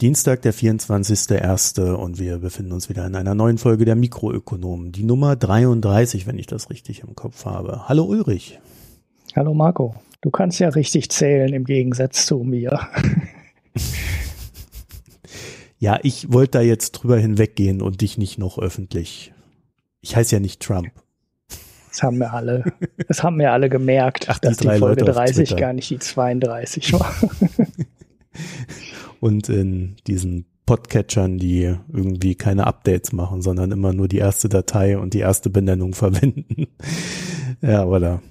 Ist 0.00 0.06
Dienstag, 0.06 0.40
der 0.40 0.54
24.01. 0.54 1.92
und 1.92 2.18
wir 2.18 2.38
befinden 2.38 2.72
uns 2.72 2.88
wieder 2.88 3.06
in 3.06 3.14
einer 3.14 3.34
neuen 3.34 3.58
Folge 3.58 3.84
der 3.84 3.96
Mikroökonomen. 3.96 4.92
Die 4.92 5.02
Nummer 5.02 5.36
33, 5.36 6.26
wenn 6.26 6.38
ich 6.38 6.46
das 6.46 6.70
richtig 6.70 7.00
im 7.00 7.14
Kopf 7.14 7.44
habe. 7.44 7.86
Hallo 7.86 8.04
Ulrich. 8.04 8.58
Hallo 9.36 9.52
Marco. 9.52 9.94
Du 10.22 10.30
kannst 10.30 10.58
ja 10.58 10.70
richtig 10.70 11.10
zählen 11.10 11.52
im 11.52 11.64
Gegensatz 11.64 12.24
zu 12.24 12.38
mir. 12.38 12.80
ja, 15.78 15.98
ich 16.02 16.32
wollte 16.32 16.52
da 16.52 16.60
jetzt 16.62 16.92
drüber 16.92 17.18
hinweggehen 17.18 17.82
und 17.82 18.00
dich 18.00 18.16
nicht 18.16 18.38
noch 18.38 18.58
öffentlich. 18.58 19.34
Ich 20.00 20.16
heiße 20.16 20.34
ja 20.34 20.40
nicht 20.40 20.62
Trump. 20.62 20.92
Das 21.90 22.02
haben 22.02 22.16
wir 22.16 22.32
alle, 22.32 22.72
das 23.06 23.22
haben 23.22 23.38
wir 23.38 23.52
alle 23.52 23.68
gemerkt, 23.68 24.30
Ach, 24.30 24.38
dass 24.38 24.56
die, 24.56 24.66
die 24.66 24.78
Folge 24.78 25.04
30 25.04 25.58
gar 25.58 25.74
nicht 25.74 25.90
die 25.90 25.98
32 25.98 26.94
war. 26.94 27.14
und 29.20 29.48
in 29.48 29.96
diesen 30.06 30.46
Podcatchern, 30.66 31.38
die 31.38 31.74
irgendwie 31.92 32.36
keine 32.36 32.66
Updates 32.66 33.12
machen, 33.12 33.42
sondern 33.42 33.72
immer 33.72 33.92
nur 33.92 34.08
die 34.08 34.18
erste 34.18 34.48
Datei 34.48 34.98
und 34.98 35.14
die 35.14 35.18
erste 35.18 35.50
Benennung 35.50 35.94
verwenden. 35.94 36.68
ja, 37.60 37.82
aber 37.82 38.00
da, 38.00 38.22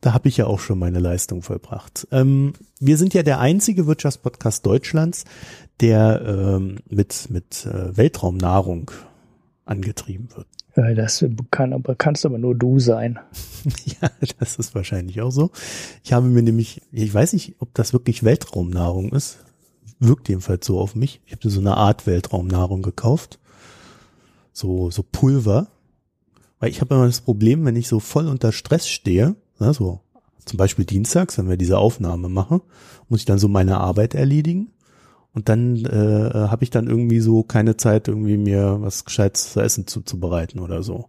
da 0.00 0.12
habe 0.12 0.28
ich 0.28 0.36
ja 0.36 0.46
auch 0.46 0.60
schon 0.60 0.78
meine 0.78 0.98
Leistung 0.98 1.42
vollbracht. 1.42 2.08
Ähm, 2.10 2.54
wir 2.80 2.96
sind 2.96 3.14
ja 3.14 3.22
der 3.22 3.38
einzige 3.40 3.86
Wirtschaftspodcast 3.86 4.66
Deutschlands, 4.66 5.24
der 5.80 6.22
ähm, 6.26 6.78
mit, 6.90 7.28
mit 7.30 7.64
äh, 7.66 7.96
Weltraumnahrung 7.96 8.90
angetrieben 9.64 10.28
wird. 10.34 10.48
Das 10.96 11.24
kann 11.52 11.72
aber, 11.72 11.94
kannst 11.94 12.26
aber 12.26 12.38
nur 12.38 12.56
du 12.56 12.80
sein. 12.80 13.20
ja, 13.84 14.10
das 14.40 14.56
ist 14.56 14.74
wahrscheinlich 14.74 15.20
auch 15.20 15.30
so. 15.30 15.52
Ich 16.02 16.12
habe 16.12 16.26
mir 16.26 16.42
nämlich, 16.42 16.82
ich 16.90 17.14
weiß 17.14 17.34
nicht, 17.34 17.54
ob 17.60 17.72
das 17.74 17.92
wirklich 17.92 18.24
Weltraumnahrung 18.24 19.12
ist 19.12 19.43
wirkt 19.98 20.28
jedenfalls 20.28 20.66
so 20.66 20.78
auf 20.78 20.94
mich. 20.94 21.20
Ich 21.26 21.32
habe 21.32 21.48
so 21.48 21.60
eine 21.60 21.76
Art 21.76 22.06
Weltraumnahrung 22.06 22.82
gekauft. 22.82 23.38
So, 24.52 24.90
so 24.90 25.02
Pulver. 25.02 25.68
Weil 26.60 26.70
ich 26.70 26.80
habe 26.80 26.94
immer 26.94 27.06
das 27.06 27.20
Problem, 27.20 27.64
wenn 27.64 27.76
ich 27.76 27.88
so 27.88 28.00
voll 28.00 28.28
unter 28.28 28.52
Stress 28.52 28.88
stehe, 28.88 29.36
ne, 29.58 29.74
so 29.74 30.00
zum 30.44 30.56
Beispiel 30.58 30.84
dienstags, 30.84 31.38
wenn 31.38 31.48
wir 31.48 31.56
diese 31.56 31.78
Aufnahme 31.78 32.28
machen, 32.28 32.60
muss 33.08 33.20
ich 33.20 33.26
dann 33.26 33.38
so 33.38 33.48
meine 33.48 33.78
Arbeit 33.78 34.14
erledigen. 34.14 34.70
Und 35.32 35.48
dann 35.48 35.84
äh, 35.84 36.48
habe 36.48 36.62
ich 36.62 36.70
dann 36.70 36.86
irgendwie 36.86 37.18
so 37.20 37.42
keine 37.42 37.76
Zeit, 37.76 38.06
irgendwie 38.08 38.36
mir 38.36 38.78
was 38.80 39.04
Gescheites 39.04 39.52
zu 39.52 39.60
essen 39.60 39.86
zuzubereiten 39.86 40.60
oder 40.60 40.82
so. 40.82 41.08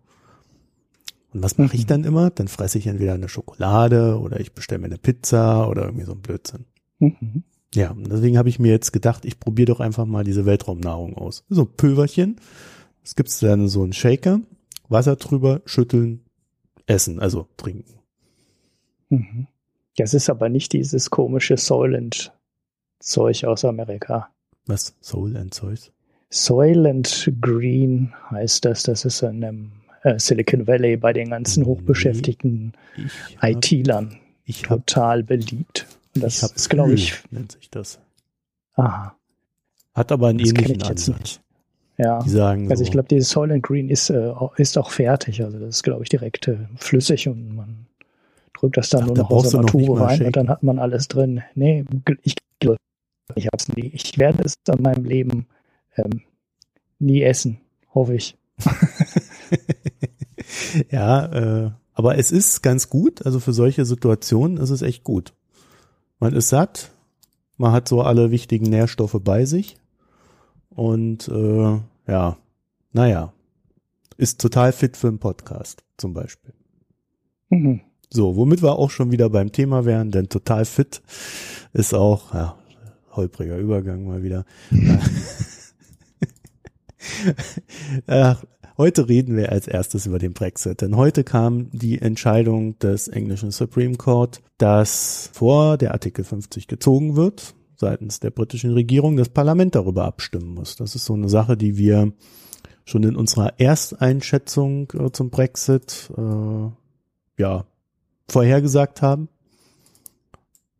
Und 1.32 1.44
was 1.44 1.58
mache 1.58 1.76
ich 1.76 1.84
mhm. 1.84 1.88
dann 1.88 2.04
immer? 2.06 2.30
Dann 2.32 2.48
fresse 2.48 2.78
ich 2.78 2.88
entweder 2.88 3.14
eine 3.14 3.30
Schokolade 3.30 4.20
oder 4.20 4.40
ich 4.40 4.54
bestelle 4.54 4.80
mir 4.80 4.88
eine 4.88 4.98
Pizza 4.98 5.70
oder 5.70 5.84
irgendwie 5.84 6.06
so 6.06 6.14
ein 6.14 6.22
Blödsinn. 6.22 6.66
Mhm. 7.00 7.44
Ja, 7.76 7.94
deswegen 7.98 8.38
habe 8.38 8.50
ich 8.50 8.60
mir 8.60 8.72
jetzt 8.72 8.92
gedacht, 8.94 9.26
ich 9.26 9.40
probiere 9.40 9.68
doch 9.68 9.80
einfach 9.80 10.06
mal 10.06 10.24
diese 10.24 10.46
Weltraumnahrung 10.46 11.16
aus. 11.16 11.44
So 11.50 11.64
ein 11.64 11.74
Pülverchen. 11.76 12.38
Es 13.04 13.16
gibt 13.16 13.42
dann 13.44 13.68
so 13.68 13.84
einen 13.84 13.94
Shaker, 13.94 14.40
Wasser 14.90 15.16
drüber, 15.16 15.62
schütteln, 15.66 16.22
essen, 16.88 17.20
also 17.20 17.48
trinken. 17.58 18.00
Mhm. 19.10 19.48
Das 19.98 20.14
ist 20.14 20.30
aber 20.30 20.50
nicht 20.50 20.74
dieses 20.74 21.10
komische 21.10 21.58
Soylent-Zeug 21.58 23.44
aus 23.46 23.64
Amerika. 23.66 24.30
Was? 24.66 24.96
Soylent-Zeug? 25.02 25.92
Soylent 26.30 27.32
Green 27.40 28.14
heißt 28.32 28.66
das. 28.66 28.84
Das 28.84 29.06
ist 29.06 29.22
in 29.22 29.44
einem 29.44 29.72
äh, 30.04 30.20
Silicon 30.20 30.68
Valley 30.68 30.98
bei 30.98 31.14
den 31.14 31.30
ganzen 31.30 31.66
hochbeschäftigten 31.66 32.74
nee, 32.98 33.52
IT-Lern 33.52 34.18
total 34.64 35.24
beliebt. 35.24 35.88
Das 36.16 36.44
ist, 36.44 36.70
glaube 36.70 36.94
ich, 36.94 37.14
nennt 37.32 37.52
sich 37.52 37.70
das. 37.70 38.00
Aha. 38.74 39.16
Hat 39.94 40.12
aber 40.12 40.28
einen 40.28 40.40
das 40.40 40.50
ähnlichen 40.50 40.82
Ansatz. 40.84 41.40
Ja. 41.98 42.20
Die 42.20 42.30
sagen 42.30 42.70
also 42.70 42.84
ich 42.84 42.92
glaube, 42.92 43.08
dieses 43.08 43.30
Soylent 43.30 43.64
Green 43.64 43.90
ist, 43.90 44.10
äh, 44.10 44.34
ist 44.58 44.78
auch 44.78 44.92
fertig. 44.92 45.42
Also 45.44 45.60
das 45.60 45.78
ist, 45.78 45.84
glaube 45.84 46.04
ich, 46.04 46.10
direkt 46.10 46.48
äh, 46.48 46.58
flüssig 46.76 47.28
und 47.28 47.56
man 47.56 47.86
drückt 48.54 48.78
das 48.78 48.90
dann 48.90 49.04
Ach, 49.04 49.08
nur 49.08 49.18
noch 49.18 49.30
aus 49.30 49.50
der 49.52 49.62
Tube 49.62 50.00
rein 50.00 50.26
und 50.26 50.36
dann 50.36 50.50
hat 50.50 50.64
man 50.64 50.80
alles 50.80 51.08
drin. 51.08 51.42
Nee, 51.56 51.86
ich 52.24 52.36
glaube, 52.60 52.78
ich 53.36 53.48
hab's 53.48 53.70
nie. 53.70 53.92
Ich 53.94 54.18
werde 54.18 54.44
es 54.44 54.56
in 54.68 54.82
meinem 54.82 55.06
Leben 55.06 55.48
ähm, 55.96 56.22
nie 57.00 57.22
essen, 57.22 57.60
hoffe 57.94 58.16
ich. 58.16 58.38
ja, 60.92 61.66
äh, 61.66 61.72
aber 61.94 62.18
es 62.18 62.32
ist 62.32 62.62
ganz 62.62 62.90
gut. 62.90 63.26
Also 63.26 63.40
für 63.40 63.54
solche 63.54 63.86
Situationen 63.86 64.58
ist 64.58 64.70
es 64.70 64.82
echt 64.82 65.04
gut. 65.04 65.34
Man 66.20 66.34
ist 66.34 66.50
satt, 66.50 66.92
man 67.58 67.72
hat 67.72 67.88
so 67.88 68.02
alle 68.02 68.32
wichtigen 68.32 68.70
Nährstoffe 68.70 69.20
bei 69.24 69.46
sich 69.46 69.78
und 70.70 71.28
äh, 71.28 71.80
ja, 72.08 72.38
naja, 72.92 73.34
ist 74.18 74.40
total 74.42 74.72
fit 74.72 74.98
für 74.98 75.08
einen 75.08 75.20
Podcast 75.20 75.84
zum 75.98 76.14
Beispiel. 76.14 76.54
Mhm. 77.50 77.82
So, 78.10 78.36
womit 78.36 78.62
wir 78.62 78.78
auch 78.78 78.92
schon 78.92 79.12
wieder 79.12 79.30
beim 79.30 79.52
Thema 79.52 79.86
wären, 79.86 80.12
denn 80.12 80.30
total 80.30 80.66
fit 80.66 81.02
ist 81.74 81.94
auch, 81.94 82.34
ja, 82.34 82.58
holpriger 83.12 83.58
Übergang 83.58 84.06
mal 84.06 84.24
wieder. 84.24 84.46
Ach, 88.08 88.44
Heute 88.78 89.08
reden 89.08 89.38
wir 89.38 89.54
als 89.54 89.68
erstes 89.68 90.06
über 90.06 90.20
den 90.20 90.34
Brexit, 90.34 90.82
denn 90.82 90.98
heute 90.98 91.24
kam 91.24 91.70
die 91.72 92.02
Entscheidung 92.02 92.78
des 92.80 93.08
englischen 93.08 93.52
Supreme 93.52 93.96
Court, 93.96 94.42
dass 94.58 95.30
vor 95.32 95.78
der 95.78 95.94
Artikel 95.94 96.26
50 96.26 96.68
gezogen 96.68 97.16
wird, 97.16 97.56
seitens 97.78 98.20
der 98.20 98.32
britischen 98.32 98.74
Regierung 98.74 99.16
das 99.16 99.30
Parlament 99.30 99.76
darüber 99.76 100.04
abstimmen 100.04 100.54
muss. 100.54 100.76
Das 100.76 100.94
ist 100.94 101.06
so 101.06 101.14
eine 101.14 101.30
Sache, 101.30 101.56
die 101.56 101.78
wir 101.78 102.12
schon 102.84 103.04
in 103.04 103.16
unserer 103.16 103.58
Ersteinschätzung 103.62 104.92
äh, 104.92 105.10
zum 105.10 105.30
Brexit 105.30 106.12
äh, 106.18 107.42
ja 107.42 107.66
vorhergesagt 108.28 109.02
haben. 109.02 109.30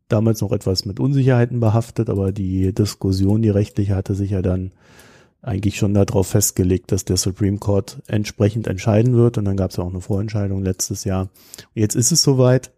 Damals 0.08 0.42
noch 0.42 0.52
etwas 0.52 0.84
mit 0.84 1.00
Unsicherheiten 1.00 1.60
behaftet, 1.60 2.10
aber 2.10 2.30
die 2.30 2.74
Diskussion, 2.74 3.40
die 3.40 3.48
rechtliche, 3.48 3.96
hatte 3.96 4.14
sich 4.14 4.32
ja 4.32 4.42
dann 4.42 4.72
eigentlich 5.46 5.76
schon 5.76 5.94
darauf 5.94 6.26
festgelegt, 6.28 6.90
dass 6.92 7.04
der 7.04 7.16
Supreme 7.16 7.58
Court 7.58 8.02
entsprechend 8.06 8.66
entscheiden 8.66 9.14
wird. 9.14 9.38
Und 9.38 9.44
dann 9.44 9.56
gab 9.56 9.70
es 9.70 9.76
ja 9.76 9.84
auch 9.84 9.90
eine 9.90 10.00
Vorentscheidung 10.00 10.62
letztes 10.62 11.04
Jahr. 11.04 11.28
Jetzt 11.74 11.94
ist 11.94 12.10
es 12.10 12.22
soweit. 12.22 12.72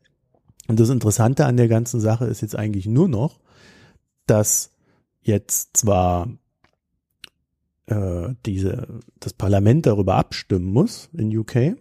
Und 0.68 0.78
das 0.78 0.90
Interessante 0.90 1.46
an 1.46 1.56
der 1.56 1.68
ganzen 1.68 1.98
Sache 1.98 2.26
ist 2.26 2.42
jetzt 2.42 2.56
eigentlich 2.56 2.86
nur 2.86 3.08
noch, 3.08 3.40
dass 4.26 4.70
jetzt 5.22 5.78
zwar 5.78 6.28
äh, 7.86 8.34
diese 8.44 9.00
das 9.18 9.32
Parlament 9.32 9.86
darüber 9.86 10.16
abstimmen 10.16 10.66
muss 10.66 11.08
in 11.14 11.36
UK, 11.36 11.76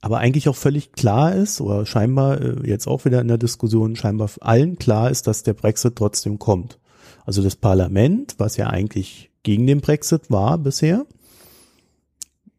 aber 0.00 0.18
eigentlich 0.18 0.48
auch 0.48 0.56
völlig 0.56 0.92
klar 0.92 1.34
ist 1.34 1.60
oder 1.60 1.84
scheinbar 1.84 2.40
äh, 2.40 2.66
jetzt 2.66 2.86
auch 2.86 3.04
wieder 3.04 3.20
in 3.20 3.28
der 3.28 3.38
Diskussion 3.38 3.96
scheinbar 3.96 4.30
allen 4.40 4.78
klar 4.78 5.10
ist, 5.10 5.26
dass 5.26 5.42
der 5.42 5.54
Brexit 5.54 5.96
trotzdem 5.96 6.38
kommt. 6.38 6.78
Also 7.26 7.42
das 7.42 7.56
Parlament, 7.56 8.36
was 8.38 8.56
ja 8.56 8.68
eigentlich 8.68 9.30
gegen 9.46 9.68
den 9.68 9.80
Brexit 9.80 10.28
war 10.28 10.58
bisher, 10.58 11.06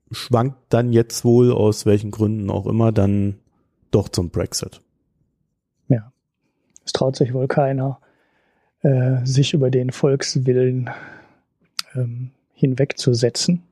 schwankt 0.10 0.58
dann 0.70 0.94
jetzt 0.94 1.26
wohl 1.26 1.52
aus 1.52 1.86
welchen 1.86 2.12
Gründen 2.12 2.50
auch 2.50 2.66
immer 2.66 2.94
dann 2.94 3.40
doch 3.92 4.08
zum 4.08 4.30
Brexit. 4.30 4.80
Ja, 5.90 6.14
es 6.86 6.94
traut 6.94 7.18
sich 7.18 7.34
wohl 7.34 7.50
keiner, 7.50 8.00
äh, 8.84 9.18
sich 9.26 9.54
über 9.54 9.70
den 9.70 9.92
Volkswillen 9.92 10.90
ähm, 11.94 12.32
hinwegzusetzen. 12.54 13.64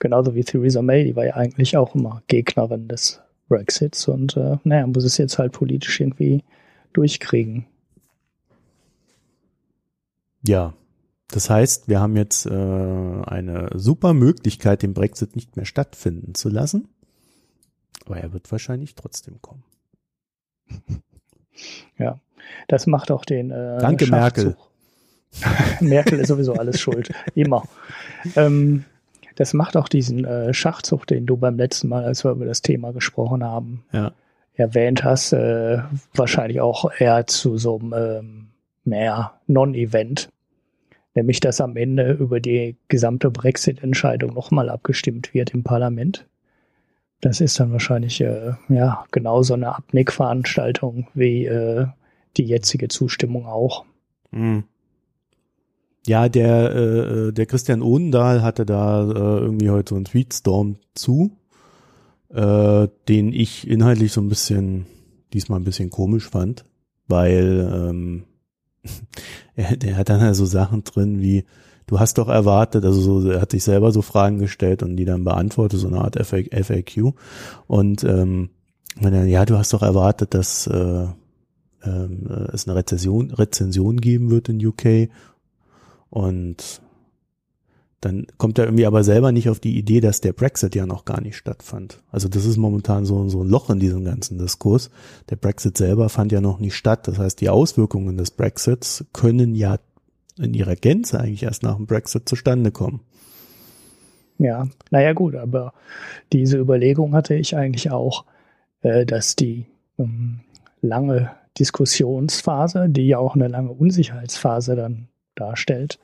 Genauso 0.00 0.34
wie 0.34 0.42
Theresa 0.42 0.82
May, 0.82 1.04
die 1.04 1.14
war 1.14 1.26
ja 1.26 1.36
eigentlich 1.36 1.76
auch 1.76 1.94
immer 1.94 2.24
Gegnerin 2.26 2.88
des 2.88 3.20
Brexits 3.48 4.08
und 4.08 4.36
äh, 4.36 4.56
naja, 4.64 4.84
muss 4.88 5.04
es 5.04 5.16
jetzt 5.16 5.38
halt 5.38 5.52
politisch 5.52 6.00
irgendwie 6.00 6.42
durchkriegen. 6.92 7.66
Ja, 10.44 10.74
das 11.30 11.50
heißt, 11.50 11.88
wir 11.88 12.00
haben 12.00 12.16
jetzt 12.16 12.46
äh, 12.46 12.50
eine 12.50 13.70
super 13.74 14.14
Möglichkeit, 14.14 14.82
den 14.82 14.94
Brexit 14.94 15.36
nicht 15.36 15.56
mehr 15.56 15.66
stattfinden 15.66 16.34
zu 16.34 16.48
lassen. 16.48 16.88
Aber 18.06 18.16
er 18.16 18.32
wird 18.32 18.50
wahrscheinlich 18.50 18.94
trotzdem 18.94 19.40
kommen. 19.42 19.64
Ja, 21.98 22.20
das 22.68 22.86
macht 22.86 23.10
auch 23.10 23.24
den. 23.24 23.50
Äh, 23.50 23.78
Danke, 23.80 24.06
Merkel. 24.06 24.56
Merkel 25.80 26.20
ist 26.20 26.28
sowieso 26.28 26.52
alles 26.52 26.80
schuld. 26.80 27.10
Immer. 27.34 27.64
Ähm, 28.36 28.84
das 29.34 29.54
macht 29.54 29.76
auch 29.76 29.88
diesen 29.88 30.24
äh, 30.24 30.54
Schachzug, 30.54 31.06
den 31.08 31.26
du 31.26 31.36
beim 31.36 31.56
letzten 31.56 31.88
Mal, 31.88 32.04
als 32.04 32.24
wir 32.24 32.30
über 32.30 32.44
das 32.44 32.62
Thema 32.62 32.92
gesprochen 32.92 33.42
haben, 33.42 33.84
ja. 33.92 34.12
erwähnt 34.54 35.02
hast, 35.02 35.32
äh, 35.32 35.78
wahrscheinlich 36.14 36.60
auch 36.60 36.92
eher 36.96 37.26
zu 37.26 37.58
so 37.58 37.80
einem, 37.80 37.92
ähm, 37.92 38.46
naja, 38.84 39.38
Non-Event 39.48 40.28
nämlich 41.18 41.40
dass 41.40 41.60
am 41.60 41.76
Ende 41.76 42.12
über 42.12 42.38
die 42.38 42.76
gesamte 42.86 43.30
Brexit-Entscheidung 43.30 44.32
nochmal 44.34 44.70
abgestimmt 44.70 45.34
wird 45.34 45.50
im 45.50 45.64
Parlament. 45.64 46.26
Das 47.20 47.40
ist 47.40 47.58
dann 47.58 47.72
wahrscheinlich 47.72 48.20
äh, 48.20 48.52
ja 48.68 49.04
genauso 49.10 49.54
eine 49.54 49.74
Abnickveranstaltung 49.74 51.08
wie 51.14 51.46
äh, 51.46 51.86
die 52.36 52.44
jetzige 52.44 52.86
Zustimmung 52.86 53.46
auch. 53.46 53.84
Mhm. 54.30 54.64
Ja, 56.06 56.28
der, 56.28 56.74
äh, 56.74 57.32
der 57.32 57.46
Christian 57.46 57.82
Odendahl 57.82 58.42
hatte 58.42 58.64
da 58.64 59.02
äh, 59.02 59.40
irgendwie 59.40 59.70
heute 59.70 59.90
so 59.90 59.96
einen 59.96 60.04
Tweetstorm 60.04 60.76
zu, 60.94 61.32
äh, 62.32 62.86
den 63.08 63.32
ich 63.32 63.68
inhaltlich 63.68 64.12
so 64.12 64.20
ein 64.20 64.28
bisschen, 64.28 64.86
diesmal 65.32 65.58
ein 65.58 65.64
bisschen 65.64 65.90
komisch 65.90 66.28
fand, 66.28 66.64
weil 67.08 67.68
ähm, 67.74 68.24
der 69.56 69.96
hat 69.96 70.08
dann 70.08 70.20
also 70.20 70.44
Sachen 70.44 70.84
drin 70.84 71.20
wie, 71.20 71.44
du 71.86 71.98
hast 71.98 72.18
doch 72.18 72.28
erwartet, 72.28 72.84
also 72.84 73.00
so, 73.00 73.30
er 73.30 73.40
hat 73.40 73.50
sich 73.50 73.64
selber 73.64 73.92
so 73.92 74.02
Fragen 74.02 74.38
gestellt 74.38 74.82
und 74.82 74.96
die 74.96 75.04
dann 75.04 75.24
beantwortet, 75.24 75.80
so 75.80 75.88
eine 75.88 76.00
Art 76.00 76.16
FAQ. 76.16 77.14
Und 77.66 78.04
ähm, 78.04 78.50
ja, 79.00 79.44
du 79.44 79.56
hast 79.56 79.72
doch 79.72 79.82
erwartet, 79.82 80.34
dass 80.34 80.66
äh, 80.66 81.06
ähm, 81.84 82.26
es 82.52 82.66
eine 82.66 82.76
Rezension, 82.76 83.30
Rezension 83.30 84.00
geben 84.00 84.30
wird 84.30 84.48
in 84.48 84.64
UK 84.64 85.08
und 86.10 86.80
dann 88.00 88.26
kommt 88.36 88.58
er 88.58 88.66
irgendwie 88.66 88.86
aber 88.86 89.02
selber 89.02 89.32
nicht 89.32 89.48
auf 89.48 89.58
die 89.58 89.76
Idee, 89.76 90.00
dass 90.00 90.20
der 90.20 90.32
Brexit 90.32 90.76
ja 90.76 90.86
noch 90.86 91.04
gar 91.04 91.20
nicht 91.20 91.36
stattfand. 91.36 92.00
Also 92.10 92.28
das 92.28 92.44
ist 92.44 92.56
momentan 92.56 93.04
so, 93.04 93.28
so 93.28 93.42
ein 93.42 93.48
Loch 93.48 93.70
in 93.70 93.80
diesem 93.80 94.04
ganzen 94.04 94.38
Diskurs. 94.38 94.90
Der 95.30 95.36
Brexit 95.36 95.76
selber 95.76 96.08
fand 96.08 96.30
ja 96.30 96.40
noch 96.40 96.60
nicht 96.60 96.76
statt. 96.76 97.08
Das 97.08 97.18
heißt, 97.18 97.40
die 97.40 97.48
Auswirkungen 97.48 98.16
des 98.16 98.30
Brexits 98.30 99.04
können 99.12 99.56
ja 99.56 99.78
in 100.38 100.54
ihrer 100.54 100.76
Gänze 100.76 101.18
eigentlich 101.18 101.42
erst 101.42 101.64
nach 101.64 101.76
dem 101.76 101.86
Brexit 101.86 102.28
zustande 102.28 102.70
kommen. 102.70 103.00
Ja, 104.38 104.68
naja 104.90 105.12
gut, 105.12 105.34
aber 105.34 105.72
diese 106.32 106.58
Überlegung 106.58 107.14
hatte 107.14 107.34
ich 107.34 107.56
eigentlich 107.56 107.90
auch, 107.90 108.24
äh, 108.82 109.04
dass 109.04 109.34
die 109.34 109.66
ähm, 109.98 110.40
lange 110.80 111.32
Diskussionsphase, 111.58 112.88
die 112.88 113.08
ja 113.08 113.18
auch 113.18 113.34
eine 113.34 113.48
lange 113.48 113.72
Unsicherheitsphase 113.72 114.76
dann 114.76 115.08
darstellt, 115.34 115.98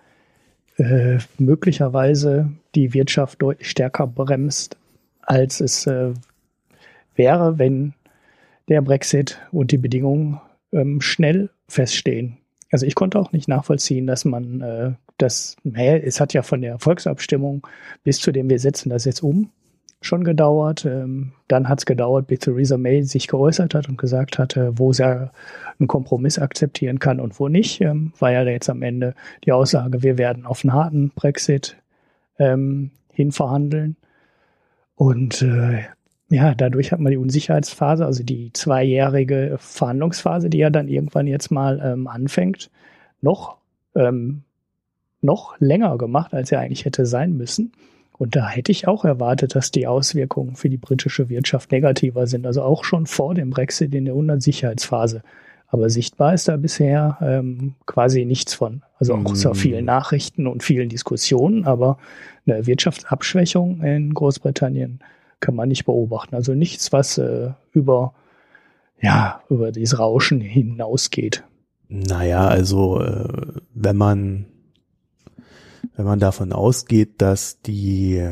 äh, 0.76 1.18
möglicherweise 1.38 2.50
die 2.74 2.94
Wirtschaft 2.94 3.40
deutlich 3.42 3.70
stärker 3.70 4.06
bremst, 4.06 4.76
als 5.22 5.60
es 5.60 5.86
äh, 5.86 6.12
wäre, 7.14 7.58
wenn 7.58 7.94
der 8.68 8.82
Brexit 8.82 9.38
und 9.52 9.72
die 9.72 9.78
Bedingungen 9.78 10.40
ähm, 10.72 11.00
schnell 11.00 11.50
feststehen. 11.68 12.38
Also 12.70 12.86
ich 12.86 12.94
konnte 12.94 13.18
auch 13.18 13.32
nicht 13.32 13.46
nachvollziehen, 13.46 14.06
dass 14.06 14.24
man 14.24 14.60
äh, 14.60 14.92
das, 15.18 15.56
naja, 15.62 15.96
es 15.96 16.20
hat 16.20 16.32
ja 16.32 16.42
von 16.42 16.60
der 16.60 16.78
Volksabstimmung 16.78 17.66
bis 18.02 18.18
zu 18.18 18.32
dem 18.32 18.50
wir 18.50 18.58
setzen 18.58 18.90
das 18.90 19.04
jetzt 19.04 19.22
um 19.22 19.50
schon 20.04 20.24
gedauert. 20.24 20.84
Ähm, 20.84 21.32
dann 21.48 21.68
hat 21.68 21.80
es 21.80 21.86
gedauert, 21.86 22.26
bis 22.26 22.40
Theresa 22.40 22.76
May 22.76 23.02
sich 23.02 23.28
geäußert 23.28 23.74
hat 23.74 23.88
und 23.88 23.98
gesagt 23.98 24.38
hatte, 24.38 24.78
wo 24.78 24.92
sie 24.92 25.04
einen 25.06 25.88
Kompromiss 25.88 26.38
akzeptieren 26.38 26.98
kann 26.98 27.20
und 27.20 27.38
wo 27.40 27.48
nicht. 27.48 27.80
Ähm, 27.80 28.12
war 28.18 28.32
ja 28.32 28.42
jetzt 28.44 28.70
am 28.70 28.82
Ende 28.82 29.14
die 29.44 29.52
Aussage, 29.52 30.02
wir 30.02 30.18
werden 30.18 30.46
auf 30.46 30.64
einen 30.64 30.72
harten 30.72 31.10
Brexit 31.10 31.76
ähm, 32.38 32.90
hinverhandeln. 33.12 33.96
Und 34.96 35.42
äh, 35.42 35.82
ja, 36.30 36.54
dadurch 36.54 36.92
hat 36.92 37.00
man 37.00 37.10
die 37.10 37.16
Unsicherheitsphase, 37.16 38.04
also 38.04 38.22
die 38.22 38.52
zweijährige 38.52 39.56
Verhandlungsphase, 39.58 40.50
die 40.50 40.58
ja 40.58 40.70
dann 40.70 40.88
irgendwann 40.88 41.26
jetzt 41.26 41.50
mal 41.50 41.80
ähm, 41.84 42.06
anfängt, 42.06 42.70
noch, 43.20 43.58
ähm, 43.94 44.42
noch 45.20 45.58
länger 45.58 45.96
gemacht, 45.98 46.34
als 46.34 46.52
er 46.52 46.60
eigentlich 46.60 46.84
hätte 46.84 47.06
sein 47.06 47.36
müssen. 47.36 47.72
Und 48.16 48.36
da 48.36 48.48
hätte 48.48 48.70
ich 48.70 48.86
auch 48.86 49.04
erwartet, 49.04 49.54
dass 49.54 49.70
die 49.70 49.86
Auswirkungen 49.86 50.54
für 50.54 50.68
die 50.68 50.76
britische 50.76 51.28
Wirtschaft 51.28 51.72
negativer 51.72 52.26
sind. 52.26 52.46
Also 52.46 52.62
auch 52.62 52.84
schon 52.84 53.06
vor 53.06 53.34
dem 53.34 53.50
Brexit 53.50 53.94
in 53.94 54.04
der 54.04 54.14
Unsicherheitsphase. 54.14 55.22
Aber 55.66 55.90
sichtbar 55.90 56.34
ist 56.34 56.46
da 56.46 56.56
bisher 56.56 57.18
ähm, 57.20 57.74
quasi 57.86 58.24
nichts 58.24 58.54
von. 58.54 58.82
Also 59.00 59.14
auch 59.14 59.24
außer 59.24 59.50
mm. 59.50 59.54
vielen 59.56 59.84
Nachrichten 59.84 60.46
und 60.46 60.62
vielen 60.62 60.88
Diskussionen. 60.88 61.64
Aber 61.64 61.98
eine 62.46 62.64
Wirtschaftsabschwächung 62.66 63.82
in 63.82 64.14
Großbritannien 64.14 65.00
kann 65.40 65.56
man 65.56 65.68
nicht 65.68 65.84
beobachten. 65.84 66.36
Also 66.36 66.54
nichts, 66.54 66.92
was 66.92 67.18
äh, 67.18 67.50
über, 67.72 68.14
ja, 69.00 69.40
über 69.50 69.72
dieses 69.72 69.98
Rauschen 69.98 70.40
hinausgeht. 70.40 71.42
Naja, 71.88 72.46
also 72.46 73.00
äh, 73.00 73.60
wenn 73.74 73.96
man 73.96 74.46
wenn 75.96 76.04
man 76.04 76.18
davon 76.18 76.52
ausgeht, 76.52 77.22
dass 77.22 77.60
die, 77.60 78.28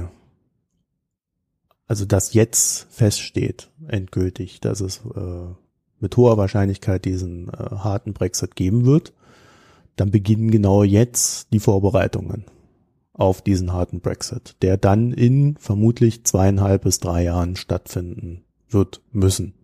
also 1.86 2.04
dass 2.04 2.34
jetzt 2.34 2.86
feststeht, 2.90 3.70
endgültig, 3.86 4.60
dass 4.60 4.80
es 4.80 4.98
äh, 5.14 5.54
mit 6.00 6.16
hoher 6.16 6.36
Wahrscheinlichkeit 6.36 7.04
diesen 7.04 7.48
äh, 7.48 7.52
harten 7.52 8.12
Brexit 8.12 8.56
geben 8.56 8.84
wird, 8.84 9.12
dann 9.96 10.10
beginnen 10.10 10.50
genau 10.50 10.82
jetzt 10.82 11.52
die 11.52 11.60
Vorbereitungen 11.60 12.46
auf 13.12 13.42
diesen 13.42 13.72
harten 13.72 14.00
Brexit, 14.00 14.56
der 14.62 14.76
dann 14.76 15.12
in 15.12 15.56
vermutlich 15.58 16.24
zweieinhalb 16.24 16.82
bis 16.82 16.98
drei 16.98 17.22
Jahren 17.24 17.56
stattfinden 17.56 18.42
wird 18.68 19.02
müssen. 19.12 19.54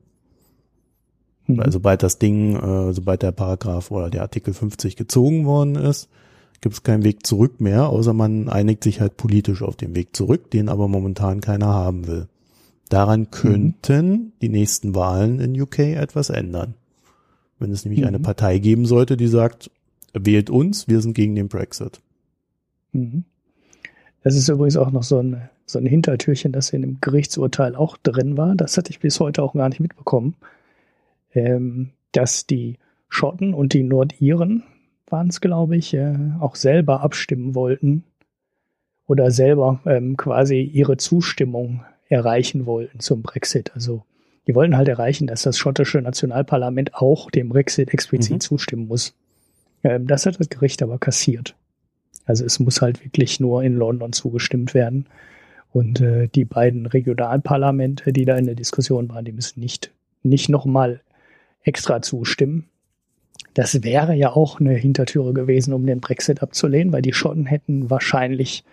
Mhm. 1.46 1.58
Weil 1.58 1.72
sobald 1.72 2.02
das 2.02 2.18
Ding, 2.18 2.56
äh, 2.56 2.92
sobald 2.92 3.22
der 3.22 3.32
Paragraph 3.32 3.90
oder 3.90 4.10
der 4.10 4.22
Artikel 4.22 4.54
50 4.54 4.94
gezogen 4.96 5.46
worden 5.46 5.74
ist, 5.74 6.08
gibt 6.60 6.74
es 6.74 6.82
keinen 6.82 7.04
Weg 7.04 7.26
zurück 7.26 7.60
mehr, 7.60 7.88
außer 7.88 8.12
man 8.12 8.48
einigt 8.48 8.84
sich 8.84 9.00
halt 9.00 9.16
politisch 9.16 9.62
auf 9.62 9.76
den 9.76 9.94
Weg 9.94 10.14
zurück, 10.16 10.50
den 10.50 10.68
aber 10.68 10.88
momentan 10.88 11.40
keiner 11.40 11.68
haben 11.68 12.06
will. 12.06 12.28
Daran 12.88 13.20
mhm. 13.20 13.30
könnten 13.30 14.10
mhm. 14.10 14.32
die 14.42 14.48
nächsten 14.48 14.94
Wahlen 14.94 15.40
in 15.40 15.60
UK 15.60 15.78
etwas 15.78 16.30
ändern. 16.30 16.74
Wenn 17.58 17.70
es 17.70 17.84
nämlich 17.84 18.00
mhm. 18.00 18.08
eine 18.08 18.20
Partei 18.20 18.58
geben 18.58 18.86
sollte, 18.86 19.16
die 19.16 19.28
sagt, 19.28 19.70
wählt 20.14 20.50
uns, 20.50 20.88
wir 20.88 21.00
sind 21.00 21.14
gegen 21.14 21.34
den 21.34 21.48
Brexit. 21.48 22.00
Mhm. 22.92 23.24
Das 24.22 24.34
ist 24.34 24.48
übrigens 24.48 24.76
auch 24.76 24.90
noch 24.90 25.02
so 25.02 25.18
ein, 25.18 25.48
so 25.64 25.78
ein 25.78 25.86
Hintertürchen, 25.86 26.52
das 26.52 26.70
in 26.70 26.82
dem 26.82 27.00
Gerichtsurteil 27.00 27.76
auch 27.76 27.96
drin 27.96 28.36
war. 28.36 28.54
Das 28.54 28.76
hatte 28.76 28.90
ich 28.90 29.00
bis 29.00 29.20
heute 29.20 29.42
auch 29.42 29.54
gar 29.54 29.68
nicht 29.68 29.80
mitbekommen. 29.80 30.34
Ähm, 31.34 31.90
dass 32.12 32.46
die 32.46 32.78
Schotten 33.08 33.54
und 33.54 33.74
die 33.74 33.82
Nordiren 33.82 34.64
waren 35.12 35.28
es, 35.28 35.40
glaube 35.40 35.76
ich, 35.76 35.94
äh, 35.94 36.16
auch 36.40 36.56
selber 36.56 37.02
abstimmen 37.02 37.54
wollten 37.54 38.04
oder 39.06 39.30
selber 39.30 39.80
ähm, 39.86 40.16
quasi 40.16 40.60
ihre 40.60 40.96
Zustimmung 40.96 41.84
erreichen 42.08 42.66
wollten 42.66 43.00
zum 43.00 43.22
Brexit. 43.22 43.72
Also 43.74 44.04
die 44.46 44.54
wollten 44.54 44.76
halt 44.76 44.88
erreichen, 44.88 45.26
dass 45.26 45.42
das 45.42 45.58
schottische 45.58 46.00
Nationalparlament 46.00 46.94
auch 46.94 47.30
dem 47.30 47.50
Brexit 47.50 47.92
explizit 47.92 48.34
mhm. 48.34 48.40
zustimmen 48.40 48.88
muss. 48.88 49.14
Ähm, 49.82 50.06
das 50.06 50.26
hat 50.26 50.40
das 50.40 50.48
Gericht 50.48 50.82
aber 50.82 50.98
kassiert. 50.98 51.54
Also 52.24 52.44
es 52.44 52.58
muss 52.58 52.82
halt 52.82 53.04
wirklich 53.04 53.40
nur 53.40 53.62
in 53.62 53.74
London 53.74 54.12
zugestimmt 54.12 54.74
werden. 54.74 55.06
Und 55.72 56.00
äh, 56.00 56.28
die 56.28 56.44
beiden 56.44 56.86
Regionalparlamente, 56.86 58.12
die 58.12 58.24
da 58.24 58.36
in 58.36 58.46
der 58.46 58.54
Diskussion 58.54 59.08
waren, 59.10 59.24
die 59.24 59.32
müssen 59.32 59.60
nicht, 59.60 59.90
nicht 60.22 60.48
nochmal 60.48 61.00
extra 61.62 62.00
zustimmen. 62.00 62.68
Das 63.54 63.82
wäre 63.82 64.14
ja 64.14 64.30
auch 64.32 64.60
eine 64.60 64.74
Hintertüre 64.74 65.32
gewesen, 65.32 65.72
um 65.72 65.86
den 65.86 66.00
Brexit 66.00 66.42
abzulehnen, 66.42 66.92
weil 66.92 67.02
die 67.02 67.12
Schotten 67.12 67.46
hätten 67.46 67.90
wahrscheinlich 67.90 68.64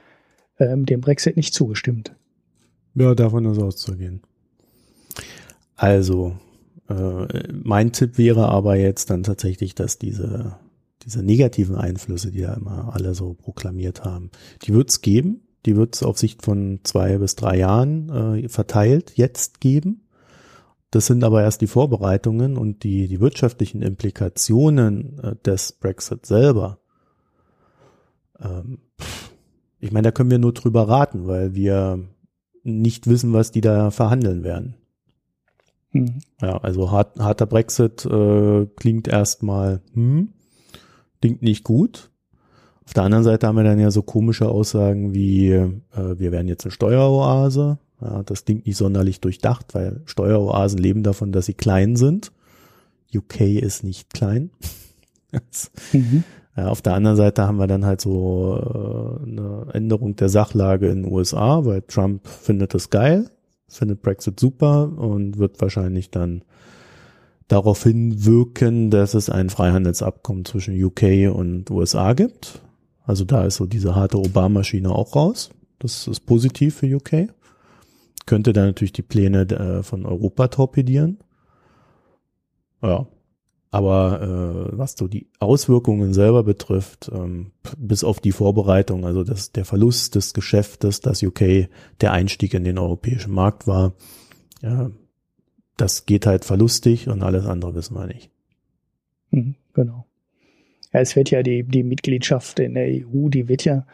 ähm, 0.60 0.86
dem 0.86 1.02
Brexit 1.02 1.38
nicht 1.38 1.54
zugestimmt. 1.54 2.14
Ja, 2.94 3.16
davon 3.16 3.46
ist 3.46 3.60
auszugehen. 3.60 4.22
Also, 5.76 6.36
äh, 6.90 7.52
mein 7.52 7.92
Tipp 7.92 8.18
wäre 8.18 8.48
aber 8.48 8.76
jetzt 8.76 9.10
dann 9.10 9.24
tatsächlich, 9.24 9.76
dass 9.76 9.98
diese, 9.98 10.56
diese 11.04 11.24
negativen 11.24 11.76
Einflüsse, 11.76 12.32
die 12.32 12.42
da 12.42 12.54
immer 12.54 12.94
alle 12.94 13.16
so 13.16 13.34
proklamiert 13.34 14.04
haben, 14.06 14.32
die 14.64 14.74
wird 14.74 14.90
es 14.90 15.02
geben. 15.02 15.42
Die 15.66 15.76
wird 15.76 15.96
es 15.96 16.04
auf 16.04 16.20
Sicht 16.20 16.44
von 16.44 16.80
zwei 16.84 17.18
bis 17.18 17.36
drei 17.36 17.58
Jahren 17.58 18.10
äh, 18.10 18.50
verteilt 18.50 19.14
jetzt 19.16 19.60
geben. 19.62 20.05
Das 20.96 21.08
sind 21.08 21.26
aber 21.26 21.44
erst 21.44 21.60
die 21.60 21.68
Vorbereitungen 21.68 22.56
und 22.56 22.84
die, 22.84 23.10
die 23.10 23.20
wirtschaftlichen 23.20 23.82
Implikationen 23.82 25.20
äh, 25.20 25.36
des 25.44 25.74
Brexit 25.74 26.26
selber. 26.26 26.80
Ähm, 28.40 28.78
ich 29.82 29.92
meine, 29.92 30.04
da 30.04 30.12
können 30.12 30.32
wir 30.32 30.38
nur 30.38 30.54
drüber 30.54 30.88
raten, 30.88 31.28
weil 31.28 31.54
wir 31.54 32.00
nicht 32.64 33.08
wissen, 33.08 33.34
was 33.34 33.52
die 33.52 33.60
da 33.60 33.92
verhandeln 33.92 34.46
werden. 34.46 34.76
Mhm. 35.92 36.20
Ja, 36.42 36.60
also 36.60 36.90
hart, 36.92 37.20
harter 37.20 37.46
Brexit 37.46 38.06
äh, 38.06 38.66
klingt 38.78 39.10
erstmal, 39.10 39.82
hm, 39.96 40.30
klingt 41.20 41.42
nicht 41.42 41.66
gut. 41.66 42.10
Auf 42.86 42.94
der 42.94 43.04
anderen 43.04 43.26
Seite 43.26 43.48
haben 43.48 43.58
wir 43.58 43.66
dann 43.66 43.80
ja 43.82 43.92
so 43.92 44.02
komische 44.02 44.48
Aussagen 44.48 45.14
wie, 45.14 45.50
äh, 45.50 45.74
wir 45.92 46.32
werden 46.32 46.48
jetzt 46.48 46.64
eine 46.64 46.72
Steueroase, 46.72 47.80
ja, 48.02 48.24
das 48.24 48.46
klingt 48.46 48.66
nicht 48.66 48.78
sonderlich 48.78 49.22
durchdacht, 49.22 49.74
weil 49.74 50.02
Steueroasen 50.06 50.80
leben 50.80 51.04
davon, 51.04 51.32
dass 51.32 51.46
sie 51.46 51.54
klein 51.54 51.96
sind. 51.96 52.32
UK 53.14 53.42
ist 53.42 53.84
nicht 53.84 54.14
klein. 54.14 54.52
mhm. 55.94 56.24
ja, 56.58 56.68
auf 56.68 56.82
der 56.82 56.94
anderen 56.94 57.18
Seite 57.18 57.48
haben 57.48 57.58
wir 57.58 57.68
dann 57.68 57.86
halt 57.86 58.02
so 58.02 58.58
äh, 58.58 59.30
eine 59.30 59.68
Änderung 59.74 60.16
der 60.16 60.30
Sachlage 60.30 60.88
in 60.88 61.04
den 61.04 61.12
USA, 61.12 61.66
weil 61.66 61.82
Trump 61.84 62.28
findet 62.28 62.76
es 62.76 62.90
geil, 62.90 63.30
findet 63.68 64.02
Brexit 64.02 64.40
super 64.40 64.92
und 64.98 65.38
wird 65.38 65.62
wahrscheinlich 65.62 66.12
dann 66.12 66.44
darauf 67.48 67.84
hinwirken, 67.84 68.90
dass 68.90 69.14
es 69.14 69.30
ein 69.30 69.50
Freihandelsabkommen 69.50 70.46
zwischen 70.46 70.82
UK 70.84 71.34
und 71.34 71.70
USA 71.70 72.14
gibt. 72.14 72.62
Also 73.06 73.24
da 73.24 73.46
ist 73.46 73.56
so 73.56 73.66
diese 73.66 73.96
harte 73.96 74.18
Obama-Schiene 74.18 74.90
auch 74.90 75.16
raus. 75.16 75.52
Das 75.80 76.08
ist 76.08 76.22
positiv 76.22 76.78
für 76.78 76.96
UK. 76.96 77.30
Könnte 78.26 78.54
dann 78.54 78.68
natürlich 78.68 78.94
die 78.94 79.02
Pläne 79.02 79.42
äh, 79.42 79.84
von 79.84 80.06
Europa 80.06 80.48
torpedieren. 80.48 81.20
Ja. 82.82 83.08
Aber 83.72 84.22
äh, 84.72 84.78
was 84.78 84.96
so 84.98 85.08
die 85.10 85.28
Auswirkungen 85.40 86.14
selber 86.14 86.44
betrifft, 86.44 87.12
ähm, 87.14 87.52
bis 87.78 88.06
auf 88.06 88.22
die 88.22 88.32
Vorbereitung, 88.32 89.06
also 89.06 89.26
das, 89.26 89.52
der 89.52 89.66
Verlust 89.66 90.16
des 90.16 90.34
Geschäftes, 90.34 91.02
dass 91.02 91.22
UK 91.22 91.68
der 92.00 92.14
Einstieg 92.14 92.54
in 92.54 92.64
den 92.64 92.78
europäischen 92.78 93.34
Markt 93.34 93.68
war, 93.68 93.94
ja, 94.62 94.92
das 95.76 96.06
geht 96.06 96.26
halt 96.26 96.46
verlustig 96.46 97.10
und 97.10 97.22
alles 97.22 97.46
andere 97.46 97.76
wissen 97.76 97.96
wir 97.96 98.08
nicht. 98.08 98.32
Mhm, 99.32 99.56
genau. 99.74 100.06
Ja, 100.94 101.02
es 101.02 101.18
wird 101.18 101.30
ja 101.32 101.44
die, 101.44 101.64
die 101.64 101.84
Mitgliedschaft 101.84 102.60
in 102.60 102.76
der 102.76 102.88
EU, 102.88 103.28
die 103.28 103.50
wird 103.50 103.66
ja 103.66 103.86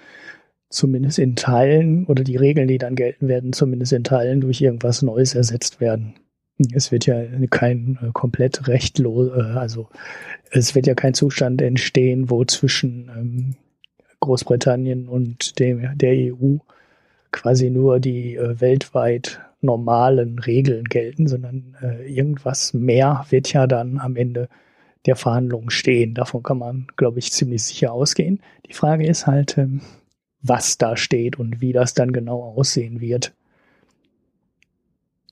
zumindest 0.72 1.20
in 1.20 1.36
Teilen 1.36 2.06
oder 2.06 2.24
die 2.24 2.38
Regeln, 2.38 2.68
die 2.68 2.78
dann 2.78 2.96
gelten 2.96 3.28
werden, 3.28 3.54
zumindest 3.54 3.94
in 3.94 4.04
Teilen 4.04 4.42
durch 4.42 4.62
irgendwas 4.62 5.02
Neues 5.02 5.36
ersetzt 5.36 5.80
werden. 5.80 6.16
Es 6.74 6.92
wird 6.92 7.06
ja 7.06 7.22
kein 7.50 8.00
äh, 8.02 8.10
komplett 8.14 8.68
rechtlos, 8.68 9.30
äh, 9.36 9.58
also 9.58 9.90
es 10.52 10.76
wird 10.76 10.88
ja 10.88 10.96
kein 10.96 11.14
Zustand 11.14 11.62
entstehen, 11.62 12.30
wo 12.30 12.46
zwischen 12.46 13.10
ähm, 13.16 13.56
Großbritannien 14.20 15.08
und 15.08 15.60
dem, 15.60 15.98
der 15.98 16.34
EU 16.34 16.58
quasi 17.32 17.70
nur 17.70 18.00
die 18.00 18.36
äh, 18.36 18.60
weltweit 18.60 19.42
normalen 19.62 20.40
Regeln 20.40 20.86
gelten, 20.86 21.28
sondern 21.28 21.78
äh, 21.82 22.12
irgendwas 22.12 22.74
mehr 22.74 23.26
wird 23.30 23.52
ja 23.54 23.68
dann 23.68 24.00
am 24.00 24.16
Ende 24.16 24.50
der 25.06 25.16
Verhandlungen 25.16 25.70
stehen. 25.70 26.14
Davon 26.14 26.44
kann 26.44 26.60
man, 26.60 26.88
glaube 26.96 27.20
ich, 27.20 27.32
ziemlich 27.32 27.64
sicher 27.64 27.92
ausgehen. 27.92 28.42
Die 28.68 28.74
Frage 28.74 29.06
ist 29.06 29.28
halt, 29.28 29.58
ähm, 29.58 29.82
was 30.42 30.78
da 30.78 30.98
steht 30.98 31.40
und 31.40 31.62
wie 31.62 31.74
das 31.74 31.94
dann 31.94 32.12
genau 32.12 32.42
aussehen 32.42 33.00
wird. 33.00 33.34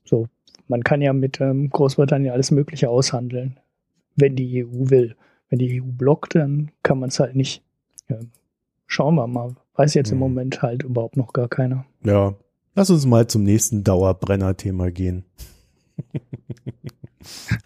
So, 0.06 0.28
man 0.68 0.84
kann 0.84 1.02
ja 1.02 1.14
mit 1.14 1.42
ähm, 1.42 1.70
Großbritannien 1.70 2.34
alles 2.34 2.52
Mögliche 2.52 2.90
aushandeln, 2.90 3.60
wenn 4.16 4.36
die 4.36 4.66
EU 4.66 4.90
will. 4.90 5.16
Wenn 5.50 5.60
die 5.60 5.82
EU 5.82 5.86
blockt, 5.86 6.36
dann 6.36 6.72
kann 6.84 7.00
man 7.00 7.10
es 7.10 7.20
halt 7.20 7.36
nicht. 7.36 7.64
Ja, 8.08 8.18
schauen 8.86 9.16
wir 9.16 9.28
mal. 9.28 9.56
Weiß 9.76 9.94
jetzt 9.96 10.10
mhm. 10.10 10.16
im 10.16 10.20
Moment 10.20 10.62
halt 10.62 10.84
überhaupt 10.84 11.18
noch 11.18 11.34
gar 11.34 11.48
keiner. 11.48 11.86
Ja, 12.04 12.36
lass 12.76 12.90
uns 12.90 13.06
mal 13.06 13.28
zum 13.28 13.44
nächsten 13.44 13.84
Dauerbrenner-Thema 13.84 14.92
gehen. 14.92 15.26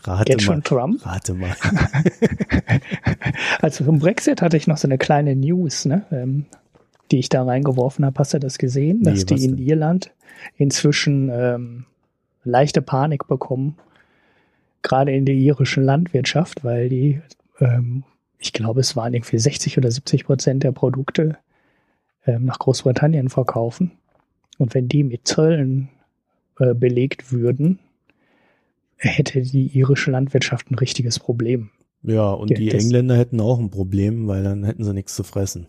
Rate 0.03 0.31
Jetzt 0.31 0.47
mal. 0.47 0.53
schon 0.53 0.63
Trump? 0.63 1.05
Rate 1.05 1.33
mal. 1.33 1.55
also 3.61 3.83
vom 3.83 3.99
Brexit 3.99 4.41
hatte 4.41 4.57
ich 4.57 4.67
noch 4.67 4.77
so 4.77 4.87
eine 4.87 4.97
kleine 4.97 5.35
News, 5.35 5.85
ne, 5.85 6.05
ähm, 6.11 6.45
die 7.13 7.19
ich 7.19 7.29
da 7.29 7.43
reingeworfen 7.43 8.03
habe. 8.05 8.17
Hast 8.17 8.33
du 8.33 8.39
das 8.39 8.57
gesehen, 8.57 9.01
nee, 9.03 9.11
dass 9.11 9.25
die 9.27 9.45
in 9.45 9.59
Irland 9.59 10.11
inzwischen 10.57 11.29
ähm, 11.31 11.85
leichte 12.43 12.81
Panik 12.81 13.27
bekommen, 13.27 13.77
gerade 14.81 15.13
in 15.13 15.23
der 15.25 15.35
irischen 15.35 15.83
Landwirtschaft, 15.83 16.63
weil 16.63 16.89
die, 16.89 17.21
ähm, 17.59 18.03
ich 18.39 18.51
glaube, 18.51 18.79
es 18.79 18.95
waren 18.95 19.13
irgendwie 19.13 19.37
60 19.37 19.77
oder 19.77 19.91
70 19.91 20.25
Prozent 20.25 20.63
der 20.63 20.71
Produkte 20.71 21.37
ähm, 22.25 22.45
nach 22.45 22.57
Großbritannien 22.57 23.29
verkaufen. 23.29 23.91
Und 24.57 24.73
wenn 24.73 24.87
die 24.87 25.03
mit 25.03 25.27
Zöllen 25.27 25.89
äh, 26.57 26.73
belegt 26.73 27.31
würden, 27.31 27.77
hätte 28.97 29.43
die 29.43 29.67
irische 29.67 30.09
Landwirtschaft 30.09 30.71
ein 30.71 30.75
richtiges 30.75 31.19
Problem. 31.19 31.69
Ja, 32.01 32.31
und 32.31 32.49
die, 32.49 32.55
die 32.55 32.71
Engländer 32.71 33.15
hätten 33.15 33.39
auch 33.39 33.59
ein 33.59 33.69
Problem, 33.69 34.27
weil 34.27 34.43
dann 34.43 34.63
hätten 34.63 34.83
sie 34.83 34.93
nichts 34.95 35.15
zu 35.15 35.23
fressen. 35.23 35.67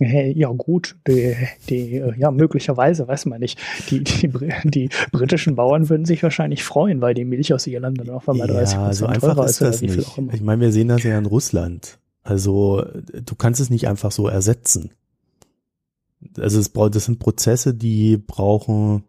Ja, 0.00 0.48
gut, 0.48 0.96
die, 1.06 1.36
die, 1.68 2.02
ja, 2.16 2.30
möglicherweise, 2.32 3.06
weiß 3.06 3.26
man 3.26 3.40
nicht. 3.40 3.60
Die, 3.90 4.02
die, 4.02 4.28
die 4.64 4.88
britischen 5.12 5.54
Bauern 5.54 5.88
würden 5.88 6.04
sich 6.04 6.22
wahrscheinlich 6.22 6.64
freuen, 6.64 7.00
weil 7.00 7.14
die 7.14 7.24
Milch 7.24 7.54
aus 7.54 7.66
Irland 7.66 8.00
dann 8.00 8.10
auf 8.10 8.28
einmal 8.28 8.48
30 8.48 8.76
ja, 8.76 8.92
so 8.92 9.06
einfach 9.06 9.38
ist 9.44 9.60
das 9.60 9.82
nicht. 9.82 9.96
Ich 10.32 10.40
meine, 10.40 10.62
wir 10.62 10.72
sehen 10.72 10.88
das 10.88 11.04
ja 11.04 11.16
in 11.16 11.26
Russland. 11.26 11.98
Also, 12.22 12.84
du 13.24 13.34
kannst 13.36 13.60
es 13.60 13.70
nicht 13.70 13.86
einfach 13.86 14.10
so 14.10 14.26
ersetzen. 14.26 14.90
Also, 16.38 16.58
es 16.58 16.70
braucht, 16.70 16.96
das 16.96 17.04
sind 17.04 17.20
Prozesse, 17.20 17.72
die 17.72 18.16
brauchen, 18.16 19.04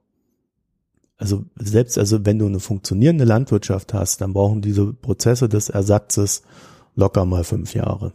also 1.18 1.46
selbst, 1.56 1.98
also 1.98 2.26
wenn 2.26 2.38
du 2.38 2.46
eine 2.46 2.60
funktionierende 2.60 3.24
Landwirtschaft 3.24 3.94
hast, 3.94 4.22
dann 4.22 4.34
brauchen 4.34 4.62
diese 4.62 4.94
Prozesse 4.94 5.50
des 5.50 5.70
Ersatzes 5.70 6.44
locker 6.94 7.26
mal 7.26 7.44
fünf 7.44 7.74
Jahre. 7.74 8.14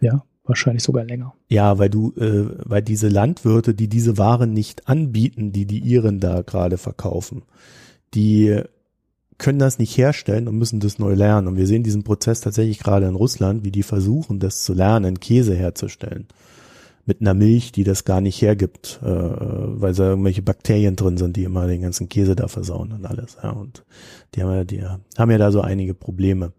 Ja, 0.00 0.24
wahrscheinlich 0.48 0.82
sogar 0.82 1.04
länger. 1.04 1.34
Ja, 1.48 1.78
weil 1.78 1.90
du, 1.90 2.12
äh, 2.16 2.46
weil 2.64 2.82
diese 2.82 3.08
Landwirte, 3.08 3.74
die 3.74 3.88
diese 3.88 4.18
Waren 4.18 4.52
nicht 4.52 4.88
anbieten, 4.88 5.52
die 5.52 5.66
die 5.66 5.80
Iren 5.80 6.20
da 6.20 6.42
gerade 6.42 6.78
verkaufen, 6.78 7.42
die 8.14 8.62
können 9.38 9.60
das 9.60 9.78
nicht 9.78 9.96
herstellen 9.96 10.48
und 10.48 10.58
müssen 10.58 10.80
das 10.80 10.98
neu 10.98 11.14
lernen. 11.14 11.46
Und 11.46 11.56
wir 11.56 11.66
sehen 11.66 11.84
diesen 11.84 12.02
Prozess 12.02 12.40
tatsächlich 12.40 12.80
gerade 12.80 13.06
in 13.06 13.14
Russland, 13.14 13.64
wie 13.64 13.70
die 13.70 13.84
versuchen, 13.84 14.40
das 14.40 14.64
zu 14.64 14.74
lernen, 14.74 15.20
Käse 15.20 15.54
herzustellen. 15.54 16.26
Mit 17.06 17.20
einer 17.20 17.34
Milch, 17.34 17.72
die 17.72 17.84
das 17.84 18.04
gar 18.04 18.20
nicht 18.20 18.42
hergibt, 18.42 19.00
äh, 19.02 19.06
weil 19.06 19.94
da 19.94 20.10
irgendwelche 20.10 20.42
Bakterien 20.42 20.96
drin 20.96 21.16
sind, 21.16 21.36
die 21.36 21.44
immer 21.44 21.66
den 21.66 21.80
ganzen 21.80 22.08
Käse 22.08 22.36
da 22.36 22.48
versauen 22.48 22.92
und 22.92 23.06
alles. 23.06 23.38
Ja, 23.42 23.50
und 23.50 23.84
die 24.34 24.42
haben 24.42 24.52
ja, 24.52 24.64
die 24.64 24.82
haben 24.82 25.30
ja 25.30 25.38
da 25.38 25.52
so 25.52 25.60
einige 25.60 25.94
Probleme. 25.94 26.52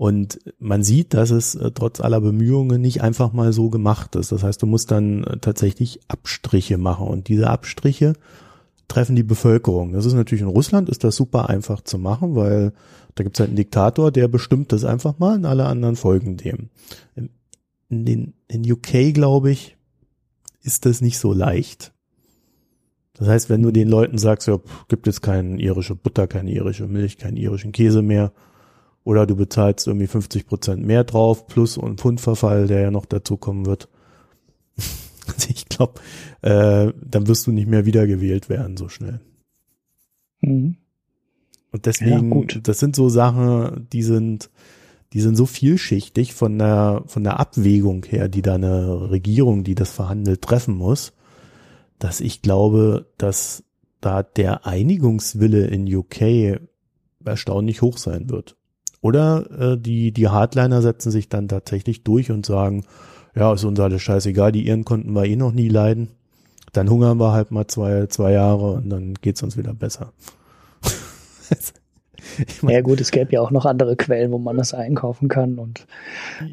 Und 0.00 0.40
man 0.58 0.82
sieht, 0.82 1.12
dass 1.12 1.30
es 1.30 1.54
äh, 1.56 1.72
trotz 1.72 2.00
aller 2.00 2.22
Bemühungen 2.22 2.80
nicht 2.80 3.02
einfach 3.02 3.34
mal 3.34 3.52
so 3.52 3.68
gemacht 3.68 4.16
ist. 4.16 4.32
Das 4.32 4.42
heißt, 4.42 4.62
du 4.62 4.66
musst 4.66 4.90
dann 4.90 5.24
äh, 5.24 5.36
tatsächlich 5.40 6.00
Abstriche 6.08 6.78
machen. 6.78 7.06
Und 7.06 7.28
diese 7.28 7.50
Abstriche 7.50 8.14
treffen 8.88 9.14
die 9.14 9.22
Bevölkerung. 9.22 9.92
Das 9.92 10.06
ist 10.06 10.14
natürlich 10.14 10.40
in 10.40 10.48
Russland 10.48 10.88
ist 10.88 11.04
das 11.04 11.16
super 11.16 11.50
einfach 11.50 11.82
zu 11.82 11.98
machen, 11.98 12.34
weil 12.34 12.72
da 13.14 13.24
gibt 13.24 13.36
es 13.36 13.40
halt 13.40 13.50
einen 13.50 13.56
Diktator, 13.56 14.10
der 14.10 14.26
bestimmt 14.28 14.72
das 14.72 14.86
einfach 14.86 15.18
mal 15.18 15.34
und 15.34 15.44
alle 15.44 15.66
anderen 15.66 15.96
folgen 15.96 16.38
dem. 16.38 16.70
In, 17.14 18.06
den, 18.06 18.32
in 18.48 18.72
UK, 18.72 19.12
glaube 19.12 19.50
ich, 19.50 19.76
ist 20.62 20.86
das 20.86 21.02
nicht 21.02 21.18
so 21.18 21.34
leicht. 21.34 21.92
Das 23.12 23.28
heißt, 23.28 23.50
wenn 23.50 23.60
du 23.60 23.70
den 23.70 23.90
Leuten 23.90 24.16
sagst, 24.16 24.48
ja, 24.48 24.60
gibt 24.88 25.06
es 25.08 25.20
keine 25.20 25.60
irische 25.60 25.94
Butter, 25.94 26.26
keine 26.26 26.52
irische 26.52 26.86
Milch, 26.86 27.18
keinen 27.18 27.36
irischen 27.36 27.72
Käse 27.72 28.00
mehr, 28.00 28.32
oder 29.04 29.26
du 29.26 29.36
bezahlst 29.36 29.86
irgendwie 29.86 30.06
50 30.06 30.46
Prozent 30.46 30.84
mehr 30.84 31.04
drauf, 31.04 31.46
plus 31.46 31.78
ein 31.78 31.96
Pfundverfall, 31.96 32.66
der 32.66 32.80
ja 32.80 32.90
noch 32.90 33.06
dazu 33.06 33.36
kommen 33.36 33.66
wird. 33.66 33.88
Also 35.26 35.48
ich 35.48 35.68
glaube, 35.68 36.00
äh, 36.42 36.92
dann 37.00 37.28
wirst 37.28 37.46
du 37.46 37.52
nicht 37.52 37.68
mehr 37.68 37.86
wiedergewählt 37.86 38.48
werden 38.48 38.76
so 38.76 38.88
schnell. 38.88 39.20
Mhm. 40.40 40.76
Und 41.70 41.86
deswegen, 41.86 42.48
ja, 42.48 42.58
das 42.60 42.80
sind 42.80 42.96
so 42.96 43.08
Sachen, 43.08 43.86
die 43.92 44.02
sind, 44.02 44.50
die 45.12 45.20
sind 45.20 45.36
so 45.36 45.46
vielschichtig 45.46 46.34
von 46.34 46.58
der, 46.58 47.04
von 47.06 47.22
der 47.22 47.38
Abwägung 47.38 48.04
her, 48.06 48.28
die 48.28 48.42
da 48.42 48.56
eine 48.56 49.10
Regierung, 49.10 49.62
die 49.62 49.76
das 49.76 49.92
verhandelt, 49.92 50.42
treffen 50.42 50.74
muss, 50.74 51.12
dass 52.00 52.20
ich 52.20 52.42
glaube, 52.42 53.06
dass 53.16 53.62
da 54.00 54.22
der 54.22 54.66
Einigungswille 54.66 55.66
in 55.66 55.94
UK 55.94 56.60
erstaunlich 57.24 57.82
hoch 57.82 57.98
sein 57.98 58.30
wird. 58.30 58.56
Oder 59.02 59.50
äh, 59.58 59.78
die, 59.78 60.12
die 60.12 60.28
Hardliner 60.28 60.82
setzen 60.82 61.10
sich 61.10 61.28
dann 61.28 61.48
tatsächlich 61.48 62.02
durch 62.02 62.30
und 62.30 62.44
sagen, 62.44 62.84
ja, 63.34 63.52
ist 63.52 63.64
uns 63.64 63.80
alles 63.80 64.02
scheißegal, 64.02 64.52
die 64.52 64.66
Iren 64.66 64.84
konnten 64.84 65.12
wir 65.12 65.24
eh 65.24 65.36
noch 65.36 65.52
nie 65.52 65.68
leiden. 65.68 66.08
Dann 66.72 66.90
hungern 66.90 67.18
wir 67.18 67.32
halt 67.32 67.50
mal 67.50 67.66
zwei, 67.66 68.06
zwei 68.06 68.32
Jahre 68.32 68.72
und 68.74 68.90
dann 68.90 69.14
geht's 69.14 69.42
uns 69.42 69.56
wieder 69.56 69.74
besser. 69.74 70.12
ich 72.46 72.62
mein, 72.62 72.74
ja 72.74 72.80
gut, 72.80 73.00
es 73.00 73.10
gäbe 73.10 73.32
ja 73.32 73.40
auch 73.40 73.50
noch 73.50 73.66
andere 73.66 73.96
Quellen, 73.96 74.30
wo 74.30 74.38
man 74.38 74.56
das 74.56 74.74
einkaufen 74.74 75.28
kann. 75.28 75.58
Und 75.58 75.86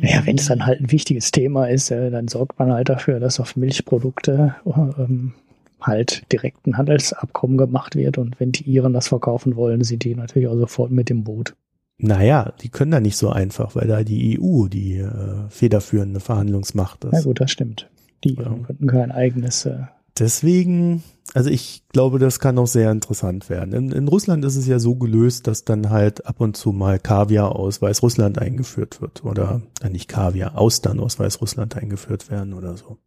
ja, 0.01 0.25
wenn 0.25 0.37
es 0.37 0.47
dann 0.47 0.65
halt 0.65 0.79
ein 0.79 0.91
wichtiges 0.91 1.31
Thema 1.31 1.69
ist, 1.69 1.91
äh, 1.91 2.09
dann 2.09 2.27
sorgt 2.27 2.57
man 2.57 2.71
halt 2.71 2.89
dafür, 2.89 3.19
dass 3.19 3.39
auf 3.39 3.55
Milchprodukte 3.55 4.55
ähm, 4.65 5.33
halt 5.81 6.31
direkt 6.31 6.65
ein 6.65 6.77
Handelsabkommen 6.77 7.57
gemacht 7.57 7.95
wird. 7.95 8.17
Und 8.17 8.39
wenn 8.39 8.51
die 8.51 8.63
Iren 8.63 8.93
das 8.93 9.09
verkaufen 9.09 9.55
wollen, 9.55 9.83
sind 9.83 10.03
die 10.03 10.15
natürlich 10.15 10.47
auch 10.47 10.57
sofort 10.57 10.91
mit 10.91 11.09
dem 11.09 11.23
Boot. 11.23 11.55
Naja, 11.99 12.53
die 12.61 12.69
können 12.69 12.91
da 12.91 12.99
nicht 12.99 13.17
so 13.17 13.29
einfach, 13.29 13.75
weil 13.75 13.87
da 13.87 14.03
die 14.03 14.39
EU 14.39 14.67
die 14.67 14.97
äh, 14.97 15.49
federführende 15.49 16.19
Verhandlungsmacht 16.19 17.05
ist. 17.05 17.13
Ja 17.13 17.21
gut, 17.21 17.41
das 17.41 17.51
stimmt. 17.51 17.89
Die 18.23 18.35
ja. 18.35 18.55
könnten 18.65 18.87
kein 18.87 19.11
eigenes. 19.11 19.65
Äh 19.65 19.85
Deswegen, 20.19 21.03
also 21.33 21.49
ich 21.49 21.83
glaube, 21.89 22.19
das 22.19 22.39
kann 22.39 22.57
auch 22.57 22.67
sehr 22.67 22.91
interessant 22.91 23.49
werden. 23.49 23.73
In, 23.73 23.91
in 23.91 24.07
Russland 24.07 24.45
ist 24.45 24.55
es 24.55 24.67
ja 24.67 24.79
so 24.79 24.95
gelöst, 24.95 25.47
dass 25.47 25.63
dann 25.63 25.89
halt 25.89 26.25
ab 26.25 26.39
und 26.39 26.55
zu 26.55 26.71
mal 26.71 26.99
Kaviar 26.99 27.55
aus 27.55 27.81
Weißrussland 27.81 28.39
eingeführt 28.39 29.01
wird. 29.01 29.23
Oder 29.23 29.61
äh, 29.81 29.89
nicht 29.89 30.07
Kaviar, 30.07 30.57
Austern 30.57 30.99
aus 30.99 31.19
Weißrussland 31.19 31.77
eingeführt 31.77 32.29
werden 32.29 32.53
oder 32.53 32.77
so. 32.77 32.97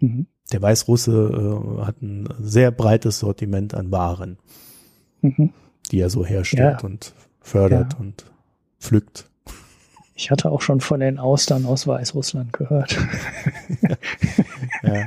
Mhm. 0.00 0.26
Der 0.52 0.62
Weißrusse 0.62 1.80
äh, 1.80 1.84
hat 1.84 2.00
ein 2.00 2.28
sehr 2.40 2.70
breites 2.70 3.18
Sortiment 3.18 3.74
an 3.74 3.90
Waren, 3.90 4.38
mhm. 5.20 5.50
die 5.90 6.00
er 6.00 6.10
so 6.10 6.24
herstellt 6.24 6.82
ja. 6.82 6.86
und 6.86 7.12
fördert 7.48 7.94
ja. 7.94 7.98
und 7.98 8.24
pflückt. 8.78 9.28
Ich 10.14 10.32
hatte 10.32 10.50
auch 10.50 10.62
schon 10.62 10.80
von 10.80 10.98
den 10.98 11.18
Austern 11.18 11.64
aus 11.64 11.86
Weißrussland 11.86 12.52
gehört. 12.52 12.96
ja, 14.82 15.06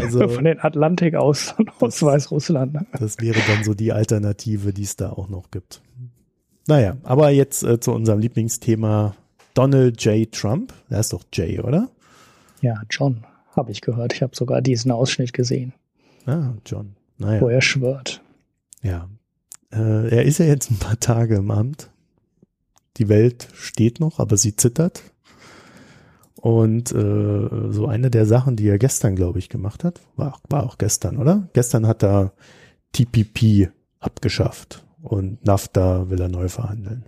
also 0.00 0.28
von 0.28 0.44
den 0.44 0.58
Atlantik-Austern 0.58 1.70
aus 1.78 2.02
Weißrussland. 2.02 2.74
Ne? 2.74 2.86
Das 2.98 3.18
wäre 3.20 3.38
dann 3.46 3.62
so 3.62 3.74
die 3.74 3.92
Alternative, 3.92 4.72
die 4.72 4.82
es 4.82 4.96
da 4.96 5.10
auch 5.10 5.28
noch 5.28 5.52
gibt. 5.52 5.80
Naja, 6.66 6.96
aber 7.04 7.30
jetzt 7.30 7.62
äh, 7.62 7.78
zu 7.78 7.92
unserem 7.92 8.18
Lieblingsthema 8.18 9.14
Donald 9.54 10.04
J. 10.04 10.30
Trump. 10.32 10.72
Der 10.90 11.00
ist 11.00 11.12
doch 11.12 11.22
J, 11.32 11.64
oder? 11.64 11.88
Ja, 12.60 12.82
John, 12.90 13.24
habe 13.54 13.70
ich 13.70 13.80
gehört. 13.80 14.12
Ich 14.12 14.22
habe 14.22 14.34
sogar 14.34 14.60
diesen 14.60 14.90
Ausschnitt 14.90 15.32
gesehen. 15.32 15.72
Ah, 16.26 16.52
John. 16.66 16.96
Naja. 17.16 17.40
Wo 17.40 17.48
er 17.48 17.62
schwört. 17.62 18.22
Ja. 18.82 19.08
Äh, 19.72 20.08
er 20.08 20.24
ist 20.24 20.38
ja 20.38 20.46
jetzt 20.46 20.70
ein 20.70 20.78
paar 20.78 20.98
Tage 20.98 21.36
im 21.36 21.50
Amt. 21.50 21.90
Die 22.96 23.08
Welt 23.08 23.48
steht 23.54 24.00
noch, 24.00 24.18
aber 24.18 24.36
sie 24.36 24.56
zittert. 24.56 25.02
Und 26.34 26.92
äh, 26.92 27.70
so 27.72 27.86
eine 27.86 28.10
der 28.10 28.26
Sachen, 28.26 28.56
die 28.56 28.68
er 28.68 28.78
gestern, 28.78 29.16
glaube 29.16 29.38
ich, 29.38 29.48
gemacht 29.48 29.82
hat, 29.84 30.00
war, 30.16 30.40
war 30.48 30.64
auch 30.64 30.78
gestern, 30.78 31.16
oder? 31.18 31.48
Gestern 31.52 31.86
hat 31.86 32.02
er 32.04 32.32
TPP 32.92 33.70
abgeschafft 33.98 34.84
und 35.02 35.44
NAFTA 35.44 36.10
will 36.10 36.20
er 36.20 36.28
neu 36.28 36.48
verhandeln. 36.48 37.04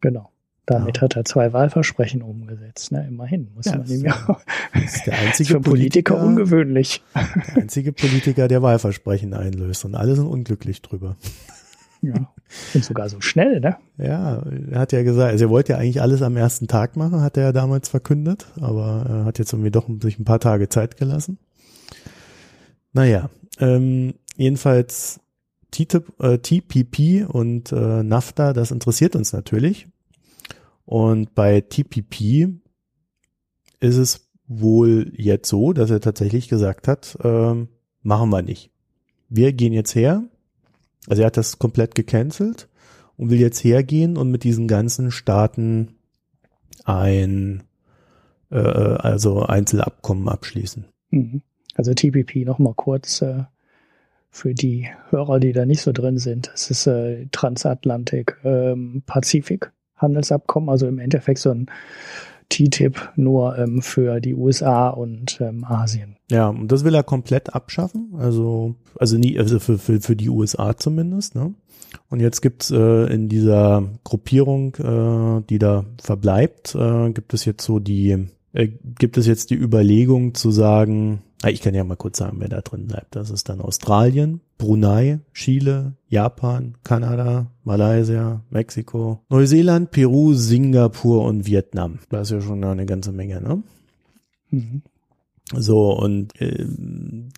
Genau. 0.00 0.30
Damit 0.66 0.96
ja. 0.96 1.02
hat 1.02 1.16
er 1.16 1.24
zwei 1.24 1.52
Wahlversprechen 1.52 2.22
umgesetzt. 2.22 2.90
Ne? 2.90 3.06
Immerhin 3.08 3.50
muss 3.54 3.66
ja, 3.66 3.78
man 3.78 3.86
ihm 3.86 4.04
ja. 4.04 4.38
Ist 4.74 5.06
der 5.06 5.14
einzige 5.18 5.54
für 5.54 5.60
Politiker, 5.60 6.14
Politiker 6.14 6.20
ungewöhnlich. 6.20 7.02
Der 7.14 7.62
einzige 7.62 7.92
Politiker, 7.92 8.48
der 8.48 8.62
Wahlversprechen 8.62 9.32
einlöst 9.32 9.84
und 9.84 9.94
alle 9.94 10.16
sind 10.16 10.26
unglücklich 10.26 10.82
drüber. 10.82 11.16
Ja, 12.02 12.32
und 12.74 12.84
sogar 12.84 13.08
so 13.08 13.20
schnell, 13.20 13.60
ne? 13.60 13.76
Ja, 13.96 14.42
er 14.70 14.78
hat 14.78 14.92
ja 14.92 15.02
gesagt, 15.02 15.32
also 15.32 15.46
er 15.46 15.50
wollte 15.50 15.72
ja 15.72 15.78
eigentlich 15.78 16.02
alles 16.02 16.20
am 16.22 16.36
ersten 16.36 16.68
Tag 16.68 16.96
machen, 16.96 17.20
hat 17.20 17.36
er 17.36 17.44
ja 17.44 17.52
damals 17.52 17.88
verkündet, 17.88 18.46
aber 18.60 19.06
er 19.08 19.24
hat 19.24 19.38
jetzt 19.38 19.52
irgendwie 19.52 19.70
doch 19.70 19.88
sich 20.02 20.18
ein 20.18 20.24
paar 20.24 20.40
Tage 20.40 20.68
Zeit 20.68 20.96
gelassen. 20.96 21.38
Naja, 22.92 23.30
ähm, 23.60 24.14
jedenfalls 24.36 25.20
TTIP, 25.70 26.12
äh, 26.20 26.38
TPP 26.38 27.24
und 27.26 27.72
äh, 27.72 28.02
NAFTA, 28.02 28.52
das 28.52 28.70
interessiert 28.70 29.16
uns 29.16 29.32
natürlich. 29.32 29.88
Und 30.86 31.34
bei 31.34 31.60
TPP 31.60 32.48
ist 33.80 33.96
es 33.96 34.30
wohl 34.46 35.12
jetzt 35.14 35.48
so, 35.48 35.72
dass 35.72 35.90
er 35.90 36.00
tatsächlich 36.00 36.48
gesagt 36.48 36.88
hat, 36.88 37.18
ähm, 37.22 37.68
machen 38.02 38.30
wir 38.30 38.42
nicht. 38.42 38.70
Wir 39.28 39.52
gehen 39.52 39.72
jetzt 39.72 39.94
her, 39.96 40.22
also 41.08 41.22
er 41.22 41.26
hat 41.26 41.36
das 41.36 41.58
komplett 41.58 41.96
gecancelt 41.96 42.68
und 43.16 43.30
will 43.30 43.40
jetzt 43.40 43.64
hergehen 43.64 44.16
und 44.16 44.30
mit 44.30 44.44
diesen 44.44 44.68
ganzen 44.68 45.10
Staaten 45.10 45.96
ein 46.84 47.64
äh, 48.50 48.58
also 48.58 49.42
Einzelabkommen 49.42 50.28
abschließen. 50.28 50.84
Mhm. 51.10 51.42
Also 51.74 51.92
TPP 51.94 52.44
nochmal 52.44 52.74
kurz 52.74 53.22
äh, 53.22 53.42
für 54.30 54.54
die 54.54 54.88
Hörer, 55.10 55.40
die 55.40 55.52
da 55.52 55.66
nicht 55.66 55.82
so 55.82 55.90
drin 55.90 56.18
sind. 56.18 56.50
Es 56.54 56.70
ist 56.70 56.86
äh, 56.86 57.26
Transatlantik 57.32 58.36
ähm, 58.44 59.02
Pazifik 59.04 59.72
Handelsabkommen, 59.96 60.68
also 60.68 60.86
im 60.86 60.98
Endeffekt 60.98 61.38
so 61.38 61.50
ein 61.50 61.66
TTIP 62.48 63.12
nur 63.16 63.58
ähm, 63.58 63.82
für 63.82 64.20
die 64.20 64.34
USA 64.34 64.88
und 64.88 65.40
ähm, 65.40 65.64
Asien. 65.64 66.16
Ja, 66.30 66.48
und 66.48 66.70
das 66.70 66.84
will 66.84 66.94
er 66.94 67.02
komplett 67.02 67.54
abschaffen, 67.54 68.14
also 68.18 68.76
also 68.98 69.18
nie 69.18 69.38
also 69.38 69.58
für 69.58 69.78
für, 69.78 70.00
für 70.00 70.16
die 70.16 70.28
USA 70.28 70.76
zumindest, 70.76 71.34
ne? 71.34 71.54
Und 72.08 72.20
jetzt 72.20 72.40
gibt's 72.42 72.70
äh, 72.70 73.12
in 73.12 73.28
dieser 73.28 73.84
Gruppierung, 74.04 74.74
äh, 74.76 75.42
die 75.48 75.58
da 75.58 75.84
verbleibt, 76.00 76.74
äh, 76.74 77.10
gibt 77.10 77.34
es 77.34 77.44
jetzt 77.44 77.64
so 77.64 77.78
die 77.78 78.28
äh, 78.52 78.68
gibt 78.98 79.18
es 79.18 79.26
jetzt 79.26 79.50
die 79.50 79.56
Überlegung 79.56 80.34
zu 80.34 80.50
sagen, 80.50 81.22
ich 81.44 81.60
kann 81.60 81.74
ja 81.74 81.84
mal 81.84 81.96
kurz 81.96 82.18
sagen, 82.18 82.36
wer 82.40 82.48
da 82.48 82.60
drin 82.60 82.86
bleibt. 82.86 83.14
Das 83.14 83.30
ist 83.30 83.48
dann 83.48 83.60
Australien, 83.60 84.40
Brunei, 84.58 85.20
Chile, 85.34 85.92
Japan, 86.08 86.76
Kanada, 86.82 87.50
Malaysia, 87.62 88.42
Mexiko, 88.50 89.20
Neuseeland, 89.28 89.90
Peru, 89.90 90.32
Singapur 90.32 91.24
und 91.24 91.46
Vietnam. 91.46 91.98
Das 92.08 92.28
ist 92.28 92.32
ja 92.32 92.40
schon 92.40 92.64
eine 92.64 92.86
ganze 92.86 93.12
Menge, 93.12 93.40
ne? 93.40 93.62
Mhm. 94.50 94.82
So, 95.52 95.92
und 95.92 96.40
äh, 96.40 96.66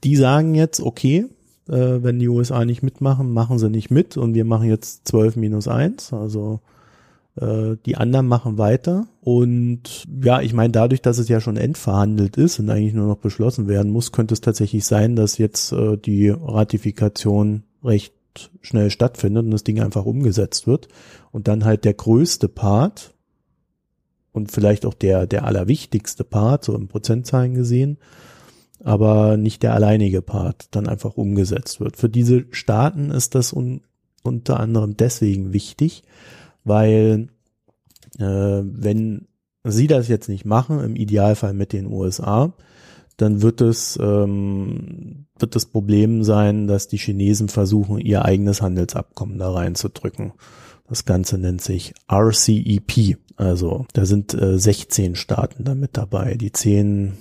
die 0.04 0.16
sagen 0.16 0.54
jetzt, 0.54 0.80
okay, 0.80 1.26
äh, 1.68 2.02
wenn 2.02 2.18
die 2.18 2.28
USA 2.28 2.64
nicht 2.64 2.82
mitmachen, 2.82 3.32
machen 3.32 3.58
sie 3.58 3.68
nicht 3.68 3.90
mit 3.90 4.16
und 4.16 4.34
wir 4.34 4.44
machen 4.44 4.68
jetzt 4.68 5.08
12 5.08 5.36
minus 5.36 5.68
1, 5.68 6.12
also 6.12 6.60
die 7.40 7.96
anderen 7.96 8.26
machen 8.26 8.58
weiter. 8.58 9.06
Und 9.20 10.04
ja, 10.22 10.40
ich 10.40 10.54
meine, 10.54 10.72
dadurch, 10.72 11.02
dass 11.02 11.18
es 11.18 11.28
ja 11.28 11.40
schon 11.40 11.56
endverhandelt 11.56 12.36
ist 12.36 12.58
und 12.58 12.70
eigentlich 12.70 12.94
nur 12.94 13.06
noch 13.06 13.18
beschlossen 13.18 13.68
werden 13.68 13.92
muss, 13.92 14.12
könnte 14.12 14.34
es 14.34 14.40
tatsächlich 14.40 14.84
sein, 14.84 15.14
dass 15.14 15.38
jetzt 15.38 15.72
äh, 15.72 15.96
die 15.96 16.30
Ratifikation 16.30 17.62
recht 17.84 18.14
schnell 18.60 18.90
stattfindet 18.90 19.44
und 19.44 19.50
das 19.50 19.64
Ding 19.64 19.80
einfach 19.80 20.04
umgesetzt 20.04 20.66
wird. 20.66 20.88
Und 21.30 21.48
dann 21.48 21.64
halt 21.64 21.84
der 21.84 21.94
größte 21.94 22.48
Part 22.48 23.14
und 24.32 24.50
vielleicht 24.50 24.86
auch 24.86 24.94
der, 24.94 25.26
der 25.26 25.44
allerwichtigste 25.44 26.24
Part, 26.24 26.64
so 26.64 26.74
in 26.74 26.88
Prozentzahlen 26.88 27.54
gesehen, 27.54 27.98
aber 28.82 29.36
nicht 29.36 29.62
der 29.62 29.74
alleinige 29.74 30.22
Part, 30.22 30.68
dann 30.70 30.88
einfach 30.88 31.16
umgesetzt 31.16 31.80
wird. 31.80 31.96
Für 31.96 32.08
diese 32.08 32.46
Staaten 32.50 33.10
ist 33.10 33.34
das 33.34 33.52
un 33.52 33.82
unter 34.24 34.60
anderem 34.60 34.96
deswegen 34.96 35.52
wichtig, 35.52 36.02
weil 36.68 37.28
äh, 38.18 38.62
wenn 38.62 39.28
sie 39.64 39.86
das 39.86 40.08
jetzt 40.08 40.28
nicht 40.28 40.44
machen, 40.44 40.80
im 40.80 40.96
Idealfall 40.96 41.52
mit 41.52 41.72
den 41.72 41.86
USA, 41.86 42.54
dann 43.16 43.42
wird 43.42 43.60
es 43.60 43.98
ähm, 44.00 45.26
wird 45.38 45.56
das 45.56 45.66
Problem 45.66 46.22
sein, 46.22 46.66
dass 46.66 46.88
die 46.88 46.98
Chinesen 46.98 47.48
versuchen, 47.48 47.98
ihr 47.98 48.24
eigenes 48.24 48.62
Handelsabkommen 48.62 49.38
da 49.38 49.50
reinzudrücken. 49.50 50.32
Das 50.88 51.04
Ganze 51.04 51.38
nennt 51.38 51.60
sich 51.60 51.94
RCEP. 52.10 53.18
Also 53.36 53.86
da 53.92 54.06
sind 54.06 54.34
äh, 54.34 54.58
16 54.58 55.16
Staaten 55.16 55.64
damit 55.64 55.96
dabei. 55.96 56.34
Die 56.34 56.52
10 56.52 57.14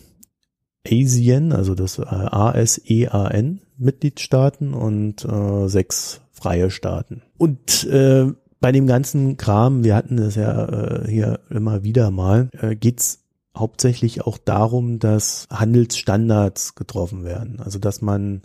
ASEAN, 0.88 1.52
also 1.52 1.76
das 1.76 2.00
äh, 2.00 2.06
ASEAN 2.06 3.62
Mitgliedstaaten 3.78 4.74
und 4.74 5.26
äh, 5.26 5.68
sechs 5.68 6.22
freie 6.32 6.72
Staaten. 6.72 7.22
Und 7.38 7.84
äh, 7.86 8.32
bei 8.60 8.72
dem 8.72 8.88
ganzen 8.88 9.38
Kram, 9.38 9.84
wir 9.84 9.96
hatten 9.96 10.18
das 10.18 10.36
ja 10.36 10.66
äh, 10.66 11.08
hier 11.08 11.40
immer 11.50 11.84
wieder 11.84 12.12
mal, 12.12 12.50
äh, 12.60 12.76
geht's 12.76 13.24
hauptsächlich 13.56 14.22
auch 14.22 14.38
darum, 14.38 15.00
dass 15.00 15.48
Handelsstandards 15.52 16.76
getroffen 16.76 17.24
werden. 17.24 17.60
Also 17.60 17.80
dass 17.80 18.02
man 18.02 18.42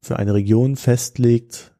für 0.00 0.18
eine 0.18 0.34
Region 0.34 0.76
festlegt, 0.76 1.72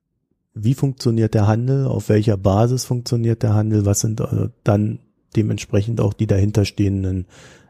wie 0.55 0.75
funktioniert 0.75 1.35
der 1.35 1.47
Handel, 1.47 1.87
auf 1.87 2.09
welcher 2.09 2.37
Basis 2.37 2.85
funktioniert 2.85 3.43
der 3.43 3.55
Handel, 3.55 3.87
was 3.87 4.01
sind 4.01 4.21
äh, 4.21 4.49
dann 4.65 5.01
dementsprechend 5.35 6.01
auch 6.01 6.13
die 6.13 6.27
dahinterstehenden 6.27 7.27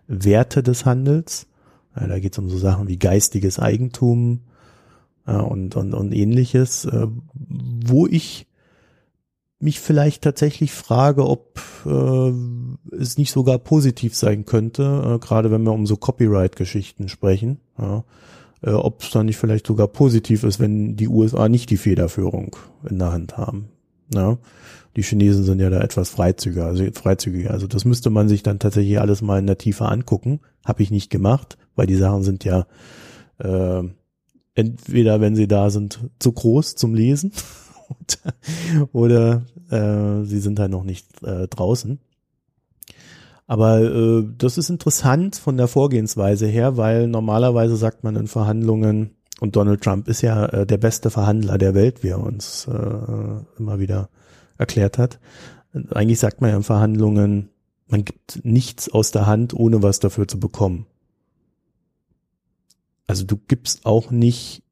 Werte 0.09 0.62
des 0.62 0.85
Handels. 0.85 1.47
Ja, 1.97 2.07
da 2.09 2.18
geht 2.18 2.33
es 2.33 2.38
um 2.38 2.49
so 2.49 2.59
Sachen 2.59 2.88
wie 2.88 2.99
geistiges 2.99 3.59
Eigentum 3.59 4.40
äh, 5.27 5.35
und, 5.35 5.77
und, 5.77 5.95
und 5.95 6.12
ähnliches, 6.12 6.85
äh, 6.85 7.07
wo 7.87 8.07
ich 8.07 8.47
mich 9.62 9.81
vielleicht 9.81 10.22
tatsächlich 10.22 10.72
frage, 10.72 11.27
ob 11.27 11.61
äh, 11.87 12.96
es 12.96 13.18
nicht 13.18 13.33
sogar 13.33 13.59
positiv 13.59 14.14
sein 14.14 14.44
könnte, 14.44 15.14
äh, 15.14 15.18
gerade 15.18 15.51
wenn 15.51 15.62
wir 15.62 15.72
um 15.72 15.87
so 15.87 15.96
Copyright-Geschichten 15.96 17.09
sprechen, 17.09 17.61
ja, 17.79 18.05
äh, 18.62 18.70
ob 18.70 19.03
es 19.03 19.11
dann 19.11 19.27
nicht 19.27 19.37
vielleicht 19.37 19.66
sogar 19.66 19.88
positiv 19.88 20.44
ist, 20.44 20.61
wenn 20.61 20.96
die 20.96 21.09
USA 21.09 21.48
nicht 21.48 21.70
die 21.70 21.77
Federführung 21.77 22.57
in 22.88 22.98
der 22.98 23.12
Hand 23.12 23.37
haben. 23.37 23.68
Ja. 24.14 24.38
Die 24.94 25.03
Chinesen 25.03 25.44
sind 25.44 25.59
ja 25.61 25.70
da 25.70 25.81
etwas 25.81 26.11
freizügiger, 26.11 26.66
also 26.66 26.85
freizügiger. 26.92 27.51
Also 27.51 27.66
das 27.66 27.85
müsste 27.85 28.11
man 28.11 28.29
sich 28.29 28.42
dann 28.42 28.59
tatsächlich 28.59 29.01
alles 29.01 29.22
mal 29.22 29.38
in 29.38 29.46
der 29.46 29.57
Tiefe 29.57 29.87
angucken. 29.87 30.40
Habe 30.64 30.83
ich 30.83 30.90
nicht 30.90 31.09
gemacht, 31.09 31.57
weil 31.77 31.87
die 31.87 31.96
Sachen 31.96 32.22
sind 32.22 32.44
ja 32.44 32.66
äh, 33.38 33.83
entweder, 34.55 35.20
wenn 35.20 35.35
sie 35.35 35.48
da 35.48 35.70
sind, 35.70 36.01
zu 36.18 36.33
groß 36.33 36.75
zum 36.75 36.94
Lesen 36.94 37.33
oder 38.92 39.42
äh, 39.70 40.24
sie 40.24 40.40
sind 40.40 40.59
halt 40.59 40.70
noch 40.70 40.85
nicht 40.85 41.22
äh, 41.22 41.48
draußen. 41.48 41.98
Aber 43.46 43.81
äh, 43.81 44.24
das 44.38 44.59
ist 44.59 44.70
interessant 44.70 45.37
von 45.37 45.57
der 45.57 45.68
Vorgehensweise 45.68 46.46
her, 46.46 46.76
weil 46.76 47.09
normalerweise 47.09 47.76
sagt 47.76 48.05
man 48.05 48.16
in 48.16 48.26
Verhandlungen, 48.26 49.16
und 49.40 49.57
Donald 49.57 49.83
Trump 49.83 50.07
ist 50.07 50.22
ja 50.22 50.46
äh, 50.46 50.66
der 50.66 50.76
beste 50.76 51.11
Verhandler 51.11 51.59
der 51.59 51.74
Welt, 51.74 52.05
wie 52.05 52.11
er 52.11 52.20
uns 52.20 52.68
äh, 52.68 53.59
immer 53.59 53.81
wieder 53.81 54.09
erklärt 54.57 54.98
hat. 54.98 55.18
Eigentlich 55.90 56.20
sagt 56.20 56.40
man 56.40 56.50
ja 56.50 56.57
in 56.57 56.62
Verhandlungen, 56.62 57.48
man 57.88 58.05
gibt 58.05 58.44
nichts 58.44 58.88
aus 58.88 59.11
der 59.11 59.26
Hand, 59.26 59.52
ohne 59.52 59.83
was 59.83 59.98
dafür 59.98 60.28
zu 60.28 60.38
bekommen. 60.38 60.87
Also 63.09 63.24
du 63.24 63.37
gibst 63.37 63.85
auch 63.85 64.12
nicht 64.12 64.62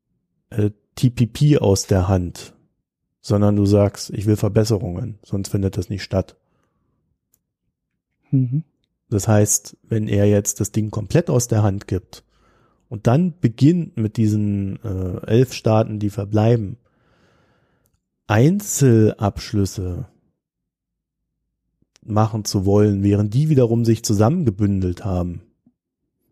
äh, 0.50 0.70
TPP 0.94 1.59
aus 1.59 1.87
der 1.87 2.06
Hand, 2.06 2.54
sondern 3.20 3.56
du 3.56 3.66
sagst, 3.66 4.11
ich 4.11 4.26
will 4.26 4.37
Verbesserungen, 4.37 5.18
sonst 5.22 5.50
findet 5.50 5.76
das 5.76 5.88
nicht 5.88 6.02
statt. 6.02 6.37
Mhm. 8.30 8.64
Das 9.09 9.28
heißt, 9.28 9.76
wenn 9.83 10.09
er 10.09 10.26
jetzt 10.26 10.61
das 10.61 10.72
Ding 10.72 10.90
komplett 10.90 11.30
aus 11.30 11.48
der 11.48 11.62
Hand 11.62 11.88
gibt 11.88 12.24
und 12.88 13.06
dann 13.06 13.35
beginnt 13.40 13.96
mit 13.96 14.16
diesen 14.16 14.83
äh, 14.85 15.26
elf 15.26 15.52
Staaten, 15.52 15.98
die 15.98 16.11
verbleiben, 16.11 16.76
Einzelabschlüsse 18.26 20.06
machen 22.02 22.44
zu 22.44 22.64
wollen, 22.64 23.02
während 23.02 23.35
die 23.35 23.48
wiederum 23.48 23.85
sich 23.85 24.04
zusammengebündelt 24.04 25.04
haben, 25.04 25.42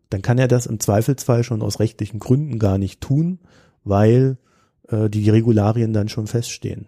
dann 0.09 0.21
kann 0.21 0.37
er 0.37 0.47
das 0.47 0.65
im 0.65 0.79
Zweifelsfall 0.79 1.43
schon 1.43 1.61
aus 1.61 1.79
rechtlichen 1.79 2.19
Gründen 2.19 2.57
gar 2.57 2.77
nicht 2.77 3.01
tun, 3.01 3.39
weil 3.83 4.37
äh, 4.91 5.09
die 5.09 5.29
Regularien 5.29 5.93
dann 5.93 6.09
schon 6.09 6.27
feststehen. 6.27 6.87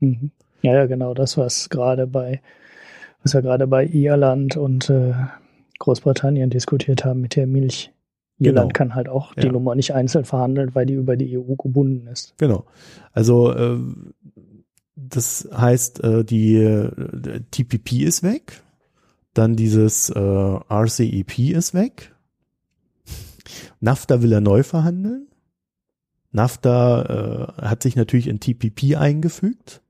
Mhm. 0.00 0.30
Ja, 0.62 0.74
ja, 0.74 0.86
genau, 0.86 1.14
das, 1.14 1.38
was 1.38 1.70
gerade 1.70 2.06
bei, 2.06 2.40
was 3.22 3.34
wir 3.34 3.42
gerade 3.42 3.66
bei 3.66 3.86
Irland 3.86 4.56
und 4.56 4.90
äh, 4.90 5.14
Großbritannien 5.78 6.50
diskutiert 6.50 7.04
haben 7.04 7.20
mit 7.20 7.36
der 7.36 7.46
Milch. 7.46 7.92
Irland 8.38 8.72
genau. 8.72 8.78
kann 8.78 8.94
halt 8.94 9.08
auch 9.08 9.34
die 9.34 9.46
ja. 9.46 9.52
Nummer 9.52 9.74
nicht 9.74 9.94
einzeln 9.94 10.24
verhandeln, 10.24 10.74
weil 10.74 10.86
die 10.86 10.94
über 10.94 11.16
die 11.16 11.36
EU 11.38 11.56
gebunden 11.56 12.06
ist. 12.06 12.34
Genau. 12.38 12.64
Also 13.12 13.52
äh, 13.52 13.78
das 14.96 15.48
heißt, 15.52 16.02
äh, 16.02 16.24
die 16.24 16.56
äh, 16.56 17.40
TPP 17.50 18.02
ist 18.02 18.22
weg, 18.22 18.62
dann 19.34 19.56
dieses 19.56 20.10
äh, 20.10 20.18
RCEP 20.18 21.38
ist 21.50 21.74
weg. 21.74 22.14
NAFTA 23.80 24.22
will 24.22 24.32
er 24.32 24.40
neu 24.40 24.62
verhandeln. 24.62 25.29
NAFTA 26.32 27.56
äh, 27.58 27.62
hat 27.62 27.82
sich 27.82 27.96
natürlich 27.96 28.28
in 28.28 28.40
TPP 28.40 28.96
eingefügt. 28.96 29.82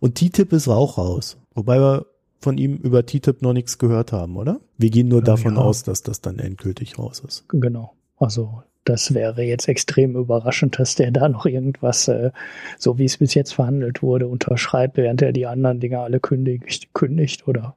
Und 0.00 0.16
TTIP 0.16 0.52
ist 0.52 0.68
auch 0.68 0.98
raus. 0.98 1.38
Wobei 1.54 1.78
wir 1.78 2.06
von 2.40 2.58
ihm 2.58 2.76
über 2.76 3.06
TTIP 3.06 3.42
noch 3.42 3.52
nichts 3.52 3.78
gehört 3.78 4.12
haben, 4.12 4.36
oder? 4.36 4.60
Wir 4.76 4.90
gehen 4.90 5.08
nur 5.08 5.22
davon 5.22 5.54
ja. 5.54 5.60
aus, 5.60 5.84
dass 5.84 6.02
das 6.02 6.20
dann 6.20 6.40
endgültig 6.40 6.98
raus 6.98 7.22
ist. 7.26 7.44
Genau. 7.48 7.92
Also 8.18 8.62
das 8.84 9.14
wäre 9.14 9.42
jetzt 9.42 9.68
extrem 9.68 10.16
überraschend, 10.16 10.78
dass 10.78 10.96
der 10.96 11.12
da 11.12 11.28
noch 11.28 11.46
irgendwas, 11.46 12.08
äh, 12.08 12.32
so 12.78 12.98
wie 12.98 13.04
es 13.04 13.18
bis 13.18 13.34
jetzt 13.34 13.54
verhandelt 13.54 14.02
wurde, 14.02 14.26
unterschreibt, 14.26 14.96
während 14.96 15.22
er 15.22 15.32
die 15.32 15.46
anderen 15.46 15.78
Dinge 15.78 16.00
alle 16.00 16.18
kündigt, 16.18 16.92
kündigt 16.92 17.46
oder 17.46 17.76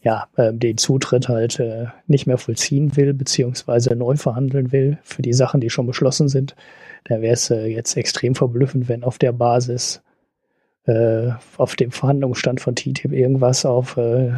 ja, 0.00 0.28
äh, 0.36 0.54
den 0.54 0.78
Zutritt 0.78 1.28
halt 1.28 1.60
äh, 1.60 1.86
nicht 2.06 2.26
mehr 2.26 2.38
vollziehen 2.38 2.96
will, 2.96 3.12
beziehungsweise 3.12 3.94
neu 3.96 4.16
verhandeln 4.16 4.72
will 4.72 4.98
für 5.02 5.20
die 5.20 5.34
Sachen, 5.34 5.60
die 5.60 5.68
schon 5.68 5.86
beschlossen 5.86 6.28
sind. 6.28 6.56
Da 7.08 7.20
wäre 7.20 7.34
es 7.34 7.50
äh, 7.50 7.66
jetzt 7.66 7.96
extrem 7.96 8.34
verblüffend, 8.34 8.88
wenn 8.88 9.04
auf 9.04 9.18
der 9.18 9.32
Basis 9.32 10.02
äh, 10.86 11.30
auf 11.56 11.76
dem 11.76 11.92
Verhandlungsstand 11.92 12.60
von 12.60 12.74
TTIP 12.74 13.12
irgendwas 13.12 13.64
auf 13.64 13.96
äh, 13.96 14.32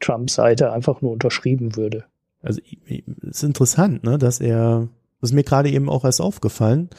Trumps 0.00 0.34
Seite 0.34 0.72
einfach 0.72 1.00
nur 1.00 1.12
unterschrieben 1.12 1.74
würde. 1.76 2.04
Also 2.42 2.60
es 2.86 3.02
ist 3.22 3.42
interessant, 3.42 4.04
ne, 4.04 4.18
dass 4.18 4.40
er, 4.40 4.88
das 5.20 5.30
ist 5.30 5.34
mir 5.34 5.42
gerade 5.42 5.70
eben 5.70 5.88
auch 5.88 6.04
erst 6.04 6.20
aufgefallen, 6.20 6.90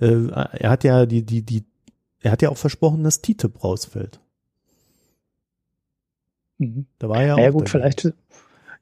äh, 0.00 0.28
er 0.30 0.70
hat 0.70 0.84
ja 0.84 1.04
die, 1.04 1.22
die, 1.22 1.42
die, 1.42 1.64
er 2.20 2.32
hat 2.32 2.40
ja 2.40 2.48
auch 2.48 2.56
versprochen, 2.56 3.04
dass 3.04 3.20
TTIP 3.20 3.62
rausfällt. 3.62 4.20
Mhm. 6.58 6.86
Da 6.98 7.10
war 7.10 7.22
ja, 7.22 7.38
ja 7.38 7.50
gut, 7.50 7.68
vielleicht, 7.68 8.10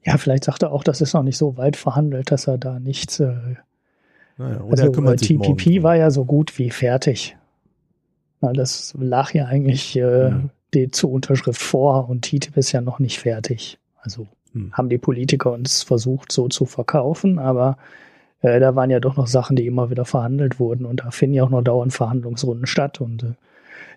ja, 0.03 0.17
vielleicht 0.17 0.45
sagt 0.45 0.63
er 0.63 0.71
auch, 0.71 0.85
das 0.85 1.01
ist 1.01 1.13
noch 1.13 1.23
nicht 1.23 1.37
so 1.37 1.57
weit 1.57 1.75
verhandelt, 1.75 2.31
dass 2.31 2.47
er 2.47 2.57
da 2.57 2.79
nichts. 2.79 3.19
Äh, 3.19 3.55
naja, 4.37 4.61
oder 4.61 4.71
also, 4.71 4.83
er 4.83 4.91
kümmert 4.91 5.19
sich 5.19 5.29
TPP 5.29 5.83
war 5.83 5.95
ja 5.95 6.11
so 6.11 6.25
gut 6.25 6.57
wie 6.57 6.69
fertig. 6.69 7.37
Das 8.41 8.95
lag 8.99 9.33
ja 9.33 9.45
eigentlich 9.45 9.95
äh, 9.97 10.29
mhm. 10.29 10.49
die 10.73 10.91
zur 10.91 11.11
Unterschrift 11.11 11.61
vor 11.61 12.09
und 12.09 12.23
TTIP 12.23 12.57
ist 12.57 12.71
ja 12.71 12.81
noch 12.81 12.99
nicht 12.99 13.19
fertig. 13.19 13.79
Also 13.97 14.27
mhm. 14.53 14.71
haben 14.73 14.89
die 14.89 14.97
Politiker 14.97 15.51
uns 15.51 15.83
versucht 15.83 16.31
so 16.31 16.47
zu 16.47 16.65
verkaufen, 16.65 17.39
aber 17.39 17.77
äh, 18.41 18.59
da 18.59 18.75
waren 18.75 18.91
ja 18.91 18.99
doch 18.99 19.15
noch 19.15 19.27
Sachen, 19.27 19.55
die 19.55 19.65
immer 19.65 19.89
wieder 19.89 20.05
verhandelt 20.05 20.59
wurden 20.59 20.85
und 20.85 21.01
da 21.01 21.11
finden 21.11 21.35
ja 21.35 21.43
auch 21.43 21.49
noch 21.49 21.63
dauernd 21.63 21.93
Verhandlungsrunden 21.93 22.67
statt 22.67 23.01
und 23.01 23.23
äh, 23.23 23.33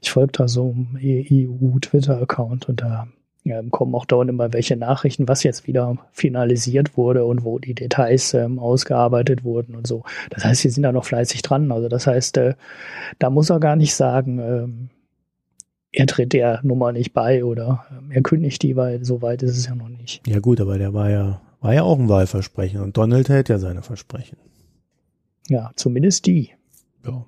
ich 0.00 0.10
folge 0.10 0.32
da 0.32 0.48
so 0.48 0.74
einem 0.74 0.98
EU-Twitter-Account 1.02 2.68
und 2.68 2.80
da 2.80 3.08
ähm, 3.44 3.70
kommen 3.70 3.94
auch 3.94 4.04
dauernd 4.04 4.30
immer 4.30 4.52
welche 4.52 4.76
Nachrichten, 4.76 5.28
was 5.28 5.42
jetzt 5.42 5.66
wieder 5.66 5.96
finalisiert 6.12 6.96
wurde 6.96 7.24
und 7.24 7.44
wo 7.44 7.58
die 7.58 7.74
Details 7.74 8.34
ähm, 8.34 8.58
ausgearbeitet 8.58 9.44
wurden 9.44 9.74
und 9.74 9.86
so. 9.86 10.04
Das 10.30 10.44
heißt, 10.44 10.62
sie 10.62 10.70
sind 10.70 10.82
da 10.82 10.92
noch 10.92 11.04
fleißig 11.04 11.42
dran. 11.42 11.72
Also 11.72 11.88
das 11.88 12.06
heißt, 12.06 12.36
äh, 12.38 12.54
da 13.18 13.30
muss 13.30 13.50
er 13.50 13.60
gar 13.60 13.76
nicht 13.76 13.94
sagen, 13.94 14.38
ähm, 14.38 14.90
er 15.90 16.06
tritt 16.06 16.32
der 16.32 16.60
Nummer 16.62 16.92
nicht 16.92 17.14
bei 17.14 17.44
oder 17.44 17.86
ähm, 17.90 18.10
er 18.10 18.22
kündigt 18.22 18.62
die, 18.62 18.76
weil 18.76 19.04
so 19.04 19.22
weit 19.22 19.42
ist 19.42 19.56
es 19.56 19.66
ja 19.66 19.74
noch 19.74 19.88
nicht. 19.88 20.26
Ja 20.26 20.40
gut, 20.40 20.60
aber 20.60 20.78
der 20.78 20.92
war 20.92 21.10
ja, 21.10 21.40
war 21.60 21.74
ja 21.74 21.82
auch 21.82 21.98
ein 21.98 22.08
Wahlversprechen 22.08 22.80
und 22.80 22.96
Donald 22.96 23.28
hält 23.28 23.48
ja 23.48 23.58
seine 23.58 23.82
Versprechen. 23.82 24.38
Ja, 25.48 25.70
zumindest 25.76 26.26
die. 26.26 26.50
Ja 27.06 27.24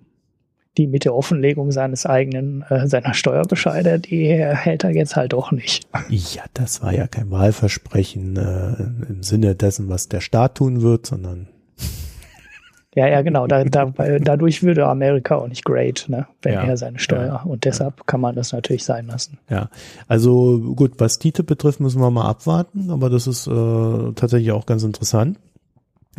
die 0.76 0.86
mit 0.86 1.04
der 1.04 1.14
Offenlegung 1.14 1.72
seines 1.72 2.06
eigenen, 2.06 2.62
äh, 2.68 2.86
seiner 2.86 3.14
Steuerbescheide, 3.14 3.98
die 3.98 4.28
hält 4.28 4.84
er 4.84 4.90
jetzt 4.90 5.16
halt 5.16 5.32
doch 5.32 5.50
nicht. 5.50 5.88
Ja, 6.08 6.42
das 6.54 6.82
war 6.82 6.92
ja 6.92 7.06
kein 7.06 7.30
Wahlversprechen 7.30 8.36
äh, 8.36 9.08
im 9.08 9.22
Sinne 9.22 9.54
dessen, 9.54 9.88
was 9.88 10.08
der 10.08 10.20
Staat 10.20 10.56
tun 10.56 10.82
wird, 10.82 11.06
sondern 11.06 11.48
ja, 12.94 13.08
ja, 13.08 13.22
genau. 13.22 13.48
Da, 13.48 13.64
da, 13.64 13.86
dadurch 13.86 14.62
würde 14.62 14.86
Amerika 14.86 15.36
auch 15.36 15.48
nicht 15.48 15.64
great, 15.64 16.06
ne, 16.08 16.26
wenn 16.42 16.54
ja, 16.54 16.62
er 16.62 16.76
seine 16.76 17.00
Steuer. 17.00 17.26
Ja, 17.26 17.42
und 17.42 17.64
deshalb 17.64 17.98
ja. 17.98 18.04
kann 18.06 18.20
man 18.20 18.36
das 18.36 18.52
natürlich 18.52 18.84
sein 18.84 19.08
lassen. 19.08 19.38
Ja, 19.48 19.70
also 20.06 20.60
gut, 20.76 20.92
was 20.98 21.18
TTIP 21.18 21.46
betrifft, 21.46 21.80
müssen 21.80 22.00
wir 22.00 22.10
mal 22.10 22.28
abwarten, 22.28 22.90
aber 22.90 23.10
das 23.10 23.26
ist 23.26 23.48
äh, 23.48 24.12
tatsächlich 24.14 24.52
auch 24.52 24.66
ganz 24.66 24.84
interessant. 24.84 25.38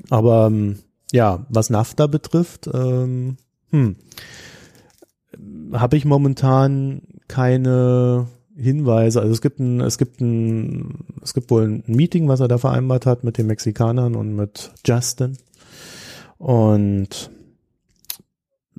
Aber 0.10 0.48
ähm, 0.48 0.80
ja, 1.14 1.46
was 1.50 1.70
NAFTA 1.70 2.08
betrifft, 2.08 2.70
ähm, 2.74 3.38
hm, 3.72 3.96
habe 5.74 5.98
ich 5.98 6.06
momentan 6.06 7.02
keine 7.28 8.28
Hinweise. 8.56 9.22
Also 9.22 9.34
es 9.34 9.42
gibt 9.42 9.60
ein, 9.60 9.82
es 9.82 9.98
gibt 9.98 10.22
ein, 10.22 11.06
es 11.24 11.34
gibt 11.34 11.50
wohl 11.50 11.64
ein 11.64 11.84
Meeting, 11.88 12.28
was 12.28 12.40
er 12.40 12.48
da 12.48 12.58
vereinbart 12.58 13.06
hat 13.06 13.24
mit 13.24 13.38
den 13.38 13.48
Mexikanern 13.48 14.16
und 14.16 14.36
mit 14.36 14.72
Justin. 14.86 15.38
Und 16.38 17.32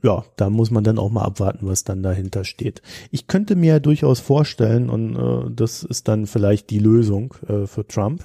ja, 0.02 0.24
da 0.36 0.50
muss 0.50 0.70
man 0.70 0.84
dann 0.84 0.98
auch 0.98 1.10
mal 1.10 1.22
abwarten, 1.22 1.66
was 1.66 1.84
dann 1.84 2.02
dahinter 2.02 2.44
steht. 2.44 2.82
Ich 3.10 3.28
könnte 3.28 3.54
mir 3.54 3.80
durchaus 3.80 4.20
vorstellen, 4.20 4.90
und 4.90 5.16
äh, 5.16 5.50
das 5.54 5.84
ist 5.84 6.08
dann 6.08 6.26
vielleicht 6.26 6.70
die 6.70 6.80
Lösung 6.80 7.34
äh, 7.48 7.66
für 7.66 7.86
Trump, 7.86 8.24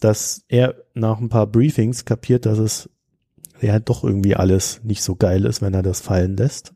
dass 0.00 0.44
er 0.48 0.74
nach 0.94 1.20
ein 1.20 1.28
paar 1.28 1.46
Briefings 1.46 2.04
kapiert, 2.04 2.46
dass 2.46 2.58
es 2.58 2.88
ja 3.62 3.78
doch 3.78 4.04
irgendwie 4.04 4.36
alles 4.36 4.80
nicht 4.82 5.02
so 5.02 5.16
geil 5.16 5.44
ist, 5.44 5.62
wenn 5.62 5.74
er 5.74 5.82
das 5.82 6.00
fallen 6.00 6.36
lässt 6.36 6.74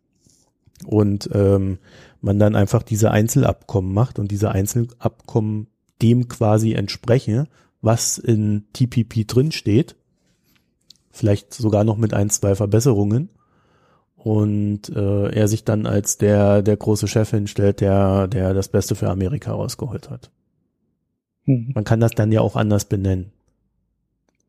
und 0.84 1.28
ähm, 1.32 1.78
man 2.20 2.38
dann 2.38 2.56
einfach 2.56 2.82
diese 2.82 3.10
Einzelabkommen 3.10 3.92
macht 3.92 4.18
und 4.18 4.30
diese 4.30 4.50
Einzelabkommen 4.50 5.68
dem 6.02 6.28
quasi 6.28 6.72
entsprechen, 6.72 7.48
was 7.80 8.18
in 8.18 8.64
TPP 8.72 9.26
drin 9.26 9.52
steht, 9.52 9.96
vielleicht 11.10 11.54
sogar 11.54 11.84
noch 11.84 11.96
mit 11.96 12.12
ein, 12.12 12.30
zwei 12.30 12.54
Verbesserungen 12.54 13.30
und 14.16 14.88
äh, 14.90 15.28
er 15.30 15.48
sich 15.48 15.64
dann 15.64 15.86
als 15.86 16.18
der 16.18 16.62
der 16.62 16.76
große 16.76 17.08
Chef 17.08 17.30
hinstellt, 17.30 17.80
der 17.80 18.26
der 18.26 18.54
das 18.54 18.68
Beste 18.68 18.94
für 18.94 19.08
Amerika 19.08 19.52
rausgeholt 19.52 20.10
hat. 20.10 20.30
Mhm. 21.44 21.72
Man 21.74 21.84
kann 21.84 22.00
das 22.00 22.12
dann 22.12 22.32
ja 22.32 22.40
auch 22.40 22.56
anders 22.56 22.84
benennen. 22.86 23.32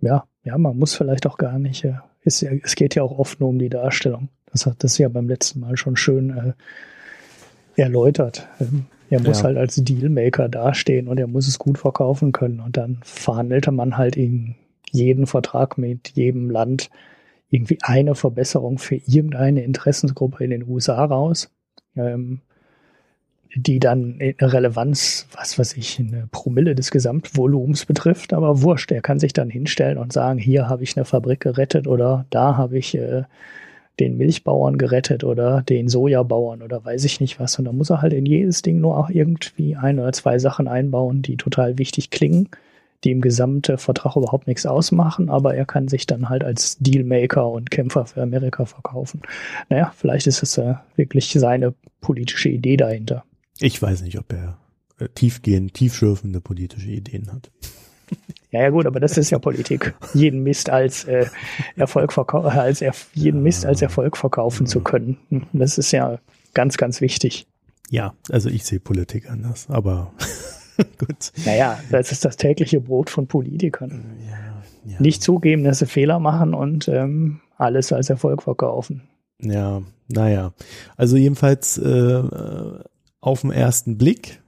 Ja, 0.01 0.25
ja, 0.43 0.57
man 0.57 0.77
muss 0.77 0.95
vielleicht 0.95 1.27
auch 1.27 1.37
gar 1.37 1.59
nicht. 1.59 1.83
Ja. 1.83 2.03
Es, 2.27 2.43
es 2.43 2.75
geht 2.75 2.95
ja 2.95 3.03
auch 3.03 3.17
oft 3.17 3.39
nur 3.39 3.49
um 3.49 3.59
die 3.59 3.69
Darstellung. 3.69 4.29
Das 4.51 4.65
hat 4.65 4.83
das 4.83 4.97
ja 4.97 5.09
beim 5.09 5.27
letzten 5.27 5.61
Mal 5.61 5.77
schon 5.77 5.95
schön 5.95 6.55
äh, 7.75 7.81
erläutert. 7.81 8.47
Ähm, 8.59 8.85
er 9.09 9.21
muss 9.21 9.39
ja. 9.39 9.45
halt 9.45 9.57
als 9.57 9.75
Dealmaker 9.75 10.49
dastehen 10.49 11.07
und 11.07 11.19
er 11.19 11.27
muss 11.27 11.47
es 11.47 11.59
gut 11.59 11.77
verkaufen 11.77 12.31
können. 12.31 12.59
Und 12.59 12.77
dann 12.77 12.99
verhandelte 13.03 13.71
man 13.71 13.97
halt 13.97 14.17
in 14.17 14.55
jeden 14.91 15.27
Vertrag 15.27 15.77
mit 15.77 16.09
jedem 16.09 16.49
Land 16.49 16.89
irgendwie 17.49 17.79
eine 17.81 18.15
Verbesserung 18.15 18.77
für 18.77 18.95
irgendeine 18.95 19.63
Interessensgruppe 19.63 20.43
in 20.43 20.49
den 20.49 20.67
USA 20.67 21.05
raus, 21.05 21.49
ähm, 21.95 22.41
die 23.55 23.79
dann 23.79 24.17
eine 24.19 24.35
Relevanz, 24.39 25.27
was 25.35 25.57
weiß 25.57 25.77
ich, 25.77 25.99
eine 25.99 26.27
Promille 26.31 26.75
des 26.75 26.91
Gesamtvolumens 26.91 27.85
betrifft. 27.85 28.33
Aber 28.33 28.61
wurscht, 28.61 28.91
er 28.91 29.01
kann 29.01 29.19
sich 29.19 29.33
dann 29.33 29.49
hinstellen 29.49 29.97
und 29.97 30.13
sagen, 30.13 30.39
hier 30.39 30.69
habe 30.69 30.83
ich 30.83 30.97
eine 30.97 31.05
Fabrik 31.05 31.39
gerettet 31.39 31.87
oder 31.87 32.25
da 32.29 32.57
habe 32.57 32.77
ich 32.77 32.95
äh, 32.95 33.23
den 33.99 34.17
Milchbauern 34.17 34.77
gerettet 34.77 35.23
oder 35.23 35.63
den 35.63 35.87
Sojabauern 35.87 36.61
oder 36.61 36.83
weiß 36.83 37.03
ich 37.05 37.19
nicht 37.19 37.39
was. 37.39 37.57
Und 37.57 37.65
da 37.65 37.71
muss 37.71 37.89
er 37.89 38.01
halt 38.01 38.13
in 38.13 38.25
jedes 38.25 38.61
Ding 38.61 38.79
nur 38.79 38.97
auch 38.97 39.09
irgendwie 39.09 39.75
ein 39.75 39.99
oder 39.99 40.13
zwei 40.13 40.37
Sachen 40.39 40.67
einbauen, 40.67 41.21
die 41.21 41.37
total 41.37 41.77
wichtig 41.77 42.11
klingen, 42.11 42.49
die 43.03 43.11
im 43.11 43.21
gesamten 43.21 43.77
Vertrag 43.77 44.15
überhaupt 44.15 44.47
nichts 44.47 44.65
ausmachen, 44.65 45.29
aber 45.29 45.55
er 45.55 45.65
kann 45.65 45.87
sich 45.87 46.07
dann 46.07 46.29
halt 46.29 46.43
als 46.43 46.77
Dealmaker 46.79 47.49
und 47.49 47.71
Kämpfer 47.71 48.05
für 48.05 48.21
Amerika 48.21 48.65
verkaufen. 48.65 49.21
Naja, 49.69 49.91
vielleicht 49.95 50.27
ist 50.27 50.43
es 50.43 50.57
äh, 50.57 50.75
wirklich 50.95 51.31
seine 51.31 51.73
politische 52.01 52.49
Idee 52.49 52.77
dahinter. 52.77 53.23
Ich 53.59 53.81
weiß 53.81 54.01
nicht, 54.03 54.19
ob 54.19 54.31
er 54.33 54.57
äh, 54.99 55.07
tiefgehend, 55.09 55.73
tiefschürfende 55.73 56.41
politische 56.41 56.89
Ideen 56.89 57.31
hat. 57.31 57.51
Ja, 58.49 58.61
ja 58.61 58.69
gut, 58.69 58.85
aber 58.85 59.01
das 59.01 59.17
ist 59.17 59.29
ja 59.29 59.39
Politik. 59.39 59.93
jeden 60.13 60.41
Mist 60.41 60.69
als 60.69 61.03
äh, 61.03 61.25
Erfolg 61.75 62.13
verkaufen, 62.13 62.57
als 62.57 62.81
er 62.81 62.93
jeden 63.13 63.43
Mist 63.43 63.65
als 63.65 63.81
Erfolg 63.81 64.15
verkaufen 64.15 64.67
zu 64.67 64.79
können. 64.79 65.17
Das 65.51 65.77
ist 65.77 65.91
ja 65.91 66.17
ganz, 66.53 66.77
ganz 66.77 67.01
wichtig. 67.01 67.45
Ja, 67.89 68.13
also 68.29 68.49
ich 68.49 68.63
sehe 68.63 68.79
Politik 68.79 69.29
anders, 69.29 69.69
aber 69.69 70.13
gut. 70.97 71.33
Naja, 71.45 71.77
das 71.91 72.13
ist 72.13 72.23
das 72.23 72.37
tägliche 72.37 72.79
Brot 72.79 73.09
von 73.09 73.27
Politikern. 73.27 74.05
Ja, 74.25 74.93
ja. 74.93 75.01
Nicht 75.01 75.21
zugeben, 75.21 75.65
dass 75.65 75.79
sie 75.79 75.85
Fehler 75.85 76.19
machen 76.19 76.53
und 76.53 76.87
ähm, 76.87 77.41
alles 77.57 77.91
als 77.91 78.09
Erfolg 78.09 78.43
verkaufen. 78.43 79.03
Ja, 79.39 79.81
naja. 80.07 80.53
Also 80.95 81.17
jedenfalls 81.17 81.77
äh, 81.77 82.21
auf 83.27 83.41
den 83.41 83.51
ersten 83.51 83.97
Blick 83.97 84.41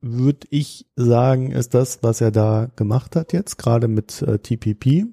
würde 0.00 0.46
ich 0.50 0.86
sagen, 0.96 1.52
ist 1.52 1.72
das, 1.72 2.02
was 2.02 2.20
er 2.20 2.32
da 2.32 2.68
gemacht 2.74 3.14
hat 3.14 3.32
jetzt, 3.32 3.58
gerade 3.58 3.86
mit 3.86 4.22
äh, 4.22 4.40
TPP, 4.40 5.06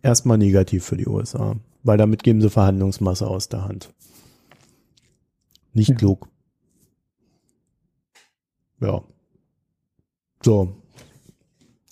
erstmal 0.00 0.38
negativ 0.38 0.84
für 0.84 0.96
die 0.96 1.08
USA, 1.08 1.56
weil 1.82 1.98
damit 1.98 2.22
geben 2.22 2.40
sie 2.40 2.50
Verhandlungsmasse 2.50 3.26
aus 3.26 3.48
der 3.48 3.64
Hand. 3.64 3.92
Nicht 5.72 5.90
ja. 5.90 5.96
klug. 5.96 6.28
Ja. 8.80 9.02
So. 10.42 10.76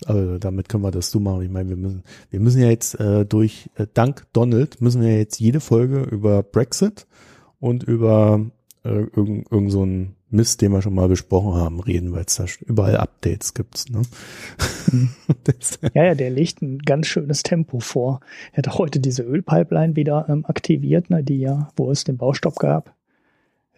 Also 0.07 0.39
damit 0.39 0.69
können 0.69 0.85
wir 0.85 0.93
das 0.93 1.11
so 1.11 1.19
machen. 1.19 1.43
Ich 1.43 1.51
meine, 1.51 1.69
wir 1.69 1.77
müssen, 1.77 2.05
wir 2.31 2.39
müssen 2.39 2.63
ja 2.63 2.69
jetzt 2.69 2.95
äh, 3.01 3.27
durch, 3.27 3.71
äh, 3.75 3.89
dank 3.93 4.25
Donald, 4.33 4.81
müssen 4.81 5.03
wir 5.03 5.19
jetzt 5.19 5.41
jede 5.41 5.59
Folge 5.59 6.03
über 6.03 6.45
Brexit 6.45 7.09
und 7.59 7.83
über 7.83 8.49
äh, 8.85 8.89
irgend, 8.89 9.51
irgend 9.51 9.73
so 9.73 9.85
ein 9.85 10.15
Mist, 10.31 10.61
den 10.61 10.73
wir 10.73 10.83
schon 10.83 10.95
mal 10.95 11.09
besprochen 11.09 11.55
haben, 11.55 11.81
reden, 11.81 12.13
weil 12.13 12.25
es 12.27 12.37
da 12.37 12.45
überall 12.67 12.97
Updates 12.97 13.55
gibt. 13.55 13.91
Ne? 13.91 14.03
Mhm. 14.93 15.11
ja, 15.95 16.05
ja, 16.05 16.15
der 16.15 16.31
legt 16.31 16.63
ein 16.63 16.79
ganz 16.81 17.07
schönes 17.07 17.43
Tempo 17.43 17.81
vor. 17.81 18.21
Er 18.53 18.59
hat 18.59 18.79
heute 18.79 19.01
diese 19.01 19.23
Ölpipeline 19.23 19.97
wieder 19.97 20.27
ähm, 20.29 20.45
aktiviert, 20.47 21.11
ne, 21.11 21.23
die 21.23 21.39
ja, 21.39 21.71
wo 21.77 21.91
es 21.91 22.05
den 22.05 22.19
Baustopp 22.19 22.57
gab. 22.57 22.95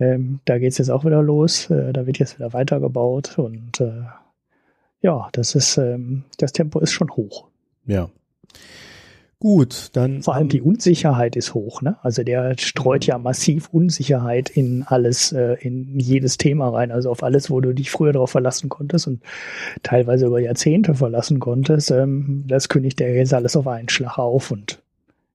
Ähm, 0.00 0.40
da 0.44 0.58
geht's 0.58 0.78
jetzt 0.78 0.90
auch 0.90 1.04
wieder 1.04 1.22
los. 1.22 1.70
Äh, 1.70 1.92
da 1.92 2.06
wird 2.06 2.18
jetzt 2.18 2.38
wieder 2.38 2.52
weitergebaut 2.52 3.38
und 3.38 3.80
äh, 3.80 4.02
ja, 5.02 5.28
das 5.32 5.54
ist 5.54 5.78
ähm, 5.78 6.24
das 6.38 6.52
Tempo 6.52 6.80
ist 6.80 6.92
schon 6.92 7.10
hoch. 7.10 7.46
Ja. 7.86 8.10
Gut, 9.40 9.88
dann. 9.94 10.22
Vor 10.22 10.34
allem 10.34 10.50
die 10.50 10.60
Unsicherheit 10.60 11.34
ist 11.34 11.54
hoch, 11.54 11.80
ne? 11.80 11.96
Also 12.02 12.22
der 12.22 12.58
streut 12.58 13.06
ja 13.06 13.16
massiv 13.16 13.70
Unsicherheit 13.72 14.50
in 14.50 14.82
alles, 14.82 15.32
äh, 15.32 15.56
in 15.62 15.98
jedes 15.98 16.36
Thema 16.36 16.68
rein. 16.68 16.92
Also 16.92 17.10
auf 17.10 17.22
alles, 17.22 17.50
wo 17.50 17.62
du 17.62 17.72
dich 17.72 17.90
früher 17.90 18.12
darauf 18.12 18.30
verlassen 18.30 18.68
konntest 18.68 19.06
und 19.06 19.22
teilweise 19.82 20.26
über 20.26 20.40
Jahrzehnte 20.40 20.92
verlassen 20.94 21.40
konntest, 21.40 21.90
ähm, 21.90 22.44
das 22.48 22.68
kündigt 22.68 23.00
der 23.00 23.14
jetzt 23.14 23.32
alles 23.32 23.56
auf 23.56 23.66
einen 23.66 23.88
Schlag 23.88 24.18
auf 24.18 24.50
und 24.50 24.82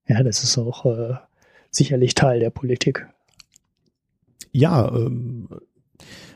ja, 0.08 0.22
das 0.22 0.44
ist 0.44 0.56
auch 0.60 0.86
äh, 0.86 1.15
sicherlich 1.72 2.13
Teil 2.13 2.39
der 2.39 2.52
Politik. 2.52 3.08
Ja, 4.52 4.88
ähm, 4.88 5.50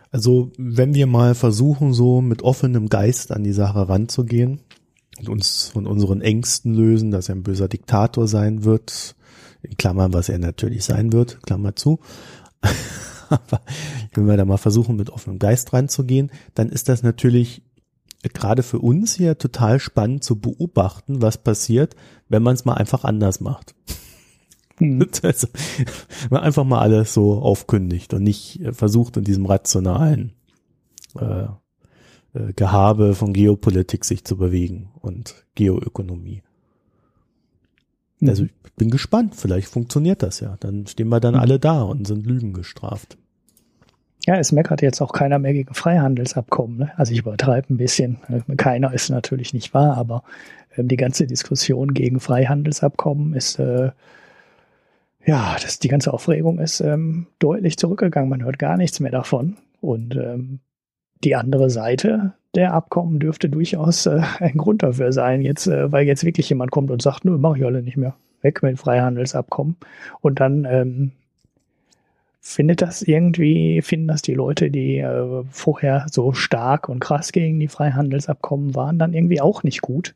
also 0.10 0.52
wenn 0.58 0.96
wir 0.96 1.06
mal 1.06 1.36
versuchen, 1.36 1.94
so 1.94 2.20
mit 2.20 2.42
offenem 2.42 2.90
Geist 2.90 3.32
an 3.32 3.44
die 3.44 3.52
Sache 3.52 3.88
ranzugehen, 3.88 4.60
und 5.20 5.30
uns 5.30 5.70
von 5.70 5.86
unseren 5.86 6.22
Ängsten 6.22 6.74
lösen, 6.74 7.12
dass 7.12 7.30
er 7.30 7.36
ein 7.36 7.44
böser 7.44 7.68
Diktator 7.68 8.28
sein 8.28 8.64
wird, 8.64 9.16
in 9.62 9.78
Klammern, 9.78 10.14
was 10.14 10.30
er 10.30 10.40
natürlich 10.40 10.86
sein 10.86 11.12
wird, 11.12 11.44
Klammer 11.44 11.76
zu. 11.76 12.00
Aber 13.30 13.62
wenn 14.14 14.26
wir 14.26 14.38
da 14.38 14.46
mal 14.46 14.58
versuchen, 14.58 14.96
mit 14.96 15.10
offenem 15.10 15.40
Geist 15.40 15.74
ranzugehen, 15.74 16.32
dann 16.56 16.70
ist 16.70 16.90
das 16.90 17.04
natürlich 17.04 17.62
gerade 18.34 18.64
für 18.64 18.80
uns 18.80 19.16
hier 19.16 19.38
total 19.38 19.80
spannend 19.80 20.24
zu 20.24 20.40
beobachten, 20.40 21.22
was 21.22 21.38
passiert, 21.38 21.96
wenn 22.28 22.44
man 22.44 22.56
es 22.56 22.66
mal 22.66 22.74
einfach 22.74 23.04
anders 23.04 23.40
macht. 23.40 23.76
Mhm. 24.80 25.08
Also, 25.24 25.48
man 26.30 26.42
einfach 26.42 26.64
mal 26.64 26.80
alles 26.80 27.14
so 27.14 27.42
aufkündigt 27.42 28.14
und 28.14 28.24
nicht 28.24 28.62
versucht 28.72 29.18
in 29.18 29.26
diesem 29.26 29.46
rationalen 29.46 30.34
äh, 31.20 31.48
äh, 32.34 32.54
Gehabe 32.54 33.16
von 33.16 33.34
Geopolitik 33.34 34.06
sich 34.06 34.24
zu 34.24 34.38
bewegen 34.38 34.90
und 35.02 35.46
Geoökonomie. 35.56 36.44
Mhm. 38.20 38.30
Also 38.30 38.44
ich 38.44 38.74
bin 38.76 38.90
gespannt, 38.90 39.36
vielleicht 39.36 39.68
funktioniert 39.68 40.24
das 40.24 40.40
ja. 40.40 40.58
Dann 40.60 40.88
stehen 40.88 41.10
wir 41.10 41.20
dann 41.20 41.36
mhm. 41.36 41.40
alle 41.42 41.60
da 41.60 41.84
und 41.84 42.08
sind 42.08 42.26
Lügen 42.26 42.54
gestraft. 42.54 43.18
Ja, 44.26 44.36
es 44.38 44.52
meckert 44.52 44.82
jetzt 44.82 45.02
auch 45.02 45.14
keiner 45.14 45.40
mehr 45.40 45.54
gegen 45.54 45.74
Freihandelsabkommen. 45.74 46.78
Ne? 46.78 46.92
Also 46.98 47.14
ich 47.14 47.20
übertreibe 47.20 47.74
ein 47.74 47.78
bisschen. 47.78 48.18
Keiner 48.58 48.94
ist 48.94 49.10
natürlich 49.10 49.54
nicht 49.54 49.74
wahr, 49.74 49.98
aber 49.98 50.24
ähm, 50.76 50.88
die 50.88 50.98
ganze 50.98 51.26
Diskussion 51.26 51.94
gegen 51.94 52.20
Freihandelsabkommen 52.20 53.34
ist 53.34 53.60
äh, 53.60 53.92
ja, 55.26 55.58
das, 55.62 55.80
die 55.80 55.88
ganze 55.88 56.14
Aufregung 56.14 56.60
ist 56.60 56.80
ähm, 56.80 57.28
deutlich 57.40 57.78
zurückgegangen. 57.78 58.30
Man 58.30 58.44
hört 58.44 58.60
gar 58.60 58.78
nichts 58.78 59.00
mehr 59.00 59.12
davon. 59.12 59.58
Und 59.82 60.16
ähm, 60.16 60.60
die 61.24 61.36
andere 61.36 61.70
Seite 61.70 62.34
der 62.56 62.74
Abkommen 62.74 63.20
dürfte 63.20 63.50
durchaus 63.50 64.06
äh, 64.06 64.22
ein 64.40 64.58
Grund 64.58 64.84
dafür 64.84 65.12
sein, 65.12 65.42
jetzt, 65.42 65.68
äh, 65.68 65.92
weil 65.92 66.06
jetzt 66.06 66.24
wirklich 66.24 66.50
jemand 66.50 66.72
kommt 66.72 66.92
und 66.92 67.02
sagt, 67.02 67.26
nö, 67.26 67.38
mach 67.38 67.56
ich 67.56 67.66
alle 67.66 67.84
nicht 67.84 67.98
mehr. 67.98 68.16
Weg 68.42 68.64
mit 68.64 68.80
Freihandelsabkommen. 68.80 69.76
Und 70.22 70.40
dann 70.40 70.66
ähm, 70.66 71.12
findet 72.40 72.82
das 72.82 73.02
irgendwie, 73.02 73.82
finden 73.82 74.08
das 74.08 74.22
die 74.22 74.34
Leute, 74.34 74.72
die 74.72 75.00
äh, 75.00 75.44
vorher 75.50 76.06
so 76.10 76.32
stark 76.32 76.88
und 76.90 77.00
krass 77.00 77.32
gegen 77.32 77.60
die 77.60 77.68
Freihandelsabkommen 77.68 78.76
waren, 78.76 78.98
dann 78.98 79.14
irgendwie 79.14 79.42
auch 79.42 79.64
nicht 79.64 79.82
gut. 79.82 80.16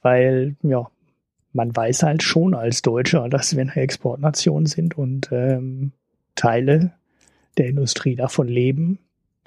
Weil, 0.00 0.56
ja, 0.62 0.88
man 1.52 1.74
weiß 1.74 2.02
halt 2.02 2.22
schon 2.22 2.54
als 2.54 2.82
Deutscher, 2.82 3.28
dass 3.28 3.54
wir 3.54 3.62
eine 3.62 3.76
Exportnation 3.76 4.66
sind 4.66 4.98
und 4.98 5.30
ähm, 5.32 5.92
Teile 6.34 6.92
der 7.58 7.68
Industrie 7.68 8.16
davon 8.16 8.48
leben, 8.48 8.98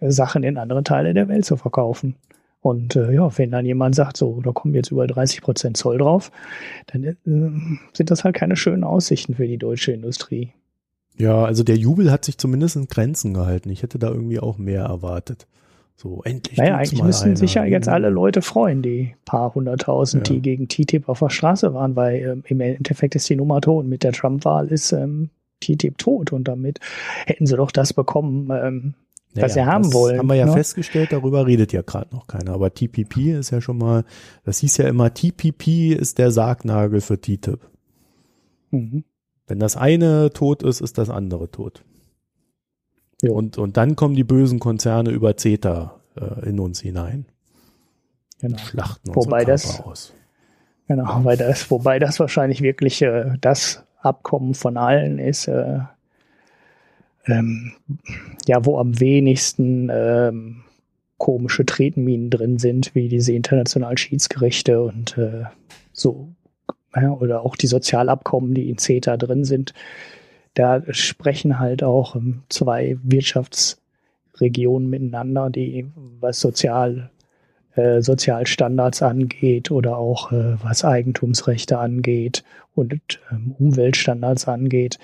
Sachen 0.01 0.43
in 0.43 0.57
andere 0.57 0.83
Teile 0.83 1.13
der 1.13 1.27
Welt 1.27 1.45
zu 1.45 1.57
verkaufen. 1.57 2.15
Und 2.61 2.95
äh, 2.95 3.13
ja, 3.13 3.37
wenn 3.37 3.51
dann 3.51 3.65
jemand 3.65 3.95
sagt, 3.95 4.17
so, 4.17 4.41
da 4.41 4.51
kommen 4.51 4.73
jetzt 4.73 4.91
über 4.91 5.07
30 5.07 5.41
Prozent 5.41 5.77
Zoll 5.77 5.99
drauf, 5.99 6.31
dann 6.87 7.03
äh, 7.03 7.15
sind 7.93 8.11
das 8.11 8.23
halt 8.23 8.35
keine 8.35 8.55
schönen 8.55 8.83
Aussichten 8.83 9.35
für 9.35 9.47
die 9.47 9.57
deutsche 9.57 9.91
Industrie. 9.91 10.51
Ja, 11.17 11.43
also 11.43 11.63
der 11.63 11.77
Jubel 11.77 12.11
hat 12.11 12.25
sich 12.25 12.37
zumindest 12.37 12.75
in 12.75 12.87
Grenzen 12.87 13.33
gehalten. 13.33 13.69
Ich 13.69 13.83
hätte 13.83 13.99
da 13.99 14.09
irgendwie 14.09 14.39
auch 14.39 14.57
mehr 14.57 14.83
erwartet. 14.83 15.47
So, 15.95 16.21
endlich. 16.23 16.59
Naja, 16.59 16.77
eigentlich 16.77 17.01
müssen 17.01 17.35
sich 17.35 17.55
ja 17.55 17.65
jetzt 17.65 17.89
alle 17.89 18.09
Leute 18.09 18.43
freuen, 18.43 18.83
die 18.83 19.15
paar 19.25 19.55
hunderttausend, 19.55 20.27
ja. 20.27 20.35
die 20.35 20.41
gegen 20.41 20.67
TTIP 20.67 21.09
auf 21.09 21.19
der 21.19 21.29
Straße 21.29 21.73
waren, 21.73 21.95
weil 21.95 22.21
ähm, 22.21 22.43
im 22.45 22.61
Endeffekt 22.61 23.15
ist 23.15 23.27
die 23.29 23.35
Nummer 23.35 23.61
tot. 23.61 23.87
Mit 23.87 24.03
der 24.03 24.11
Trump-Wahl 24.11 24.67
ist 24.67 24.91
ähm, 24.91 25.31
TTIP 25.59 25.97
tot 25.97 26.31
und 26.31 26.47
damit 26.47 26.79
hätten 27.25 27.47
sie 27.47 27.55
doch 27.55 27.71
das 27.71 27.93
bekommen, 27.93 28.49
ähm, 28.51 28.93
was 29.33 29.53
sie 29.53 29.65
haben 29.65 29.93
wollen. 29.93 30.19
Haben 30.19 30.29
wir 30.29 30.35
ja 30.35 30.45
ne? 30.45 30.53
festgestellt, 30.53 31.11
darüber 31.11 31.45
redet 31.45 31.73
ja 31.73 31.81
gerade 31.81 32.13
noch 32.15 32.27
keiner. 32.27 32.53
Aber 32.53 32.73
TPP 32.73 33.33
ist 33.37 33.51
ja 33.51 33.61
schon 33.61 33.77
mal, 33.77 34.03
das 34.43 34.59
hieß 34.59 34.77
ja 34.77 34.87
immer, 34.87 35.13
TPP 35.13 35.93
ist 35.93 36.17
der 36.17 36.31
Sargnagel 36.31 37.01
für 37.01 37.19
TTIP. 37.19 37.59
Mhm. 38.71 39.03
Wenn 39.47 39.59
das 39.59 39.77
eine 39.77 40.31
tot 40.31 40.63
ist, 40.63 40.81
ist 40.81 40.97
das 40.97 41.09
andere 41.09 41.51
tot. 41.51 41.83
Jo. 43.21 43.33
Und, 43.33 43.57
und 43.57 43.77
dann 43.77 43.95
kommen 43.95 44.15
die 44.15 44.23
bösen 44.23 44.59
Konzerne 44.59 45.11
über 45.11 45.37
CETA 45.37 45.99
äh, 46.15 46.49
in 46.49 46.59
uns 46.59 46.81
hinein. 46.81 47.25
Genau. 48.39 48.57
Schlachten 48.57 49.15
wobei 49.15 49.45
das, 49.45 49.81
aus. 49.81 50.13
Genau, 50.87 51.23
weil 51.23 51.37
das, 51.37 51.71
wobei 51.71 51.99
das 51.99 52.19
wahrscheinlich 52.19 52.61
wirklich 52.61 53.01
äh, 53.01 53.37
das 53.41 53.83
Abkommen 54.01 54.53
von 54.53 54.77
allen 54.77 55.17
ist, 55.17 55.47
äh, 55.47 55.79
ähm, 57.27 57.73
ja, 58.47 58.65
wo 58.65 58.79
am 58.79 58.99
wenigsten 58.99 59.89
ähm, 59.91 60.63
komische 61.17 61.65
Tretminen 61.65 62.29
drin 62.29 62.57
sind, 62.59 62.93
wie 62.95 63.09
diese 63.09 63.33
internationalen 63.33 63.97
Schiedsgerichte 63.97 64.81
und 64.81 65.17
äh, 65.17 65.43
so, 65.91 66.29
ja, 66.95 67.11
oder 67.11 67.43
auch 67.43 67.55
die 67.55 67.67
Sozialabkommen, 67.67 68.53
die 68.53 68.69
in 68.69 68.77
CETA 68.77 69.17
drin 69.17 69.43
sind. 69.43 69.73
Da 70.53 70.81
sprechen 70.93 71.59
halt 71.59 71.83
auch 71.83 72.15
ähm, 72.15 72.43
zwei 72.49 72.97
Wirtschaftsregionen 73.03 74.89
miteinander, 74.89 75.49
die 75.49 75.87
was 76.19 76.39
Sozial, 76.39 77.09
äh, 77.75 78.01
Sozialstandards 78.01 79.01
angeht 79.01 79.71
oder 79.71 79.97
auch 79.97 80.31
äh, 80.31 80.55
was 80.63 80.85
Eigentumsrechte 80.85 81.77
angeht 81.77 82.43
und 82.75 83.19
ähm, 83.31 83.55
Umweltstandards 83.57 84.47
angeht 84.47 84.99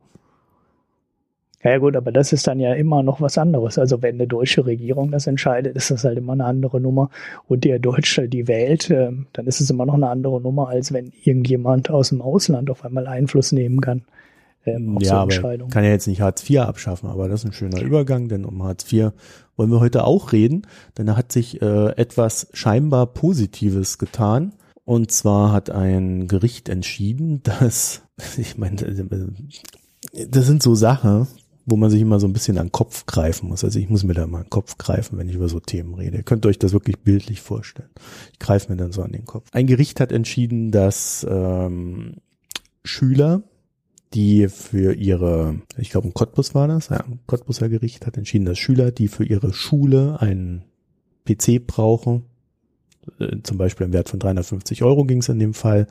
Ja 1.63 1.78
gut, 1.78 1.98
aber 1.98 2.12
das 2.13 2.32
ist 2.32 2.48
dann 2.48 2.60
ja 2.60 2.74
immer 2.74 3.04
noch 3.04 3.19
was 3.19 3.38
anderes. 3.38 3.78
Also 3.78 4.02
wenn 4.02 4.15
eine 4.15 4.28
deutsche 4.28 4.65
Regierung 4.65 5.12
das 5.12 5.28
entscheidet, 5.28 5.76
ist 5.76 5.91
das 5.91 6.06
halt 6.06 6.17
immer 6.17 6.34
eine 6.34 6.45
andere 6.45 6.80
Nummer. 6.80 7.10
Und 7.48 7.65
der 7.65 7.80
Deutsche 7.80 8.30
die 8.30 8.48
wählt, 8.48 8.89
äh, 8.89 9.12
dann 9.34 9.48
ist 9.48 9.60
es 9.60 9.69
immer 9.69 9.86
noch 9.86 9.95
eine 9.95 10.10
andere 10.10 10.39
Nummer, 10.39 10.69
als 10.69 10.93
wenn 10.93 11.12
irgendjemand 11.24 11.89
aus 11.89 12.10
dem 12.10 12.22
Ausland 12.22 12.69
auf 12.69 12.86
einmal 12.86 13.08
Einfluss 13.08 13.52
nehmen 13.52 13.82
kann. 13.82 14.04
Ähm, 14.65 14.98
ja, 15.02 15.10
so 15.10 15.15
aber 15.15 15.67
kann 15.69 15.84
ja 15.84 15.89
jetzt 15.89 16.08
nicht 16.08 16.22
Hartz 16.22 16.50
IV 16.50 16.60
abschaffen, 16.60 17.10
aber 17.10 17.28
das 17.28 17.43
ist 17.43 17.50
ein 17.50 17.54
schöner 17.54 17.82
Übergang, 17.82 18.28
denn 18.28 18.45
um 18.45 18.63
Hartz 18.63 18.91
IV 18.91 19.12
wollen 19.56 19.72
wir 19.72 19.80
heute 19.80 20.06
auch 20.06 20.32
reden, 20.32 20.63
denn 20.98 21.06
da 21.08 21.17
hat 21.17 21.32
sich 21.32 21.62
äh, 21.62 21.89
etwas 21.95 22.48
scheinbar 22.54 23.08
Positives 23.08 23.98
getan. 23.98 24.54
Und 24.86 25.12
zwar 25.12 25.52
hat 25.52 25.69
ein 25.69 26.28
Gericht 26.28 26.69
entschieden, 26.69 27.43
dass, 27.60 28.02
ich 28.38 28.58
meine, 28.58 28.78
das 30.28 30.45
sind 30.45 30.63
so 30.63 30.76
Sachen, 30.76 31.28
wo 31.69 31.75
man 31.75 31.89
sich 31.89 32.01
immer 32.01 32.19
so 32.19 32.27
ein 32.27 32.34
bisschen 32.34 32.58
an 32.58 32.67
den 32.67 32.71
Kopf 32.71 33.05
greifen 33.05 33.49
muss. 33.49 33.63
Also 33.63 33.79
ich 33.79 33.89
muss 33.89 34.03
mir 34.03 34.13
da 34.13 34.27
mal 34.27 34.43
den 34.43 34.49
Kopf 34.49 34.77
greifen, 34.77 35.17
wenn 35.17 35.29
ich 35.29 35.36
über 35.36 35.49
so 35.49 35.60
Themen 35.60 35.93
rede. 35.93 36.17
Ihr 36.17 36.23
könnt 36.23 36.45
euch 36.45 36.60
das 36.60 36.73
wirklich 36.73 36.99
bildlich 36.99 37.41
vorstellen. 37.41 37.89
Ich 38.34 38.39
greife 38.39 38.71
mir 38.71 38.77
dann 38.77 38.91
so 38.91 39.01
an 39.01 39.12
den 39.12 39.25
Kopf. 39.25 39.47
Ein 39.51 39.67
Gericht 39.67 39.99
hat 39.99 40.12
entschieden, 40.12 40.71
dass 40.71 41.25
ähm, 41.29 42.15
Schüler, 42.84 43.43
die 44.13 44.47
für 44.47 44.93
ihre, 44.93 45.62
ich 45.77 45.89
glaube 45.89 46.08
ein 46.08 46.13
Cottbus 46.13 46.55
war 46.55 46.67
das, 46.67 46.89
ja, 46.89 46.97
ein 46.97 47.19
Cottbuser 47.27 47.69
Gericht 47.69 48.05
hat 48.05 48.17
entschieden, 48.17 48.45
dass 48.45 48.58
Schüler, 48.58 48.91
die 48.91 49.08
für 49.08 49.23
ihre 49.23 49.53
Schule 49.53 50.19
einen 50.19 50.63
PC 51.25 51.65
brauchen, 51.65 52.25
äh, 53.19 53.38
zum 53.43 53.58
Beispiel 53.58 53.86
im 53.86 53.93
Wert 53.93 54.10
von 54.10 54.19
350 54.19 54.84
Euro 54.84 55.05
ging 55.05 55.19
es 55.19 55.29
in 55.29 55.39
dem 55.39 55.53
Fall, 55.53 55.88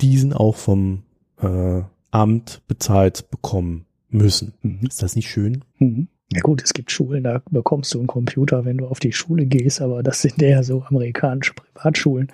diesen 0.00 0.32
auch 0.32 0.56
vom 0.56 1.02
äh, 1.40 1.82
Amt 2.10 2.62
bezahlt 2.66 3.30
bekommen 3.30 3.86
müssen. 4.16 4.54
Mhm. 4.62 4.80
Ist 4.86 5.02
das 5.02 5.16
nicht 5.16 5.30
schön? 5.30 5.64
Mhm. 5.78 6.08
Ja 6.32 6.40
gut, 6.40 6.62
es 6.62 6.74
gibt 6.74 6.90
Schulen, 6.90 7.22
da 7.22 7.40
bekommst 7.50 7.94
du 7.94 7.98
einen 7.98 8.08
Computer, 8.08 8.64
wenn 8.64 8.78
du 8.78 8.86
auf 8.88 8.98
die 8.98 9.12
Schule 9.12 9.46
gehst, 9.46 9.80
aber 9.80 10.02
das 10.02 10.22
sind 10.22 10.42
ja 10.42 10.64
so 10.64 10.82
amerikanische 10.82 11.54
Privatschulen, 11.54 12.32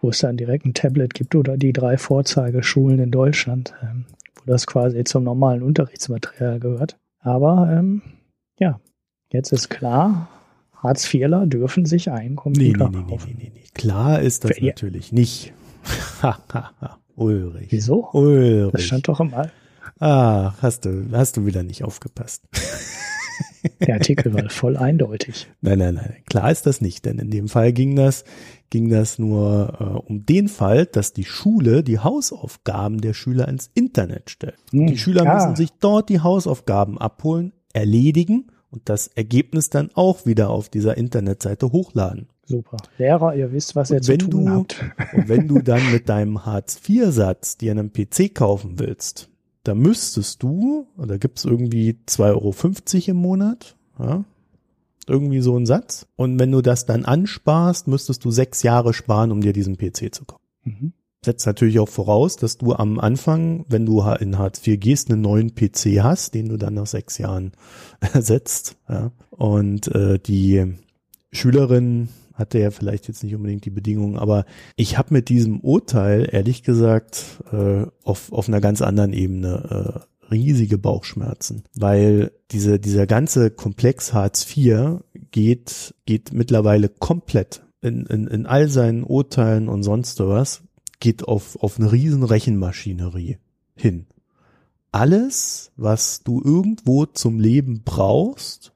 wo 0.00 0.10
es 0.10 0.18
dann 0.18 0.36
direkt 0.36 0.66
ein 0.66 0.74
Tablet 0.74 1.14
gibt 1.14 1.36
oder 1.36 1.56
die 1.56 1.72
drei 1.72 1.96
Vorzeigeschulen 1.96 2.98
in 2.98 3.12
Deutschland, 3.12 3.72
ähm, 3.82 4.04
wo 4.34 4.50
das 4.50 4.66
quasi 4.66 5.04
zum 5.04 5.22
normalen 5.22 5.62
Unterrichtsmaterial 5.62 6.58
gehört. 6.58 6.98
Aber 7.20 7.72
ähm, 7.72 8.02
ja, 8.58 8.80
jetzt 9.32 9.52
ist 9.52 9.68
klar, 9.68 10.28
Hartz-IVler 10.74 11.46
dürfen 11.46 11.86
sich 11.86 12.10
einen 12.10 12.34
Computer 12.34 12.88
nee, 12.90 12.98
nee, 12.98 13.04
nee, 13.06 13.18
nee, 13.26 13.34
nee, 13.38 13.52
nee. 13.54 13.64
Klar 13.74 14.20
ist 14.20 14.44
das 14.44 14.56
Für 14.56 14.64
natürlich 14.64 15.12
nicht. 15.12 15.52
Ulrich. 17.14 17.68
Wieso? 17.70 18.08
Ulrich. 18.12 18.72
Das 18.72 18.82
stand 18.82 19.06
doch 19.06 19.20
im 19.20 19.34
All. 19.34 19.52
Ah, 20.00 20.54
hast 20.62 20.86
du, 20.86 21.08
hast 21.12 21.36
du 21.36 21.44
wieder 21.44 21.62
nicht 21.62 21.84
aufgepasst. 21.84 22.42
Der 23.86 23.94
Artikel 23.94 24.32
war 24.32 24.48
voll 24.48 24.78
eindeutig. 24.78 25.46
Nein, 25.60 25.78
nein, 25.78 25.94
nein. 25.94 26.16
Klar 26.26 26.50
ist 26.50 26.66
das 26.66 26.80
nicht, 26.80 27.04
denn 27.04 27.18
in 27.18 27.30
dem 27.30 27.48
Fall 27.48 27.74
ging 27.74 27.94
das, 27.94 28.24
ging 28.70 28.88
das 28.88 29.18
nur 29.18 29.76
äh, 29.78 30.10
um 30.10 30.24
den 30.24 30.48
Fall, 30.48 30.86
dass 30.86 31.12
die 31.12 31.24
Schule 31.24 31.82
die 31.82 31.98
Hausaufgaben 31.98 33.02
der 33.02 33.12
Schüler 33.12 33.48
ins 33.48 33.70
Internet 33.74 34.30
stellt. 34.30 34.56
Hm, 34.70 34.86
die 34.86 34.96
Schüler 34.96 35.24
ja. 35.24 35.34
müssen 35.34 35.56
sich 35.56 35.70
dort 35.78 36.08
die 36.08 36.20
Hausaufgaben 36.20 36.96
abholen, 36.96 37.52
erledigen 37.74 38.46
und 38.70 38.88
das 38.88 39.08
Ergebnis 39.08 39.68
dann 39.68 39.90
auch 39.94 40.24
wieder 40.24 40.48
auf 40.48 40.70
dieser 40.70 40.96
Internetseite 40.96 41.72
hochladen. 41.72 42.28
Super. 42.46 42.78
Lehrer, 42.96 43.34
ihr 43.34 43.52
wisst, 43.52 43.76
was 43.76 43.90
ihr 43.90 44.00
zu 44.00 44.16
tun 44.16 44.46
du, 44.46 44.50
habt. 44.50 44.84
Und 45.12 45.28
wenn 45.28 45.46
du 45.46 45.60
dann 45.60 45.82
mit 45.92 46.08
deinem 46.08 46.46
Hartz-IV-Satz 46.46 47.58
dir 47.58 47.72
einen 47.72 47.92
PC 47.92 48.34
kaufen 48.34 48.78
willst, 48.78 49.30
da 49.64 49.74
müsstest 49.74 50.42
du, 50.42 50.86
da 50.96 51.16
gibt's 51.16 51.44
irgendwie 51.44 51.98
2,50 52.06 52.28
Euro 52.30 53.10
im 53.10 53.16
Monat, 53.16 53.76
ja, 53.98 54.24
irgendwie 55.06 55.40
so 55.40 55.56
ein 55.56 55.66
Satz. 55.66 56.06
Und 56.16 56.38
wenn 56.38 56.52
du 56.52 56.62
das 56.62 56.86
dann 56.86 57.04
ansparst, 57.04 57.88
müsstest 57.88 58.24
du 58.24 58.30
sechs 58.30 58.62
Jahre 58.62 58.94
sparen, 58.94 59.32
um 59.32 59.40
dir 59.40 59.52
diesen 59.52 59.76
PC 59.76 60.14
zu 60.14 60.24
kaufen. 60.24 60.44
Mhm. 60.64 60.92
Setzt 61.22 61.46
natürlich 61.46 61.78
auch 61.78 61.88
voraus, 61.88 62.36
dass 62.36 62.56
du 62.56 62.72
am 62.72 62.98
Anfang, 62.98 63.66
wenn 63.68 63.84
du 63.84 64.00
in 64.20 64.38
Hartz 64.38 64.66
IV 64.66 64.80
gehst, 64.80 65.10
einen 65.10 65.20
neuen 65.20 65.54
PC 65.54 66.02
hast, 66.02 66.34
den 66.34 66.48
du 66.48 66.56
dann 66.56 66.74
nach 66.74 66.86
sechs 66.86 67.18
Jahren 67.18 67.52
ersetzt. 68.00 68.76
Ja. 68.88 69.12
Und 69.30 69.88
äh, 69.88 70.18
die 70.18 70.74
Schülerin 71.32 72.08
hatte 72.40 72.58
ja 72.58 72.70
vielleicht 72.72 73.06
jetzt 73.06 73.22
nicht 73.22 73.34
unbedingt 73.34 73.64
die 73.64 73.70
Bedingungen, 73.70 74.18
aber 74.18 74.44
ich 74.74 74.98
habe 74.98 75.14
mit 75.14 75.28
diesem 75.28 75.60
Urteil 75.60 76.28
ehrlich 76.32 76.62
gesagt 76.62 77.42
äh, 77.52 77.86
auf, 78.02 78.32
auf 78.32 78.48
einer 78.48 78.60
ganz 78.60 78.82
anderen 78.82 79.12
Ebene 79.12 80.04
äh, 80.04 80.30
riesige 80.32 80.78
Bauchschmerzen, 80.78 81.64
weil 81.76 82.32
diese, 82.50 82.78
dieser 82.78 83.06
ganze 83.06 83.50
Komplex 83.50 84.12
Hartz 84.12 84.46
IV 84.56 85.00
geht, 85.30 85.94
geht 86.06 86.32
mittlerweile 86.32 86.88
komplett 86.88 87.62
in, 87.82 88.06
in, 88.06 88.26
in 88.26 88.46
all 88.46 88.68
seinen 88.68 89.04
Urteilen 89.04 89.68
und 89.68 89.82
sonst 89.82 90.20
was, 90.20 90.62
geht 91.00 91.26
auf, 91.26 91.56
auf 91.62 91.78
eine 91.78 91.92
riesen 91.92 92.22
Rechenmaschinerie 92.22 93.38
hin. 93.74 94.06
Alles, 94.92 95.72
was 95.76 96.22
du 96.22 96.42
irgendwo 96.44 97.06
zum 97.06 97.40
Leben 97.40 97.82
brauchst 97.84 98.72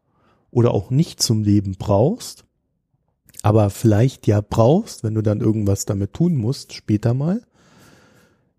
oder 0.50 0.72
auch 0.72 0.90
nicht 0.90 1.20
zum 1.20 1.42
Leben 1.42 1.74
brauchst, 1.78 2.44
aber 3.44 3.68
vielleicht 3.68 4.26
ja 4.26 4.40
brauchst, 4.40 5.04
wenn 5.04 5.14
du 5.14 5.20
dann 5.20 5.42
irgendwas 5.42 5.84
damit 5.84 6.14
tun 6.14 6.34
musst, 6.34 6.72
später 6.72 7.12
mal, 7.12 7.42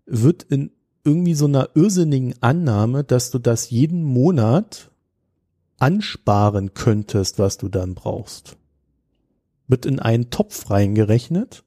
wird 0.06 0.44
in 0.44 0.70
irgendwie 1.02 1.34
so 1.34 1.46
einer 1.46 1.70
irrsinnigen 1.74 2.36
Annahme, 2.40 3.02
dass 3.02 3.32
du 3.32 3.40
das 3.40 3.70
jeden 3.70 4.04
Monat 4.04 4.92
ansparen 5.78 6.72
könntest, 6.72 7.40
was 7.40 7.58
du 7.58 7.68
dann 7.68 7.96
brauchst. 7.96 8.56
Wird 9.66 9.86
in 9.86 9.98
einen 9.98 10.30
Topf 10.30 10.70
reingerechnet 10.70 11.64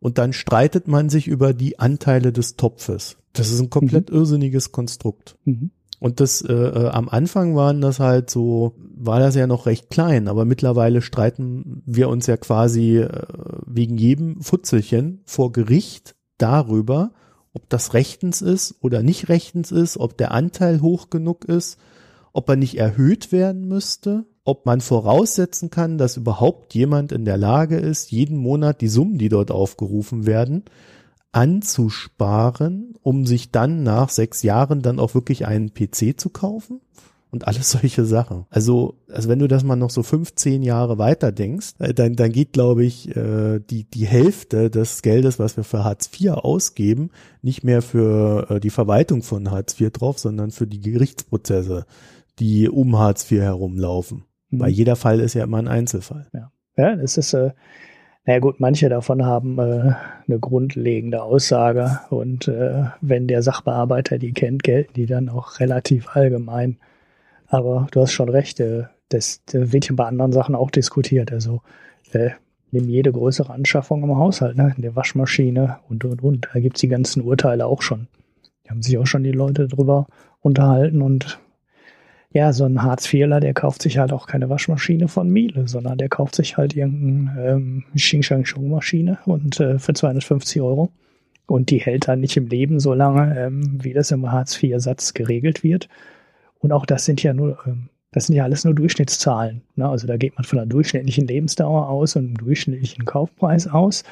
und 0.00 0.16
dann 0.16 0.32
streitet 0.32 0.88
man 0.88 1.10
sich 1.10 1.28
über 1.28 1.52
die 1.52 1.78
Anteile 1.78 2.32
des 2.32 2.56
Topfes. 2.56 3.18
Das 3.34 3.50
ist 3.50 3.60
ein 3.60 3.68
komplett 3.68 4.08
mhm. 4.08 4.16
irrsinniges 4.16 4.72
Konstrukt. 4.72 5.36
Mhm. 5.44 5.72
Und 5.98 6.20
das 6.20 6.42
äh, 6.42 6.52
äh, 6.52 6.88
am 6.88 7.08
Anfang 7.08 7.56
waren 7.56 7.80
das 7.80 8.00
halt 8.00 8.28
so, 8.28 8.74
war 8.94 9.18
das 9.18 9.34
ja 9.34 9.46
noch 9.46 9.66
recht 9.66 9.88
klein, 9.88 10.28
aber 10.28 10.44
mittlerweile 10.44 11.00
streiten 11.00 11.82
wir 11.86 12.08
uns 12.08 12.26
ja 12.26 12.36
quasi 12.36 12.98
äh, 12.98 13.22
wegen 13.66 13.96
jedem 13.96 14.42
Futzelchen 14.42 15.22
vor 15.24 15.52
Gericht 15.52 16.14
darüber, 16.38 17.12
ob 17.54 17.68
das 17.70 17.94
rechtens 17.94 18.42
ist 18.42 18.76
oder 18.82 19.02
nicht 19.02 19.30
rechtens 19.30 19.72
ist, 19.72 19.96
ob 19.96 20.18
der 20.18 20.32
Anteil 20.32 20.82
hoch 20.82 21.08
genug 21.08 21.46
ist, 21.46 21.78
ob 22.34 22.50
er 22.50 22.56
nicht 22.56 22.76
erhöht 22.76 23.32
werden 23.32 23.66
müsste, 23.66 24.26
ob 24.44 24.66
man 24.66 24.82
voraussetzen 24.82 25.70
kann, 25.70 25.96
dass 25.96 26.18
überhaupt 26.18 26.74
jemand 26.74 27.10
in 27.10 27.24
der 27.24 27.38
Lage 27.38 27.76
ist, 27.76 28.12
jeden 28.12 28.36
Monat 28.36 28.82
die 28.82 28.88
Summen, 28.88 29.16
die 29.16 29.30
dort 29.30 29.50
aufgerufen 29.50 30.26
werden, 30.26 30.64
anzusparen, 31.36 32.94
um 33.02 33.26
sich 33.26 33.50
dann 33.50 33.82
nach 33.82 34.08
sechs 34.08 34.42
Jahren 34.42 34.80
dann 34.80 34.98
auch 34.98 35.14
wirklich 35.14 35.46
einen 35.46 35.74
PC 35.74 36.18
zu 36.18 36.30
kaufen 36.30 36.80
und 37.30 37.46
alles 37.46 37.70
solche 37.72 38.06
Sachen. 38.06 38.46
Also, 38.48 38.94
also 39.10 39.28
wenn 39.28 39.38
du 39.38 39.46
das 39.46 39.62
mal 39.62 39.76
noch 39.76 39.90
so 39.90 40.02
15 40.02 40.62
Jahre 40.62 40.96
weiter 40.96 41.32
denkst, 41.32 41.74
äh, 41.78 41.92
dann, 41.92 42.16
dann 42.16 42.32
geht, 42.32 42.54
glaube 42.54 42.86
ich, 42.86 43.14
äh, 43.14 43.60
die, 43.60 43.84
die 43.84 44.06
Hälfte 44.06 44.70
des 44.70 45.02
Geldes, 45.02 45.38
was 45.38 45.58
wir 45.58 45.64
für 45.64 45.84
Hartz 45.84 46.08
IV 46.18 46.30
ausgeben, 46.30 47.10
nicht 47.42 47.62
mehr 47.64 47.82
für 47.82 48.50
äh, 48.50 48.58
die 48.58 48.70
Verwaltung 48.70 49.22
von 49.22 49.50
Hartz 49.50 49.78
IV 49.78 49.90
drauf, 49.90 50.18
sondern 50.18 50.52
für 50.52 50.66
die 50.66 50.80
Gerichtsprozesse, 50.80 51.84
die 52.38 52.70
um 52.70 52.98
Hartz 52.98 53.30
IV 53.30 53.42
herumlaufen. 53.42 54.24
Mhm. 54.48 54.60
Weil 54.60 54.70
jeder 54.70 54.96
Fall 54.96 55.20
ist 55.20 55.34
ja 55.34 55.44
immer 55.44 55.58
ein 55.58 55.68
Einzelfall. 55.68 56.28
Ja, 56.32 56.50
ja 56.78 56.96
das 56.96 57.18
ist, 57.18 57.34
äh, 57.34 57.50
naja 58.26 58.40
gut, 58.40 58.58
manche 58.58 58.88
davon 58.88 59.24
haben 59.24 59.58
äh, 59.58 59.94
eine 60.26 60.38
grundlegende 60.40 61.22
Aussage 61.22 62.00
und 62.10 62.48
äh, 62.48 62.86
wenn 63.00 63.28
der 63.28 63.42
Sachbearbeiter 63.42 64.18
die 64.18 64.32
kennt, 64.32 64.64
gelten 64.64 64.94
die 64.94 65.06
dann 65.06 65.28
auch 65.28 65.60
relativ 65.60 66.08
allgemein. 66.16 66.76
Aber 67.46 67.86
du 67.92 68.00
hast 68.00 68.12
schon 68.12 68.28
recht, 68.28 68.58
äh, 68.58 68.84
das, 69.10 69.42
das 69.46 69.72
wird 69.72 69.88
ja 69.88 69.94
bei 69.94 70.06
anderen 70.06 70.32
Sachen 70.32 70.56
auch 70.56 70.72
diskutiert. 70.72 71.32
Also 71.32 71.62
äh, 72.12 72.30
nimm 72.72 72.88
jede 72.88 73.12
größere 73.12 73.52
Anschaffung 73.52 74.02
im 74.02 74.16
Haushalt, 74.16 74.56
ne? 74.56 74.74
in 74.76 74.82
der 74.82 74.96
Waschmaschine 74.96 75.78
und 75.88 76.04
und 76.04 76.20
und. 76.20 76.48
Da 76.52 76.58
gibt's 76.58 76.80
die 76.80 76.88
ganzen 76.88 77.22
Urteile 77.22 77.66
auch 77.66 77.82
schon. 77.82 78.08
Da 78.64 78.70
haben 78.70 78.82
sich 78.82 78.98
auch 78.98 79.06
schon 79.06 79.22
die 79.22 79.30
Leute 79.30 79.68
drüber 79.68 80.08
unterhalten 80.40 81.00
und 81.00 81.38
ja, 82.36 82.52
so 82.52 82.66
ein 82.66 82.82
Hartz-IVler, 82.82 83.40
der 83.40 83.54
kauft 83.54 83.80
sich 83.80 83.96
halt 83.96 84.12
auch 84.12 84.26
keine 84.26 84.50
Waschmaschine 84.50 85.08
von 85.08 85.30
Miele, 85.30 85.66
sondern 85.66 85.96
der 85.96 86.10
kauft 86.10 86.34
sich 86.34 86.58
halt 86.58 86.76
irgendeine 86.76 87.48
ähm, 87.48 87.84
Xing 87.94 88.22
Shang 88.22 88.44
Shung 88.44 88.68
Maschine 88.68 89.16
und 89.24 89.58
äh, 89.58 89.78
für 89.78 89.94
250 89.94 90.60
Euro. 90.60 90.92
Und 91.46 91.70
die 91.70 91.78
hält 91.78 92.08
dann 92.08 92.20
nicht 92.20 92.36
im 92.36 92.48
Leben 92.48 92.78
so 92.78 92.92
lange, 92.92 93.34
ähm, 93.40 93.78
wie 93.82 93.94
das 93.94 94.10
im 94.10 94.30
Hartz-IV-Satz 94.30 95.14
geregelt 95.14 95.62
wird. 95.62 95.88
Und 96.58 96.72
auch 96.72 96.84
das 96.84 97.06
sind 97.06 97.22
ja 97.22 97.32
nur, 97.32 97.58
ähm, 97.66 97.88
das 98.12 98.26
sind 98.26 98.36
ja 98.36 98.44
alles 98.44 98.66
nur 98.66 98.74
Durchschnittszahlen. 98.74 99.62
Ne? 99.76 99.88
Also 99.88 100.06
da 100.06 100.18
geht 100.18 100.36
man 100.36 100.44
von 100.44 100.58
einer 100.58 100.68
durchschnittlichen 100.68 101.26
Lebensdauer 101.26 101.88
aus 101.88 102.16
und 102.16 102.26
einem 102.26 102.36
durchschnittlichen 102.36 103.06
Kaufpreis 103.06 103.66
aus. 103.66 104.04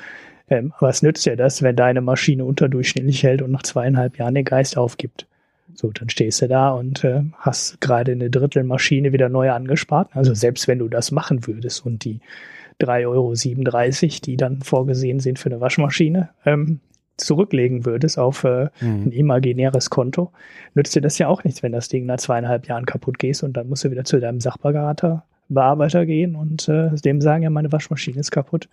Ähm, 0.48 0.72
es 0.80 1.02
nützt 1.02 1.26
ja 1.26 1.36
das, 1.36 1.60
wenn 1.60 1.76
deine 1.76 2.00
Maschine 2.00 2.46
unterdurchschnittlich 2.46 3.22
hält 3.22 3.42
und 3.42 3.50
nach 3.50 3.64
zweieinhalb 3.64 4.16
Jahren 4.16 4.34
den 4.34 4.46
Geist 4.46 4.78
aufgibt. 4.78 5.26
So, 5.74 5.90
dann 5.90 6.08
stehst 6.08 6.40
du 6.42 6.48
da 6.48 6.70
und 6.70 7.04
äh, 7.04 7.22
hast 7.38 7.80
gerade 7.80 8.12
eine 8.12 8.30
Drittelmaschine 8.30 9.12
wieder 9.12 9.28
neu 9.28 9.50
angespart. 9.50 10.10
Also 10.12 10.34
selbst 10.34 10.68
wenn 10.68 10.78
du 10.78 10.88
das 10.88 11.10
machen 11.10 11.46
würdest 11.46 11.84
und 11.84 12.04
die 12.04 12.20
3,37 12.80 13.06
Euro, 13.06 14.20
die 14.24 14.36
dann 14.36 14.62
vorgesehen 14.62 15.20
sind 15.20 15.38
für 15.38 15.50
eine 15.50 15.60
Waschmaschine, 15.60 16.30
ähm, 16.44 16.80
zurücklegen 17.16 17.84
würdest 17.84 18.18
auf 18.18 18.44
äh, 18.44 18.68
mhm. 18.80 19.04
ein 19.04 19.12
imaginäres 19.12 19.90
Konto, 19.90 20.32
nützt 20.74 20.94
dir 20.94 21.00
das 21.00 21.18
ja 21.18 21.28
auch 21.28 21.44
nichts, 21.44 21.62
wenn 21.62 21.72
das 21.72 21.88
Ding 21.88 22.06
nach 22.06 22.18
zweieinhalb 22.18 22.66
Jahren 22.66 22.86
kaputt 22.86 23.18
gehst 23.18 23.42
und 23.42 23.56
dann 23.56 23.68
musst 23.68 23.84
du 23.84 23.90
wieder 23.90 24.04
zu 24.04 24.18
deinem 24.18 24.40
Sachberater, 24.40 25.24
Bearbeiter 25.48 26.06
gehen 26.06 26.34
und 26.34 26.68
äh, 26.68 26.90
dem 26.96 27.20
sagen, 27.20 27.42
ja, 27.42 27.50
meine 27.50 27.70
Waschmaschine 27.70 28.18
ist 28.18 28.30
kaputt. 28.30 28.68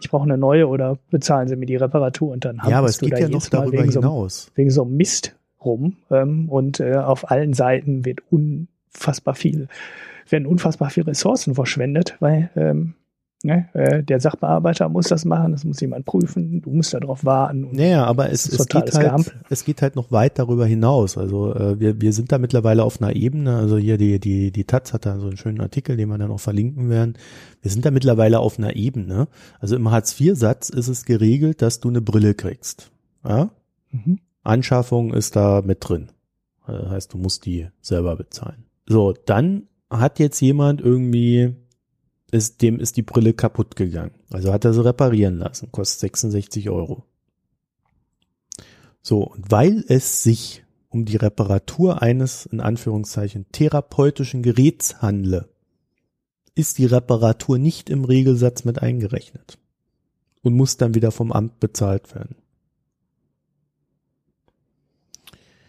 Ich 0.00 0.10
brauche 0.10 0.24
eine 0.24 0.36
neue 0.36 0.68
oder 0.68 0.98
bezahlen 1.10 1.48
sie 1.48 1.56
mir 1.56 1.66
die 1.66 1.76
Reparatur 1.76 2.30
und 2.30 2.44
dann 2.44 2.60
haben 2.60 2.70
ja, 2.70 2.78
aber 2.78 2.88
es 2.88 2.98
geht 2.98 3.18
ja 3.18 3.28
noch 3.28 3.46
darüber 3.46 3.82
wegen 3.82 3.92
hinaus. 3.92 4.44
So, 4.44 4.50
wegen 4.56 4.70
so 4.70 4.82
einem 4.82 4.96
Mist 4.96 5.34
rum 5.66 5.96
ähm, 6.10 6.48
und 6.48 6.80
äh, 6.80 6.94
auf 6.94 7.30
allen 7.30 7.52
Seiten 7.52 8.04
wird 8.04 8.20
unfassbar 8.30 9.34
viel, 9.34 9.68
werden 10.28 10.46
unfassbar 10.46 10.90
viele 10.90 11.08
Ressourcen 11.08 11.54
verschwendet, 11.54 12.16
weil 12.20 12.50
ähm, 12.56 12.94
Ne? 13.46 13.68
Äh, 13.74 14.02
der 14.02 14.18
Sachbearbeiter 14.18 14.88
muss 14.88 15.08
das 15.08 15.24
machen, 15.24 15.52
das 15.52 15.64
muss 15.64 15.78
jemand 15.80 16.06
prüfen, 16.06 16.62
du 16.62 16.70
musst 16.70 16.94
darauf 16.94 17.24
warten. 17.24 17.68
Naja, 17.72 18.04
aber 18.04 18.30
es, 18.30 18.48
es, 18.48 18.66
geht 18.66 18.92
halt, 18.94 19.34
es 19.50 19.64
geht 19.64 19.82
halt 19.82 19.94
noch 19.94 20.10
weit 20.10 20.38
darüber 20.38 20.66
hinaus. 20.66 21.18
Also 21.18 21.54
äh, 21.54 21.78
wir, 21.78 22.00
wir 22.00 22.12
sind 22.12 22.32
da 22.32 22.38
mittlerweile 22.38 22.82
auf 22.82 23.00
einer 23.00 23.14
Ebene, 23.14 23.56
also 23.56 23.76
hier 23.76 23.98
die, 23.98 24.18
die, 24.18 24.50
die 24.50 24.64
Taz 24.64 24.94
hat 24.94 25.04
da 25.04 25.18
so 25.20 25.28
einen 25.28 25.36
schönen 25.36 25.60
Artikel, 25.60 25.96
den 25.96 26.08
wir 26.08 26.18
dann 26.18 26.30
auch 26.30 26.40
verlinken 26.40 26.88
werden. 26.88 27.14
Wir 27.60 27.70
sind 27.70 27.84
da 27.84 27.90
mittlerweile 27.90 28.40
auf 28.40 28.58
einer 28.58 28.74
Ebene. 28.74 29.28
Also 29.60 29.76
im 29.76 29.90
Hartz-IV-Satz 29.90 30.70
ist 30.70 30.88
es 30.88 31.04
geregelt, 31.04 31.60
dass 31.60 31.78
du 31.78 31.88
eine 31.88 32.00
Brille 32.00 32.34
kriegst. 32.34 32.90
Ja? 33.22 33.50
Mhm. 33.92 34.18
Anschaffung 34.46 35.12
ist 35.12 35.36
da 35.36 35.62
mit 35.62 35.86
drin. 35.86 36.08
Das 36.66 36.90
heißt, 36.90 37.12
du 37.12 37.18
musst 37.18 37.46
die 37.46 37.68
selber 37.80 38.16
bezahlen. 38.16 38.64
So, 38.86 39.12
dann 39.12 39.68
hat 39.90 40.18
jetzt 40.18 40.40
jemand 40.40 40.80
irgendwie 40.80 41.54
ist, 42.30 42.62
dem 42.62 42.80
ist 42.80 42.96
die 42.96 43.02
Brille 43.02 43.34
kaputt 43.34 43.76
gegangen. 43.76 44.14
Also 44.30 44.52
hat 44.52 44.64
er 44.64 44.74
sie 44.74 44.84
reparieren 44.84 45.38
lassen, 45.38 45.70
kostet 45.70 46.00
66 46.00 46.70
Euro. 46.70 47.04
So, 49.00 49.22
und 49.22 49.50
weil 49.50 49.84
es 49.88 50.22
sich 50.22 50.64
um 50.88 51.04
die 51.04 51.16
Reparatur 51.16 52.02
eines, 52.02 52.46
in 52.46 52.60
Anführungszeichen, 52.60 53.46
therapeutischen 53.52 54.42
Geräts 54.42 55.00
handle, 55.00 55.48
ist 56.54 56.78
die 56.78 56.86
Reparatur 56.86 57.58
nicht 57.58 57.90
im 57.90 58.04
Regelsatz 58.04 58.64
mit 58.64 58.82
eingerechnet 58.82 59.58
und 60.42 60.54
muss 60.54 60.76
dann 60.76 60.94
wieder 60.94 61.12
vom 61.12 61.32
Amt 61.32 61.60
bezahlt 61.60 62.14
werden. 62.14 62.36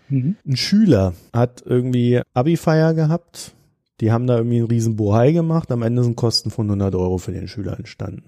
Mhm. 0.09 0.35
Ein 0.45 0.57
Schüler 0.57 1.13
hat 1.33 1.63
irgendwie 1.65 2.21
Abi-Feier 2.33 2.93
gehabt, 2.93 3.53
die 3.99 4.11
haben 4.11 4.27
da 4.27 4.37
irgendwie 4.37 4.57
einen 4.57 4.67
riesen 4.67 4.95
Bohai 4.95 5.31
gemacht. 5.31 5.71
Am 5.71 5.81
Ende 5.81 6.03
sind 6.03 6.15
Kosten 6.15 6.51
von 6.51 6.67
100 6.67 6.93
Euro 6.95 7.17
für 7.17 7.31
den 7.31 7.47
Schüler 7.47 7.77
entstanden. 7.77 8.23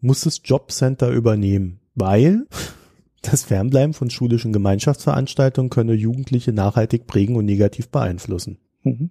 Muss 0.00 0.22
das 0.22 0.40
Jobcenter 0.44 1.10
übernehmen, 1.10 1.80
weil 1.94 2.46
das 3.22 3.44
Fernbleiben 3.44 3.92
von 3.92 4.08
schulischen 4.08 4.52
Gemeinschaftsveranstaltungen 4.52 5.70
könne 5.70 5.92
Jugendliche 5.92 6.52
nachhaltig 6.52 7.06
prägen 7.06 7.36
und 7.36 7.44
negativ 7.44 7.88
beeinflussen. 7.88 8.58
Mhm. 8.82 9.10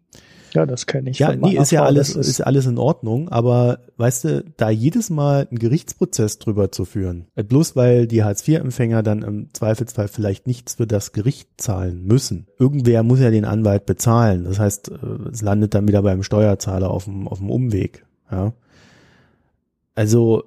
Ja, 0.53 0.65
das 0.65 0.85
kenne 0.85 1.09
ich. 1.09 1.19
Ja, 1.19 1.35
nee, 1.35 1.55
ist 1.55 1.71
ja 1.71 1.83
alles, 1.83 2.15
ist, 2.15 2.27
ist 2.27 2.41
alles 2.41 2.65
in 2.65 2.77
Ordnung, 2.77 3.29
aber 3.29 3.79
weißt 3.97 4.23
du, 4.23 4.43
da 4.57 4.69
jedes 4.69 5.09
Mal 5.09 5.47
einen 5.49 5.59
Gerichtsprozess 5.59 6.39
drüber 6.39 6.71
zu 6.71 6.85
führen, 6.85 7.27
äh, 7.35 7.43
bloß 7.43 7.75
weil 7.75 8.07
die 8.07 8.23
Hartz-IV-Empfänger 8.23 9.03
dann 9.03 9.21
im 9.21 9.53
Zweifelsfall 9.53 10.07
vielleicht 10.07 10.47
nichts 10.47 10.75
für 10.75 10.87
das 10.87 11.11
Gericht 11.11 11.49
zahlen 11.57 12.05
müssen. 12.05 12.47
Irgendwer 12.57 13.03
muss 13.03 13.19
ja 13.19 13.31
den 13.31 13.45
Anwalt 13.45 13.85
bezahlen. 13.85 14.45
Das 14.45 14.59
heißt, 14.59 14.89
äh, 14.91 15.29
es 15.31 15.41
landet 15.41 15.73
dann 15.73 15.87
wieder 15.87 16.01
beim 16.01 16.23
Steuerzahler 16.23 16.89
auf 16.89 17.05
dem, 17.05 17.27
auf 17.27 17.39
dem 17.39 17.49
Umweg, 17.49 18.05
ja. 18.31 18.53
Also, 19.95 20.45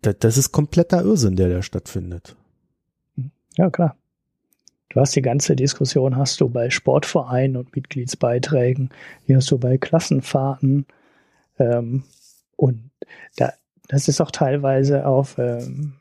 das 0.00 0.38
ist 0.38 0.52
kompletter 0.52 1.02
Irrsinn, 1.02 1.36
der 1.36 1.50
da 1.50 1.62
stattfindet. 1.62 2.34
Ja, 3.56 3.68
klar. 3.68 3.96
Du 4.96 5.02
hast 5.02 5.14
die 5.14 5.20
ganze 5.20 5.56
Diskussion, 5.56 6.16
hast 6.16 6.40
du 6.40 6.48
bei 6.48 6.70
Sportvereinen 6.70 7.58
und 7.58 7.76
Mitgliedsbeiträgen, 7.76 8.88
die 9.28 9.36
hast 9.36 9.50
du 9.50 9.58
bei 9.58 9.76
Klassenfahrten. 9.76 10.86
Ähm, 11.58 12.04
und 12.56 12.90
da, 13.36 13.52
das 13.88 14.08
ist 14.08 14.22
auch 14.22 14.30
teilweise 14.30 15.04
auf, 15.04 15.36
ähm, 15.36 15.96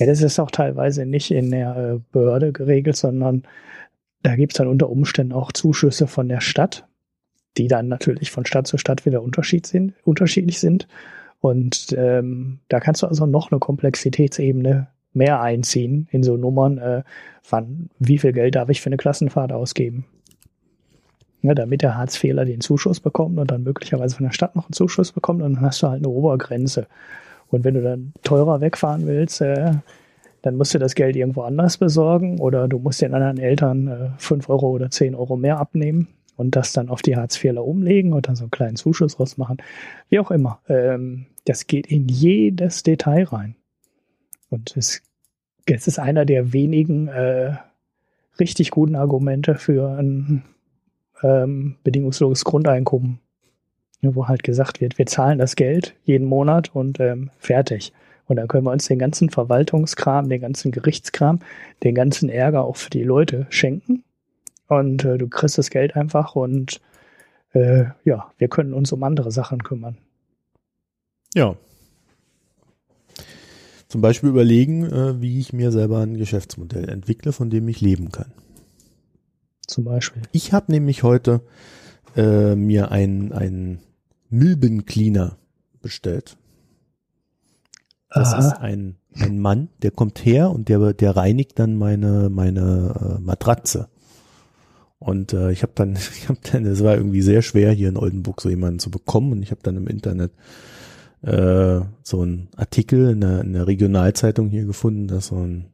ja, 0.00 0.06
das 0.06 0.20
ist 0.20 0.40
auch 0.40 0.50
teilweise 0.50 1.06
nicht 1.06 1.30
in 1.30 1.52
der 1.52 1.76
äh, 1.76 2.00
Behörde 2.10 2.50
geregelt, 2.50 2.96
sondern 2.96 3.44
da 4.24 4.34
gibt 4.34 4.54
es 4.54 4.56
dann 4.56 4.66
unter 4.66 4.90
Umständen 4.90 5.32
auch 5.32 5.52
Zuschüsse 5.52 6.08
von 6.08 6.28
der 6.28 6.40
Stadt, 6.40 6.88
die 7.56 7.68
dann 7.68 7.86
natürlich 7.86 8.32
von 8.32 8.46
Stadt 8.46 8.66
zu 8.66 8.78
Stadt 8.78 9.06
wieder 9.06 9.22
Unterschied 9.22 9.64
sind, 9.64 9.94
unterschiedlich 10.02 10.58
sind. 10.58 10.88
Und 11.38 11.94
ähm, 11.96 12.58
da 12.66 12.80
kannst 12.80 13.02
du 13.02 13.06
also 13.06 13.26
noch 13.26 13.52
eine 13.52 13.60
Komplexitätsebene 13.60 14.88
mehr 15.14 15.40
einziehen 15.40 16.08
in 16.10 16.22
so 16.22 16.36
Nummern, 16.36 16.78
äh, 16.78 17.02
wann, 17.48 17.90
wie 17.98 18.18
viel 18.18 18.32
Geld 18.32 18.54
darf 18.54 18.68
ich 18.68 18.80
für 18.80 18.88
eine 18.88 18.96
Klassenfahrt 18.96 19.52
ausgeben. 19.52 20.04
Ja, 21.42 21.54
damit 21.54 21.82
der 21.82 21.96
Harzfehler 21.96 22.44
den 22.44 22.60
Zuschuss 22.60 23.00
bekommt 23.00 23.38
und 23.38 23.50
dann 23.50 23.64
möglicherweise 23.64 24.16
von 24.16 24.24
der 24.24 24.32
Stadt 24.32 24.56
noch 24.56 24.66
einen 24.66 24.72
Zuschuss 24.72 25.12
bekommt 25.12 25.42
und 25.42 25.54
dann 25.54 25.62
hast 25.62 25.82
du 25.82 25.88
halt 25.88 25.98
eine 25.98 26.08
Obergrenze. 26.08 26.86
Und 27.50 27.64
wenn 27.64 27.74
du 27.74 27.82
dann 27.82 28.14
teurer 28.22 28.60
wegfahren 28.60 29.06
willst, 29.06 29.40
äh, 29.42 29.72
dann 30.42 30.56
musst 30.56 30.74
du 30.74 30.78
das 30.78 30.94
Geld 30.94 31.16
irgendwo 31.16 31.42
anders 31.42 31.78
besorgen 31.78 32.40
oder 32.40 32.68
du 32.68 32.78
musst 32.78 33.00
den 33.02 33.14
anderen 33.14 33.38
Eltern 33.38 33.88
äh, 33.88 34.10
5 34.18 34.48
Euro 34.48 34.70
oder 34.70 34.90
10 34.90 35.14
Euro 35.14 35.36
mehr 35.36 35.58
abnehmen 35.58 36.08
und 36.36 36.56
das 36.56 36.72
dann 36.72 36.88
auf 36.88 37.02
die 37.02 37.16
Hartz-IVler 37.16 37.64
umlegen 37.64 38.12
und 38.12 38.28
dann 38.28 38.36
so 38.36 38.44
einen 38.44 38.50
kleinen 38.50 38.76
Zuschuss 38.76 39.20
rausmachen. 39.20 39.58
Wie 40.08 40.18
auch 40.18 40.30
immer. 40.30 40.60
Ähm, 40.68 41.26
das 41.44 41.66
geht 41.66 41.86
in 41.86 42.08
jedes 42.08 42.82
Detail 42.82 43.24
rein. 43.24 43.56
Und 44.54 44.76
es, 44.76 45.02
es 45.66 45.86
ist 45.88 45.98
einer 45.98 46.24
der 46.24 46.52
wenigen 46.52 47.08
äh, 47.08 47.56
richtig 48.38 48.70
guten 48.70 48.94
Argumente 48.94 49.56
für 49.56 49.98
ein 49.98 50.44
ähm, 51.22 51.76
bedingungsloses 51.82 52.44
Grundeinkommen, 52.44 53.18
wo 54.00 54.28
halt 54.28 54.44
gesagt 54.44 54.80
wird, 54.80 54.96
wir 54.96 55.06
zahlen 55.06 55.38
das 55.38 55.56
Geld 55.56 55.96
jeden 56.04 56.26
Monat 56.26 56.74
und 56.74 57.00
ähm, 57.00 57.30
fertig. 57.38 57.92
Und 58.26 58.36
dann 58.36 58.46
können 58.46 58.64
wir 58.64 58.70
uns 58.70 58.86
den 58.86 58.98
ganzen 58.98 59.28
Verwaltungskram, 59.28 60.28
den 60.28 60.40
ganzen 60.40 60.70
Gerichtskram, 60.70 61.40
den 61.82 61.94
ganzen 61.96 62.28
Ärger 62.28 62.64
auch 62.64 62.76
für 62.76 62.90
die 62.90 63.02
Leute 63.02 63.46
schenken. 63.50 64.04
Und 64.68 65.04
äh, 65.04 65.18
du 65.18 65.28
kriegst 65.28 65.58
das 65.58 65.70
Geld 65.70 65.96
einfach 65.96 66.36
und 66.36 66.80
äh, 67.54 67.86
ja, 68.04 68.32
wir 68.38 68.48
können 68.48 68.72
uns 68.72 68.92
um 68.92 69.02
andere 69.02 69.32
Sachen 69.32 69.64
kümmern. 69.64 69.98
Ja, 71.34 71.56
zum 73.94 74.00
Beispiel 74.00 74.30
überlegen, 74.30 74.86
äh, 74.86 75.22
wie 75.22 75.38
ich 75.38 75.52
mir 75.52 75.70
selber 75.70 76.00
ein 76.00 76.16
Geschäftsmodell 76.16 76.88
entwickle, 76.88 77.32
von 77.32 77.48
dem 77.48 77.68
ich 77.68 77.80
leben 77.80 78.10
kann. 78.10 78.32
Zum 79.68 79.84
Beispiel. 79.84 80.22
Ich 80.32 80.52
habe 80.52 80.72
nämlich 80.72 81.04
heute 81.04 81.42
äh, 82.16 82.56
mir 82.56 82.90
einen, 82.90 83.30
einen 83.30 83.78
Milbencleaner 84.30 85.36
bestellt. 85.80 86.36
Das 88.10 88.32
Aha. 88.32 88.38
ist 88.40 88.54
ein, 88.54 88.96
ein 89.14 89.38
Mann, 89.38 89.68
der 89.82 89.92
kommt 89.92 90.24
her 90.24 90.50
und 90.50 90.68
der, 90.68 90.92
der 90.92 91.16
reinigt 91.16 91.60
dann 91.60 91.76
meine, 91.76 92.30
meine 92.30 93.18
äh, 93.20 93.22
Matratze. 93.22 93.90
Und 94.98 95.32
äh, 95.32 95.52
ich 95.52 95.62
habe 95.62 95.72
dann, 95.76 95.92
ich 96.18 96.28
habe 96.28 96.40
dann, 96.50 96.66
es 96.66 96.82
war 96.82 96.96
irgendwie 96.96 97.22
sehr 97.22 97.42
schwer 97.42 97.70
hier 97.70 97.90
in 97.90 97.96
Oldenburg 97.96 98.40
so 98.40 98.48
jemanden 98.48 98.80
zu 98.80 98.90
bekommen 98.90 99.30
und 99.30 99.42
ich 99.44 99.52
habe 99.52 99.60
dann 99.62 99.76
im 99.76 99.86
Internet 99.86 100.32
äh, 101.26 101.80
so 102.02 102.24
ein 102.24 102.48
Artikel 102.56 103.10
in 103.10 103.20
der, 103.20 103.40
in 103.40 103.52
der 103.52 103.66
Regionalzeitung 103.66 104.48
hier 104.48 104.64
gefunden, 104.64 105.08
dass 105.08 105.28
so 105.28 105.36
ein, 105.36 105.66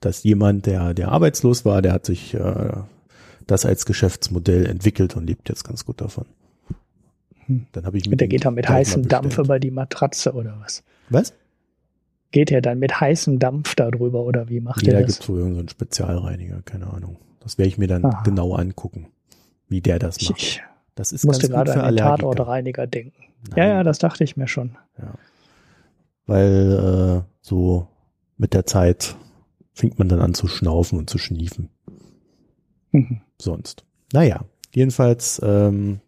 dass 0.00 0.22
jemand, 0.24 0.66
der, 0.66 0.94
der 0.94 1.08
arbeitslos 1.08 1.64
war, 1.64 1.82
der 1.82 1.92
hat 1.92 2.06
sich 2.06 2.34
äh, 2.34 2.72
das 3.46 3.64
als 3.64 3.86
Geschäftsmodell 3.86 4.66
entwickelt 4.66 5.16
und 5.16 5.26
lebt 5.26 5.48
jetzt 5.48 5.64
ganz 5.64 5.84
gut 5.84 6.00
davon. 6.00 6.26
Hm. 7.46 7.66
Dann 7.72 7.86
habe 7.86 7.98
ich 7.98 8.08
mit 8.08 8.20
der 8.20 8.28
geht 8.28 8.44
dann 8.44 8.54
mit 8.54 8.68
heißem 8.68 9.08
Dampf 9.08 9.38
über 9.38 9.60
die 9.60 9.70
Matratze 9.70 10.32
oder 10.32 10.56
was? 10.60 10.82
Was? 11.08 11.32
Geht 12.32 12.50
er 12.50 12.60
dann 12.60 12.78
mit 12.78 13.00
heißem 13.00 13.38
Dampf 13.38 13.76
darüber 13.76 14.24
oder 14.24 14.48
wie 14.48 14.60
macht 14.60 14.86
ja, 14.86 14.94
er 14.94 15.02
das? 15.02 15.10
Ja, 15.10 15.14
gibt 15.14 15.26
so 15.26 15.36
irgendeinen 15.36 15.68
Spezialreiniger, 15.68 16.62
keine 16.64 16.88
Ahnung. 16.88 17.16
Das 17.40 17.56
werde 17.58 17.68
ich 17.68 17.78
mir 17.78 17.86
dann 17.86 18.04
Aha. 18.04 18.22
genau 18.24 18.54
angucken, 18.54 19.06
wie 19.68 19.80
der 19.80 20.00
das 20.00 20.20
macht. 20.20 20.40
Ich, 20.40 20.62
das 20.96 21.12
ist 21.12 21.24
musste 21.24 21.48
ganz 21.48 21.70
gerade 21.70 21.84
an 21.84 21.94
den 21.94 22.04
Tatortreiniger 22.04 22.88
denken. 22.88 23.25
Nein. 23.50 23.58
Ja, 23.58 23.66
ja, 23.74 23.82
das 23.82 23.98
dachte 23.98 24.24
ich 24.24 24.36
mir 24.36 24.48
schon. 24.48 24.76
Ja. 24.98 25.14
Weil 26.26 27.24
äh, 27.24 27.30
so 27.40 27.88
mit 28.36 28.54
der 28.54 28.66
Zeit 28.66 29.16
fängt 29.72 29.98
man 29.98 30.08
dann 30.08 30.20
an 30.20 30.34
zu 30.34 30.46
schnaufen 30.48 30.98
und 30.98 31.10
zu 31.10 31.18
schniefen. 31.18 31.70
Mhm. 32.92 33.20
Sonst. 33.40 33.84
Naja, 34.12 34.44
jedenfalls 34.74 35.40
ähm, 35.44 36.00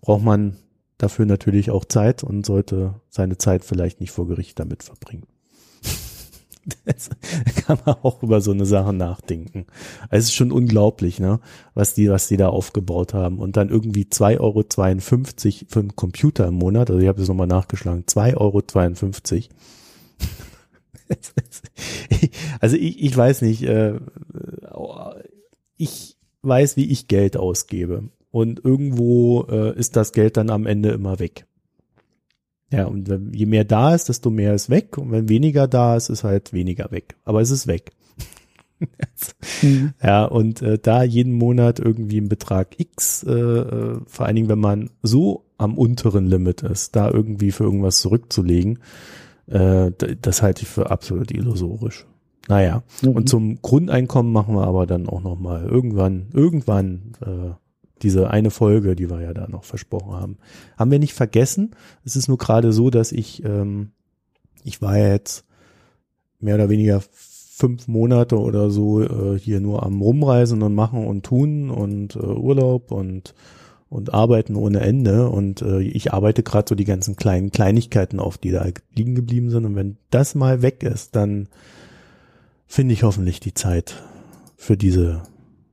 braucht 0.00 0.24
man 0.24 0.56
dafür 0.96 1.26
natürlich 1.26 1.70
auch 1.70 1.84
Zeit 1.84 2.24
und 2.24 2.44
sollte 2.44 2.94
seine 3.08 3.38
Zeit 3.38 3.64
vielleicht 3.64 4.00
nicht 4.00 4.10
vor 4.10 4.26
Gericht 4.26 4.58
damit 4.58 4.82
verbringen. 4.82 5.26
Das 6.84 7.10
kann 7.66 7.78
man 7.84 7.96
auch 8.02 8.22
über 8.22 8.40
so 8.40 8.50
eine 8.50 8.66
Sache 8.66 8.92
nachdenken. 8.92 9.66
Es 10.10 10.24
ist 10.24 10.34
schon 10.34 10.52
unglaublich, 10.52 11.20
ne, 11.20 11.40
was 11.74 11.94
die, 11.94 12.10
was 12.10 12.28
die 12.28 12.36
da 12.36 12.48
aufgebaut 12.48 13.14
haben. 13.14 13.38
Und 13.38 13.56
dann 13.56 13.68
irgendwie 13.68 14.04
2,52 14.04 14.38
Euro 14.40 14.64
für 15.68 15.80
einen 15.80 15.96
Computer 15.96 16.46
im 16.46 16.54
Monat. 16.54 16.90
Also 16.90 17.00
ich 17.00 17.08
habe 17.08 17.22
es 17.22 17.28
nochmal 17.28 17.46
nachgeschlagen. 17.46 18.04
2,52 18.04 18.36
Euro. 18.36 18.62
also 22.60 22.76
ich, 22.76 23.02
ich 23.02 23.16
weiß 23.16 23.42
nicht, 23.42 23.62
äh, 23.62 23.98
ich 25.76 26.16
weiß, 26.42 26.76
wie 26.76 26.90
ich 26.90 27.08
Geld 27.08 27.36
ausgebe. 27.36 28.10
Und 28.30 28.64
irgendwo 28.64 29.46
äh, 29.48 29.76
ist 29.78 29.96
das 29.96 30.12
Geld 30.12 30.36
dann 30.36 30.50
am 30.50 30.66
Ende 30.66 30.90
immer 30.90 31.18
weg. 31.18 31.46
Ja, 32.70 32.84
und 32.84 33.10
je 33.32 33.46
mehr 33.46 33.64
da 33.64 33.94
ist, 33.94 34.08
desto 34.08 34.30
mehr 34.30 34.54
ist 34.54 34.68
weg. 34.68 34.98
Und 34.98 35.10
wenn 35.10 35.28
weniger 35.28 35.66
da 35.66 35.96
ist, 35.96 36.10
ist 36.10 36.24
halt 36.24 36.52
weniger 36.52 36.90
weg. 36.90 37.16
Aber 37.24 37.40
es 37.40 37.50
ist 37.50 37.66
weg. 37.66 37.92
mhm. 39.62 39.94
Ja, 40.02 40.24
und 40.26 40.62
äh, 40.62 40.78
da 40.78 41.02
jeden 41.02 41.32
Monat 41.32 41.78
irgendwie 41.78 42.20
ein 42.20 42.28
Betrag 42.28 42.78
X, 42.78 43.22
äh, 43.24 43.32
äh, 43.32 44.00
vor 44.06 44.26
allen 44.26 44.36
Dingen, 44.36 44.48
wenn 44.48 44.60
man 44.60 44.90
so 45.02 45.44
am 45.56 45.76
unteren 45.78 46.26
Limit 46.26 46.62
ist, 46.62 46.94
da 46.94 47.10
irgendwie 47.10 47.50
für 47.52 47.64
irgendwas 47.64 48.00
zurückzulegen, 48.00 48.78
äh, 49.46 49.90
das 50.20 50.42
halte 50.42 50.62
ich 50.62 50.68
für 50.68 50.90
absolut 50.90 51.30
illusorisch. 51.30 52.06
Naja, 52.48 52.82
mhm. 53.02 53.10
und 53.10 53.28
zum 53.28 53.60
Grundeinkommen 53.62 54.32
machen 54.32 54.54
wir 54.54 54.66
aber 54.66 54.86
dann 54.86 55.08
auch 55.08 55.22
nochmal 55.22 55.66
irgendwann, 55.66 56.28
irgendwann 56.32 57.12
äh, 57.20 57.54
diese 58.02 58.30
eine 58.30 58.50
Folge, 58.50 58.96
die 58.96 59.10
wir 59.10 59.20
ja 59.20 59.34
da 59.34 59.48
noch 59.48 59.64
versprochen 59.64 60.12
haben. 60.12 60.38
Haben 60.76 60.90
wir 60.90 60.98
nicht 60.98 61.14
vergessen. 61.14 61.72
Es 62.04 62.16
ist 62.16 62.28
nur 62.28 62.38
gerade 62.38 62.72
so, 62.72 62.90
dass 62.90 63.12
ich, 63.12 63.44
ähm, 63.44 63.92
ich 64.64 64.80
war 64.82 64.96
ja 64.98 65.08
jetzt 65.08 65.44
mehr 66.40 66.54
oder 66.54 66.68
weniger 66.68 67.02
fünf 67.10 67.88
Monate 67.88 68.38
oder 68.38 68.70
so 68.70 69.02
äh, 69.02 69.38
hier 69.38 69.60
nur 69.60 69.84
am 69.84 70.00
Rumreisen 70.00 70.62
und 70.62 70.74
machen 70.74 71.06
und 71.06 71.24
tun 71.24 71.70
und 71.70 72.14
äh, 72.14 72.20
Urlaub 72.20 72.92
und 72.92 73.34
und 73.90 74.12
arbeiten 74.12 74.54
ohne 74.54 74.80
Ende 74.80 75.30
und 75.30 75.62
äh, 75.62 75.80
ich 75.80 76.12
arbeite 76.12 76.42
gerade 76.42 76.66
so 76.68 76.74
die 76.74 76.84
ganzen 76.84 77.16
kleinen 77.16 77.50
Kleinigkeiten 77.50 78.20
auf, 78.20 78.36
die 78.36 78.50
da 78.50 78.66
liegen 78.94 79.14
geblieben 79.14 79.50
sind 79.50 79.64
und 79.64 79.76
wenn 79.76 79.96
das 80.10 80.34
mal 80.34 80.60
weg 80.60 80.82
ist, 80.82 81.16
dann 81.16 81.48
finde 82.66 82.92
ich 82.92 83.02
hoffentlich 83.02 83.40
die 83.40 83.54
Zeit 83.54 84.02
für 84.56 84.76
diese 84.76 85.22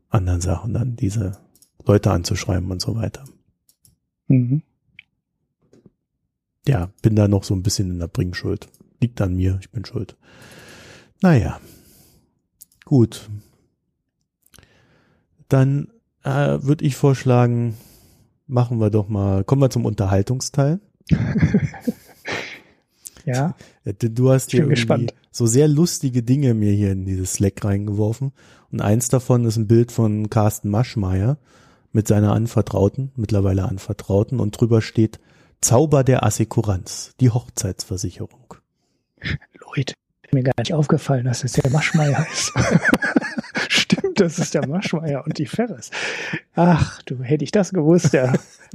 anderen 0.10 0.40
Sachen 0.40 0.74
dann, 0.74 0.96
diese 0.96 1.34
Leute 1.86 2.12
anzuschreiben 2.12 2.70
und 2.72 2.82
so 2.82 2.96
weiter. 2.96 3.24
Mhm. 4.28 4.62
Ja, 6.68 6.90
bin 7.02 7.16
da 7.16 7.28
noch 7.28 7.44
so 7.44 7.54
ein 7.54 7.64
bisschen 7.64 7.92
in 7.92 8.00
der 8.00 8.08
Bringschuld. 8.08 8.68
Liegt 9.00 9.22
an 9.22 9.36
mir, 9.36 9.60
ich 9.62 9.70
bin 9.70 9.86
schuld. 9.86 10.16
Naja, 11.22 11.60
gut. 12.86 13.30
Dann 15.48 15.90
äh, 16.24 16.58
würde 16.62 16.84
ich 16.86 16.96
vorschlagen, 16.96 17.78
machen 18.48 18.80
wir 18.80 18.90
doch 18.90 19.08
mal, 19.10 19.44
kommen 19.44 19.62
wir 19.62 19.70
zum 19.70 19.86
Unterhaltungsteil. 19.86 20.80
ja. 23.26 23.56
Du 23.84 24.32
hast 24.32 24.50
hier 24.50 24.66
gespannt. 24.66 25.14
so 25.32 25.46
sehr 25.46 25.68
lustige 25.68 26.24
Dinge 26.24 26.56
mir 26.56 26.72
hier 26.72 26.92
in 26.92 27.06
dieses 27.06 27.34
Slack 27.34 27.64
reingeworfen. 27.64 28.32
Und 28.72 28.82
eins 28.82 29.10
davon 29.10 29.46
ist 29.46 29.58
ein 29.58 29.68
Bild 29.68 29.92
von 29.92 30.32
Carsten 30.32 30.70
Maschmeyer 30.70 31.38
mit 31.96 32.10
seiner 32.10 32.34
Anvertrauten, 32.34 33.12
mittlerweile 33.16 33.64
Anvertrauten, 33.64 34.42
und 34.42 34.60
drüber 34.60 34.82
steht 34.82 35.20
Zauber 35.62 36.04
der 36.04 36.24
Assekuranz, 36.24 37.16
die 37.22 37.30
Hochzeitsversicherung. 37.30 38.56
Leute, 39.76 39.94
mir 40.34 40.44
gar 40.44 40.54
nicht 40.60 40.74
aufgefallen, 40.74 41.24
dass 41.24 41.46
es 41.46 41.54
der 41.54 41.72
Maschmeier 41.72 42.28
ist. 42.34 42.52
Stimmt, 43.70 44.20
das 44.20 44.38
ist 44.38 44.54
der 44.54 44.68
Maschmeier 44.68 45.24
und 45.26 45.38
die 45.38 45.46
Ferris. 45.46 45.90
Ach, 46.54 47.02
du 47.04 47.24
hätte 47.24 47.46
ich 47.46 47.52
das 47.52 47.72
gewusst, 47.72 48.14
ja. 48.14 48.34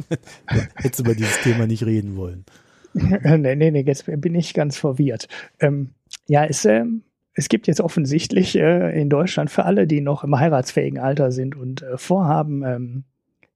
Hättest 0.74 1.00
du 1.00 1.04
über 1.04 1.14
dieses 1.14 1.38
Thema 1.42 1.66
nicht 1.66 1.84
reden 1.84 2.16
wollen. 2.16 2.46
nee, 2.94 3.54
nee, 3.54 3.70
nee, 3.70 3.82
jetzt 3.82 4.06
bin 4.06 4.34
ich 4.34 4.54
ganz 4.54 4.78
verwirrt. 4.78 5.28
Ähm, 5.60 5.90
ja, 6.26 6.44
ist, 6.44 6.64
ähm, 6.64 7.02
es 7.34 7.50
gibt 7.50 7.66
jetzt 7.66 7.82
offensichtlich 7.82 8.56
äh, 8.56 8.98
in 8.98 9.10
Deutschland 9.10 9.50
für 9.50 9.66
alle, 9.66 9.86
die 9.86 10.00
noch 10.00 10.24
im 10.24 10.38
heiratsfähigen 10.38 10.98
Alter 10.98 11.30
sind 11.32 11.54
und 11.54 11.82
äh, 11.82 11.98
vorhaben, 11.98 12.64
ähm, 12.64 13.04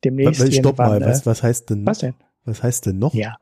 demnächst 0.05 0.41
was, 0.41 0.55
Stopp 0.55 0.79
mal, 0.79 1.01
was, 1.01 1.23
äh, 1.23 1.27
was 1.27 1.43
heißt 1.43 1.71
denn? 1.71 1.87
Was 1.87 1.99
denn? 1.99 2.15
Was 2.45 2.63
heißt 2.63 2.87
denn 2.87 2.99
noch? 2.99 3.15
Ja. 3.15 3.37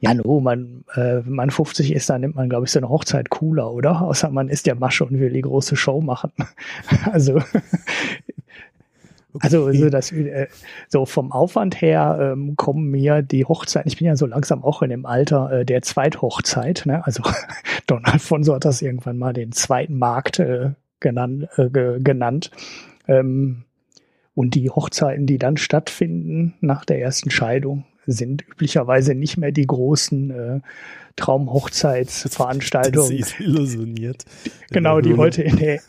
Ja, 0.00 0.14
no, 0.14 0.38
man, 0.38 0.84
äh, 0.94 1.24
wenn 1.24 1.32
man 1.32 1.50
50 1.50 1.92
ist, 1.92 2.08
dann 2.08 2.20
nimmt 2.20 2.36
man, 2.36 2.48
glaube 2.48 2.66
ich, 2.66 2.70
so 2.70 2.78
eine 2.78 2.88
Hochzeit 2.88 3.30
cooler, 3.30 3.72
oder? 3.72 4.02
Außer 4.02 4.30
man 4.30 4.48
ist 4.48 4.66
der 4.66 4.76
Masche 4.76 5.04
und 5.04 5.18
will 5.18 5.32
die 5.32 5.40
große 5.40 5.74
Show 5.74 6.00
machen. 6.00 6.30
also 7.12 7.40
also, 9.40 9.66
also 9.66 9.90
das, 9.90 10.10
äh, 10.12 10.48
so 10.88 11.06
vom 11.06 11.32
Aufwand 11.32 11.80
her 11.80 12.18
ähm, 12.32 12.56
kommen 12.56 12.90
mir 12.90 13.22
die 13.22 13.44
Hochzeiten, 13.44 13.88
ich 13.88 13.98
bin 13.98 14.06
ja 14.06 14.16
so 14.16 14.26
langsam 14.26 14.64
auch 14.64 14.82
in 14.82 14.90
dem 14.90 15.06
Alter 15.06 15.50
äh, 15.52 15.64
der 15.64 15.82
Zweithochzeit, 15.82 16.84
ne? 16.86 17.04
also 17.04 17.22
Don 17.86 18.04
Alfonso 18.04 18.54
hat 18.54 18.64
das 18.64 18.82
irgendwann 18.82 19.18
mal 19.18 19.32
den 19.32 19.52
zweiten 19.52 19.98
Markt 19.98 20.38
äh, 20.38 20.70
genannt. 21.00 21.48
Äh, 21.56 21.68
genannt. 22.00 22.50
Ähm, 23.06 23.64
und 24.38 24.54
die 24.54 24.70
Hochzeiten, 24.70 25.26
die 25.26 25.36
dann 25.36 25.56
stattfinden 25.56 26.54
nach 26.60 26.84
der 26.84 27.00
ersten 27.00 27.28
Scheidung, 27.28 27.86
sind 28.06 28.46
üblicherweise 28.48 29.16
nicht 29.16 29.36
mehr 29.36 29.50
die 29.50 29.66
großen 29.66 30.30
äh, 30.30 30.60
Traumhochzeitsveranstaltungen. 31.16 33.08
Sie 33.08 33.18
ist 33.18 33.40
illusioniert. 33.40 34.26
Genau, 34.70 35.00
die 35.00 35.16
heute 35.16 35.42
in 35.42 35.56
der, 35.56 35.80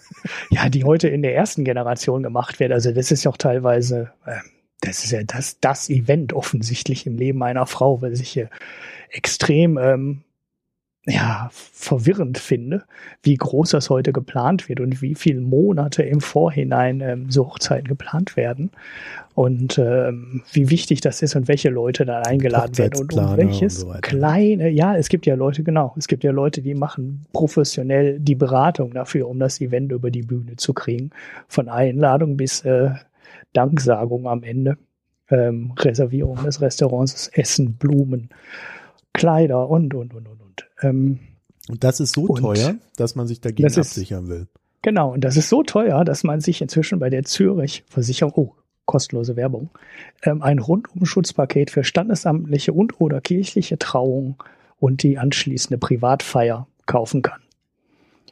ja, 0.49 0.67
die 0.67 0.83
heute 0.83 1.09
in 1.09 1.21
der 1.21 1.35
ersten 1.35 1.63
Generation 1.63 2.23
gemacht 2.23 2.59
wird. 2.59 2.71
Also 2.71 2.91
das 2.91 3.11
ist 3.11 3.23
ja 3.23 3.29
auch 3.29 3.37
teilweise, 3.37 4.13
äh, 4.25 4.39
das 4.81 5.03
ist 5.03 5.11
ja 5.11 5.21
das, 5.21 5.59
das 5.59 5.87
Event 5.87 6.33
offensichtlich 6.33 7.05
im 7.05 7.17
Leben 7.17 7.43
einer 7.43 7.67
Frau, 7.67 8.01
weil 8.01 8.15
sich 8.15 8.29
hier 8.29 8.49
extrem 9.11 9.77
ähm, 9.77 10.23
ja, 11.05 11.49
verwirrend 11.51 12.37
finde, 12.37 12.83
wie 13.23 13.35
groß 13.35 13.71
das 13.71 13.89
heute 13.89 14.11
geplant 14.11 14.67
wird 14.67 14.81
und 14.81 15.01
wie 15.01 15.15
viele 15.15 15.39
Monate 15.39 16.03
im 16.03 16.19
Vorhinein 16.19 16.99
ähm, 17.01 17.31
so 17.31 17.47
Hochzeiten 17.47 17.87
geplant 17.87 18.35
werden 18.35 18.69
und 19.33 19.77
ähm, 19.77 20.43
wie 20.51 20.69
wichtig 20.69 20.99
das 20.99 21.21
ist 21.21 21.35
und 21.37 21.47
welche 21.47 21.69
Leute 21.69 22.05
da 22.05 22.21
eingeladen 22.23 22.77
werden 22.77 22.99
und 22.99 23.13
um 23.13 23.37
welches 23.37 23.83
und 23.83 23.93
so 23.93 23.99
kleine, 24.01 24.69
ja, 24.69 24.95
es 24.97 25.07
gibt 25.07 25.25
ja 25.25 25.35
Leute, 25.35 25.63
genau, 25.63 25.95
es 25.97 26.07
gibt 26.07 26.23
ja 26.25 26.31
Leute, 26.31 26.61
die 26.61 26.75
machen 26.75 27.25
professionell 27.31 28.19
die 28.19 28.35
Beratung 28.35 28.93
dafür, 28.93 29.29
um 29.29 29.39
das 29.39 29.61
Event 29.61 29.93
über 29.93 30.11
die 30.11 30.23
Bühne 30.23 30.57
zu 30.57 30.73
kriegen, 30.73 31.11
von 31.47 31.69
Einladung 31.69 32.35
bis 32.35 32.65
äh, 32.65 32.91
Danksagung 33.53 34.27
am 34.27 34.43
Ende, 34.43 34.77
ähm, 35.29 35.73
Reservierung 35.79 36.43
des 36.43 36.59
Restaurants, 36.59 37.29
Essen, 37.29 37.75
Blumen, 37.75 38.29
Kleider 39.13 39.69
und, 39.69 39.93
und, 39.93 40.13
und, 40.13 40.27
und. 40.27 40.38
Ähm, 40.81 41.19
und 41.67 41.83
das 41.83 41.99
ist 41.99 42.13
so 42.13 42.27
teuer, 42.27 42.75
dass 42.95 43.15
man 43.15 43.27
sich 43.27 43.41
dagegen 43.41 43.67
absichern 43.67 44.27
will. 44.27 44.47
Genau, 44.81 45.13
und 45.13 45.21
das 45.23 45.37
ist 45.37 45.49
so 45.49 45.63
teuer, 45.63 46.05
dass 46.05 46.23
man 46.23 46.39
sich 46.41 46.61
inzwischen 46.61 46.99
bei 46.99 47.09
der 47.09 47.23
Zürich-Versicherung, 47.23 48.33
oh, 48.35 48.55
kostenlose 48.85 49.35
Werbung, 49.35 49.69
ähm, 50.23 50.41
ein 50.41 50.57
Rundumschutzpaket 50.57 51.69
für 51.69 51.83
standesamtliche 51.83 52.73
und 52.73 52.99
oder 52.99 53.21
kirchliche 53.21 53.77
Trauung 53.77 54.41
und 54.79 55.03
die 55.03 55.17
anschließende 55.17 55.77
Privatfeier 55.77 56.67
kaufen 56.85 57.21
kann. 57.21 57.41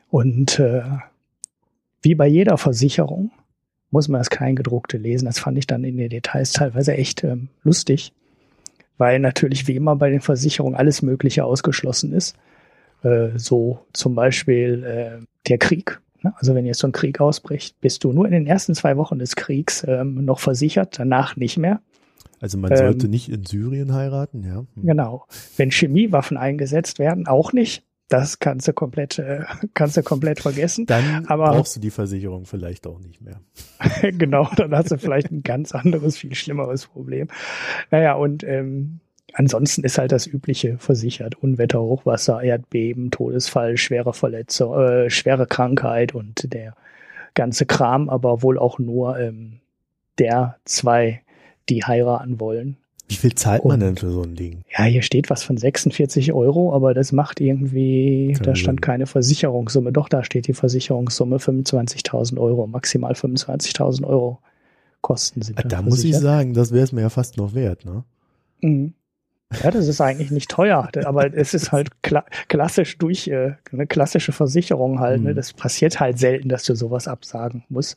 Und 0.09 0.57
äh, 0.57 0.83
wie 2.01 2.15
bei 2.15 2.27
jeder 2.27 2.57
Versicherung 2.57 3.31
muss 3.91 4.07
man 4.07 4.19
das 4.19 4.29
Kleingedruckte 4.29 4.97
lesen. 4.97 5.25
Das 5.25 5.39
fand 5.39 5.57
ich 5.57 5.67
dann 5.67 5.83
in 5.83 5.97
den 5.97 6.09
Details 6.09 6.53
teilweise 6.53 6.93
echt 6.93 7.23
ähm, 7.23 7.49
lustig, 7.63 8.13
weil 8.97 9.19
natürlich 9.19 9.67
wie 9.67 9.75
immer 9.75 9.95
bei 9.95 10.09
den 10.09 10.21
Versicherungen 10.21 10.75
alles 10.75 11.01
Mögliche 11.01 11.45
ausgeschlossen 11.45 12.13
ist. 12.13 12.35
Äh, 13.03 13.29
so 13.35 13.79
zum 13.93 14.15
Beispiel 14.15 14.83
äh, 14.83 15.25
der 15.47 15.57
Krieg 15.57 15.99
Ne? 16.23 16.33
Also 16.37 16.55
wenn 16.55 16.65
jetzt 16.65 16.79
so 16.79 16.87
ein 16.87 16.91
Krieg 16.91 17.19
ausbricht, 17.19 17.79
bist 17.81 18.03
du 18.03 18.11
nur 18.11 18.25
in 18.25 18.31
den 18.31 18.47
ersten 18.47 18.75
zwei 18.75 18.97
Wochen 18.97 19.19
des 19.19 19.35
Kriegs 19.35 19.85
ähm, 19.87 20.25
noch 20.25 20.39
versichert, 20.39 20.99
danach 20.99 21.35
nicht 21.35 21.57
mehr. 21.57 21.81
Also 22.39 22.57
man 22.57 22.75
sollte 22.75 23.05
ähm, 23.05 23.11
nicht 23.11 23.29
in 23.29 23.45
Syrien 23.45 23.93
heiraten, 23.93 24.43
ja. 24.43 24.57
Hm. 24.57 24.67
Genau. 24.83 25.25
Wenn 25.55 25.71
Chemiewaffen 25.71 26.37
eingesetzt 26.37 26.99
werden, 26.99 27.27
auch 27.27 27.53
nicht. 27.53 27.83
Das 28.09 28.39
kannst 28.39 28.67
du 28.67 28.73
komplett, 28.73 29.19
äh, 29.19 29.43
kannst 29.73 29.97
du 29.97 30.03
komplett 30.03 30.39
vergessen. 30.39 30.85
Dann 30.85 31.25
Aber, 31.25 31.51
brauchst 31.51 31.75
du 31.75 31.79
die 31.79 31.89
Versicherung 31.89 32.45
vielleicht 32.45 32.87
auch 32.87 32.99
nicht 32.99 33.21
mehr. 33.21 33.41
genau, 34.11 34.49
dann 34.55 34.73
hast 34.75 34.91
du 34.91 34.97
vielleicht 34.97 35.31
ein 35.31 35.43
ganz 35.43 35.73
anderes, 35.73 36.17
viel 36.17 36.33
schlimmeres 36.33 36.87
Problem. 36.87 37.27
Naja, 37.91 38.13
und 38.13 38.43
ähm, 38.43 39.01
Ansonsten 39.33 39.83
ist 39.83 39.99
halt 39.99 40.11
das 40.11 40.25
Übliche 40.25 40.79
versichert. 40.79 41.35
Unwetter, 41.35 41.79
Hochwasser, 41.79 42.41
Erdbeben, 42.41 43.11
Todesfall, 43.11 43.77
schwere 43.77 44.13
Verletzung, 44.13 44.79
äh, 44.79 45.09
schwere 45.11 45.45
Krankheit 45.45 46.15
und 46.15 46.51
der 46.53 46.73
ganze 47.35 47.67
Kram, 47.67 48.09
aber 48.09 48.41
wohl 48.41 48.57
auch 48.57 48.79
nur 48.79 49.19
ähm, 49.19 49.59
der 50.17 50.57
zwei, 50.65 51.21
die 51.69 51.83
heiraten 51.83 52.39
wollen. 52.39 52.77
Wie 53.07 53.15
viel 53.15 53.33
zahlt 53.35 53.63
man 53.63 53.79
denn 53.79 53.95
für 53.95 54.11
so 54.11 54.21
ein 54.23 54.35
Ding? 54.35 54.63
Ja, 54.77 54.83
hier 54.83 55.01
steht 55.01 55.29
was 55.29 55.43
von 55.43 55.57
46 55.57 56.33
Euro, 56.33 56.73
aber 56.73 56.93
das 56.93 57.13
macht 57.13 57.39
irgendwie, 57.39 58.33
Kein 58.33 58.43
da 58.43 58.55
stand 58.55 58.77
Sinn. 58.79 58.81
keine 58.81 59.05
Versicherungssumme. 59.05 59.93
Doch, 59.93 60.09
da 60.09 60.23
steht 60.25 60.47
die 60.47 60.53
Versicherungssumme 60.53 61.37
25.000 61.37 62.37
Euro, 62.37 62.67
maximal 62.67 63.13
25.000 63.13 64.05
Euro 64.05 64.39
Kosten 65.01 65.41
sind. 65.41 65.63
Da 65.71 65.81
muss 65.81 66.03
ich 66.03 66.17
sagen, 66.17 66.53
das 66.53 66.73
wäre 66.73 66.83
es 66.83 66.91
mir 66.91 67.01
ja 67.01 67.09
fast 67.09 67.37
noch 67.37 67.53
wert, 67.53 67.85
ne? 67.85 68.03
Mhm. 68.61 68.93
Ja, 69.63 69.71
das 69.71 69.87
ist 69.87 70.01
eigentlich 70.01 70.31
nicht 70.31 70.49
teuer, 70.51 70.89
aber 71.05 71.33
es 71.33 71.53
ist 71.53 71.71
halt 71.71 72.03
kla 72.03 72.25
klassisch 72.49 72.97
durch 72.97 73.29
äh, 73.29 73.53
eine 73.71 73.87
klassische 73.87 74.33
Versicherung 74.33 74.99
halt. 74.99 75.21
Ne? 75.21 75.31
Mhm. 75.31 75.35
Das 75.35 75.53
passiert 75.53 76.01
halt 76.01 76.19
selten, 76.19 76.49
dass 76.49 76.63
du 76.63 76.75
sowas 76.75 77.07
absagen 77.07 77.63
musst. 77.69 77.95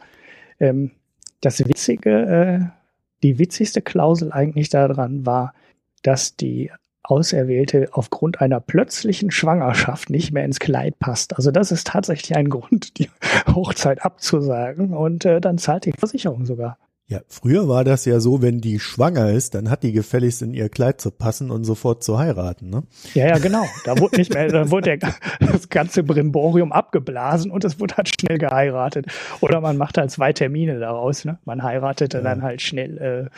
Ähm, 0.60 0.92
das 1.40 1.58
Witzige, 1.66 2.10
äh, 2.10 2.79
die 3.22 3.38
witzigste 3.38 3.82
Klausel 3.82 4.32
eigentlich 4.32 4.68
daran 4.68 5.26
war, 5.26 5.54
dass 6.02 6.36
die 6.36 6.70
Auserwählte 7.02 7.88
aufgrund 7.92 8.40
einer 8.40 8.60
plötzlichen 8.60 9.30
Schwangerschaft 9.30 10.10
nicht 10.10 10.32
mehr 10.32 10.44
ins 10.44 10.60
Kleid 10.60 10.98
passt. 10.98 11.36
Also 11.36 11.50
das 11.50 11.72
ist 11.72 11.86
tatsächlich 11.86 12.36
ein 12.36 12.48
Grund, 12.48 12.98
die 12.98 13.10
Hochzeit 13.48 14.04
abzusagen 14.04 14.94
und 14.94 15.24
äh, 15.24 15.40
dann 15.40 15.58
zahlt 15.58 15.86
die 15.86 15.92
Versicherung 15.92 16.46
sogar. 16.46 16.78
Ja, 17.10 17.22
früher 17.26 17.66
war 17.66 17.82
das 17.82 18.04
ja 18.04 18.20
so, 18.20 18.40
wenn 18.40 18.60
die 18.60 18.78
schwanger 18.78 19.30
ist, 19.30 19.56
dann 19.56 19.68
hat 19.68 19.82
die 19.82 19.90
gefälligst 19.90 20.42
in 20.42 20.54
ihr 20.54 20.68
Kleid 20.68 21.00
zu 21.00 21.10
passen 21.10 21.50
und 21.50 21.64
sofort 21.64 22.04
zu 22.04 22.20
heiraten, 22.20 22.70
ne? 22.70 22.84
Ja, 23.14 23.26
ja, 23.26 23.38
genau. 23.38 23.64
Da 23.84 23.98
wurde 23.98 24.18
nicht 24.18 24.32
mehr, 24.32 24.46
da 24.46 24.70
wurde 24.70 24.96
der, 24.96 25.14
das 25.40 25.68
ganze 25.70 26.04
Brimborium 26.04 26.70
abgeblasen 26.70 27.50
und 27.50 27.64
es 27.64 27.80
wurde 27.80 27.96
halt 27.96 28.08
schnell 28.08 28.38
geheiratet. 28.38 29.06
Oder 29.40 29.60
man 29.60 29.76
macht 29.76 29.98
halt 29.98 30.12
zwei 30.12 30.32
Termine 30.32 30.78
daraus, 30.78 31.24
ne? 31.24 31.40
Man 31.44 31.64
heiratete 31.64 32.18
ja. 32.18 32.22
dann 32.22 32.42
halt 32.42 32.62
schnell 32.62 33.30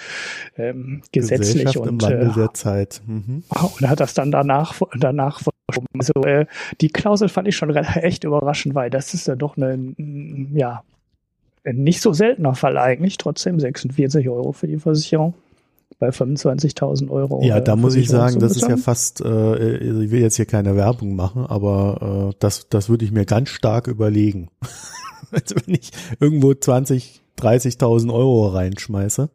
äh, 0.58 0.62
ähm, 0.62 1.00
gesetzlich 1.10 1.78
und 1.78 1.88
im 1.88 2.02
Wandel 2.02 2.28
äh, 2.28 2.34
der 2.34 2.52
Zeit. 2.52 3.00
Mhm. 3.06 3.42
und 3.48 3.88
hat 3.88 4.00
das 4.00 4.12
dann 4.12 4.30
danach 4.30 4.74
danach 4.98 5.40
also 5.98 6.12
äh, 6.26 6.44
die 6.82 6.90
Klausel 6.90 7.30
fand 7.30 7.48
ich 7.48 7.56
schon 7.56 7.74
echt 7.74 8.24
überraschend, 8.24 8.74
weil 8.74 8.90
das 8.90 9.14
ist 9.14 9.28
ja 9.28 9.34
doch 9.34 9.56
eine 9.56 9.94
ja 10.52 10.82
nicht 11.64 12.00
so 12.00 12.12
seltener 12.12 12.54
Fall 12.54 12.76
eigentlich, 12.76 13.18
trotzdem 13.18 13.60
46 13.60 14.28
Euro 14.28 14.52
für 14.52 14.66
die 14.66 14.78
Versicherung 14.78 15.34
bei 15.98 16.08
25.000 16.08 17.10
Euro. 17.10 17.42
Ja, 17.44 17.60
da 17.60 17.76
muss 17.76 17.94
ich 17.94 18.08
sagen, 18.08 18.40
das 18.40 18.56
ist 18.56 18.68
ja 18.68 18.76
fast, 18.76 19.20
äh, 19.20 19.76
ich 19.76 20.10
will 20.10 20.20
jetzt 20.20 20.36
hier 20.36 20.46
keine 20.46 20.74
Werbung 20.74 21.14
machen, 21.14 21.46
aber 21.46 22.30
äh, 22.32 22.36
das, 22.40 22.68
das 22.68 22.88
würde 22.88 23.04
ich 23.04 23.12
mir 23.12 23.24
ganz 23.24 23.50
stark 23.50 23.86
überlegen. 23.86 24.48
also 25.30 25.54
wenn 25.64 25.74
ich 25.74 25.92
irgendwo 26.18 26.54
20, 26.54 27.22
30.000 27.38 28.12
Euro 28.12 28.48
reinschmeiße, 28.48 29.30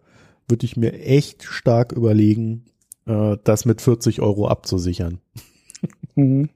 würde 0.49 0.65
ich 0.65 0.75
mir 0.75 0.93
echt 0.99 1.43
stark 1.43 1.93
überlegen, 1.93 2.65
äh, 3.05 3.37
das 3.43 3.63
mit 3.63 3.81
40 3.81 4.21
Euro 4.21 4.49
abzusichern. 4.49 5.19
Mhm. 6.15 6.49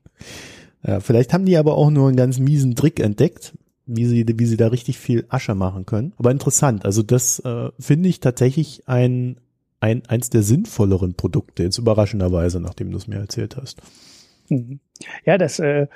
Ja, 0.86 1.00
vielleicht 1.00 1.32
haben 1.32 1.46
die 1.46 1.58
aber 1.58 1.76
auch 1.76 1.90
nur 1.90 2.08
einen 2.08 2.18
ganz 2.18 2.40
miesen 2.40 2.76
Trick 2.76 3.00
entdeckt 3.00 3.54
wie 3.96 4.06
sie, 4.06 4.26
wie 4.28 4.46
sie 4.46 4.58
da 4.58 4.68
richtig 4.68 4.98
viel 5.00 5.26
Asche 5.30 5.56
machen 5.56 5.86
können. 5.86 6.14
Aber 6.18 6.32
interessant. 6.32 6.86
Also 6.86 7.04
das 7.04 7.40
äh, 7.40 7.70
finde 7.80 8.10
ich 8.10 8.20
tatsächlich 8.20 8.84
ein, 8.88 9.38
ein, 9.80 10.04
eins 10.08 10.30
der 10.30 10.44
sinnvolleren 10.44 11.16
Produkte, 11.16 11.64
jetzt 11.64 11.78
überraschenderweise, 11.78 12.60
nachdem 12.60 12.92
du 12.92 12.98
es 12.98 13.08
mir 13.08 13.18
erzählt 13.18 13.58
hast. 13.58 13.82
Mhm. 14.50 14.80
Ja, 15.26 15.38
das 15.38 15.60
äh, 15.60 15.88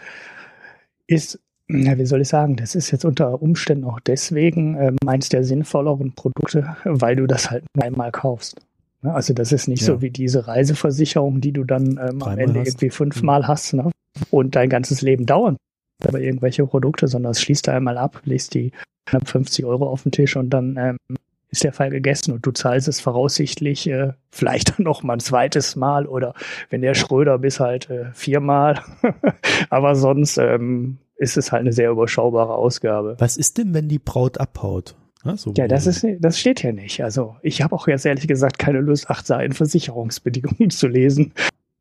ist, 1.07 1.39
ja, 1.67 1.97
wie 1.97 2.05
soll 2.05 2.21
ich 2.21 2.27
sagen, 2.27 2.55
das 2.55 2.75
ist 2.75 2.91
jetzt 2.91 3.05
unter 3.05 3.41
Umständen 3.41 3.85
auch 3.85 3.99
deswegen 3.99 4.75
ähm, 4.77 4.97
eins 5.05 5.29
der 5.29 5.43
sinnvolleren 5.43 6.13
Produkte, 6.13 6.75
weil 6.83 7.15
du 7.15 7.27
das 7.27 7.49
halt 7.49 7.63
einmal 7.79 8.11
kaufst. 8.11 8.59
Also 9.01 9.33
das 9.33 9.51
ist 9.51 9.67
nicht 9.67 9.81
ja. 9.81 9.87
so 9.87 10.01
wie 10.01 10.09
diese 10.09 10.47
Reiseversicherung, 10.47 11.39
die 11.39 11.51
du 11.51 11.63
dann 11.63 11.99
ähm, 12.01 12.23
am 12.23 12.37
Ende 12.37 12.59
hast. 12.59 12.67
irgendwie 12.67 12.89
fünfmal 12.89 13.41
mhm. 13.41 13.47
hast 13.47 13.73
ne? 13.73 13.91
und 14.31 14.55
dein 14.55 14.69
ganzes 14.69 15.01
Leben 15.01 15.25
dauern 15.25 15.57
über 16.03 16.19
irgendwelche 16.19 16.65
Produkte, 16.65 17.07
sondern 17.07 17.31
es 17.31 17.41
schließt 17.41 17.67
da 17.67 17.73
einmal 17.73 17.97
ab, 17.97 18.21
legst 18.25 18.53
die 18.53 18.71
knapp 19.05 19.27
50 19.27 19.65
Euro 19.65 19.87
auf 19.87 20.03
den 20.03 20.11
Tisch 20.11 20.35
und 20.35 20.49
dann 20.49 20.77
ähm, 20.77 21.17
ist 21.49 21.63
der 21.63 21.73
Fall 21.73 21.89
gegessen 21.89 22.33
und 22.33 22.45
du 22.45 22.51
zahlst 22.51 22.87
es 22.87 22.99
voraussichtlich 22.99 23.87
äh, 23.87 24.13
vielleicht 24.31 24.79
noch 24.79 25.03
mal 25.03 25.13
ein 25.13 25.19
zweites 25.19 25.75
Mal 25.75 26.05
oder 26.05 26.33
wenn 26.69 26.81
der 26.81 26.95
Schröder 26.95 27.37
bis 27.37 27.59
halt 27.59 27.89
äh, 27.89 28.11
viermal. 28.13 28.81
Aber 29.69 29.95
sonst 29.95 30.37
ähm, 30.37 30.97
ist 31.17 31.37
es 31.37 31.51
halt 31.51 31.61
eine 31.61 31.71
sehr 31.71 31.91
überschaubare 31.91 32.55
Ausgabe. 32.55 33.15
Was 33.19 33.37
ist 33.37 33.57
denn, 33.57 33.73
wenn 33.73 33.87
die 33.87 33.99
Braut 33.99 34.39
abhaut? 34.39 34.95
Ja, 35.23 35.37
so 35.37 35.53
ja 35.57 35.67
das 35.67 35.87
ist, 35.87 36.05
das 36.19 36.39
steht 36.39 36.59
hier 36.59 36.73
nicht. 36.73 37.03
Also 37.03 37.35
ich 37.41 37.61
habe 37.61 37.73
auch 37.73 37.87
jetzt 37.87 38.05
ehrlich 38.05 38.27
gesagt 38.27 38.59
keine 38.59 38.79
Lust, 38.79 39.09
acht 39.09 39.25
Seiten 39.25 39.53
Versicherungsbedingungen 39.53 40.69
zu 40.69 40.87
lesen. 40.87 41.33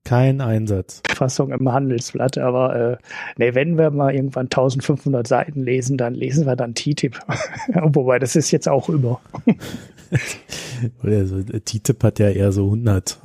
Kein 0.05 0.43
Einsatz. 0.43 1.03
Fassung 1.09 1.51
im 1.51 1.73
Handelsblatt, 1.73 2.37
aber 2.37 2.77
äh, 2.77 2.97
nee, 3.39 3.55
wenn 3.55 3.79
wir 3.79 3.91
mal 3.91 4.15
irgendwann 4.15 4.47
1500 4.47 5.27
Seiten 5.27 5.63
lesen, 5.65 5.97
dann 5.97 6.15
lesen 6.15 6.47
wir 6.47 6.57
dann 6.57 6.75
TTIP. 6.75 7.19
Wobei, 7.75 8.19
das 8.19 8.37
ist 8.37 8.51
jetzt 8.51 8.69
auch 8.69 8.91
über. 8.91 9.21
also, 11.03 11.43
TTIP 11.43 12.05
hat 12.05 12.19
ja 12.19 12.29
eher 12.29 12.53
so 12.53 12.65
100, 12.67 13.19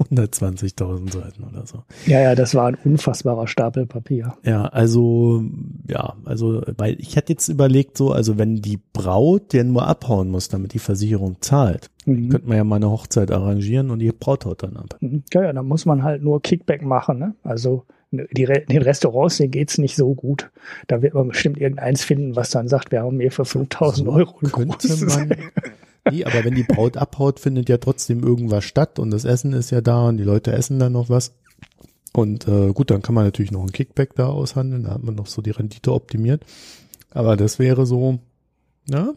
120.000 0.00 1.12
Seiten 1.12 1.44
oder 1.44 1.64
so. 1.64 1.84
Ja, 2.06 2.20
ja, 2.20 2.34
das 2.34 2.56
war 2.56 2.66
ein 2.66 2.78
unfassbarer 2.84 3.46
Stapel 3.46 3.86
Papier. 3.86 4.34
Ja, 4.42 4.64
also, 4.66 5.44
ja, 5.86 6.14
also, 6.24 6.62
weil 6.76 7.00
ich 7.00 7.16
hätte 7.16 7.32
jetzt 7.32 7.48
überlegt 7.48 7.96
so, 7.96 8.10
also 8.10 8.36
wenn 8.36 8.56
die 8.56 8.80
Braut 8.92 9.52
den 9.52 9.72
nur 9.72 9.86
abhauen 9.86 10.28
muss, 10.28 10.48
damit 10.48 10.74
die 10.74 10.80
Versicherung 10.80 11.36
zahlt, 11.40 11.90
Mhm. 12.06 12.30
Könnte 12.30 12.48
man 12.48 12.56
ja 12.56 12.64
mal 12.64 12.76
eine 12.76 12.90
Hochzeit 12.90 13.30
arrangieren 13.30 13.90
und 13.90 13.98
die 13.98 14.10
Braut 14.12 14.44
haut 14.46 14.62
dann 14.62 14.76
ab. 14.76 14.96
Mhm. 15.00 15.24
Ja, 15.32 15.42
ja, 15.42 15.52
dann 15.52 15.66
muss 15.66 15.84
man 15.84 16.02
halt 16.02 16.22
nur 16.22 16.40
Kickback 16.40 16.82
machen. 16.82 17.18
Ne? 17.18 17.34
Also 17.42 17.84
die, 18.10 18.44
den 18.44 18.82
Restaurants, 18.82 19.36
denen 19.36 19.50
geht's 19.50 19.78
nicht 19.78 19.96
so 19.96 20.14
gut. 20.14 20.50
Da 20.86 21.02
wird 21.02 21.14
man 21.14 21.28
bestimmt 21.28 21.58
irgendeins 21.58 22.04
finden, 22.04 22.36
was 22.36 22.50
dann 22.50 22.68
sagt, 22.68 22.92
wir 22.92 23.02
haben 23.02 23.20
hier 23.20 23.32
für 23.32 23.44
5000 23.44 24.08
Euro 24.08 24.36
ein 24.40 24.52
könnte 24.52 25.04
man, 25.04 25.36
Nee, 26.10 26.24
aber 26.24 26.44
wenn 26.44 26.54
die 26.54 26.62
Braut 26.62 26.96
abhaut, 26.96 27.40
findet 27.40 27.68
ja 27.68 27.78
trotzdem 27.78 28.22
irgendwas 28.22 28.64
statt 28.64 29.00
und 29.00 29.10
das 29.10 29.24
Essen 29.24 29.52
ist 29.52 29.70
ja 29.70 29.80
da 29.80 30.08
und 30.08 30.18
die 30.18 30.24
Leute 30.24 30.52
essen 30.52 30.78
dann 30.78 30.92
noch 30.92 31.10
was. 31.10 31.34
Und 32.12 32.46
äh, 32.46 32.72
gut, 32.72 32.90
dann 32.90 33.02
kann 33.02 33.14
man 33.14 33.24
natürlich 33.24 33.50
noch 33.50 33.62
ein 33.62 33.72
Kickback 33.72 34.14
da 34.14 34.28
aushandeln, 34.28 34.84
da 34.84 34.90
hat 34.94 35.02
man 35.02 35.16
noch 35.16 35.26
so 35.26 35.42
die 35.42 35.50
Rendite 35.50 35.92
optimiert. 35.92 36.44
Aber 37.10 37.36
das 37.36 37.58
wäre 37.58 37.86
so, 37.86 38.20
ja, 38.88 39.14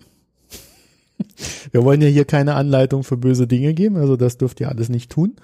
wir 1.71 1.83
wollen 1.83 2.01
ja 2.01 2.07
hier 2.07 2.25
keine 2.25 2.55
Anleitung 2.55 3.03
für 3.03 3.17
böse 3.17 3.47
Dinge 3.47 3.73
geben, 3.73 3.97
also 3.97 4.15
das 4.15 4.37
dürft 4.37 4.59
ihr 4.59 4.69
alles 4.69 4.89
nicht 4.89 5.11
tun. 5.11 5.35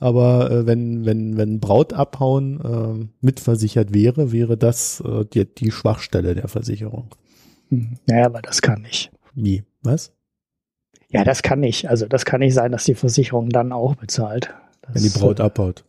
Aber 0.00 0.50
äh, 0.50 0.66
wenn, 0.66 1.04
wenn, 1.04 1.36
wenn 1.36 1.58
Braut 1.58 1.92
abhauen 1.92 2.60
äh, 2.60 3.08
mitversichert 3.20 3.92
wäre, 3.92 4.30
wäre 4.30 4.56
das 4.56 5.00
äh, 5.00 5.24
die, 5.24 5.44
die 5.44 5.72
Schwachstelle 5.72 6.34
der 6.34 6.48
Versicherung. 6.48 7.14
Hm. 7.68 7.98
Ja, 8.08 8.26
aber 8.26 8.40
das 8.40 8.62
kann 8.62 8.82
nicht. 8.82 9.10
Wie? 9.34 9.64
Was? 9.82 10.12
Ja, 11.10 11.24
das 11.24 11.42
kann 11.42 11.60
nicht. 11.60 11.88
Also 11.88 12.06
das 12.06 12.24
kann 12.24 12.40
nicht 12.40 12.54
sein, 12.54 12.70
dass 12.70 12.84
die 12.84 12.94
Versicherung 12.94 13.48
dann 13.48 13.72
auch 13.72 13.96
bezahlt. 13.96 14.54
Das, 14.82 14.94
wenn 14.94 15.02
die 15.02 15.18
Braut 15.18 15.40
abhaut. 15.40 15.84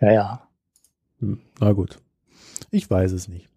Ja, 0.00 0.12
ja. 0.12 0.48
Hm, 1.18 1.40
na 1.58 1.72
gut. 1.72 1.98
Ich 2.70 2.88
weiß 2.88 3.12
es 3.12 3.28
nicht. 3.28 3.48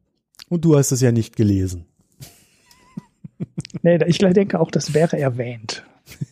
Und 0.49 0.65
du 0.65 0.77
hast 0.77 0.91
es 0.91 1.01
ja 1.01 1.11
nicht 1.11 1.35
gelesen. 1.35 1.85
Nee, 3.85 3.99
ich 4.07 4.17
denke 4.17 4.59
auch, 4.59 4.71
das 4.71 4.93
wäre 4.93 5.17
erwähnt. 5.17 5.83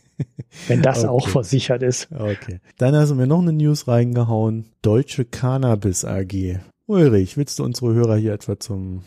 Wenn 0.68 0.82
das 0.82 1.00
okay. 1.00 1.08
auch 1.08 1.28
versichert 1.28 1.82
ist. 1.84 2.10
Okay. 2.12 2.60
Dann 2.78 2.96
hast 2.96 3.10
du 3.10 3.16
mir 3.16 3.28
noch 3.28 3.42
eine 3.42 3.54
News 3.54 3.88
reingehauen. 3.88 4.66
Deutsche 4.82 5.26
Cannabis 5.26 6.06
AG. 6.06 6.60
Ulrich, 6.86 7.38
willst 7.38 7.60
du 7.60 7.64
unsere 7.64 7.94
Hörer 7.94 8.18
hier 8.18 8.34
etwa 8.34 8.60
zum 8.60 9.04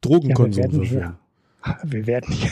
Drogenkonsum 0.00 0.64
ja, 0.64 0.70
verführen? 0.70 1.16
Wir 1.84 2.06
werden 2.06 2.32
hier, 2.32 2.50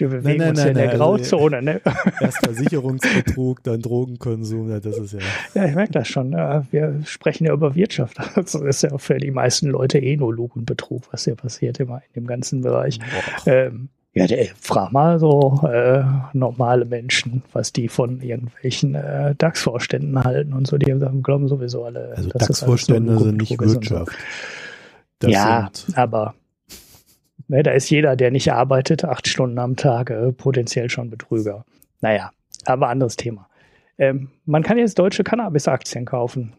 wir 0.00 0.08
bewegen 0.08 0.24
nein, 0.24 0.38
nein, 0.38 0.50
uns 0.50 0.58
nein, 0.58 0.68
in 0.68 0.74
der 0.74 0.90
also 0.90 0.98
Grauzone. 0.98 1.62
Ne? 1.62 1.80
Erst 2.20 2.38
Versicherungsbetrug, 2.38 3.62
dann 3.62 3.82
Drogenkonsum, 3.82 4.70
ja, 4.70 4.80
das 4.80 4.98
ist 4.98 5.14
ja. 5.14 5.20
Ja, 5.54 5.66
ich 5.66 5.74
merke 5.74 5.92
das 5.92 6.08
schon. 6.08 6.32
Wir 6.32 7.00
sprechen 7.04 7.46
ja 7.46 7.52
über 7.52 7.74
Wirtschaft. 7.74 8.18
Das 8.34 8.54
ist 8.54 8.82
ja 8.82 8.96
für 8.98 9.18
die 9.18 9.30
meisten 9.30 9.68
Leute 9.68 9.98
eh 9.98 10.16
nur 10.16 10.34
Lug 10.34 10.56
und 10.56 10.66
Betrug, 10.66 11.02
was 11.12 11.24
hier 11.24 11.34
passiert 11.34 11.80
immer 11.80 12.02
in 12.12 12.22
dem 12.22 12.26
ganzen 12.26 12.62
Bereich. 12.62 12.98
Ähm, 13.46 13.88
ja, 14.16 14.26
der, 14.26 14.46
frag 14.58 14.92
mal 14.92 15.18
so 15.18 15.60
äh, 15.70 16.02
normale 16.32 16.86
Menschen, 16.86 17.42
was 17.52 17.70
die 17.74 17.88
von 17.88 18.22
irgendwelchen 18.22 18.94
äh, 18.94 19.34
DAX-Vorständen 19.34 20.24
halten 20.24 20.54
und 20.54 20.66
so. 20.66 20.78
Die 20.78 20.90
glauben 21.22 21.48
sowieso 21.48 21.84
alle. 21.84 22.14
Also 22.16 22.30
DAX-Vorstände 22.30 23.18
sind 23.18 23.36
nicht 23.36 23.60
Wirtschaft. 23.60 24.16
So. 25.22 25.28
ja, 25.28 25.70
aber 25.96 26.34
Ne, 27.48 27.62
da 27.62 27.70
ist 27.72 27.90
jeder, 27.90 28.16
der 28.16 28.30
nicht 28.30 28.52
arbeitet, 28.52 29.04
acht 29.04 29.28
Stunden 29.28 29.58
am 29.58 29.76
Tag, 29.76 30.10
äh, 30.10 30.32
potenziell 30.32 30.90
schon 30.90 31.10
Betrüger. 31.10 31.64
Naja, 32.00 32.30
aber 32.64 32.88
anderes 32.88 33.16
Thema. 33.16 33.48
Ähm, 33.98 34.30
man 34.44 34.62
kann 34.62 34.78
jetzt 34.78 34.98
deutsche 34.98 35.24
Cannabis-Aktien 35.24 36.04
kaufen. 36.04 36.54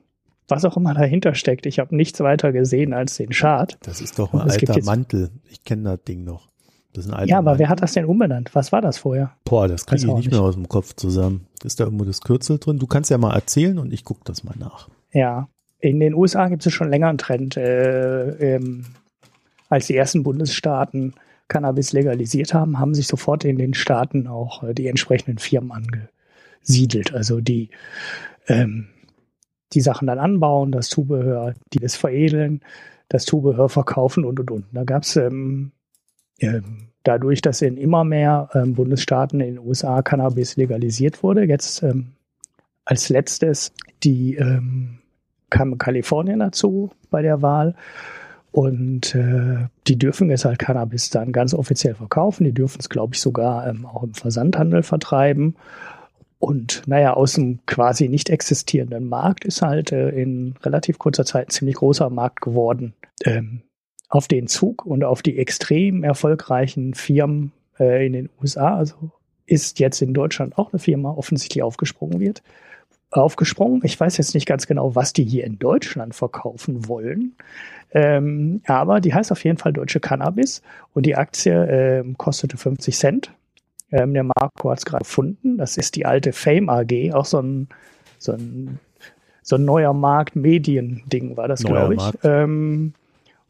Was 0.47 0.63
auch 0.63 0.77
immer 0.77 0.93
dahinter 0.93 1.35
steckt. 1.35 1.65
Ich 1.65 1.79
habe 1.79 1.95
nichts 1.95 2.21
weiter 2.21 2.53
gesehen 2.53 2.93
als 2.93 3.17
den 3.17 3.31
Chart. 3.31 3.77
Das 3.81 3.99
ist 3.99 4.17
doch 4.17 4.33
ein 4.33 4.41
alter 4.41 4.81
Mantel. 4.83 5.29
Ich 5.49 5.63
kenne 5.65 5.83
das 5.83 6.03
Ding 6.05 6.23
noch. 6.23 6.47
Das 6.93 7.05
ist 7.05 7.11
ein 7.11 7.15
alter 7.15 7.29
ja, 7.29 7.37
aber 7.39 7.51
Mantel. 7.51 7.59
wer 7.59 7.69
hat 7.69 7.81
das 7.81 7.91
denn 7.91 8.05
umbenannt? 8.05 8.55
Was 8.55 8.71
war 8.71 8.81
das 8.81 8.97
vorher? 8.97 9.31
Boah, 9.43 9.67
das 9.67 9.85
kriege 9.85 10.01
ich 10.01 10.07
nicht, 10.07 10.15
nicht 10.15 10.31
mehr 10.31 10.41
aus 10.41 10.55
dem 10.55 10.69
Kopf 10.69 10.93
zusammen. 10.95 11.47
Ist 11.63 11.81
da 11.81 11.83
irgendwo 11.83 12.05
das 12.05 12.21
Kürzel 12.21 12.59
drin? 12.59 12.79
Du 12.79 12.87
kannst 12.87 13.11
ja 13.11 13.17
mal 13.17 13.35
erzählen 13.35 13.77
und 13.77 13.91
ich 13.91 14.05
gucke 14.05 14.21
das 14.23 14.45
mal 14.45 14.55
nach. 14.57 14.87
Ja, 15.11 15.49
in 15.79 15.99
den 15.99 16.13
USA 16.13 16.47
gibt 16.47 16.65
es 16.65 16.73
schon 16.73 16.89
länger 16.89 17.09
einen 17.09 17.17
Trend, 17.17 17.57
äh, 17.57 18.55
ähm, 18.55 18.85
als 19.69 19.87
die 19.87 19.95
ersten 19.95 20.23
Bundesstaaten 20.23 21.13
Cannabis 21.47 21.93
legalisiert 21.93 22.53
haben, 22.53 22.79
haben 22.79 22.93
sich 22.93 23.07
sofort 23.07 23.45
in 23.45 23.57
den 23.57 23.73
Staaten 23.73 24.27
auch 24.27 24.63
äh, 24.63 24.73
die 24.73 24.87
entsprechenden 24.87 25.37
Firmen 25.37 25.71
angesiedelt. 25.71 27.13
Also 27.13 27.39
die 27.39 27.69
ähm, 28.47 28.89
die 29.73 29.81
Sachen 29.81 30.07
dann 30.07 30.19
anbauen, 30.19 30.71
das 30.71 30.89
Zubehör, 30.89 31.53
die 31.73 31.79
das 31.79 31.95
veredeln, 31.95 32.61
das 33.09 33.25
Zubehör 33.25 33.69
verkaufen 33.69 34.25
und 34.25 34.39
und 34.39 34.51
und. 34.51 34.65
Da 34.71 34.83
gab 34.83 35.03
es 35.03 35.15
ähm, 35.15 35.71
äh, 36.39 36.61
dadurch, 37.03 37.41
dass 37.41 37.61
in 37.61 37.77
immer 37.77 38.03
mehr 38.03 38.49
ähm, 38.53 38.75
Bundesstaaten 38.75 39.39
in 39.39 39.55
den 39.55 39.65
USA 39.65 40.01
Cannabis 40.01 40.57
legalisiert 40.57 41.23
wurde, 41.23 41.43
jetzt 41.43 41.83
ähm, 41.83 42.13
als 42.85 43.09
letztes 43.09 43.73
die 44.03 44.35
ähm, 44.35 44.99
kam 45.49 45.77
Kalifornien 45.77 46.39
dazu 46.39 46.91
bei 47.09 47.21
der 47.21 47.41
Wahl. 47.41 47.75
Und 48.51 49.13
äh, 49.13 49.67
die 49.87 49.99
dürfen 49.99 50.29
jetzt 50.29 50.45
halt 50.45 50.59
Cannabis 50.59 51.09
dann 51.09 51.31
ganz 51.31 51.53
offiziell 51.53 51.95
verkaufen. 51.95 52.43
Die 52.43 52.53
dürfen 52.53 52.79
es, 52.79 52.89
glaube 52.89 53.13
ich, 53.13 53.21
sogar 53.21 53.67
ähm, 53.67 53.85
auch 53.85 54.03
im 54.03 54.13
Versandhandel 54.13 54.83
vertreiben. 54.83 55.55
Und 56.39 56.83
naja, 56.85 57.13
aus 57.13 57.33
dem 57.33 57.59
quasi 57.65 58.09
nicht 58.09 58.29
existierenden 58.29 59.07
Markt 59.09 59.45
ist 59.45 59.61
halt 59.61 59.91
äh, 59.91 60.09
in 60.09 60.55
relativ 60.63 60.99
kurzer 60.99 61.25
Zeit 61.25 61.47
ein 61.47 61.51
ziemlich 61.51 61.75
großer 61.75 62.09
Markt 62.09 62.41
geworden. 62.41 62.93
Ähm, 63.25 63.61
auf 64.09 64.27
den 64.27 64.47
Zug 64.47 64.85
und 64.85 65.03
auf 65.03 65.21
die 65.21 65.37
extrem 65.37 66.03
erfolgreichen 66.03 66.93
Firmen 66.93 67.51
äh, 67.79 68.05
in 68.05 68.13
den 68.13 68.29
USA, 68.41 68.77
also 68.77 69.11
ist 69.45 69.79
jetzt 69.79 70.01
in 70.01 70.13
Deutschland 70.13 70.57
auch 70.57 70.71
eine 70.71 70.79
Firma 70.79 71.11
offensichtlich 71.11 71.63
aufgesprungen 71.63 72.19
wird. 72.19 72.43
Aufgesprungen. 73.11 73.81
Ich 73.83 73.99
weiß 73.99 74.17
jetzt 74.17 74.33
nicht 74.33 74.45
ganz 74.45 74.67
genau, 74.67 74.95
was 74.95 75.13
die 75.13 75.23
hier 75.23 75.45
in 75.45 75.59
Deutschland 75.59 76.13
verkaufen 76.13 76.87
wollen. 76.87 77.35
Ähm, 77.91 78.61
aber 78.65 78.99
die 78.99 79.13
heißt 79.13 79.31
auf 79.31 79.43
jeden 79.43 79.57
Fall 79.57 79.73
Deutsche 79.73 79.99
Cannabis 79.99 80.61
und 80.93 81.05
die 81.05 81.15
Aktie 81.15 81.53
ähm, 81.53 82.17
kostete 82.17 82.57
50 82.57 82.97
Cent. 82.97 83.31
Ähm, 83.91 84.13
der 84.13 84.23
Marco 84.23 84.69
hat 84.69 84.79
es 84.79 84.85
gerade 84.85 85.03
gefunden. 85.03 85.57
Das 85.57 85.77
ist 85.77 85.95
die 85.95 86.05
alte 86.05 86.33
Fame 86.33 86.69
AG, 86.69 87.13
auch 87.13 87.25
so 87.25 87.39
ein, 87.39 87.69
so 88.17 88.33
ein, 88.33 88.79
so 89.41 89.55
ein 89.55 89.63
neuer 89.63 89.93
Markt-Medien-Ding 89.93 91.37
war 91.37 91.47
das, 91.47 91.63
glaube 91.63 91.95
ich. 91.95 92.03
Ähm, 92.23 92.93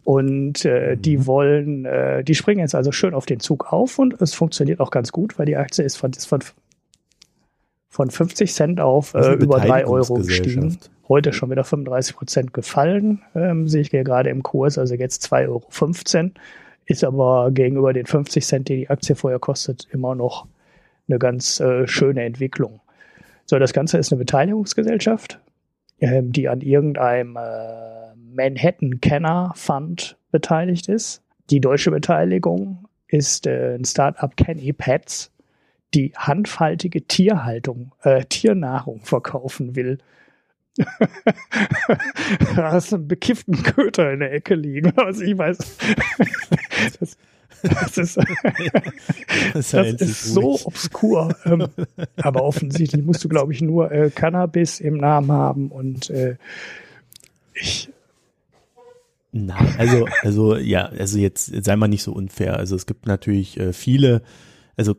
und 0.04 0.64
äh, 0.64 0.96
mhm. 0.96 1.02
die 1.02 1.26
wollen, 1.26 1.86
äh, 1.86 2.24
die 2.24 2.36
springen 2.36 2.60
jetzt 2.60 2.76
also 2.76 2.92
schön 2.92 3.16
auf 3.16 3.26
den 3.26 3.40
Zug 3.40 3.74
auf 3.74 3.98
und 3.98 4.22
es 4.22 4.34
funktioniert 4.36 4.80
auch 4.80 4.92
ganz 4.92 5.12
gut, 5.12 5.38
weil 5.40 5.48
die 5.48 5.58
Aktie 5.58 5.84
ist 5.84 5.98
von, 5.98 6.12
ist 6.12 6.28
von, 6.28 6.42
von 7.90 8.10
50 8.10 8.54
Cent 8.54 8.80
auf 8.80 9.14
äh, 9.14 9.34
über 9.34 9.60
drei 9.60 9.86
Euro 9.86 10.16
gestiegen. 10.16 10.78
Heute 11.08 11.32
schon 11.32 11.50
wieder 11.50 11.64
35 11.64 12.16
Prozent 12.16 12.54
gefallen, 12.54 13.22
ähm, 13.34 13.68
sehe 13.68 13.82
ich 13.82 13.90
hier 13.90 14.04
gerade 14.04 14.30
im 14.30 14.44
Kurs, 14.44 14.78
also 14.78 14.96
jetzt 14.96 15.26
2,15 15.32 16.18
Euro. 16.18 16.32
Ist 16.86 17.04
aber 17.04 17.52
gegenüber 17.52 17.94
den 17.94 18.06
50 18.06 18.46
Cent, 18.46 18.70
die 18.70 18.78
die 18.78 18.90
Aktie 18.90 19.16
vorher 19.16 19.40
kostet, 19.40 19.88
immer 19.92 20.16
noch 20.16 20.48
eine 21.08 21.20
ganz 21.20 21.60
äh, 21.60 21.88
schöne 21.88 22.24
Entwicklung. 22.24 22.82
So, 23.46 23.60
das 23.60 23.74
Ganze 23.74 23.98
ist 23.98 24.12
eine 24.12 24.20
Beteiligungsgesellschaft, 24.20 25.40
ähm, 26.00 26.32
die 26.32 26.50
an 26.50 26.62
irgendeinem 26.62 27.38
äh, 27.38 28.16
Manhattan 28.16 29.00
Kenner 29.02 29.54
Fund 29.56 30.18
beteiligt 30.32 30.90
ist. 30.90 31.24
Die 31.50 31.62
deutsche 31.62 31.92
Beteiligung 31.92 32.86
ist 33.08 33.48
äh, 33.48 33.76
ein 33.76 33.86
Startup 33.86 34.36
Kenny 34.36 34.74
Pets, 34.74 35.32
die 35.94 36.14
handfaltige 36.16 37.08
Tierhaltung, 37.08 37.94
äh, 38.02 38.26
Tiernahrung 38.26 39.02
verkaufen 39.06 39.76
will. 39.76 40.00
da 42.56 42.72
hast 42.72 42.92
du 42.92 42.98
einen 42.98 43.08
bekifften 43.08 43.64
Köter 43.64 44.12
in 44.12 44.20
der 44.20 44.32
Ecke 44.32 44.56
liegen. 44.56 44.94
Also 44.98 45.24
ich 45.24 45.38
weiß, 45.38 45.58
das, 47.00 47.18
das 47.64 47.98
ist, 47.98 48.18
das, 49.54 49.72
das 49.72 50.02
ist 50.02 50.24
so 50.26 50.60
obskur. 50.66 51.36
Ähm, 51.46 51.68
aber 52.18 52.44
offensichtlich 52.44 53.04
musst 53.04 53.24
du, 53.24 53.30
glaube 53.30 53.54
ich, 53.54 53.62
nur 53.62 53.92
äh, 53.92 54.12
Cannabis 54.12 54.80
im 54.80 54.98
Namen 54.98 55.32
haben 55.32 55.70
und 55.70 56.10
äh, 56.10 56.36
ich. 57.54 57.90
Nein, 59.32 59.76
also, 59.78 60.08
also 60.22 60.56
ja, 60.56 60.86
also 60.86 61.18
jetzt 61.20 61.52
sei 61.64 61.76
mal 61.76 61.88
nicht 61.88 62.04
so 62.04 62.14
unfair. 62.14 62.58
Also 62.58 62.76
es 62.76 62.86
gibt 62.86 63.08
natürlich 63.08 63.60
äh, 63.60 63.74
viele, 63.74 64.22
also 64.78 64.96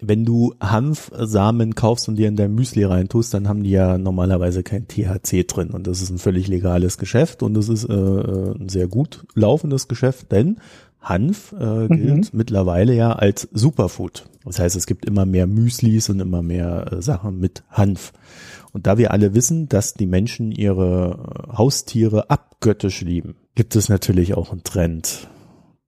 wenn 0.00 0.24
du 0.24 0.54
Hanfsamen 0.60 1.74
kaufst 1.74 2.08
und 2.08 2.16
dir 2.16 2.28
in 2.28 2.36
dein 2.36 2.54
Müsli 2.54 2.84
reintust, 2.84 3.32
dann 3.32 3.48
haben 3.48 3.62
die 3.62 3.70
ja 3.70 3.96
normalerweise 3.96 4.62
kein 4.62 4.88
THC 4.88 5.44
drin 5.46 5.70
und 5.70 5.86
das 5.86 6.02
ist 6.02 6.10
ein 6.10 6.18
völlig 6.18 6.48
legales 6.48 6.98
Geschäft 6.98 7.42
und 7.42 7.54
das 7.54 7.68
ist 7.68 7.84
äh, 7.84 7.92
äh 7.92 8.54
ein 8.58 8.68
sehr 8.68 8.88
gut 8.88 9.24
laufendes 9.34 9.88
Geschäft, 9.88 10.32
denn 10.32 10.58
Hanf 11.00 11.52
äh, 11.52 11.88
gilt 11.88 12.32
mhm. 12.32 12.38
mittlerweile 12.38 12.94
ja 12.94 13.12
als 13.12 13.48
Superfood. 13.52 14.26
Das 14.44 14.58
heißt, 14.58 14.74
es 14.74 14.86
gibt 14.86 15.04
immer 15.04 15.26
mehr 15.26 15.46
Müslis 15.46 16.08
und 16.08 16.20
immer 16.20 16.42
mehr 16.42 16.92
äh, 16.92 17.02
Sachen 17.02 17.38
mit 17.38 17.62
Hanf. 17.70 18.12
Und 18.72 18.86
da 18.86 18.98
wir 18.98 19.12
alle 19.12 19.34
wissen, 19.34 19.68
dass 19.68 19.94
die 19.94 20.06
Menschen 20.06 20.50
ihre 20.50 21.46
äh, 21.52 21.56
Haustiere 21.56 22.30
abgöttisch 22.30 23.02
lieben, 23.02 23.36
gibt 23.54 23.76
es 23.76 23.88
natürlich 23.88 24.34
auch 24.34 24.50
einen 24.50 24.64
Trend 24.64 25.28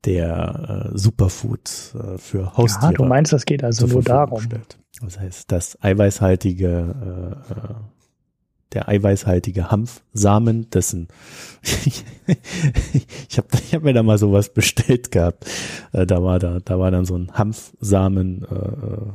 der 0.06 0.90
äh, 0.94 0.98
Superfood 0.98 1.94
äh, 1.94 2.18
für 2.18 2.56
Haustiere. 2.56 2.92
Ja, 2.92 2.98
du 2.98 3.04
meinst, 3.04 3.32
das 3.32 3.44
geht 3.44 3.62
also 3.64 3.86
nur 3.86 4.02
darum. 4.02 4.40
Stellt. 4.40 4.78
Das 5.02 5.18
heißt, 5.18 5.52
das 5.52 5.82
eiweißhaltige 5.82 7.36
äh, 7.48 7.52
äh 7.52 7.74
der 8.72 8.88
eiweißhaltige 8.88 9.70
Hanfsamen, 9.70 10.68
dessen 10.70 11.06
ich 11.62 12.04
habe 13.38 13.48
ich 13.52 13.74
hab 13.74 13.82
mir 13.84 13.94
da 13.94 14.02
mal 14.02 14.18
sowas 14.18 14.52
bestellt 14.52 15.12
gehabt. 15.12 15.46
Äh, 15.92 16.04
da 16.04 16.22
war 16.22 16.38
da 16.38 16.58
da 16.64 16.78
war 16.78 16.90
dann 16.90 17.04
so 17.04 17.16
ein 17.16 17.30
Hanfsamen 17.32 18.44
äh, 18.50 18.54
äh, 18.54 19.12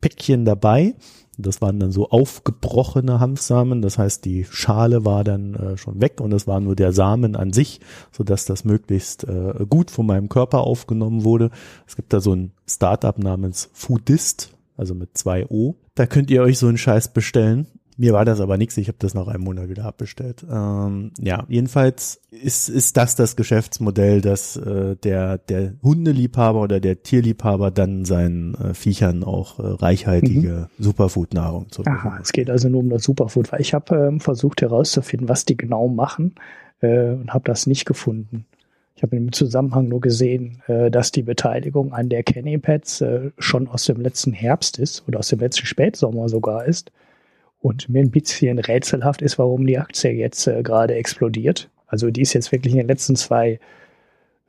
Päckchen 0.00 0.44
dabei. 0.44 0.94
Das 1.38 1.60
waren 1.60 1.80
dann 1.80 1.92
so 1.92 2.10
aufgebrochene 2.10 3.20
Hanfsamen. 3.20 3.82
Das 3.82 3.98
heißt, 3.98 4.24
die 4.24 4.44
Schale 4.44 5.04
war 5.04 5.24
dann 5.24 5.54
äh, 5.54 5.76
schon 5.76 6.00
weg 6.00 6.20
und 6.20 6.32
es 6.32 6.46
war 6.46 6.60
nur 6.60 6.76
der 6.76 6.92
Samen 6.92 7.36
an 7.36 7.52
sich, 7.52 7.80
so 8.12 8.24
dass 8.24 8.44
das 8.44 8.64
möglichst 8.64 9.24
äh, 9.24 9.66
gut 9.68 9.90
von 9.90 10.06
meinem 10.06 10.28
Körper 10.28 10.60
aufgenommen 10.60 11.24
wurde. 11.24 11.50
Es 11.86 11.96
gibt 11.96 12.12
da 12.12 12.20
so 12.20 12.34
ein 12.34 12.52
Startup 12.68 13.18
namens 13.18 13.70
Foodist, 13.72 14.52
also 14.76 14.94
mit 14.94 15.16
zwei 15.16 15.46
O. 15.48 15.76
Da 15.94 16.06
könnt 16.06 16.30
ihr 16.30 16.42
euch 16.42 16.58
so 16.58 16.68
einen 16.68 16.78
Scheiß 16.78 17.12
bestellen 17.12 17.66
mir 17.96 18.12
war 18.12 18.24
das 18.24 18.40
aber 18.40 18.56
nichts, 18.56 18.76
ich 18.76 18.88
habe 18.88 18.98
das 18.98 19.14
nach 19.14 19.28
einem 19.28 19.44
Monat 19.44 19.68
wieder 19.68 19.84
abbestellt. 19.84 20.44
Ähm, 20.50 21.12
ja, 21.20 21.44
jedenfalls 21.48 22.20
ist, 22.30 22.68
ist 22.68 22.96
das 22.96 23.14
das 23.14 23.36
Geschäftsmodell, 23.36 24.20
dass 24.20 24.56
äh, 24.56 24.96
der, 24.96 25.38
der 25.38 25.74
Hundeliebhaber 25.82 26.60
oder 26.60 26.80
der 26.80 27.02
Tierliebhaber 27.02 27.70
dann 27.70 28.04
seinen 28.04 28.54
äh, 28.54 28.74
Viechern 28.74 29.22
auch 29.22 29.58
äh, 29.58 29.62
reichhaltige 29.66 30.68
mhm. 30.76 30.82
Superfood-Nahrung 30.82 31.70
zu 31.70 31.84
Aha, 31.86 32.18
es 32.20 32.32
geht 32.32 32.50
also 32.50 32.68
nur 32.68 32.80
um 32.80 32.90
das 32.90 33.04
Superfood, 33.04 33.52
weil 33.52 33.60
ich 33.60 33.74
habe 33.74 33.94
ähm, 33.94 34.20
versucht 34.20 34.62
herauszufinden, 34.62 35.28
was 35.28 35.44
die 35.44 35.56
genau 35.56 35.88
machen 35.88 36.34
äh, 36.80 37.10
und 37.10 37.32
habe 37.32 37.44
das 37.44 37.66
nicht 37.66 37.84
gefunden. 37.84 38.46
Ich 38.96 39.02
habe 39.02 39.16
im 39.16 39.32
Zusammenhang 39.32 39.88
nur 39.88 40.00
gesehen, 40.00 40.62
äh, 40.66 40.90
dass 40.90 41.12
die 41.12 41.22
Beteiligung 41.22 41.92
an 41.92 42.08
der 42.08 42.24
Kenny 42.24 42.58
Pets 42.58 43.00
äh, 43.00 43.30
schon 43.38 43.68
aus 43.68 43.84
dem 43.84 44.00
letzten 44.00 44.32
Herbst 44.32 44.78
ist 44.78 45.04
oder 45.06 45.20
aus 45.20 45.28
dem 45.28 45.38
letzten 45.38 45.66
Spätsommer 45.66 46.28
sogar 46.28 46.64
ist 46.64 46.90
und 47.64 47.88
mir 47.88 48.00
ein 48.00 48.10
bisschen 48.10 48.58
rätselhaft 48.58 49.22
ist, 49.22 49.38
warum 49.38 49.66
die 49.66 49.78
Aktie 49.78 50.12
jetzt 50.12 50.46
äh, 50.46 50.62
gerade 50.62 50.94
explodiert. 50.96 51.70
Also 51.86 52.10
die 52.10 52.20
ist 52.20 52.34
jetzt 52.34 52.52
wirklich 52.52 52.74
in 52.74 52.80
den 52.80 52.88
letzten 52.88 53.16
zwei 53.16 53.58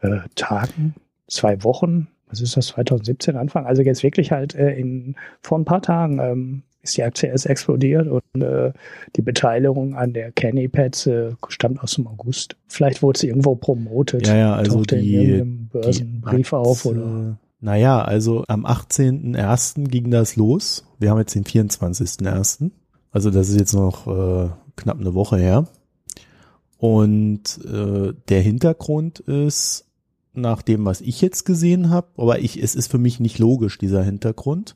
äh, 0.01 0.17
Tagen, 0.35 0.95
zwei 1.27 1.63
Wochen, 1.63 2.09
was 2.27 2.41
ist 2.41 2.57
das, 2.57 2.67
2017 2.67 3.37
Anfang, 3.37 3.65
also 3.65 3.83
jetzt 3.83 4.03
wirklich 4.03 4.33
halt 4.33 4.53
äh, 4.53 4.73
in 4.73 5.15
vor 5.41 5.57
ein 5.57 5.63
paar 5.63 5.81
Tagen 5.81 6.19
ähm, 6.19 6.63
ist 6.81 6.97
die 6.97 7.03
Aktie 7.03 7.29
erst 7.29 7.45
explodiert 7.45 8.05
und 8.09 8.41
äh, 8.41 8.73
die 9.15 9.21
Beteiligung 9.21 9.95
an 9.95 10.11
der 10.11 10.33
Kenny 10.33 10.67
Pads 10.67 11.07
äh, 11.07 11.31
stammt 11.47 11.81
aus 11.81 11.95
dem 11.95 12.07
August. 12.07 12.57
Vielleicht 12.67 13.01
wurde 13.01 13.19
sie 13.19 13.29
irgendwo 13.29 13.55
promotet. 13.55 14.27
Ja, 14.27 14.35
ja, 14.35 14.55
also 14.55 14.81
die, 14.81 15.15
in 15.15 15.21
irgendeinem 15.21 15.67
Börsenbrief 15.69 16.51
Aktie, 16.51 16.57
auf 16.57 16.85
oder. 16.85 17.37
Naja, 17.61 18.01
also 18.01 18.43
am 18.49 18.65
18.01. 18.65 19.87
ging 19.87 20.11
das 20.11 20.35
los. 20.35 20.85
Wir 20.99 21.11
haben 21.11 21.19
jetzt 21.19 21.33
den 21.33 21.45
24.01. 21.45 22.71
Also 23.15 23.31
das 23.31 23.47
ist 23.47 23.57
jetzt 23.57 23.73
noch 23.73 24.07
äh, 24.07 24.49
knapp 24.75 24.99
eine 24.99 25.13
Woche 25.13 25.37
her. 25.37 25.69
Und 26.77 27.43
äh, 27.63 28.13
der 28.27 28.41
Hintergrund 28.41 29.21
ist, 29.21 29.85
nach 30.33 30.61
dem, 30.61 30.83
was 30.83 30.99
ich 30.99 31.21
jetzt 31.21 31.45
gesehen 31.45 31.89
habe, 31.89 32.07
aber 32.17 32.39
ich, 32.39 32.61
es 32.61 32.75
ist 32.75 32.91
für 32.91 32.97
mich 32.97 33.21
nicht 33.21 33.39
logisch, 33.39 33.77
dieser 33.77 34.03
Hintergrund, 34.03 34.75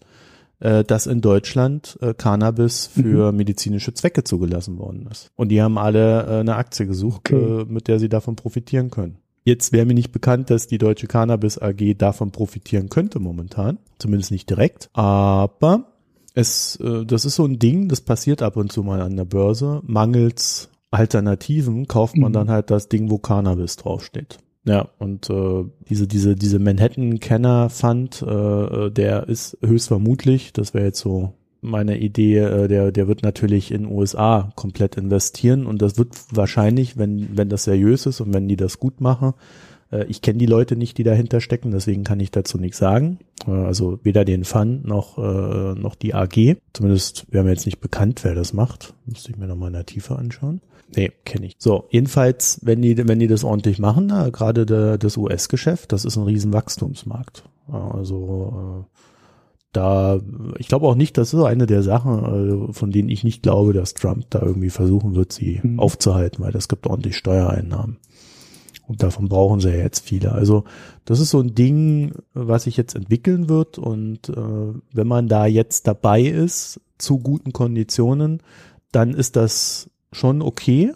äh, 0.61 0.85
dass 0.85 1.05
in 1.05 1.19
Deutschland 1.19 1.97
äh, 1.99 2.13
Cannabis 2.13 2.87
für 2.87 3.33
mhm. 3.33 3.37
medizinische 3.39 3.93
Zwecke 3.93 4.23
zugelassen 4.23 4.77
worden 4.77 5.09
ist. 5.11 5.31
Und 5.35 5.49
die 5.49 5.61
haben 5.61 5.77
alle 5.77 6.25
äh, 6.25 6.39
eine 6.39 6.55
Aktie 6.55 6.87
gesucht, 6.87 7.33
okay. 7.33 7.63
äh, 7.63 7.65
mit 7.65 7.89
der 7.89 7.99
sie 7.99 8.07
davon 8.07 8.37
profitieren 8.37 8.89
können. 8.89 9.17
Jetzt 9.43 9.73
wäre 9.73 9.85
mir 9.85 9.95
nicht 9.95 10.13
bekannt, 10.13 10.49
dass 10.49 10.65
die 10.65 10.77
Deutsche 10.77 11.07
Cannabis 11.07 11.57
AG 11.57 11.97
davon 11.97 12.31
profitieren 12.31 12.87
könnte 12.87 13.19
momentan, 13.19 13.79
zumindest 13.97 14.31
nicht 14.31 14.49
direkt. 14.49 14.89
Aber 14.93 15.98
es, 16.33 16.77
äh, 16.77 17.05
das 17.05 17.25
ist 17.25 17.35
so 17.35 17.45
ein 17.45 17.59
Ding, 17.59 17.87
das 17.89 18.01
passiert 18.01 18.41
ab 18.41 18.57
und 18.57 18.71
zu 18.71 18.83
mal 18.83 19.01
an 19.01 19.15
der 19.15 19.25
Börse. 19.25 19.81
Mangels 19.85 20.69
Alternativen 20.91 21.87
kauft 21.87 22.17
man 22.17 22.31
mhm. 22.31 22.33
dann 22.33 22.49
halt 22.49 22.71
das 22.71 22.89
Ding, 22.89 23.09
wo 23.09 23.17
Cannabis 23.17 23.75
draufsteht. 23.77 24.39
Ja, 24.65 24.89
und 24.99 25.29
äh, 25.29 25.65
diese, 25.89 26.07
diese, 26.07 26.35
diese 26.35 26.59
Manhattan-Kenner-Fund, 26.59 28.21
äh, 28.21 28.91
der 28.91 29.27
ist 29.27 29.57
höchstvermutlich, 29.63 30.53
das 30.53 30.73
wäre 30.73 30.85
jetzt 30.85 30.99
so 30.99 31.33
meine 31.61 31.97
Idee, 31.97 32.37
äh, 32.37 32.67
der, 32.67 32.91
der 32.91 33.07
wird 33.07 33.23
natürlich 33.23 33.71
in 33.71 33.85
USA 33.85 34.51
komplett 34.55 34.95
investieren 34.95 35.65
und 35.65 35.81
das 35.81 35.97
wird 35.97 36.09
wahrscheinlich, 36.31 36.97
wenn, 36.97 37.37
wenn 37.37 37.49
das 37.49 37.63
seriös 37.63 38.05
ist 38.05 38.21
und 38.21 38.33
wenn 38.33 38.47
die 38.47 38.57
das 38.57 38.79
gut 38.79 39.01
machen, 39.01 39.33
ich 40.07 40.21
kenne 40.21 40.37
die 40.37 40.45
Leute 40.45 40.75
nicht, 40.75 40.97
die 40.97 41.03
dahinter 41.03 41.41
stecken, 41.41 41.71
deswegen 41.71 42.03
kann 42.03 42.19
ich 42.19 42.31
dazu 42.31 42.57
nichts 42.57 42.77
sagen. 42.77 43.19
Äh, 43.47 43.51
also 43.51 43.99
weder 44.03 44.25
den 44.25 44.43
Fund 44.43 44.85
noch, 44.85 45.17
äh, 45.17 45.79
noch 45.79 45.95
die 45.95 46.13
AG. 46.13 46.57
Zumindest 46.73 47.25
wäre 47.29 47.43
mir 47.43 47.51
jetzt 47.51 47.65
nicht 47.65 47.79
bekannt, 47.79 48.23
wer 48.23 48.35
das 48.35 48.53
macht. 48.53 48.93
Müsste 49.05 49.31
ich 49.31 49.37
mir 49.37 49.47
nochmal 49.47 49.67
in 49.67 49.73
der 49.73 49.85
Tiefe 49.85 50.15
anschauen. 50.15 50.61
Nee, 50.95 51.11
kenne 51.23 51.45
ich. 51.45 51.55
So, 51.59 51.85
jedenfalls, 51.91 52.59
wenn 52.63 52.81
die, 52.81 52.97
wenn 53.07 53.19
die 53.19 53.27
das 53.27 53.43
ordentlich 53.43 53.77
machen, 53.77 54.07
na, 54.07 54.29
gerade 54.29 54.65
de, 54.65 54.97
das 54.97 55.17
US-Geschäft, 55.17 55.91
das 55.91 56.03
ist 56.03 56.17
ein 56.17 56.23
riesen 56.23 56.51
Wachstumsmarkt. 56.51 57.43
Also 57.67 58.85
äh, 58.85 58.99
da, 59.71 60.19
ich 60.57 60.67
glaube 60.67 60.87
auch 60.87 60.95
nicht, 60.95 61.15
das 61.19 61.31
ist 61.31 61.43
eine 61.43 61.67
der 61.67 61.83
Sachen, 61.83 62.73
von 62.73 62.89
denen 62.89 63.09
ich 63.09 63.23
nicht 63.23 63.43
glaube, 63.43 63.73
dass 63.73 63.93
Trump 63.93 64.25
da 64.31 64.41
irgendwie 64.41 64.71
versuchen 64.71 65.13
wird, 65.13 65.31
sie 65.31 65.59
mhm. 65.61 65.79
aufzuhalten, 65.79 66.43
weil 66.43 66.51
das 66.51 66.69
gibt 66.69 66.87
ordentlich 66.87 67.17
Steuereinnahmen. 67.17 67.97
Und 68.89 69.03
davon 69.03 69.29
brauchen 69.29 69.59
sie 69.59 69.69
ja 69.69 69.75
jetzt 69.75 69.99
viele. 69.99 70.31
Also 70.31 70.63
das 71.05 71.19
ist 71.19 71.29
so 71.29 71.39
ein 71.39 71.53
Ding, 71.53 72.11
was 72.33 72.63
sich 72.63 72.75
jetzt 72.75 72.95
entwickeln 72.95 73.47
wird. 73.47 73.77
Und 73.77 74.29
äh, 74.29 74.73
wenn 74.91 75.07
man 75.07 75.27
da 75.27 75.45
jetzt 75.45 75.85
dabei 75.85 76.23
ist, 76.23 76.81
zu 76.97 77.19
guten 77.19 77.53
Konditionen, 77.53 78.41
dann 78.91 79.13
ist 79.13 79.35
das 79.35 79.91
schon 80.11 80.41
okay. 80.41 80.93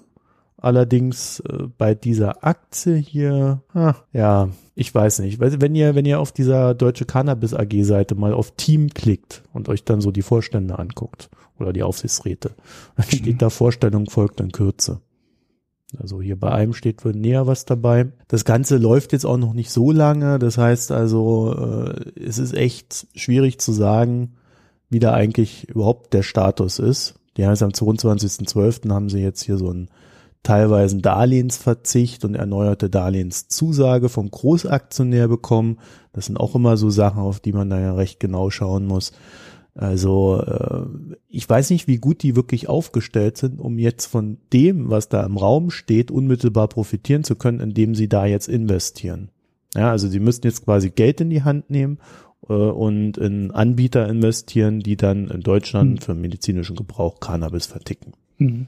Allerdings 0.57 1.41
äh, 1.41 1.67
bei 1.77 1.93
dieser 1.93 2.43
Aktie 2.43 2.95
hier, 2.95 3.61
ah, 3.75 3.93
ja, 4.11 4.49
ich 4.73 4.93
weiß 4.93 5.19
nicht. 5.19 5.39
Wenn 5.39 5.75
ihr, 5.75 5.93
wenn 5.93 6.05
ihr 6.05 6.19
auf 6.19 6.31
dieser 6.31 6.73
Deutsche 6.73 7.05
Cannabis 7.05 7.53
AG 7.53 7.83
Seite 7.83 8.15
mal 8.15 8.33
auf 8.33 8.55
Team 8.55 8.89
klickt 8.89 9.43
und 9.53 9.69
euch 9.69 9.83
dann 9.83 10.01
so 10.01 10.09
die 10.09 10.23
Vorstände 10.23 10.79
anguckt 10.79 11.29
oder 11.59 11.73
die 11.73 11.83
Aufsichtsräte, 11.83 12.55
dann 12.95 13.05
steht 13.07 13.39
da 13.39 13.51
Vorstellung 13.51 14.09
folgt 14.09 14.39
in 14.39 14.51
Kürze. 14.51 14.99
Also 15.99 16.21
hier 16.21 16.39
bei 16.39 16.51
einem 16.51 16.73
steht 16.73 17.03
wohl 17.05 17.13
näher 17.13 17.47
was 17.47 17.65
dabei. 17.65 18.07
Das 18.27 18.45
Ganze 18.45 18.77
läuft 18.77 19.13
jetzt 19.13 19.25
auch 19.25 19.37
noch 19.37 19.53
nicht 19.53 19.71
so 19.71 19.91
lange. 19.91 20.39
Das 20.39 20.57
heißt 20.57 20.91
also, 20.91 21.55
äh, 21.55 22.19
es 22.19 22.37
ist 22.37 22.53
echt 22.53 23.07
schwierig 23.15 23.59
zu 23.59 23.71
sagen, 23.71 24.33
wie 24.89 24.99
da 24.99 25.13
eigentlich 25.13 25.69
überhaupt 25.69 26.13
der 26.13 26.23
Status 26.23 26.79
ist. 26.79 27.15
Die 27.37 27.45
heißt 27.45 27.63
am 27.63 27.71
22.12. 27.71 28.91
haben 28.91 29.09
sie 29.09 29.21
jetzt 29.21 29.43
hier 29.43 29.57
so 29.57 29.69
einen 29.69 29.89
teilweise 30.43 30.97
Darlehensverzicht 30.97 32.25
und 32.25 32.35
erneuerte 32.35 32.89
Darlehenszusage 32.89 34.09
vom 34.09 34.29
Großaktionär 34.29 35.27
bekommen. 35.27 35.79
Das 36.11 36.25
sind 36.25 36.37
auch 36.37 36.53
immer 36.53 36.77
so 36.77 36.89
Sachen, 36.89 37.21
auf 37.21 37.39
die 37.39 37.53
man 37.53 37.69
da 37.69 37.79
ja 37.79 37.93
recht 37.93 38.19
genau 38.19 38.49
schauen 38.49 38.85
muss. 38.85 39.13
Also 39.75 40.39
äh, 40.41 40.85
ich 41.29 41.49
weiß 41.49 41.71
nicht, 41.71 41.87
wie 41.87 41.97
gut 41.97 42.21
die 42.21 42.35
wirklich 42.35 42.69
aufgestellt 42.69 43.37
sind, 43.37 43.59
um 43.59 43.79
jetzt 43.79 44.05
von 44.05 44.37
dem, 44.51 44.89
was 44.89 45.09
da 45.09 45.25
im 45.25 45.37
Raum 45.37 45.71
steht, 45.71 46.11
unmittelbar 46.11 46.67
profitieren 46.67 47.23
zu 47.23 47.35
können, 47.35 47.59
indem 47.59 47.95
sie 47.95 48.07
da 48.07 48.25
jetzt 48.25 48.47
investieren. 48.47 49.29
Ja, 49.75 49.89
also 49.89 50.07
sie 50.07 50.19
müssten 50.19 50.45
jetzt 50.45 50.63
quasi 50.63 50.91
Geld 50.91 51.21
in 51.21 51.31
die 51.31 51.41
Hand 51.41 51.71
nehmen 51.71 51.97
äh, 52.47 52.53
und 52.53 53.17
in 53.17 53.49
Anbieter 53.49 54.07
investieren, 54.07 54.81
die 54.81 54.95
dann 54.95 55.29
in 55.29 55.41
Deutschland 55.41 55.93
mhm. 55.93 55.97
für 55.97 56.13
medizinischen 56.13 56.75
Gebrauch 56.75 57.19
Cannabis 57.19 57.65
verticken. 57.65 58.13
Mhm. 58.37 58.67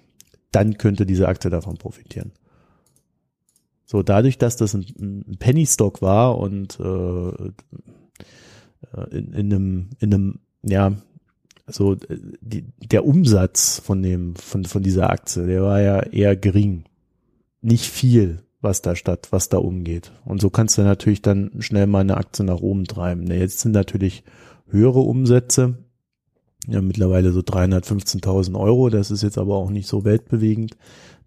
Dann 0.51 0.79
könnte 0.79 1.05
diese 1.05 1.27
Aktie 1.27 1.51
davon 1.51 1.77
profitieren. 1.77 2.31
So, 3.85 4.01
dadurch, 4.01 4.39
dass 4.39 4.57
das 4.57 4.73
ein, 4.73 4.85
ein 4.99 5.37
Penny 5.37 5.67
Stock 5.67 6.01
war 6.01 6.39
und 6.39 6.79
äh, 6.79 6.83
äh 6.83 7.51
in, 9.11 9.33
in 9.33 9.53
einem, 9.53 9.89
in 9.99 10.13
einem 10.13 10.39
ja, 10.65 10.93
also 11.65 11.93
äh, 11.93 12.17
die, 12.41 12.65
der 12.79 13.05
Umsatz 13.05 13.79
von 13.83 14.01
dem, 14.01 14.35
von, 14.35 14.65
von 14.65 14.83
dieser 14.83 15.09
Aktie, 15.09 15.45
der 15.45 15.63
war 15.63 15.81
ja 15.81 15.99
eher 16.01 16.35
gering. 16.35 16.83
Nicht 17.61 17.85
viel, 17.85 18.43
was 18.61 18.81
da 18.81 18.95
statt, 18.95 19.27
was 19.31 19.49
da 19.49 19.57
umgeht. 19.57 20.11
Und 20.25 20.41
so 20.41 20.49
kannst 20.49 20.77
du 20.77 20.81
natürlich 20.81 21.21
dann 21.21 21.51
schnell 21.59 21.87
mal 21.87 22.01
eine 22.01 22.17
Aktie 22.17 22.45
nach 22.45 22.59
oben 22.59 22.85
treiben. 22.85 23.27
Jetzt 23.27 23.61
sind 23.61 23.71
natürlich 23.71 24.23
höhere 24.67 24.99
Umsätze, 24.99 25.77
ja, 26.67 26.81
mittlerweile 26.81 27.31
so 27.31 27.41
315.000 27.41 28.59
Euro. 28.59 28.89
Das 28.89 29.11
ist 29.11 29.23
jetzt 29.23 29.37
aber 29.37 29.55
auch 29.55 29.69
nicht 29.69 29.87
so 29.87 30.03
weltbewegend 30.03 30.75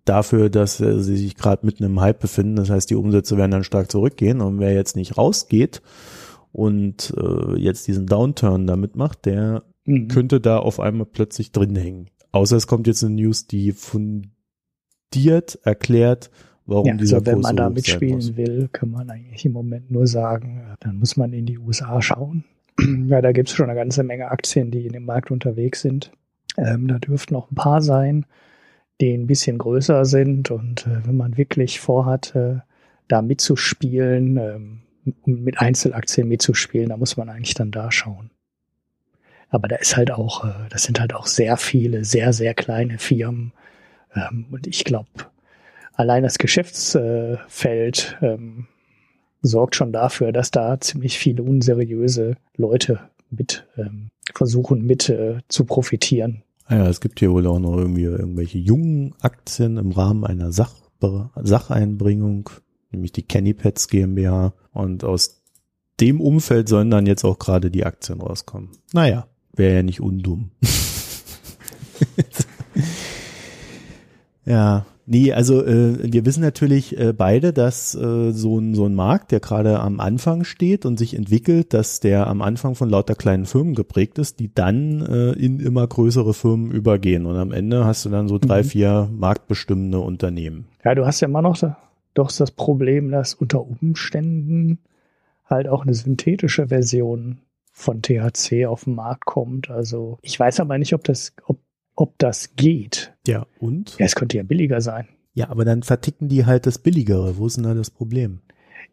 dafür, 0.05 0.51
dass 0.51 0.80
äh, 0.80 1.01
sie 1.01 1.16
sich 1.16 1.36
gerade 1.36 1.64
mitten 1.64 1.84
im 1.84 2.01
Hype 2.01 2.20
befinden. 2.20 2.57
Das 2.57 2.70
heißt, 2.70 2.91
die 2.91 2.97
Umsätze 2.97 3.36
werden 3.36 3.53
dann 3.53 3.64
stark 3.64 3.91
zurückgehen. 3.91 4.41
Und 4.41 4.59
wer 4.59 4.72
jetzt 4.72 4.97
nicht 4.97 5.16
rausgeht, 5.16 5.82
und 6.53 7.14
äh, 7.16 7.59
jetzt 7.59 7.86
diesen 7.86 8.07
Downturn 8.07 8.66
damit 8.66 8.96
macht, 8.96 9.26
der 9.26 9.64
mhm. 9.84 10.09
könnte 10.09 10.40
da 10.40 10.59
auf 10.59 10.80
einmal 10.80 11.07
plötzlich 11.07 11.53
drin 11.53 11.76
hängen. 11.76 12.11
Außer 12.32 12.57
es 12.57 12.66
kommt 12.66 12.86
jetzt 12.86 13.05
eine 13.05 13.14
News, 13.14 13.46
die 13.46 13.72
fundiert 13.72 15.59
erklärt, 15.62 16.30
warum 16.66 16.86
ja, 16.86 16.94
dieser 16.94 17.16
also 17.18 17.26
wenn 17.26 17.40
man 17.40 17.57
da 17.57 17.70
mitspielen 17.70 18.36
will, 18.36 18.68
kann 18.72 18.90
man 18.90 19.11
eigentlich 19.11 19.44
im 19.44 19.53
Moment 19.53 19.90
nur 19.90 20.07
sagen, 20.07 20.62
dann 20.80 20.96
muss 20.99 21.16
man 21.16 21.32
in 21.32 21.46
die 21.46 21.59
USA 21.59 22.01
schauen. 22.03 22.44
ja, 23.09 23.20
da 23.22 23.32
gibt 23.32 23.49
es 23.49 23.55
schon 23.55 23.70
eine 23.70 23.78
ganze 23.78 24.05
Menge 24.05 24.30
Aktien, 24.30 24.70
die 24.70 24.86
in 24.86 24.92
dem 24.92 25.05
Markt 25.05 25.30
unterwegs 25.30 25.80
sind. 25.80 26.12
Ähm, 26.57 26.88
da 26.88 26.99
dürften 26.99 27.34
noch 27.34 27.51
ein 27.51 27.55
paar 27.55 27.80
sein, 27.80 28.26
die 29.01 29.12
ein 29.12 29.26
bisschen 29.26 29.59
größer 29.59 30.05
sind. 30.05 30.51
Und 30.51 30.86
äh, 30.86 31.07
wenn 31.07 31.16
man 31.16 31.36
wirklich 31.36 31.80
vorhat, 31.80 32.34
äh, 32.34 32.59
da 33.09 33.22
mitzuspielen, 33.22 34.36
ähm, 34.36 34.80
um 35.22 35.42
mit 35.44 35.61
Einzelaktien 35.61 36.28
mitzuspielen, 36.28 36.90
da 36.90 36.96
muss 36.96 37.16
man 37.16 37.28
eigentlich 37.28 37.54
dann 37.54 37.70
da 37.70 37.90
schauen. 37.90 38.30
Aber 39.50 39.68
da 39.68 39.76
ist 39.76 39.96
halt 39.96 40.11
auch, 40.11 40.44
äh, 40.44 40.68
das 40.70 40.84
sind 40.84 41.00
halt 41.00 41.14
auch 41.14 41.26
sehr 41.26 41.56
viele, 41.56 42.04
sehr, 42.04 42.32
sehr 42.32 42.54
kleine 42.54 42.98
Firmen. 42.98 43.52
Ähm, 44.14 44.46
und 44.50 44.66
ich 44.66 44.84
glaube, 44.84 45.09
allein 45.94 46.22
das 46.22 46.38
Geschäftsfeld 46.38 48.18
ähm, 48.20 48.66
sorgt 49.40 49.76
schon 49.76 49.92
dafür, 49.92 50.32
dass 50.32 50.50
da 50.50 50.80
ziemlich 50.80 51.18
viele 51.18 51.42
unseriöse 51.42 52.36
Leute 52.56 53.00
mit 53.30 53.66
ähm, 53.76 54.11
versuchen, 54.34 54.84
mit 54.84 55.09
äh, 55.09 55.38
zu 55.48 55.64
profitieren. 55.64 56.42
Ah 56.66 56.76
ja, 56.76 56.88
es 56.88 57.00
gibt 57.00 57.18
hier 57.20 57.32
wohl 57.32 57.46
auch 57.46 57.59
noch 57.59 57.76
irgendwie 57.76 58.04
irgendwelche 58.04 58.59
jungen 58.59 59.14
Aktien 59.20 59.78
im 59.78 59.92
Rahmen 59.92 60.24
einer 60.24 60.52
Sach 60.52 60.74
Sacheinbringung 61.36 62.50
nämlich 62.91 63.12
die 63.12 63.22
Kenny 63.22 63.55
Pets 63.55 63.89
GmbH. 63.89 64.53
Und 64.72 65.05
aus 65.05 65.43
dem 66.01 66.20
Umfeld 66.20 66.68
sollen 66.68 66.91
dann 66.91 67.07
jetzt 67.07 67.24
auch 67.24 67.39
gerade 67.39 67.70
die 67.70 67.84
Aktien 67.84 68.20
rauskommen. 68.20 68.70
Naja, 68.93 69.26
wäre 69.55 69.76
ja 69.76 69.82
nicht 69.82 70.01
undumm. 70.01 70.51
ja, 74.45 74.86
nee, 75.07 75.32
also 75.32 75.64
äh, 75.64 76.12
wir 76.12 76.24
wissen 76.24 76.43
natürlich 76.43 76.97
äh, 76.99 77.12
beide, 77.12 77.53
dass 77.53 77.95
äh, 77.95 78.30
so, 78.30 78.59
ein, 78.59 78.74
so 78.74 78.86
ein 78.86 78.95
Markt, 78.95 79.32
der 79.32 79.41
gerade 79.41 79.80
am 79.80 79.99
Anfang 79.99 80.45
steht 80.45 80.86
und 80.86 80.99
sich 80.99 81.14
entwickelt, 81.14 81.74
dass 81.74 81.99
der 81.99 82.28
am 82.28 82.41
Anfang 82.41 82.76
von 82.76 82.89
lauter 82.89 83.16
kleinen 83.16 83.47
Firmen 83.47 83.74
geprägt 83.74 84.18
ist, 84.18 84.39
die 84.39 84.55
dann 84.55 85.05
äh, 85.05 85.32
in 85.32 85.59
immer 85.59 85.86
größere 85.86 86.34
Firmen 86.34 86.70
übergehen. 86.70 87.26
Und 87.26 87.36
am 87.36 87.53
Ende 87.53 87.84
hast 87.84 88.05
du 88.05 88.11
dann 88.11 88.28
so 88.28 88.39
drei, 88.39 88.62
mhm. 88.62 88.66
vier 88.66 89.11
marktbestimmende 89.12 89.99
Unternehmen. 89.99 90.66
Ja, 90.84 90.95
du 90.95 91.05
hast 91.05 91.20
ja 91.20 91.26
immer 91.26 91.43
noch 91.43 91.57
doch 92.18 92.30
ist 92.30 92.40
das 92.40 92.50
Problem, 92.50 93.10
dass 93.10 93.34
unter 93.34 93.60
Umständen 93.66 94.78
halt 95.44 95.68
auch 95.68 95.82
eine 95.82 95.94
synthetische 95.94 96.68
Version 96.68 97.38
von 97.72 98.02
THC 98.02 98.66
auf 98.66 98.84
den 98.84 98.94
Markt 98.94 99.24
kommt. 99.24 99.70
Also 99.70 100.18
ich 100.22 100.38
weiß 100.38 100.60
aber 100.60 100.78
nicht, 100.78 100.94
ob 100.94 101.04
das, 101.04 101.32
ob, 101.46 101.58
ob 101.94 102.18
das 102.18 102.56
geht. 102.56 103.14
Ja, 103.26 103.46
und? 103.60 103.96
Ja, 103.98 104.06
es 104.06 104.14
könnte 104.14 104.36
ja 104.36 104.42
billiger 104.42 104.80
sein. 104.80 105.08
Ja, 105.32 105.50
aber 105.50 105.64
dann 105.64 105.84
verticken 105.84 106.28
die 106.28 106.44
halt 106.44 106.66
das 106.66 106.78
Billigere. 106.78 107.38
Wo 107.38 107.46
ist 107.46 107.56
denn 107.56 107.64
da 107.64 107.74
das 107.74 107.90
Problem? 107.90 108.40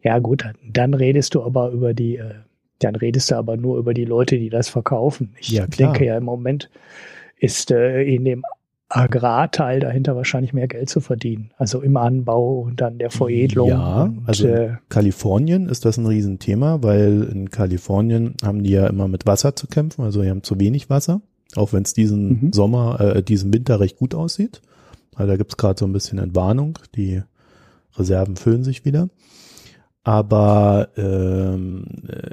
Ja, 0.03 0.19
gut, 0.19 0.45
dann 0.63 0.93
redest 0.93 1.33
du 1.33 1.43
aber 1.43 1.71
über 1.71 1.95
die, 1.95 2.17
äh, 2.17 2.35
dann 2.79 2.95
redest 2.95 3.31
du 3.31 3.35
aber 3.35 3.57
nur 3.57 3.79
über 3.79 3.95
die 3.95 4.05
Leute, 4.05 4.37
die 4.37 4.49
das 4.49 4.69
verkaufen. 4.69 5.33
Ich 5.39 5.49
ja, 5.49 5.65
denke 5.65 6.05
ja 6.05 6.15
im 6.17 6.23
Moment 6.23 6.69
ist 7.37 7.71
äh, 7.71 8.03
in 8.03 8.23
dem 8.25 8.45
Agrarteil 8.87 9.79
dahinter 9.79 10.15
wahrscheinlich 10.15 10.53
mehr 10.53 10.67
Geld 10.67 10.89
zu 10.89 11.01
verdienen. 11.01 11.51
Also 11.57 11.81
im 11.81 11.97
Anbau 11.97 12.59
und 12.59 12.81
dann 12.81 12.99
der 12.99 13.09
Veredelung. 13.09 13.69
Ja, 13.69 14.03
und, 14.03 14.23
also 14.27 14.47
äh, 14.47 14.73
Kalifornien 14.89 15.69
ist 15.69 15.85
das 15.85 15.97
ein 15.97 16.05
Riesenthema, 16.05 16.83
weil 16.83 17.23
in 17.23 17.49
Kalifornien 17.49 18.35
haben 18.43 18.63
die 18.63 18.71
ja 18.71 18.85
immer 18.87 19.07
mit 19.07 19.25
Wasser 19.25 19.55
zu 19.55 19.67
kämpfen, 19.67 20.03
also 20.03 20.21
die 20.21 20.29
haben 20.29 20.43
zu 20.43 20.59
wenig 20.59 20.89
Wasser, 20.89 21.21
auch 21.55 21.73
wenn 21.73 21.83
es 21.83 21.93
diesen 21.93 22.27
mhm. 22.27 22.53
Sommer, 22.53 22.99
äh, 23.01 23.23
diesen 23.23 23.51
Winter 23.53 23.79
recht 23.79 23.97
gut 23.97 24.13
aussieht. 24.13 24.61
Also 25.15 25.31
da 25.31 25.37
gibt's 25.37 25.57
gerade 25.57 25.79
so 25.79 25.85
ein 25.85 25.93
bisschen 25.93 26.19
Entwarnung, 26.19 26.77
die 26.95 27.23
Reserven 27.97 28.35
füllen 28.35 28.63
sich 28.63 28.85
wieder. 28.85 29.09
aber 30.03 30.89
ähm, 30.95 31.85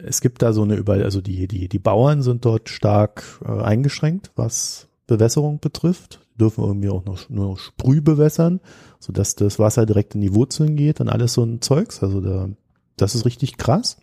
es 0.07 0.21
gibt 0.21 0.43
da 0.43 0.53
so 0.53 0.63
eine 0.63 0.75
überall, 0.75 1.03
also 1.03 1.23
die 1.23 1.49
die 1.49 1.69
die 1.69 1.79
Bauern 1.79 2.21
sind 2.21 2.45
dort 2.45 2.69
stark 2.69 3.25
äh, 3.45 3.63
eingeschränkt, 3.63 4.31
was 4.37 4.89
Bewässerung 5.07 5.59
betrifft. 5.59 6.21
Dürfen 6.43 6.65
irgendwie 6.65 6.91
auch 6.91 7.05
noch 7.05 7.29
nur 7.31 7.47
noch 7.47 7.59
Sprüh 7.59 8.01
bewässern, 8.01 8.61
so 8.99 9.13
dass 9.13 9.37
das 9.37 9.59
Wasser 9.59 9.87
direkt 9.87 10.15
in 10.17 10.21
die 10.21 10.35
Wurzeln 10.35 10.77
geht 10.77 11.01
und 11.01 11.09
alles 11.09 11.35
so 11.35 11.45
ein 11.45 11.61
Zeugs. 11.61 12.03
Also 12.03 12.21
da, 12.21 12.49
das 12.97 13.15
ist 13.15 13.25
richtig 13.25 13.57
krass. 13.57 13.97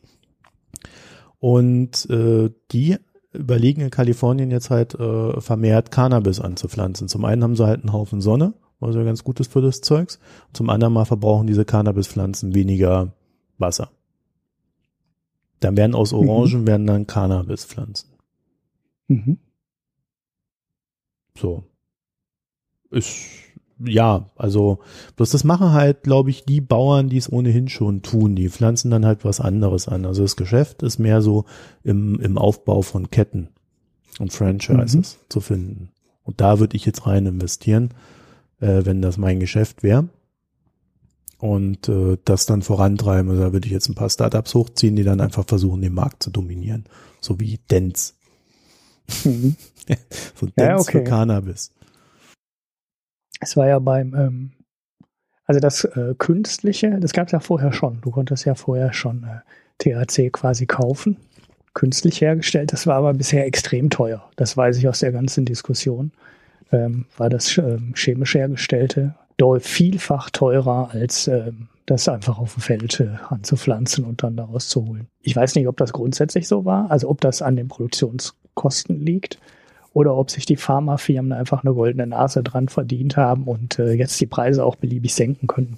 Und 1.39 2.09
äh, 2.09 2.49
die 2.71 2.97
überlegen 3.33 3.81
in 3.81 3.89
Kalifornien 3.89 4.51
jetzt 4.51 4.69
halt 4.69 4.95
äh, 4.95 5.39
vermehrt 5.41 5.91
Cannabis 5.91 6.39
anzupflanzen. 6.39 7.07
Zum 7.07 7.25
einen 7.25 7.43
haben 7.43 7.55
sie 7.55 7.65
halt 7.65 7.81
einen 7.81 7.93
Haufen 7.93 8.21
Sonne, 8.21 8.53
was 8.79 8.95
ja 8.95 9.03
ganz 9.03 9.23
gut 9.23 9.39
ist 9.39 9.51
für 9.51 9.61
das 9.61 9.81
Zeugs. 9.81 10.19
Zum 10.53 10.69
anderen 10.69 10.93
mal 10.93 11.05
verbrauchen 11.05 11.47
diese 11.47 11.65
Cannabispflanzen 11.65 12.55
weniger 12.55 13.13
Wasser. 13.57 13.91
Dann 15.59 15.75
werden 15.77 15.95
aus 15.95 16.13
Mhm. 16.13 16.19
Orangen 16.19 16.67
werden 16.67 16.87
dann 16.87 17.07
Cannabispflanzen. 17.07 18.09
Mhm. 19.07 19.37
So. 21.37 21.63
Ist, 22.91 23.15
ja, 23.83 24.29
also, 24.35 24.79
bloß 25.15 25.31
das 25.31 25.43
machen 25.43 25.71
halt, 25.71 26.03
glaube 26.03 26.29
ich, 26.29 26.43
die 26.43 26.59
Bauern, 26.61 27.09
die 27.09 27.17
es 27.17 27.31
ohnehin 27.31 27.69
schon 27.69 28.01
tun. 28.01 28.35
Die 28.35 28.49
pflanzen 28.49 28.91
dann 28.91 29.05
halt 29.05 29.23
was 29.23 29.39
anderes 29.39 29.87
an. 29.87 30.05
Also 30.05 30.23
das 30.23 30.35
Geschäft 30.35 30.83
ist 30.83 30.99
mehr 30.99 31.21
so 31.21 31.45
im, 31.83 32.19
im 32.19 32.37
Aufbau 32.37 32.81
von 32.81 33.09
Ketten 33.09 33.49
und 34.19 34.33
Franchises 34.33 35.19
zu 35.29 35.39
finden. 35.39 35.89
Und 36.23 36.41
da 36.41 36.59
würde 36.59 36.75
ich 36.75 36.85
jetzt 36.85 37.07
rein 37.07 37.25
investieren, 37.25 37.93
äh, 38.59 38.81
wenn 38.83 39.01
das 39.01 39.17
mein 39.17 39.39
Geschäft 39.39 39.81
wäre. 39.81 40.09
Und 41.37 41.87
äh, 41.87 42.17
das 42.25 42.45
dann 42.45 42.61
vorantreiben. 42.61 43.31
Also 43.31 43.43
da 43.43 43.53
würde 43.53 43.65
ich 43.65 43.71
jetzt 43.71 43.87
ein 43.87 43.95
paar 43.95 44.09
Startups 44.09 44.53
hochziehen, 44.55 44.97
die 44.97 45.03
dann 45.03 45.21
einfach 45.21 45.45
versuchen, 45.47 45.81
den 45.81 45.93
Markt 45.93 46.21
zu 46.21 46.31
dominieren. 46.31 46.83
So 47.21 47.39
wie 47.39 47.59
Dents. 47.71 48.15
Mhm. 49.23 49.55
So 50.35 50.45
Dents 50.45 50.57
Ja, 50.57 50.91
für 50.91 50.99
okay. 50.99 51.03
Cannabis. 51.03 51.71
Es 53.39 53.55
war 53.57 53.67
ja 53.67 53.79
beim, 53.79 54.13
ähm, 54.13 54.51
also 55.45 55.59
das 55.59 55.85
äh, 55.85 56.13
Künstliche, 56.17 56.99
das 56.99 57.13
gab 57.13 57.27
es 57.27 57.31
ja 57.31 57.39
vorher 57.39 57.71
schon. 57.71 58.01
Du 58.01 58.11
konntest 58.11 58.45
ja 58.45 58.55
vorher 58.55 58.93
schon 58.93 59.23
äh, 59.23 59.39
THC 59.79 60.31
quasi 60.31 60.65
kaufen, 60.65 61.17
künstlich 61.73 62.21
hergestellt. 62.21 62.73
Das 62.73 62.85
war 62.85 62.95
aber 62.95 63.13
bisher 63.13 63.45
extrem 63.45 63.89
teuer. 63.89 64.29
Das 64.35 64.57
weiß 64.57 64.77
ich 64.77 64.87
aus 64.87 64.99
der 64.99 65.11
ganzen 65.11 65.45
Diskussion. 65.45 66.11
Ähm, 66.71 67.05
war 67.17 67.29
das 67.29 67.57
ähm, 67.57 67.93
chemisch 67.95 68.35
hergestellte 68.35 69.15
doll 69.39 69.59
vielfach 69.59 70.29
teurer 70.29 70.89
als 70.91 71.27
ähm, 71.27 71.69
das 71.85 72.07
einfach 72.07 72.37
auf 72.37 72.53
dem 72.53 72.61
Feld 72.61 72.99
äh, 72.99 73.09
anzupflanzen 73.29 74.05
und 74.05 74.21
dann 74.21 74.35
daraus 74.35 74.69
zu 74.69 74.85
holen. 74.85 75.07
Ich 75.21 75.35
weiß 75.35 75.55
nicht, 75.55 75.67
ob 75.67 75.77
das 75.77 75.93
grundsätzlich 75.93 76.47
so 76.47 76.65
war, 76.65 76.91
also 76.91 77.09
ob 77.09 77.21
das 77.21 77.41
an 77.41 77.55
den 77.55 77.67
Produktionskosten 77.67 79.03
liegt 79.03 79.39
oder 79.93 80.15
ob 80.15 80.29
sich 80.29 80.45
die 80.45 80.55
Pharmafirmen 80.55 81.31
einfach 81.31 81.63
eine 81.63 81.73
goldene 81.73 82.07
Nase 82.07 82.43
dran 82.43 82.69
verdient 82.69 83.17
haben 83.17 83.43
und 83.45 83.79
äh, 83.79 83.93
jetzt 83.93 84.19
die 84.21 84.27
Preise 84.27 84.63
auch 84.63 84.75
beliebig 84.75 85.13
senken 85.15 85.47
können. 85.47 85.77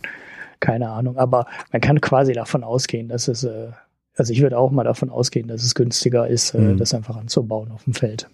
Keine 0.60 0.90
Ahnung. 0.90 1.18
Aber 1.18 1.48
man 1.72 1.82
kann 1.82 2.02
quasi 2.02 2.34
davon 2.34 2.64
ausgehen, 2.64 3.08
dass 3.08 3.28
es, 3.28 3.44
äh, 3.44 3.70
also 4.16 4.34
ich 4.34 4.42
würde 4.42 4.58
auch 4.58 4.72
mal 4.72 4.84
davon 4.84 5.10
ausgehen, 5.10 5.48
dass 5.48 5.64
es 5.64 5.76
günstiger 5.76 6.28
ist, 6.28 6.54
äh, 6.54 6.60
Mhm. 6.60 6.78
das 6.78 6.94
einfach 6.94 7.16
anzubauen 7.16 7.72
auf 7.72 7.86
dem 7.86 7.94
Feld. 7.94 8.30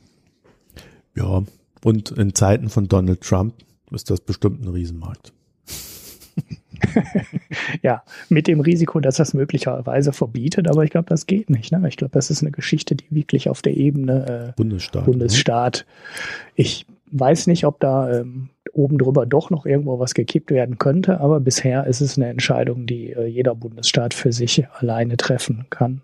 Ja, 1.16 1.44
und 1.84 2.12
in 2.12 2.34
Zeiten 2.36 2.70
von 2.70 2.88
Donald 2.88 3.22
Trump 3.22 3.54
ist 3.92 4.10
das 4.10 4.20
bestimmt 4.20 4.62
ein 4.64 4.68
Riesenmarkt. 4.68 5.32
Ja, 7.82 8.04
mit 8.30 8.48
dem 8.48 8.60
Risiko, 8.60 9.00
dass 9.00 9.18
das 9.18 9.34
möglicherweise 9.34 10.14
verbietet, 10.14 10.70
aber 10.70 10.84
ich 10.84 10.92
glaube, 10.92 11.10
das 11.10 11.26
geht 11.26 11.50
nicht. 11.50 11.72
Ne? 11.72 11.84
Ich 11.88 11.98
glaube, 11.98 12.12
das 12.14 12.30
ist 12.30 12.42
eine 12.42 12.52
Geschichte, 12.52 12.96
die 12.96 13.06
wirklich 13.10 13.50
auf 13.50 13.62
der 13.62 13.76
Ebene 13.76 14.50
äh, 14.50 14.54
Bundesstaat. 14.56 15.06
Bundesstaat. 15.06 15.86
Ich 16.56 16.86
weiß 17.12 17.48
nicht, 17.48 17.66
ob 17.66 17.80
da 17.80 18.20
ähm, 18.20 18.50
oben 18.74 18.98
drüber 18.98 19.26
doch 19.26 19.50
noch 19.50 19.66
irgendwo 19.66 20.00
was 20.00 20.14
gekippt 20.14 20.52
werden 20.52 20.78
könnte, 20.78 21.20
aber 21.20 21.40
bisher 21.40 21.88
ist 21.88 22.02
es 22.02 22.18
eine 22.18 22.28
Entscheidung, 22.28 22.86
die 22.86 23.12
äh, 23.12 23.26
jeder 23.26 23.56
Bundesstaat 23.56 24.14
für 24.14 24.32
sich 24.32 24.68
alleine 24.80 25.18
treffen 25.18 25.66
kann. 25.70 26.02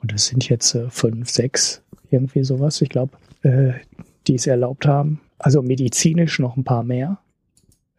Und 0.00 0.12
es 0.12 0.26
sind 0.26 0.48
jetzt 0.48 0.74
äh, 0.74 0.90
fünf, 0.90 1.30
sechs, 1.30 1.82
irgendwie 2.10 2.44
sowas, 2.44 2.80
ich 2.82 2.88
glaube, 2.88 3.16
äh, 3.42 3.72
die 4.26 4.34
es 4.34 4.46
erlaubt 4.46 4.86
haben. 4.86 5.20
Also 5.38 5.62
medizinisch 5.62 6.38
noch 6.38 6.56
ein 6.56 6.64
paar 6.64 6.82
mehr. 6.82 7.18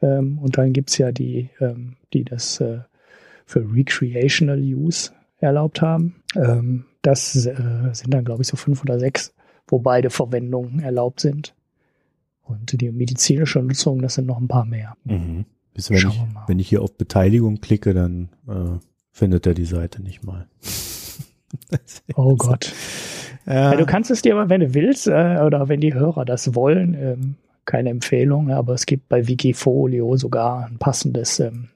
Ähm, 0.02 0.40
und 0.40 0.58
dann 0.58 0.74
gibt's 0.74 0.98
ja 0.98 1.12
die, 1.12 1.50
ähm, 1.60 1.96
die 2.14 2.24
das 2.24 2.60
äh, 2.62 2.80
für 3.46 3.62
Recreational 3.72 4.60
Use 4.60 5.12
erlaubt 5.40 5.82
haben. 5.82 6.16
Ähm, 6.36 6.86
das 7.02 7.36
äh, 7.46 7.54
sind 7.94 8.14
dann, 8.14 8.26
glaube 8.26 8.42
ich, 8.42 8.48
so 8.48 8.58
fünf 8.58 8.82
oder 8.82 9.00
sechs, 9.00 9.34
wo 9.68 9.80
beide 9.80 10.10
Verwendungen 10.10 10.80
erlaubt 10.80 11.20
sind. 11.20 11.54
Und 12.44 12.80
die 12.80 12.92
medizinische 12.92 13.60
Nutzung, 13.60 14.02
das 14.02 14.16
sind 14.16 14.28
noch 14.28 14.40
ein 14.40 14.48
paar 14.48 14.66
mehr. 14.66 14.96
Mhm. 15.04 15.46
Bis 15.74 15.90
wenn, 15.90 15.98
Schauen 15.98 16.12
ich, 16.12 16.20
wir 16.20 16.34
mal. 16.34 16.44
wenn 16.48 16.60
ich 16.60 16.70
hier 16.70 16.82
auf 16.82 16.96
Beteiligung 16.98 17.60
klicke, 17.60 17.94
dann 17.94 18.30
äh, 18.48 18.80
findet 19.12 19.46
er 19.48 19.54
die 19.54 19.66
Seite 19.66 20.02
nicht 20.02 20.24
mal. 20.24 20.48
Oh 22.16 22.36
Gott. 22.36 22.74
Ja, 23.46 23.72
Ja, 23.72 23.78
du 23.78 23.86
kannst 23.86 24.12
es 24.12 24.22
dir 24.22 24.36
aber, 24.36 24.50
wenn 24.50 24.60
du 24.60 24.74
willst, 24.74 25.08
äh, 25.08 25.40
oder 25.46 25.70
wenn 25.70 25.80
die 25.80 25.94
Hörer 25.94 26.26
das 26.26 26.54
wollen, 26.54 26.94
ähm, 26.96 27.36
keine 27.66 27.90
Empfehlung, 27.90 28.52
aber 28.52 28.74
es 28.74 28.86
gibt 28.86 29.10
bei 29.10 29.28
Wikifolio 29.28 30.18
sogar 30.18 30.66
ein 30.66 30.78
passendes 30.78 31.40
ähm, 31.40 31.70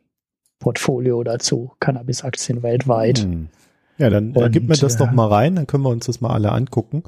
Portfolio 0.59 1.23
dazu, 1.23 1.71
Cannabis-Aktien 1.79 2.63
weltweit. 2.63 3.19
Hm. 3.19 3.47
Ja, 3.97 4.09
dann 4.09 4.35
äh, 4.35 4.43
Und, 4.43 4.51
gib 4.51 4.67
mir 4.67 4.75
das 4.75 4.95
äh, 4.95 4.97
doch 4.97 5.11
mal 5.11 5.27
rein, 5.27 5.55
dann 5.55 5.67
können 5.67 5.83
wir 5.83 5.89
uns 5.89 6.05
das 6.05 6.21
mal 6.21 6.31
alle 6.31 6.51
angucken. 6.51 7.03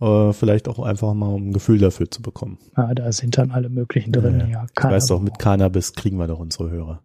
Äh, 0.00 0.32
vielleicht 0.32 0.68
auch 0.68 0.78
einfach 0.78 1.12
mal, 1.14 1.26
um 1.26 1.48
ein 1.48 1.52
Gefühl 1.52 1.78
dafür 1.78 2.10
zu 2.10 2.22
bekommen. 2.22 2.58
Ja, 2.76 2.94
da 2.94 3.10
sind 3.10 3.36
dann 3.36 3.50
alle 3.50 3.68
möglichen 3.68 4.12
drin. 4.12 4.40
Ja, 4.40 4.46
Ja, 4.46 4.66
Ich 4.76 4.84
weiß 4.84 5.06
doch, 5.06 5.20
mit 5.20 5.38
Cannabis 5.38 5.92
kriegen 5.92 6.18
wir 6.18 6.28
doch 6.28 6.38
unsere 6.38 6.70
Hörer. 6.70 7.02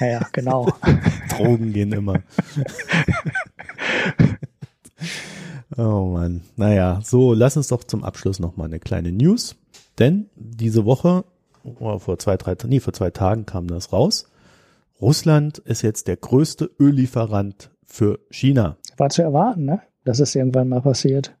Ja, 0.00 0.06
ja, 0.06 0.26
genau. 0.32 0.68
Drogen 1.36 1.72
gehen 1.72 1.92
immer. 1.92 2.20
oh 5.76 6.10
Mann. 6.12 6.42
Naja, 6.56 7.00
so, 7.02 7.32
lass 7.32 7.56
uns 7.56 7.68
doch 7.68 7.84
zum 7.84 8.04
Abschluss 8.04 8.38
noch 8.38 8.56
mal 8.56 8.64
eine 8.64 8.80
kleine 8.80 9.12
News. 9.12 9.56
Denn 10.00 10.30
diese 10.34 10.84
Woche, 10.86 11.24
oh, 11.62 11.98
vor 11.98 12.18
zwei, 12.18 12.36
drei, 12.36 12.56
nee, 12.66 12.80
vor 12.80 12.94
zwei 12.94 13.10
Tagen 13.10 13.46
kam 13.46 13.68
das 13.68 13.92
raus. 13.92 14.30
Russland 15.00 15.58
ist 15.58 15.82
jetzt 15.82 16.08
der 16.08 16.16
größte 16.16 16.70
Öllieferant 16.80 17.70
für 17.84 18.18
China. 18.30 18.76
War 18.96 19.10
zu 19.10 19.22
erwarten, 19.22 19.66
ne? 19.66 19.80
Dass 20.04 20.20
es 20.20 20.34
irgendwann 20.34 20.68
mal 20.68 20.80
passiert. 20.80 21.36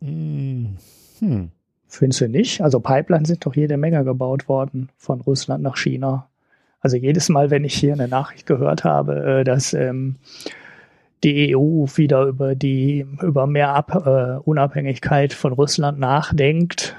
Hm. 0.00 0.76
Hm. 1.20 1.50
Findest 1.88 2.20
du 2.20 2.28
nicht? 2.28 2.60
Also 2.60 2.80
Pipelines 2.80 3.28
sind 3.28 3.46
doch 3.46 3.54
jede 3.54 3.76
Menge 3.76 4.04
gebaut 4.04 4.48
worden 4.48 4.90
von 4.98 5.20
Russland 5.22 5.62
nach 5.62 5.76
China. 5.76 6.28
Also 6.80 6.96
jedes 6.96 7.28
Mal, 7.28 7.50
wenn 7.50 7.64
ich 7.64 7.74
hier 7.74 7.94
eine 7.94 8.08
Nachricht 8.08 8.46
gehört 8.46 8.84
habe, 8.84 9.40
äh, 9.40 9.44
dass 9.44 9.72
ähm, 9.72 10.16
die 11.24 11.56
EU 11.56 11.86
wieder 11.94 12.24
über 12.24 12.54
die 12.54 13.06
über 13.22 13.46
mehr 13.46 13.70
Ab 13.70 13.94
äh, 14.06 14.38
Unabhängigkeit 14.44 15.32
von 15.32 15.52
Russland 15.52 15.98
nachdenkt, 15.98 16.94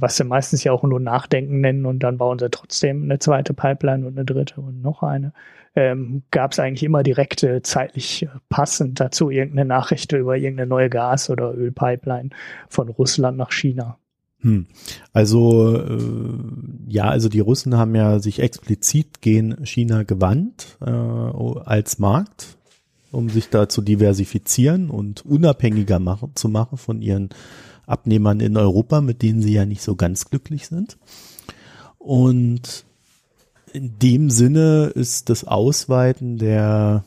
was 0.00 0.16
sie 0.16 0.24
meistens 0.24 0.64
ja 0.64 0.72
auch 0.72 0.82
nur 0.82 1.00
Nachdenken 1.00 1.60
nennen 1.60 1.86
und 1.86 2.00
dann 2.00 2.18
bauen 2.18 2.38
sie 2.38 2.50
trotzdem 2.50 3.04
eine 3.04 3.18
zweite 3.18 3.54
Pipeline 3.54 4.06
und 4.06 4.16
eine 4.16 4.24
dritte 4.24 4.60
und 4.60 4.82
noch 4.82 5.02
eine, 5.02 5.32
ähm, 5.74 6.22
gab 6.30 6.52
es 6.52 6.58
eigentlich 6.58 6.82
immer 6.82 7.02
direkt 7.02 7.42
äh, 7.42 7.62
zeitlich 7.62 8.24
äh, 8.24 8.28
passend 8.48 9.00
dazu 9.00 9.30
irgendeine 9.30 9.68
Nachricht 9.68 10.12
über 10.12 10.36
irgendeine 10.36 10.68
neue 10.68 10.90
Gas- 10.90 11.30
oder 11.30 11.54
Ölpipeline 11.54 12.30
von 12.68 12.88
Russland 12.88 13.38
nach 13.38 13.52
China. 13.52 13.98
Hm. 14.40 14.66
Also 15.12 15.76
äh, 15.76 16.38
ja, 16.88 17.04
also 17.04 17.28
die 17.28 17.40
Russen 17.40 17.76
haben 17.76 17.94
ja 17.94 18.18
sich 18.20 18.40
explizit 18.40 19.20
gegen 19.20 19.64
China 19.66 20.04
gewandt 20.04 20.78
äh, 20.80 20.90
als 20.90 21.98
Markt, 21.98 22.56
um 23.10 23.28
sich 23.28 23.50
da 23.50 23.68
zu 23.68 23.82
diversifizieren 23.82 24.90
und 24.90 25.26
unabhängiger 25.26 25.98
machen, 25.98 26.32
zu 26.34 26.48
machen 26.48 26.78
von 26.78 27.02
ihren 27.02 27.30
Abnehmern 27.88 28.40
in 28.40 28.56
Europa, 28.56 29.00
mit 29.00 29.22
denen 29.22 29.42
sie 29.42 29.52
ja 29.52 29.64
nicht 29.64 29.82
so 29.82 29.96
ganz 29.96 30.26
glücklich 30.26 30.68
sind. 30.68 30.98
Und 31.98 32.84
in 33.72 33.98
dem 33.98 34.30
Sinne 34.30 34.92
ist 34.94 35.28
das 35.28 35.44
Ausweiten 35.44 36.38
der 36.38 37.04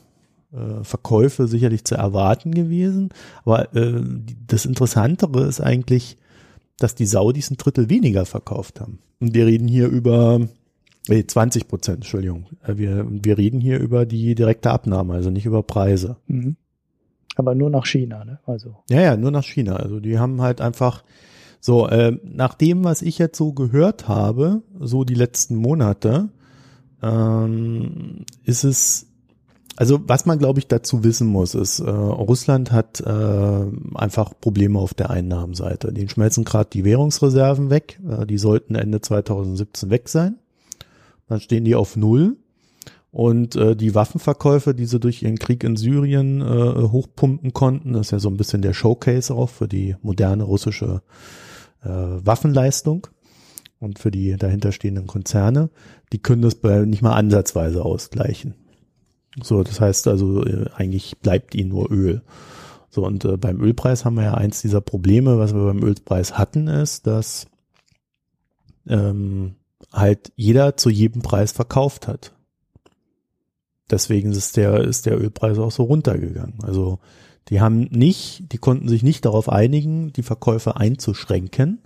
äh, 0.52 0.84
Verkäufe 0.84 1.48
sicherlich 1.48 1.84
zu 1.84 1.94
erwarten 1.94 2.52
gewesen. 2.52 3.10
Aber 3.44 3.74
äh, 3.74 4.02
das 4.46 4.66
Interessantere 4.66 5.46
ist 5.46 5.60
eigentlich, 5.60 6.18
dass 6.78 6.94
die 6.94 7.06
Saudis 7.06 7.50
ein 7.50 7.56
Drittel 7.56 7.88
weniger 7.88 8.26
verkauft 8.26 8.80
haben. 8.80 8.98
Und 9.20 9.34
wir 9.34 9.46
reden 9.46 9.68
hier 9.68 9.88
über 9.88 10.40
nee, 11.08 11.26
20 11.26 11.68
Prozent, 11.68 11.98
Entschuldigung. 11.98 12.46
Äh, 12.66 12.76
Wir, 12.76 13.06
wir 13.08 13.38
reden 13.38 13.60
hier 13.60 13.78
über 13.78 14.06
die 14.06 14.34
direkte 14.34 14.70
Abnahme, 14.70 15.14
also 15.14 15.30
nicht 15.30 15.46
über 15.46 15.62
Preise. 15.62 16.16
Mhm. 16.26 16.56
Aber 17.36 17.54
nur 17.54 17.70
nach 17.70 17.86
China, 17.86 18.24
ne? 18.24 18.40
Also. 18.46 18.76
Ja, 18.90 19.00
ja, 19.00 19.16
nur 19.16 19.30
nach 19.30 19.44
China. 19.44 19.76
Also 19.76 20.00
die 20.00 20.18
haben 20.18 20.42
halt 20.42 20.60
einfach 20.60 21.02
so, 21.60 21.86
äh, 21.88 22.18
nach 22.24 22.54
dem, 22.54 22.84
was 22.84 23.02
ich 23.02 23.18
jetzt 23.18 23.38
so 23.38 23.52
gehört 23.52 24.08
habe, 24.08 24.62
so 24.80 25.04
die 25.04 25.14
letzten 25.14 25.54
Monate, 25.56 26.28
ähm, 27.02 28.24
ist 28.44 28.64
es 28.64 29.06
Also 29.76 30.00
was 30.06 30.26
man, 30.26 30.38
glaube 30.38 30.58
ich, 30.58 30.66
dazu 30.68 31.02
wissen 31.02 31.26
muss, 31.28 31.54
ist, 31.54 31.80
äh, 31.80 31.88
Russland 31.90 32.72
hat 32.72 33.00
äh, 33.00 33.64
einfach 33.94 34.32
Probleme 34.40 34.78
auf 34.78 34.92
der 34.92 35.10
Einnahmenseite. 35.10 35.92
Den 35.92 36.08
schmelzen 36.08 36.44
gerade 36.44 36.68
die 36.70 36.84
Währungsreserven 36.84 37.70
weg. 37.70 37.98
Äh, 38.06 38.26
die 38.26 38.38
sollten 38.38 38.74
Ende 38.74 39.00
2017 39.00 39.90
weg 39.90 40.08
sein. 40.08 40.38
Dann 41.28 41.40
stehen 41.40 41.64
die 41.64 41.74
auf 41.74 41.96
Null. 41.96 42.36
Und 43.12 43.56
äh, 43.56 43.76
die 43.76 43.94
Waffenverkäufe, 43.94 44.74
die 44.74 44.86
sie 44.86 44.98
durch 44.98 45.22
ihren 45.22 45.38
Krieg 45.38 45.62
in 45.64 45.76
Syrien 45.76 46.40
äh, 46.40 46.88
hochpumpen 46.88 47.52
konnten, 47.52 47.92
das 47.92 48.06
ist 48.06 48.10
ja 48.10 48.18
so 48.18 48.30
ein 48.30 48.38
bisschen 48.38 48.62
der 48.62 48.72
Showcase 48.72 49.34
auch 49.34 49.50
für 49.50 49.68
die 49.68 49.96
moderne 50.00 50.44
russische 50.44 51.02
äh, 51.84 51.88
Waffenleistung 51.88 53.06
und 53.78 53.98
für 53.98 54.10
die 54.10 54.34
dahinterstehenden 54.36 55.06
Konzerne, 55.06 55.68
die 56.12 56.20
können 56.20 56.40
das 56.40 56.54
bei 56.54 56.86
nicht 56.86 57.02
mal 57.02 57.12
ansatzweise 57.12 57.84
ausgleichen. 57.84 58.54
So, 59.42 59.62
das 59.62 59.78
heißt 59.78 60.08
also, 60.08 60.44
äh, 60.46 60.70
eigentlich 60.74 61.18
bleibt 61.18 61.54
ihnen 61.54 61.68
nur 61.68 61.90
Öl. 61.90 62.22
So, 62.88 63.04
und 63.04 63.26
äh, 63.26 63.36
beim 63.36 63.60
Ölpreis 63.60 64.06
haben 64.06 64.16
wir 64.16 64.24
ja 64.24 64.34
eins 64.34 64.62
dieser 64.62 64.80
Probleme, 64.80 65.38
was 65.38 65.54
wir 65.54 65.64
beim 65.64 65.82
Ölpreis 65.82 66.38
hatten, 66.38 66.66
ist, 66.66 67.06
dass 67.06 67.46
ähm, 68.86 69.56
halt 69.92 70.32
jeder 70.36 70.78
zu 70.78 70.88
jedem 70.88 71.20
Preis 71.20 71.52
verkauft 71.52 72.08
hat. 72.08 72.32
Deswegen 73.92 74.32
ist 74.32 74.56
der, 74.56 74.80
ist 74.80 75.04
der 75.04 75.20
Ölpreis 75.20 75.58
auch 75.58 75.70
so 75.70 75.82
runtergegangen. 75.82 76.54
Also 76.62 76.98
die 77.48 77.60
haben 77.60 77.82
nicht, 77.90 78.50
die 78.52 78.58
konnten 78.58 78.88
sich 78.88 79.02
nicht 79.02 79.26
darauf 79.26 79.50
einigen, 79.50 80.14
die 80.14 80.22
Verkäufe 80.22 80.76
einzuschränken. 80.76 81.82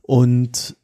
Und 0.00 0.74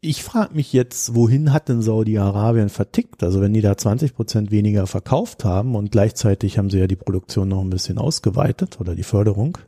ich 0.00 0.24
frage 0.24 0.54
mich 0.54 0.72
jetzt, 0.72 1.14
wohin 1.14 1.52
hat 1.52 1.68
denn 1.68 1.82
Saudi-Arabien 1.82 2.70
vertickt? 2.70 3.22
Also 3.22 3.42
wenn 3.42 3.52
die 3.52 3.60
da 3.60 3.76
20 3.76 4.14
Prozent 4.14 4.50
weniger 4.50 4.86
verkauft 4.86 5.44
haben 5.44 5.74
und 5.74 5.90
gleichzeitig 5.90 6.56
haben 6.56 6.70
sie 6.70 6.78
ja 6.78 6.86
die 6.86 6.96
Produktion 6.96 7.48
noch 7.48 7.60
ein 7.60 7.70
bisschen 7.70 7.98
ausgeweitet 7.98 8.80
oder 8.80 8.94
die 8.94 9.02
Förderung, 9.02 9.58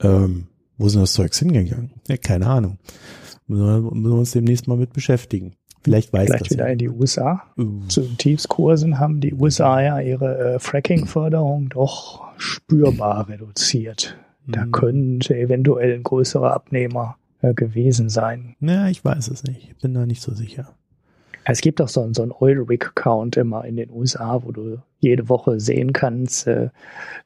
ähm, 0.00 0.46
wo 0.78 0.88
sind 0.88 1.00
das 1.00 1.14
Zeugs 1.14 1.40
hingegangen? 1.40 1.90
Ja, 2.06 2.18
keine 2.18 2.46
Ahnung. 2.46 2.78
Müssen 3.48 3.64
wir, 3.64 3.80
müssen 3.80 4.14
wir 4.14 4.18
uns 4.18 4.30
demnächst 4.30 4.68
mal 4.68 4.76
mit 4.76 4.92
beschäftigen. 4.92 5.56
Vielleicht 5.86 6.12
weiß 6.12 6.26
Vielleicht 6.26 6.46
das 6.46 6.50
wieder 6.50 6.66
ja. 6.66 6.72
in 6.72 6.78
die 6.78 6.88
USA. 6.88 7.42
Uh. 7.56 7.86
Zu 7.86 8.00
den 8.00 8.18
Tiefskursen 8.18 8.98
haben 8.98 9.20
die 9.20 9.32
USA 9.34 9.80
ja 9.80 10.00
ihre 10.00 10.54
äh, 10.54 10.58
Fracking-Förderung 10.58 11.68
doch 11.68 12.24
spürbar 12.38 13.28
reduziert. 13.28 14.16
Da 14.48 14.64
Mhm. 14.66 14.72
könnte 14.72 15.36
eventuell 15.38 15.94
ein 15.94 16.02
größerer 16.02 16.52
Abnehmer 16.52 17.16
äh, 17.40 17.54
gewesen 17.54 18.08
sein. 18.08 18.56
Ja, 18.60 18.88
ich 18.88 19.04
weiß 19.04 19.28
es 19.28 19.44
nicht. 19.44 19.68
Ich 19.70 19.76
bin 19.76 19.94
da 19.94 20.06
nicht 20.06 20.22
so 20.22 20.34
sicher. 20.34 20.72
Es 21.44 21.60
gibt 21.60 21.80
auch 21.80 21.86
so, 21.88 22.02
einen- 22.02 22.14
so 22.14 22.22
einen 22.22 22.32
Oil-Rig-Count 22.32 23.36
immer 23.36 23.64
in 23.64 23.76
den 23.76 23.90
USA, 23.92 24.42
wo 24.42 24.50
du 24.50 24.78
jede 24.98 25.28
Woche 25.28 25.60
sehen 25.60 25.92
kannst, 25.92 26.48
äh, 26.48 26.70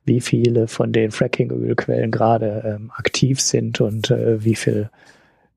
wie 0.04 0.20
viele 0.20 0.68
von 0.68 0.92
den 0.92 1.10
Fracking-Ölquellen 1.12 2.10
gerade 2.10 2.62
ähm, 2.76 2.90
aktiv 2.94 3.40
sind 3.40 3.80
und 3.80 4.10
äh, 4.10 4.44
wie 4.44 4.54
viel 4.54 4.90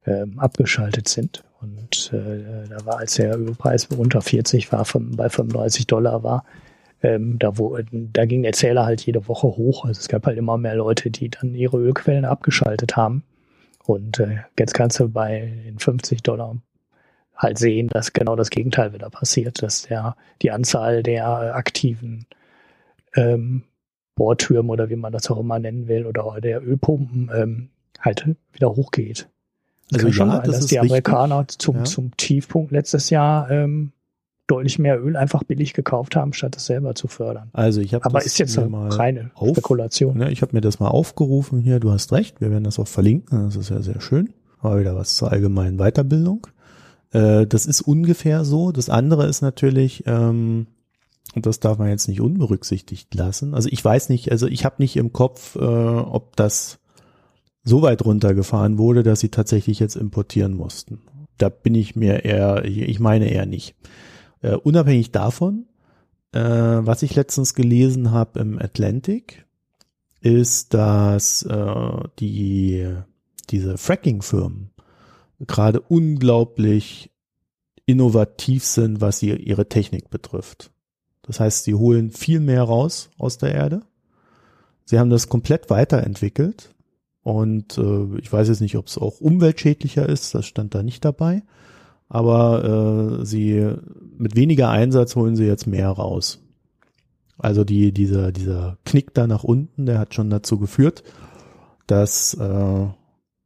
ähm, 0.06 0.40
abgeschaltet 0.40 1.10
sind. 1.10 1.44
Und 1.64 2.12
äh, 2.14 2.68
da 2.70 2.86
war, 2.86 3.00
als 3.00 3.16
der 3.16 3.38
Ölpreis 3.38 3.86
unter 3.86 4.22
40 4.22 4.72
war, 4.72 4.86
bei 4.94 5.30
35 5.30 5.88
Dollar 5.88 6.24
war, 6.24 6.46
ähm, 7.02 7.38
da, 7.40 7.58
wo, 7.58 7.78
da 7.92 8.26
ging 8.26 8.44
der 8.44 8.54
Zähler 8.54 8.86
halt 8.86 9.06
jede 9.06 9.28
Woche 9.28 9.48
hoch. 9.48 9.86
Also 9.86 10.00
es 10.00 10.08
gab 10.08 10.26
halt 10.26 10.38
immer 10.38 10.58
mehr 10.58 10.76
Leute, 10.76 11.10
die 11.10 11.30
dann 11.30 11.56
ihre 11.56 11.78
Ölquellen 11.78 12.26
abgeschaltet 12.26 12.96
haben. 12.96 13.24
Und 13.86 14.20
äh, 14.20 14.40
jetzt 14.58 14.74
kannst 14.74 15.00
du 15.00 15.10
bei 15.10 15.54
den 15.66 15.80
50 15.80 16.24
Dollar 16.24 16.58
halt 17.36 17.58
sehen, 17.58 17.90
dass 17.90 18.14
genau 18.14 18.36
das 18.36 18.50
Gegenteil 18.50 18.94
wieder 18.94 19.10
passiert, 19.10 19.62
dass 19.62 19.84
der 19.84 20.16
die 20.42 20.52
Anzahl 20.52 21.04
der 21.04 21.56
aktiven 21.56 22.26
ähm, 23.16 23.64
Bohrtürme 24.16 24.72
oder 24.72 24.90
wie 24.90 24.96
man 24.96 25.12
das 25.12 25.30
auch 25.30 25.40
immer 25.40 25.60
nennen 25.60 25.88
will 25.88 26.06
oder 26.06 26.40
der 26.40 26.62
Ölpumpen 26.62 27.32
ähm, 27.34 27.70
halt 28.00 28.28
wieder 28.54 28.70
hochgeht. 28.70 29.28
Also 29.92 30.06
kann 30.06 30.14
schon 30.14 30.28
ja, 30.30 30.36
sein, 30.38 30.46
das 30.46 30.56
dass 30.60 30.66
die 30.68 30.80
Amerikaner 30.80 31.40
richtig. 31.40 31.60
zum, 31.60 31.76
Ja. 31.78 31.84
zum 31.84 32.18
Tiefpunkt 32.18 32.72
letztes 32.72 33.10
Jahr 33.10 33.50
ähm, 33.52 33.92
deutlich 34.48 34.78
mehr 34.80 35.02
Öl 35.02 35.16
einfach 35.16 35.44
billig 35.44 35.74
gekauft 35.74 36.16
haben, 36.16 36.34
statt 36.34 36.56
es 36.58 36.66
selber 36.66 36.96
zu 36.96 37.08
fördern. 37.08 37.50
Also 37.54 37.80
ich 37.82 37.94
habe 37.94 38.06
Aber 38.06 38.24
ist 38.24 38.38
jetzt 38.40 38.56
mir 38.56 38.64
eine 38.64 38.72
mal 38.72 38.90
reine 38.90 39.32
auf- 39.36 39.50
Spekulation. 39.50 40.20
Ja, 40.20 40.28
ich 40.30 40.42
habe 40.42 40.56
mir 40.56 40.62
das 40.62 40.80
mal 40.80 40.90
aufgerufen 40.90 41.60
hier, 41.60 41.80
du 41.80 41.92
hast 41.92 42.12
recht, 42.12 42.42
wir 42.42 42.52
werden 42.52 42.64
das 42.64 42.80
auch 42.80 42.88
verlinken, 42.88 43.46
das 43.46 43.56
ist 43.56 43.70
ja 43.70 43.82
sehr 43.82 44.02
schön. 44.02 44.34
War 44.62 44.80
wieder 44.80 44.96
was 44.96 45.16
zur 45.16 45.32
allgemeinen 45.32 45.78
Weiterbildung. 45.78 46.48
Äh, 47.12 47.46
das 47.48 47.66
ist 47.66 47.82
ungefähr 47.82 48.44
so. 48.46 48.72
Das 48.72 48.90
andere 48.90 49.28
ist 49.28 49.42
natürlich, 49.42 50.04
ähm, 50.08 50.68
und 51.36 51.46
das 51.46 51.60
darf 51.60 51.78
man 51.78 51.90
jetzt 51.90 52.08
nicht 52.08 52.22
unberücksichtigt 52.22 53.14
lassen. 53.16 53.54
Also 53.56 53.70
ich 53.72 53.84
weiß 53.84 54.10
nicht, 54.10 54.32
also 54.32 54.48
ich 54.48 54.66
habe 54.66 54.76
nicht 54.80 54.96
im 54.98 55.14
Kopf, 55.14 55.56
äh, 55.56 55.60
ob 55.60 56.36
das 56.36 56.80
so 57.64 57.82
weit 57.82 58.04
runtergefahren 58.04 58.78
wurde, 58.78 59.04
dass 59.04 59.20
sie 59.20 59.30
tatsächlich 59.30 59.80
jetzt 59.80 59.96
importieren 59.96 60.54
mussten. 60.54 61.02
Da 61.38 61.50
bin 61.50 61.76
ich 61.76 61.96
mir 61.96 62.26
eher, 62.26 62.66
ich 62.66 63.00
meine 63.00 63.30
eher 63.30 63.46
nicht. 63.46 63.76
Äh, 64.42 64.56
unabhängig 64.56 65.12
davon, 65.12 65.66
äh, 66.34 66.40
was 66.42 67.04
ich 67.04 67.16
letztens 67.16 67.54
gelesen 67.54 68.12
habe 68.12 68.40
im 68.40 68.60
Atlantic, 68.60 69.46
ist, 70.22 70.74
dass 70.74 71.44
äh, 71.44 72.04
die 72.20 72.90
diese 73.50 73.78
Fracking-Firmen 73.78 74.72
gerade 75.40 75.82
unglaublich 75.82 77.12
innovativ 77.86 78.64
sind, 78.64 79.02
was 79.02 79.20
sie, 79.20 79.32
ihre 79.32 79.68
Technik 79.68 80.10
betrifft. 80.10 80.72
Das 81.24 81.40
heißt, 81.40 81.66
sie 81.66 81.76
holen 81.76 82.12
viel 82.12 82.40
mehr 82.40 82.64
raus 82.64 83.10
aus 83.18 83.38
der 83.38 83.54
Erde. 83.54 83.82
Sie 84.86 85.00
haben 85.00 85.10
das 85.10 85.28
komplett 85.28 85.70
weiterentwickelt 85.70 86.74
und 87.24 87.78
äh, 87.78 88.20
ich 88.20 88.32
weiß 88.32 88.50
jetzt 88.50 88.62
nicht, 88.62 88.78
ob 88.78 88.88
es 88.88 88.98
auch 88.98 89.22
umweltschädlicher 89.22 90.08
ist, 90.08 90.36
das 90.36 90.46
stand 90.46 90.76
da 90.76 90.84
nicht 90.84 91.04
dabei. 91.06 91.44
Aber 92.10 93.20
äh, 93.22 93.26
sie 93.26 93.72
mit 94.18 94.36
weniger 94.36 94.70
Einsatz 94.70 95.16
holen 95.16 95.36
sie 95.36 95.46
jetzt 95.46 95.66
mehr 95.66 95.90
raus. 95.90 96.40
Also 97.38 97.64
die, 97.64 97.92
dieser, 97.92 98.32
dieser 98.32 98.78
Knick 98.86 99.14
da 99.14 99.26
nach 99.26 99.44
unten, 99.44 99.86
der 99.86 100.00
hat 100.00 100.14
schon 100.14 100.30
dazu 100.30 100.60
geführt, 100.60 101.04
dass 101.88 102.36
äh, 102.36 102.88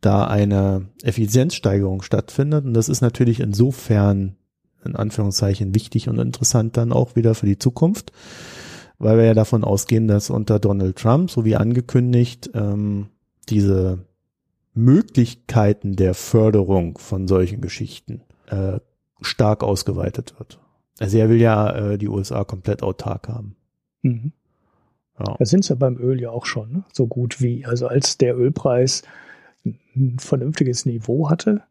da 0.01 0.27
eine 0.27 0.87
Effizienzsteigerung 1.03 2.01
stattfindet. 2.01 2.65
Und 2.65 2.73
das 2.73 2.89
ist 2.89 3.01
natürlich 3.01 3.39
insofern 3.39 4.35
in 4.83 4.95
Anführungszeichen 4.95 5.73
wichtig 5.75 6.09
und 6.09 6.19
interessant 6.19 6.77
dann 6.77 6.91
auch 6.91 7.15
wieder 7.15 7.35
für 7.35 7.45
die 7.45 7.57
Zukunft, 7.57 8.11
weil 8.99 9.17
wir 9.17 9.25
ja 9.25 9.33
davon 9.33 9.63
ausgehen, 9.63 10.07
dass 10.07 10.29
unter 10.29 10.59
Donald 10.59 10.97
Trump, 10.97 11.29
so 11.29 11.45
wie 11.45 11.55
angekündigt, 11.55 12.51
ähm, 12.53 13.07
diese 13.49 14.05
Möglichkeiten 14.73 15.95
der 15.95 16.13
Förderung 16.13 16.97
von 16.97 17.27
solchen 17.27 17.61
Geschichten 17.61 18.21
äh, 18.47 18.79
stark 19.21 19.63
ausgeweitet 19.63 20.35
wird. 20.37 20.59
Also 20.99 21.17
er 21.17 21.29
will 21.29 21.41
ja 21.41 21.71
äh, 21.75 21.97
die 21.97 22.07
USA 22.07 22.43
komplett 22.43 22.83
autark 22.83 23.27
haben. 23.27 23.55
Mhm. 24.01 24.31
Ja. 25.19 25.35
Da 25.37 25.45
sind 25.45 25.65
sie 25.65 25.75
beim 25.75 25.97
Öl 25.97 26.21
ja 26.21 26.29
auch 26.29 26.45
schon 26.45 26.71
ne? 26.71 26.83
so 26.93 27.07
gut 27.07 27.41
wie. 27.41 27.65
Also 27.65 27.87
als 27.87 28.17
der 28.17 28.37
Ölpreis 28.37 29.03
ein 29.65 30.17
vernünftiges 30.19 30.85
Niveau 30.85 31.29
hatte 31.29 31.63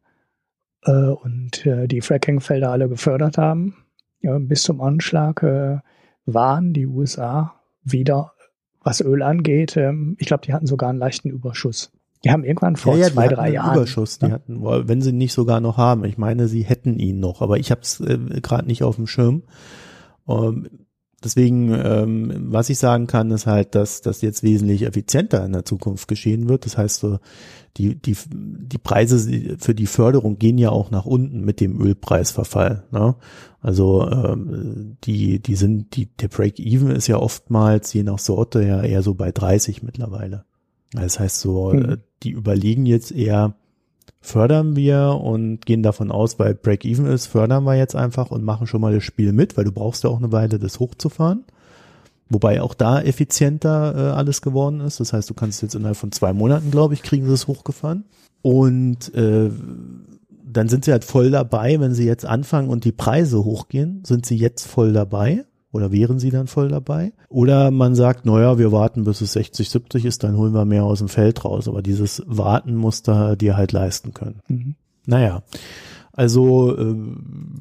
äh, 0.84 0.90
und 0.90 1.64
äh, 1.64 1.86
die 1.86 2.00
Fracking-Felder 2.00 2.70
alle 2.70 2.88
gefördert 2.88 3.38
haben, 3.38 3.76
ja, 4.20 4.36
bis 4.38 4.62
zum 4.62 4.80
Anschlag 4.80 5.42
äh, 5.42 5.78
waren 6.24 6.72
die 6.72 6.86
USA 6.86 7.54
wieder, 7.84 8.32
was 8.86 9.00
Öl 9.00 9.22
angeht, 9.22 9.76
ähm, 9.76 10.16
ich 10.18 10.28
glaube, 10.28 10.46
die 10.46 10.52
hatten 10.52 10.66
sogar 10.66 10.90
einen 10.90 11.00
leichten 11.00 11.28
Überschuss. 11.28 11.90
Die 12.24 12.30
haben 12.30 12.44
irgendwann 12.44 12.76
vor 12.76 12.94
ja, 12.94 13.08
ja, 13.08 13.12
zwei, 13.12 13.28
die 13.28 13.34
drei 13.34 13.50
Jahren. 13.50 13.76
Überschuss, 13.76 14.18
die 14.18 14.26
ne? 14.26 14.32
hatten, 14.32 14.62
wenn 14.62 15.02
sie 15.02 15.10
ihn 15.10 15.18
nicht 15.18 15.32
sogar 15.32 15.60
noch 15.60 15.76
haben. 15.76 16.04
Ich 16.04 16.18
meine, 16.18 16.46
sie 16.46 16.62
hätten 16.62 16.98
ihn 16.98 17.18
noch, 17.18 17.42
aber 17.42 17.58
ich 17.58 17.70
habe 17.72 17.80
es 17.82 18.00
äh, 18.00 18.16
gerade 18.40 18.66
nicht 18.66 18.84
auf 18.84 18.96
dem 18.96 19.08
Schirm. 19.08 19.42
Ähm, 20.28 20.68
deswegen, 21.26 21.70
ähm, 21.74 22.46
was 22.52 22.70
ich 22.70 22.78
sagen 22.78 23.06
kann, 23.06 23.30
ist 23.30 23.46
halt, 23.46 23.74
dass 23.74 24.00
das 24.00 24.22
jetzt 24.22 24.42
wesentlich 24.42 24.82
effizienter 24.82 25.44
in 25.44 25.52
der 25.52 25.64
Zukunft 25.64 26.08
geschehen 26.08 26.48
wird. 26.48 26.64
Das 26.64 26.78
heißt, 26.78 27.00
so 27.00 27.18
die 27.76 27.94
die 27.96 28.16
die 28.30 28.78
Preise 28.78 29.56
für 29.58 29.74
die 29.74 29.86
Förderung 29.86 30.38
gehen 30.38 30.56
ja 30.56 30.70
auch 30.70 30.90
nach 30.90 31.04
unten 31.04 31.44
mit 31.44 31.60
dem 31.60 31.78
Ölpreisverfall. 31.80 32.84
Ne? 32.90 33.16
Also 33.60 34.08
ähm, 34.10 34.96
die 35.04 35.40
die 35.40 35.56
sind 35.56 35.94
die 35.96 36.06
der 36.06 36.28
Break-even 36.28 36.90
ist 36.90 37.08
ja 37.08 37.18
oftmals 37.18 37.92
je 37.92 38.02
nach 38.02 38.18
Sorte 38.18 38.62
ja 38.62 38.82
eher 38.82 39.02
so 39.02 39.14
bei 39.14 39.30
30 39.32 39.82
mittlerweile. 39.82 40.44
Das 40.92 41.18
heißt 41.20 41.40
so, 41.40 41.72
Mhm. 41.72 41.98
die 42.22 42.30
überlegen 42.30 42.86
jetzt 42.86 43.12
eher, 43.12 43.56
fördern 44.26 44.74
wir 44.74 45.20
und 45.22 45.64
gehen 45.66 45.82
davon 45.82 46.10
aus, 46.10 46.38
weil 46.38 46.54
Break-Even 46.54 47.06
ist, 47.06 47.26
fördern 47.26 47.64
wir 47.64 47.76
jetzt 47.76 47.94
einfach 47.94 48.30
und 48.30 48.42
machen 48.42 48.66
schon 48.66 48.80
mal 48.80 48.92
das 48.92 49.04
Spiel 49.04 49.32
mit, 49.32 49.56
weil 49.56 49.64
du 49.64 49.72
brauchst 49.72 50.04
ja 50.04 50.10
auch 50.10 50.18
eine 50.18 50.32
Weile, 50.32 50.58
das 50.58 50.80
hochzufahren. 50.80 51.44
Wobei 52.28 52.60
auch 52.60 52.74
da 52.74 53.00
effizienter 53.00 53.94
äh, 53.94 54.16
alles 54.16 54.42
geworden 54.42 54.80
ist. 54.80 54.98
Das 54.98 55.12
heißt, 55.12 55.30
du 55.30 55.34
kannst 55.34 55.62
jetzt 55.62 55.76
innerhalb 55.76 55.96
von 55.96 56.10
zwei 56.10 56.32
Monaten, 56.32 56.72
glaube 56.72 56.94
ich, 56.94 57.02
kriegen 57.02 57.24
sie 57.26 57.32
es 57.32 57.46
hochgefahren. 57.46 58.04
Und 58.42 59.14
äh, 59.14 59.50
dann 60.44 60.68
sind 60.68 60.84
sie 60.84 60.90
halt 60.90 61.04
voll 61.04 61.30
dabei, 61.30 61.78
wenn 61.78 61.94
sie 61.94 62.04
jetzt 62.04 62.26
anfangen 62.26 62.68
und 62.68 62.84
die 62.84 62.92
Preise 62.92 63.44
hochgehen, 63.44 64.02
sind 64.04 64.26
sie 64.26 64.36
jetzt 64.36 64.66
voll 64.66 64.92
dabei 64.92 65.44
oder 65.76 65.92
wären 65.92 66.18
sie 66.18 66.30
dann 66.30 66.46
voll 66.46 66.68
dabei? 66.68 67.12
Oder 67.28 67.70
man 67.70 67.94
sagt, 67.94 68.26
naja, 68.26 68.58
wir 68.58 68.72
warten 68.72 69.04
bis 69.04 69.20
es 69.20 69.32
60, 69.32 69.70
70 69.70 70.04
ist, 70.04 70.24
dann 70.24 70.36
holen 70.36 70.54
wir 70.54 70.64
mehr 70.64 70.84
aus 70.84 70.98
dem 70.98 71.08
Feld 71.08 71.44
raus. 71.44 71.68
Aber 71.68 71.82
dieses 71.82 72.22
Warten 72.26 72.74
muss 72.74 73.02
da 73.02 73.36
dir 73.36 73.56
halt 73.56 73.72
leisten 73.72 74.14
können. 74.14 74.40
Mhm. 74.48 74.74
Naja, 75.06 75.42
also, 76.12 76.76
äh, 76.76 76.96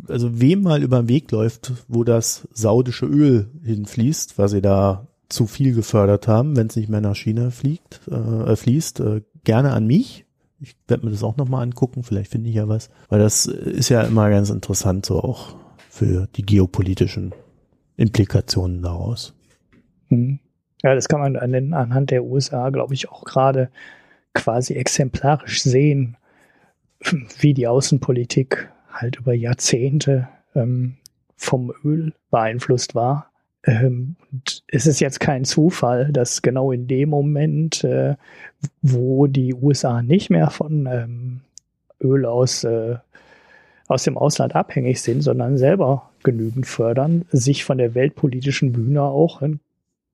also 0.07 0.39
wem 0.39 0.63
mal 0.63 0.81
über 0.81 1.01
den 1.01 1.09
Weg 1.09 1.29
läuft, 1.31 1.73
wo 1.87 2.03
das 2.03 2.47
saudische 2.53 3.05
Öl 3.05 3.49
hinfließt, 3.63 4.37
was 4.37 4.51
sie 4.51 4.61
da 4.61 5.07
zu 5.27 5.45
viel 5.45 5.73
gefördert 5.73 6.27
haben, 6.27 6.55
wenn 6.55 6.67
es 6.67 6.75
nicht 6.75 6.89
mehr 6.89 7.01
nach 7.01 7.15
China 7.15 7.51
fliegt, 7.51 8.01
äh, 8.07 8.55
fließt, 8.55 8.99
äh, 9.01 9.21
gerne 9.43 9.73
an 9.73 9.85
mich. 9.85 10.25
Ich 10.61 10.77
werde 10.87 11.05
mir 11.05 11.11
das 11.11 11.23
auch 11.23 11.35
nochmal 11.35 11.63
angucken, 11.63 12.03
vielleicht 12.03 12.31
finde 12.31 12.49
ich 12.49 12.55
ja 12.55 12.67
was. 12.69 12.89
Weil 13.09 13.19
das 13.19 13.45
ist 13.45 13.89
ja 13.89 14.01
immer 14.01 14.29
ganz 14.29 14.49
interessant, 14.49 15.05
so 15.05 15.19
auch 15.19 15.55
für 15.89 16.27
die 16.35 16.45
geopolitischen 16.45 17.33
Implikationen 17.97 18.81
daraus. 18.81 19.33
Hm. 20.09 20.39
Ja, 20.83 20.93
das 20.93 21.07
kann 21.07 21.19
man 21.19 21.35
an, 21.35 21.73
anhand 21.73 22.11
der 22.11 22.23
USA, 22.23 22.69
glaube 22.69 22.93
ich, 22.93 23.09
auch 23.09 23.23
gerade 23.23 23.69
quasi 24.33 24.75
exemplarisch 24.75 25.63
sehen, 25.63 26.17
wie 27.39 27.53
die 27.53 27.67
Außenpolitik 27.67 28.69
halt 28.89 29.17
über 29.17 29.33
Jahrzehnte 29.33 30.27
ähm, 30.53 30.97
vom 31.35 31.73
Öl 31.83 32.13
beeinflusst 32.29 32.95
war. 32.95 33.31
Ähm, 33.63 34.15
es 34.67 34.85
ist 34.85 34.99
jetzt 34.99 35.19
kein 35.19 35.43
Zufall, 35.43 36.11
dass 36.11 36.41
genau 36.41 36.71
in 36.71 36.87
dem 36.87 37.09
Moment, 37.09 37.83
äh, 37.83 38.15
wo 38.81 39.27
die 39.27 39.53
USA 39.53 40.01
nicht 40.01 40.29
mehr 40.29 40.49
von 40.49 40.85
ähm, 40.85 41.41
Öl 42.01 42.25
aus, 42.25 42.63
äh, 42.63 42.97
aus 43.87 44.03
dem 44.03 44.17
Ausland 44.17 44.55
abhängig 44.55 45.01
sind, 45.01 45.21
sondern 45.21 45.57
selber 45.57 46.09
genügend 46.23 46.65
fördern, 46.65 47.25
sich 47.31 47.63
von 47.63 47.77
der 47.77 47.93
weltpolitischen 47.93 48.71
Bühne 48.71 49.03
auch 49.03 49.41
ein 49.41 49.59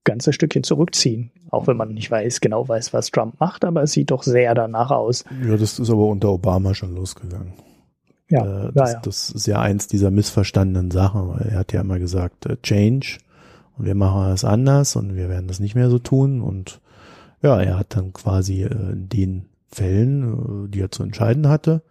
ganzes 0.04 0.36
Stückchen 0.36 0.64
zurückziehen. 0.64 1.32
Auch 1.52 1.68
wenn 1.68 1.78
man 1.78 1.94
nicht 1.94 2.10
weiß, 2.10 2.42
genau 2.42 2.68
weiß, 2.68 2.94
was 2.94 3.12
Trump 3.12 3.40
macht, 3.40 3.64
aber 3.66 3.84
es 3.84 3.92
sieht 3.92 4.12
doch 4.12 4.24
sehr 4.24 4.56
danach 4.56 4.92
aus. 4.92 5.24
Ja, 5.46 5.58
das 5.58 5.80
ist 5.80 5.90
aber 5.90 6.08
unter 6.08 6.30
Obama 6.30 6.74
schon 6.74 6.96
losgegangen. 6.96 7.54
Ja, 8.30 8.68
äh, 8.68 8.72
das, 8.74 8.90
ja, 8.90 8.96
ja. 8.96 9.02
das 9.04 9.30
ist 9.30 9.46
ja 9.48 9.60
eins 9.60 9.88
dieser 9.88 10.12
missverstandenen 10.12 10.92
Sachen, 10.92 11.38
er 11.40 11.60
hat 11.60 11.74
ja 11.74 11.82
immer 11.82 12.00
gesagt, 12.00 12.46
äh, 12.46 12.58
Change 12.64 13.18
und 13.78 13.86
wir 13.86 13.96
machen 13.96 14.30
das 14.30 14.46
anders 14.46 14.96
und 14.96 15.16
wir 15.16 15.30
werden 15.30 15.48
das 15.48 15.60
nicht 15.60 15.76
mehr 15.76 15.90
so 15.90 16.00
tun 16.00 16.42
und 16.42 16.80
ja, 17.42 17.60
er 17.60 17.78
hat 17.78 17.96
dann 17.96 18.14
quasi 18.14 18.64
äh, 18.64 18.68
in 18.68 19.10
den 19.10 19.46
Fällen, 19.70 20.70
die 20.72 20.82
er 20.82 20.92
zu 20.92 21.04
entscheiden 21.04 21.48
hatte, 21.48 21.82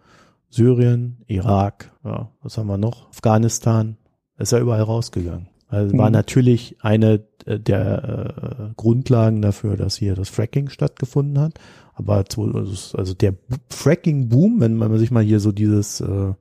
Syrien, 0.51 1.23
Irak, 1.27 1.91
ja, 2.03 2.29
was 2.43 2.57
haben 2.57 2.67
wir 2.67 2.77
noch? 2.77 3.09
Afghanistan, 3.09 3.97
ist 4.37 4.51
er 4.51 4.59
überall 4.59 4.83
rausgegangen. 4.83 5.47
Also 5.67 5.97
war 5.97 6.09
mhm. 6.09 6.13
natürlich 6.13 6.75
eine 6.81 7.23
äh, 7.45 7.57
der 7.57 8.69
äh, 8.69 8.73
Grundlagen 8.75 9.41
dafür, 9.41 9.77
dass 9.77 9.95
hier 9.95 10.15
das 10.15 10.29
Fracking 10.29 10.69
stattgefunden 10.69 11.41
hat. 11.41 11.53
Aber 11.93 12.17
also, 12.17 12.97
also 12.97 13.13
der 13.13 13.35
Fracking-Boom, 13.69 14.59
wenn 14.59 14.75
man 14.75 14.97
sich 14.97 15.11
mal 15.11 15.23
hier 15.23 15.39
so 15.39 15.51
dieses 15.51 16.01
äh, 16.01 16.33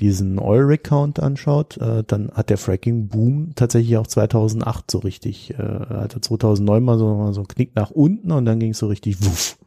diesen 0.00 0.38
Oil 0.38 0.64
Rig 0.64 0.84
Count 0.84 1.20
anschaut, 1.20 1.78
äh, 1.78 2.04
dann 2.06 2.30
hat 2.32 2.50
der 2.50 2.58
Fracking 2.58 3.08
Boom 3.08 3.52
tatsächlich 3.54 3.96
auch 3.96 4.06
2008 4.06 4.90
so 4.90 4.98
richtig, 4.98 5.54
äh, 5.54 5.62
hatte 5.62 6.20
2009 6.20 6.82
mal 6.82 6.98
so, 6.98 7.14
mal 7.14 7.32
so 7.32 7.40
einen 7.40 7.48
Knick 7.48 7.74
nach 7.74 7.90
unten 7.90 8.30
und 8.32 8.44
dann 8.44 8.58
ging 8.58 8.72
es 8.72 8.78
so 8.78 8.88
richtig 8.88 9.24
wuff. 9.24 9.58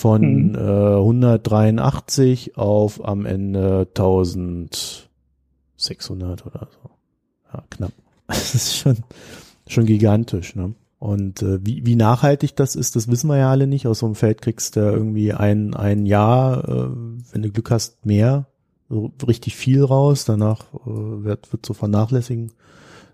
Von 0.00 0.52
mhm. 0.52 0.54
äh, 0.54 0.96
183 0.96 2.56
auf 2.56 3.06
am 3.06 3.26
Ende 3.26 3.86
1600 3.88 6.46
oder 6.46 6.68
so. 6.72 6.88
Ja, 7.52 7.62
knapp. 7.68 7.92
Das 8.26 8.54
ist 8.54 8.78
schon, 8.78 8.96
schon 9.66 9.84
gigantisch, 9.84 10.56
ne? 10.56 10.74
Und 10.98 11.42
äh, 11.42 11.58
wie, 11.66 11.84
wie 11.84 11.96
nachhaltig 11.96 12.56
das 12.56 12.76
ist, 12.76 12.96
das 12.96 13.08
wissen 13.08 13.28
wir 13.28 13.36
ja 13.36 13.50
alle 13.50 13.66
nicht. 13.66 13.86
Aus 13.86 13.98
so 13.98 14.06
einem 14.06 14.14
Feld 14.14 14.40
kriegst 14.40 14.76
du 14.76 14.80
irgendwie 14.80 15.34
ein, 15.34 15.74
ein 15.74 16.06
Jahr, 16.06 16.66
äh, 16.66 16.88
wenn 17.32 17.42
du 17.42 17.50
Glück 17.50 17.70
hast, 17.70 18.06
mehr 18.06 18.46
so 18.88 19.12
richtig 19.28 19.54
viel 19.54 19.84
raus. 19.84 20.24
Danach 20.24 20.64
äh, 20.86 21.24
wird, 21.24 21.52
wird 21.52 21.66
zu 21.66 21.74
vernachlässigen. 21.74 22.52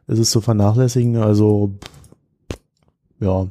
Ist 0.07 0.21
es 0.21 0.31
zu 0.31 0.41
vernachlässigen. 0.41 1.17
Also 1.17 1.73
ja, 3.19 3.49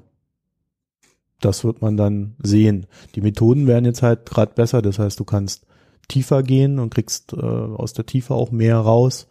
das 1.45 1.63
wird 1.63 1.81
man 1.81 1.95
dann 1.95 2.35
sehen. 2.41 2.87
Die 3.15 3.21
Methoden 3.21 3.67
werden 3.67 3.85
jetzt 3.85 4.01
halt 4.01 4.25
gerade 4.25 4.53
besser. 4.53 4.81
Das 4.81 4.99
heißt, 4.99 5.19
du 5.19 5.23
kannst 5.23 5.65
tiefer 6.07 6.43
gehen 6.43 6.79
und 6.79 6.93
kriegst 6.93 7.33
äh, 7.33 7.37
aus 7.39 7.93
der 7.93 8.05
Tiefe 8.05 8.33
auch 8.33 8.51
mehr 8.51 8.77
raus. 8.77 9.27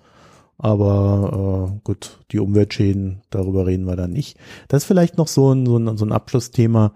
Aber 0.57 1.73
äh, 1.74 1.81
gut, 1.82 2.20
die 2.31 2.39
Umweltschäden, 2.39 3.23
darüber 3.31 3.66
reden 3.66 3.86
wir 3.86 3.97
dann 3.97 4.12
nicht. 4.12 4.39
Das 4.69 4.82
ist 4.82 4.86
vielleicht 4.86 5.19
noch 5.19 5.28
so 5.28 5.53
ein, 5.53 5.66
so 5.66 5.77
ein, 5.77 5.97
so 5.97 6.05
ein 6.05 6.12
Abschlussthema. 6.12 6.93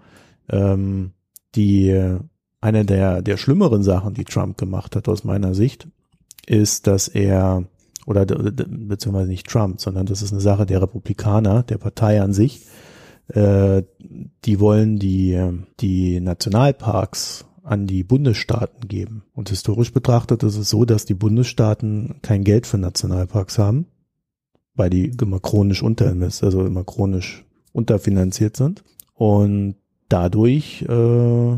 Ähm, 0.49 1.11
die 1.55 2.19
eine 2.61 2.85
der, 2.85 3.21
der 3.21 3.37
schlimmeren 3.37 3.83
Sachen, 3.83 4.13
die 4.13 4.25
Trump 4.25 4.57
gemacht 4.57 4.95
hat 4.95 5.07
aus 5.07 5.23
meiner 5.23 5.53
Sicht, 5.53 5.87
ist, 6.45 6.87
dass 6.87 7.07
er, 7.07 7.63
oder 8.05 8.25
beziehungsweise 8.25 9.29
nicht 9.29 9.47
Trump, 9.47 9.79
sondern 9.79 10.05
das 10.05 10.21
ist 10.21 10.31
eine 10.31 10.41
Sache 10.41 10.65
der 10.65 10.81
Republikaner, 10.81 11.63
der 11.63 11.77
Partei 11.77 12.21
an 12.21 12.33
sich, 12.33 12.65
äh, 13.29 13.83
die 14.45 14.59
wollen 14.59 14.97
die, 14.99 15.39
die 15.79 16.19
Nationalparks 16.19 17.45
an 17.63 17.85
die 17.85 18.03
Bundesstaaten 18.03 18.87
geben. 18.87 19.23
Und 19.33 19.49
historisch 19.49 19.93
betrachtet 19.93 20.43
ist 20.43 20.57
es 20.57 20.69
so, 20.69 20.85
dass 20.85 21.05
die 21.05 21.13
Bundesstaaten 21.13 22.15
kein 22.21 22.43
Geld 22.43 22.65
für 22.65 22.77
Nationalparks 22.77 23.59
haben, 23.59 23.85
weil 24.75 24.89
die 24.89 25.11
immer 25.21 25.39
chronisch 25.39 25.83
unterinvest, 25.83 26.43
also 26.43 26.65
immer 26.65 26.83
chronisch 26.83 27.45
unterfinanziert 27.71 28.57
sind. 28.57 28.83
Und 29.13 29.75
dadurch 30.07 30.81
äh, 30.83 31.57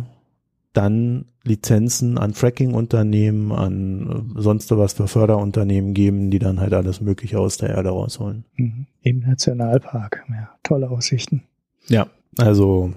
dann 0.73 1.25
Lizenzen 1.43 2.17
an 2.17 2.33
Fracking-Unternehmen, 2.33 3.51
an 3.51 4.35
äh, 4.37 4.41
sonst 4.41 4.69
was 4.71 4.93
für 4.93 5.07
Förderunternehmen 5.07 5.93
geben, 5.93 6.29
die 6.29 6.39
dann 6.39 6.59
halt 6.59 6.73
alles 6.73 7.01
Mögliche 7.01 7.39
aus 7.39 7.57
der 7.57 7.69
Erde 7.69 7.89
rausholen. 7.89 8.45
Mhm. 8.55 8.87
Im 9.01 9.19
Nationalpark, 9.21 10.25
ja, 10.29 10.49
tolle 10.63 10.89
Aussichten. 10.89 11.43
Ja, 11.87 12.07
also 12.37 12.93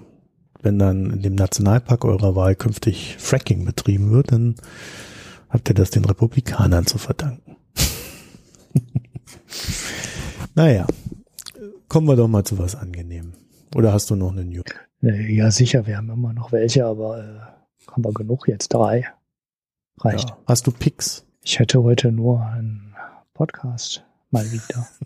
wenn 0.61 0.79
dann 0.79 1.11
in 1.11 1.21
dem 1.21 1.35
Nationalpark 1.35 2.05
eurer 2.05 2.35
Wahl 2.35 2.55
künftig 2.55 3.17
Fracking 3.19 3.65
betrieben 3.65 4.11
wird, 4.11 4.31
dann 4.31 4.55
habt 5.49 5.69
ihr 5.69 5.75
das 5.75 5.91
den 5.91 6.05
Republikanern 6.05 6.85
zu 6.85 6.97
verdanken. 6.97 7.57
naja, 10.55 10.87
kommen 11.87 12.07
wir 12.07 12.15
doch 12.15 12.27
mal 12.27 12.43
zu 12.43 12.57
was 12.57 12.75
angenehm. 12.75 13.33
Oder 13.75 13.93
hast 13.93 14.09
du 14.09 14.15
noch 14.15 14.31
eine 14.31 14.45
News? 14.45 14.65
Ja, 15.01 15.51
sicher, 15.51 15.85
wir 15.85 15.97
haben 15.97 16.09
immer 16.09 16.33
noch 16.33 16.51
welche, 16.51 16.85
aber 16.85 17.19
äh 17.19 17.55
haben 17.91 18.03
wir 18.03 18.13
genug 18.13 18.47
jetzt? 18.47 18.73
Drei. 18.73 19.07
Reicht. 19.99 20.29
Ja. 20.29 20.37
Hast 20.47 20.67
du 20.67 20.71
Picks? 20.71 21.25
Ich 21.41 21.59
hätte 21.59 21.83
heute 21.83 22.11
nur 22.11 22.45
einen 22.45 22.95
Podcast. 23.33 24.03
Mal 24.31 24.51
wieder. 24.51 24.87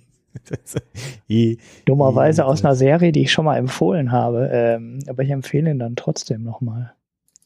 je, 1.27 1.57
Dummerweise 1.85 2.45
aus 2.45 2.64
einer 2.64 2.76
Serie, 2.76 3.11
die 3.11 3.22
ich 3.22 3.31
schon 3.31 3.45
mal 3.45 3.57
empfohlen 3.57 4.11
habe. 4.11 4.49
Ähm, 4.51 4.99
aber 5.07 5.23
ich 5.23 5.30
empfehle 5.30 5.72
ihn 5.72 5.80
dann 5.80 5.95
trotzdem 5.95 6.43
nochmal. 6.43 6.93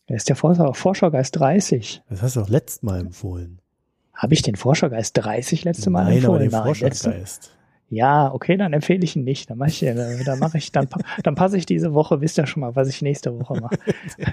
Er 0.08 0.18
ist 0.18 0.30
der 0.30 0.36
Vorschau 0.36 0.74
Vorschaugeist 0.74 1.40
30. 1.40 2.04
Das 2.10 2.22
hast 2.22 2.36
du 2.36 2.42
auch 2.42 2.50
letztes 2.50 2.84
Mal 2.84 3.00
empfohlen. 3.00 3.60
Habe 4.14 4.34
ich 4.34 4.42
den 4.42 4.56
Vorschaugeist 4.56 5.18
30 5.18 5.64
letzte 5.64 5.90
Mal 5.90 6.06
Nein, 6.06 6.18
empfohlen? 6.18 6.36
Aber 6.36 6.40
den 6.40 6.52
Nein, 6.52 6.64
Vorschaugeist. 6.64 7.52
Ja, 7.94 8.34
okay, 8.34 8.58
dann 8.58 8.74
empfehle 8.74 9.04
ich 9.04 9.16
ihn 9.16 9.24
nicht. 9.24 9.50
Dann 9.50 9.60
mache 9.60 9.70
ich, 9.70 9.84
äh, 9.84 10.24
dann 10.24 10.40
mache 10.40 10.58
ich, 10.58 10.72
dann, 10.72 10.88
dann 11.22 11.36
passe 11.36 11.58
ich 11.58 11.66
diese 11.66 11.94
Woche, 11.94 12.22
wisst 12.22 12.40
ihr 12.40 12.48
schon 12.48 12.62
mal, 12.62 12.76
was 12.76 12.88
ich 12.90 13.02
nächste 13.04 13.40
Woche 13.40 13.62
mache. 13.62 13.78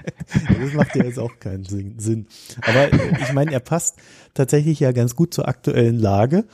das 0.61 0.73
macht 0.73 0.95
ja 0.95 1.03
jetzt 1.03 1.19
auch 1.19 1.39
keinen 1.39 1.63
Sinn. 1.65 2.27
Aber 2.61 2.91
ich 3.21 3.33
meine, 3.33 3.51
er 3.51 3.59
passt 3.59 3.97
tatsächlich 4.33 4.79
ja 4.79 4.91
ganz 4.91 5.15
gut 5.15 5.33
zur 5.33 5.47
aktuellen 5.47 5.99
Lage. 5.99 6.45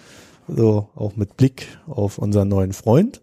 So, 0.47 0.89
auch 0.95 1.15
mit 1.15 1.37
Blick 1.37 1.67
auf 1.87 2.17
unseren 2.17 2.47
neuen 2.47 2.73
Freund. 2.73 3.21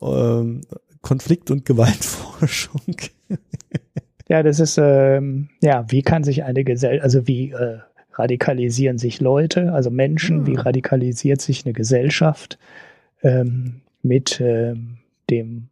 Ähm, 0.00 0.62
Konflikt- 1.02 1.50
und 1.50 1.64
Gewaltforschung. 1.64 2.96
ja, 4.28 4.42
das 4.42 4.60
ist, 4.60 4.78
ähm, 4.78 5.48
ja, 5.62 5.84
wie 5.88 6.02
kann 6.02 6.24
sich 6.24 6.44
eine 6.44 6.64
Gesellschaft, 6.64 7.04
also 7.04 7.26
wie 7.26 7.50
äh, 7.50 7.78
radikalisieren 8.12 8.98
sich 8.98 9.20
Leute, 9.20 9.72
also 9.72 9.90
Menschen, 9.90 10.38
hm. 10.38 10.46
wie 10.46 10.56
radikalisiert 10.56 11.40
sich 11.40 11.64
eine 11.64 11.72
Gesellschaft? 11.72 12.58
ähm, 13.22 13.80
mit 14.02 14.40
ähm, 14.40 14.98
dem 15.28 15.68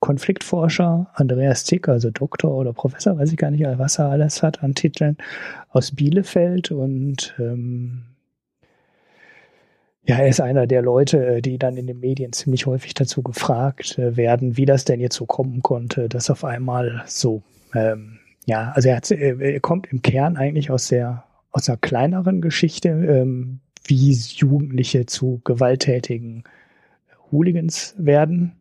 Konfliktforscher 0.00 1.10
Andreas 1.14 1.64
Zick, 1.64 1.88
also 1.88 2.10
Doktor 2.10 2.52
oder 2.52 2.72
Professor, 2.72 3.18
weiß 3.18 3.32
ich 3.32 3.36
gar 3.36 3.50
nicht, 3.50 3.64
was 3.76 3.98
er 3.98 4.06
alles 4.06 4.42
hat 4.42 4.62
an 4.62 4.74
Titeln, 4.74 5.18
aus 5.70 5.92
Bielefeld 5.92 6.70
und 6.70 7.34
ähm, 7.38 8.04
ja, 10.04 10.16
er 10.16 10.28
ist 10.28 10.40
einer 10.40 10.66
der 10.66 10.82
Leute, 10.82 11.42
die 11.42 11.58
dann 11.58 11.76
in 11.76 11.86
den 11.86 12.00
Medien 12.00 12.32
ziemlich 12.32 12.66
häufig 12.66 12.94
dazu 12.94 13.22
gefragt 13.22 13.98
äh, 13.98 14.16
werden, 14.16 14.56
wie 14.56 14.64
das 14.64 14.84
denn 14.84 15.00
jetzt 15.00 15.16
so 15.16 15.26
kommen 15.26 15.62
konnte, 15.62 16.08
dass 16.08 16.30
auf 16.30 16.44
einmal 16.44 17.02
so, 17.06 17.42
ähm, 17.74 18.18
ja, 18.46 18.72
also 18.74 18.88
er, 18.88 18.96
hat, 18.96 19.10
er 19.10 19.60
kommt 19.60 19.92
im 19.92 20.02
Kern 20.02 20.36
eigentlich 20.36 20.70
aus 20.70 20.88
der 20.88 21.24
aus 21.52 21.68
einer 21.68 21.78
kleineren 21.78 22.40
Geschichte, 22.40 22.88
ähm, 22.88 23.60
wie 23.84 24.12
Jugendliche 24.12 25.06
zu 25.06 25.40
gewalttätigen 25.44 26.44
Hooligans 27.30 27.94
werden. 27.98 28.52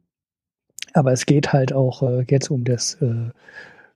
Aber 0.93 1.11
es 1.11 1.25
geht 1.25 1.53
halt 1.53 1.71
auch 1.71 2.01
äh, 2.01 2.25
jetzt 2.27 2.49
um 2.49 2.63
das 2.63 2.95
äh, 2.95 3.29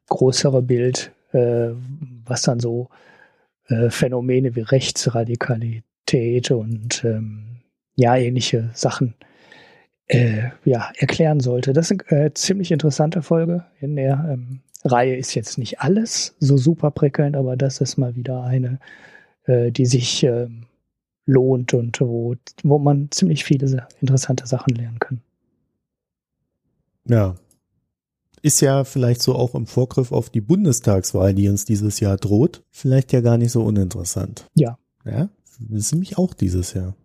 größere 0.10 0.62
Bild, 0.62 1.12
äh, 1.32 1.70
was 2.26 2.44
dann 2.44 2.60
so 2.60 2.90
äh, 3.68 3.90
Phänomene 3.90 4.56
wie 4.56 4.62
Rechtsradikalität 4.62 5.84
und 6.52 7.04
ähm, 7.04 7.62
ja, 7.96 8.16
ähnliche 8.16 8.70
Sachen 8.74 9.16
äh, 10.08 10.50
ja, 10.64 10.92
erklären 10.98 11.40
sollte. 11.40 11.74
Das 11.74 11.90
ist 11.90 12.12
eine 12.12 12.26
äh, 12.26 12.34
ziemlich 12.34 12.72
interessante 12.72 13.22
Folge. 13.22 13.66
In 13.80 13.96
der 13.96 14.30
ähm, 14.32 14.60
Reihe 14.84 15.16
ist 15.16 15.34
jetzt 15.34 15.58
nicht 15.58 15.80
alles 15.82 16.36
so 16.40 16.58
super 16.58 16.92
prickelnd, 16.92 17.36
aber 17.36 17.56
das 17.56 17.82
ist 17.82 17.98
mal 17.98 18.16
wieder 18.16 18.44
eine, 18.44 18.80
äh, 19.46 19.72
die 19.72 19.86
sich 19.86 20.24
äh, 20.24 20.48
lohnt 21.26 21.74
und 21.74 22.00
wo, 22.02 22.36
wo 22.64 22.78
man 22.78 23.10
ziemlich 23.12 23.44
viele 23.44 23.88
interessante 24.02 24.46
Sachen 24.46 24.76
lernen 24.76 25.00
kann. 25.00 25.22
Ja. 27.08 27.36
Ist 28.42 28.60
ja 28.60 28.84
vielleicht 28.84 29.22
so 29.22 29.36
auch 29.36 29.56
im 29.56 29.68
Vorgriff 29.68 30.12
auf 30.12 30.30
die 30.30 30.42
Bundestagswahl, 30.42 31.34
die 31.34 31.48
uns 31.48 31.64
dieses 31.64 32.02
Jahr 32.02 32.18
droht, 32.18 32.62
vielleicht 32.72 33.14
ja 33.14 33.22
gar 33.22 33.38
nicht 33.38 33.52
so 33.52 33.64
uninteressant. 33.64 34.50
Ja. 34.54 34.78
Ja, 35.06 35.30
das 35.60 35.80
ist 35.80 35.92
nämlich 35.94 36.18
auch 36.18 36.34
dieses 36.34 36.74
Jahr. 36.74 36.96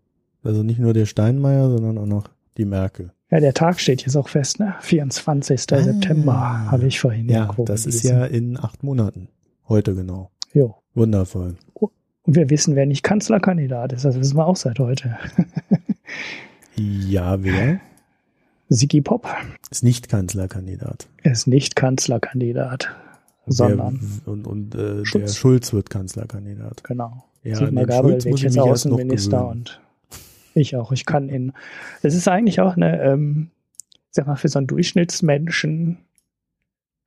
Also 0.43 0.63
nicht 0.63 0.79
nur 0.79 0.95
der 0.95 1.07
Steinmeier, 1.07 1.71
sondern 1.71 1.99
auch 1.99 2.07
noch 2.07 2.29
die 2.57 2.65
Merkel. 2.65 3.13
Ja, 3.31 3.41
der 3.41 3.53
Tag 3.53 3.81
steht 3.81 4.03
jetzt 4.03 4.17
auch 4.17 4.29
fest, 4.29 4.59
ne? 4.59 4.75
24. 4.81 5.61
Ah, 5.73 5.83
September 5.83 6.71
habe 6.71 6.87
ich 6.87 6.99
vorhin. 6.99 7.29
Ja, 7.29 7.47
das 7.59 7.85
gelesen. 7.85 7.89
ist 7.89 8.03
ja 8.05 8.25
in 8.25 8.59
acht 8.59 8.83
Monaten. 8.83 9.29
Heute 9.69 9.95
genau. 9.95 10.31
Jo. 10.55 10.77
Wundervoll. 10.95 11.57
Und 11.75 11.93
wir 12.37 12.49
wissen, 12.49 12.75
wer 12.75 12.87
nicht 12.87 13.03
Kanzlerkandidat 13.03 13.93
ist. 13.93 14.05
Das 14.05 14.19
wissen 14.19 14.37
wir 14.37 14.47
auch 14.47 14.57
seit 14.57 14.79
heute. 14.79 15.19
ja, 16.77 17.43
wer? 17.43 17.81
Sigi 18.71 19.01
Pop. 19.01 19.27
Ist 19.71 19.85
nicht 19.85 20.09
Kanzlerkandidat. 20.09 21.09
Er 21.23 21.33
ist 21.33 21.47
nicht 21.47 21.77
Kanzlerkandidat, 21.77 22.89
sondern. 23.47 24.01
Der, 24.25 24.33
und 24.33 24.47
und 24.47 24.75
äh, 24.75 25.05
Schulz. 25.05 25.33
der 25.33 25.39
Schulz 25.39 25.73
wird 25.73 25.91
Kanzlerkandidat. 25.91 26.85
Genau. 26.85 27.25
Ja, 27.43 27.57
Sigmar 27.57 27.87
Gabriel 27.87 28.25
wird 28.25 28.41
jetzt 28.41 28.59
Außenminister 28.59 29.49
und 29.49 29.81
ich 30.55 30.77
auch. 30.77 30.93
Ich 30.93 31.07
kann 31.07 31.29
ihn. 31.29 31.53
Es 32.03 32.15
ist 32.15 32.29
eigentlich 32.29 32.61
auch 32.61 32.77
eine, 32.77 33.01
ähm, 33.03 33.51
sag 34.11 34.27
mal, 34.27 34.37
für 34.37 34.49
so 34.49 34.59
einen 34.59 34.67
Durchschnittsmenschen 34.67 35.99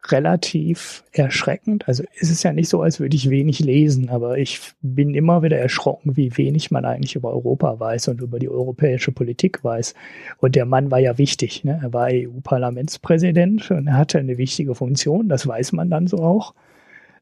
relativ 0.08 1.04
erschreckend. 1.12 1.88
Also 1.88 2.04
ist 2.16 2.32
es 2.32 2.42
ja 2.42 2.54
nicht 2.54 2.70
so, 2.70 2.82
als 2.82 3.00
würde 3.00 3.16
ich 3.16 3.30
wenig 3.30 3.60
lesen, 3.60 4.10
aber 4.10 4.38
ich 4.38 4.60
bin 4.82 5.14
immer 5.14 5.44
wieder 5.44 5.58
erschrocken, 5.58 6.18
wie 6.18 6.36
wenig 6.38 6.72
man 6.72 6.86
eigentlich 6.86 7.16
über 7.16 7.30
Europa 7.30 7.80
weiß 7.80 8.08
und 8.08 8.22
über 8.22 8.40
die 8.40 8.50
europäische 8.50 9.12
Politik 9.12 9.64
weiß. 9.64 9.94
Und 10.40 10.56
der 10.56 10.66
Mann 10.66 10.90
war 10.90 11.00
ja 11.00 11.18
wichtig. 11.18 11.64
Ne? 11.64 11.80
Er 11.84 11.94
war 11.94 12.10
EU-Parlamentspräsident 12.12 13.70
und 13.70 13.88
er 13.88 13.98
hatte 13.98 14.18
eine 14.18 14.38
wichtige 14.38 14.74
Funktion, 14.74 15.30
das 15.30 15.46
weiß 15.46 15.74
man 15.74 15.90
dann 15.90 16.08
so 16.08 16.18
auch. 16.18 16.56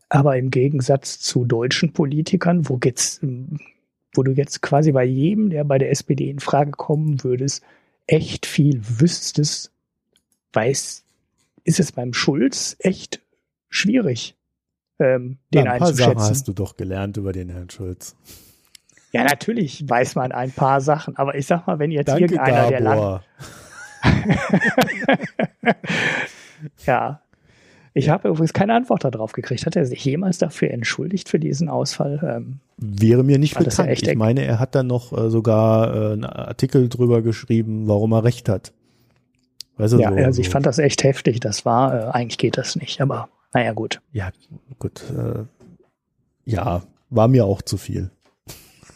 Aber 0.09 0.37
im 0.37 0.49
Gegensatz 0.49 1.19
zu 1.19 1.45
deutschen 1.45 1.93
Politikern, 1.93 2.67
wo 2.67 2.79
jetzt, 2.83 3.21
wo 4.13 4.23
du 4.23 4.31
jetzt 4.31 4.61
quasi 4.61 4.91
bei 4.91 5.05
jedem, 5.05 5.49
der 5.51 5.63
bei 5.63 5.77
der 5.77 5.91
SPD 5.91 6.29
in 6.29 6.39
Frage 6.39 6.71
kommen 6.71 7.23
würdest, 7.23 7.63
echt 8.07 8.47
viel 8.47 8.81
wüsstest, 8.83 9.71
weiß 10.53 11.05
ist 11.63 11.79
es 11.79 11.91
beim 11.91 12.13
Schulz 12.13 12.75
echt 12.79 13.21
schwierig, 13.69 14.35
ähm, 14.97 15.37
den 15.53 15.65
ja, 15.65 15.73
ein 15.73 15.79
paar. 15.79 15.93
Sachen 15.93 16.19
hast 16.19 16.47
du 16.47 16.53
doch 16.53 16.75
gelernt 16.75 17.17
über 17.17 17.31
den 17.31 17.49
Herrn 17.49 17.69
Schulz. 17.69 18.15
Ja, 19.11 19.23
natürlich 19.23 19.87
weiß 19.87 20.15
man 20.15 20.31
ein 20.31 20.51
paar 20.51 20.81
Sachen, 20.81 21.15
aber 21.17 21.35
ich 21.35 21.45
sag 21.45 21.67
mal, 21.67 21.77
wenn 21.79 21.91
jetzt 21.91 22.07
Danke, 22.07 22.23
irgendeiner, 22.23 22.71
Gabor. 22.71 22.71
der 22.71 22.79
lang. 22.81 23.21
ja. 26.85 27.21
Ich 27.99 28.09
habe 28.09 28.29
übrigens 28.29 28.53
keine 28.53 28.73
Antwort 28.73 29.03
darauf 29.03 29.33
gekriegt. 29.33 29.65
Hat 29.65 29.75
er 29.75 29.85
sich 29.85 30.03
jemals 30.05 30.37
dafür 30.37 30.71
entschuldigt 30.71 31.27
für 31.27 31.39
diesen 31.39 31.67
Ausfall? 31.69 32.19
Ähm, 32.23 32.59
Wäre 32.77 33.23
mir 33.23 33.37
nicht 33.37 33.57
bekannt. 33.57 33.89
Ich 33.91 34.15
meine, 34.15 34.45
er 34.45 34.59
hat 34.59 34.73
dann 34.73 34.87
noch 34.87 35.11
äh, 35.11 35.29
sogar 35.29 35.93
äh, 35.93 36.13
einen 36.13 36.23
Artikel 36.23 36.87
drüber 36.87 37.21
geschrieben, 37.21 37.87
warum 37.87 38.13
er 38.13 38.23
recht 38.23 38.47
hat. 38.47 38.71
Weißt 39.77 39.93
du, 39.93 39.99
ja, 39.99 40.11
so, 40.11 40.15
also 40.17 40.41
ich 40.41 40.49
fand 40.49 40.65
das 40.65 40.77
echt 40.77 41.03
heftig. 41.03 41.41
Das 41.41 41.65
war, 41.65 41.93
äh, 41.93 42.11
eigentlich 42.11 42.37
geht 42.37 42.57
das 42.57 42.75
nicht, 42.75 43.01
aber 43.01 43.29
naja, 43.53 43.73
gut. 43.73 44.01
Ja, 44.13 44.29
gut. 44.77 45.03
Äh, 45.11 45.43
ja, 46.45 46.83
war 47.09 47.27
mir 47.27 47.45
auch 47.45 47.61
zu 47.61 47.77
viel. 47.77 48.11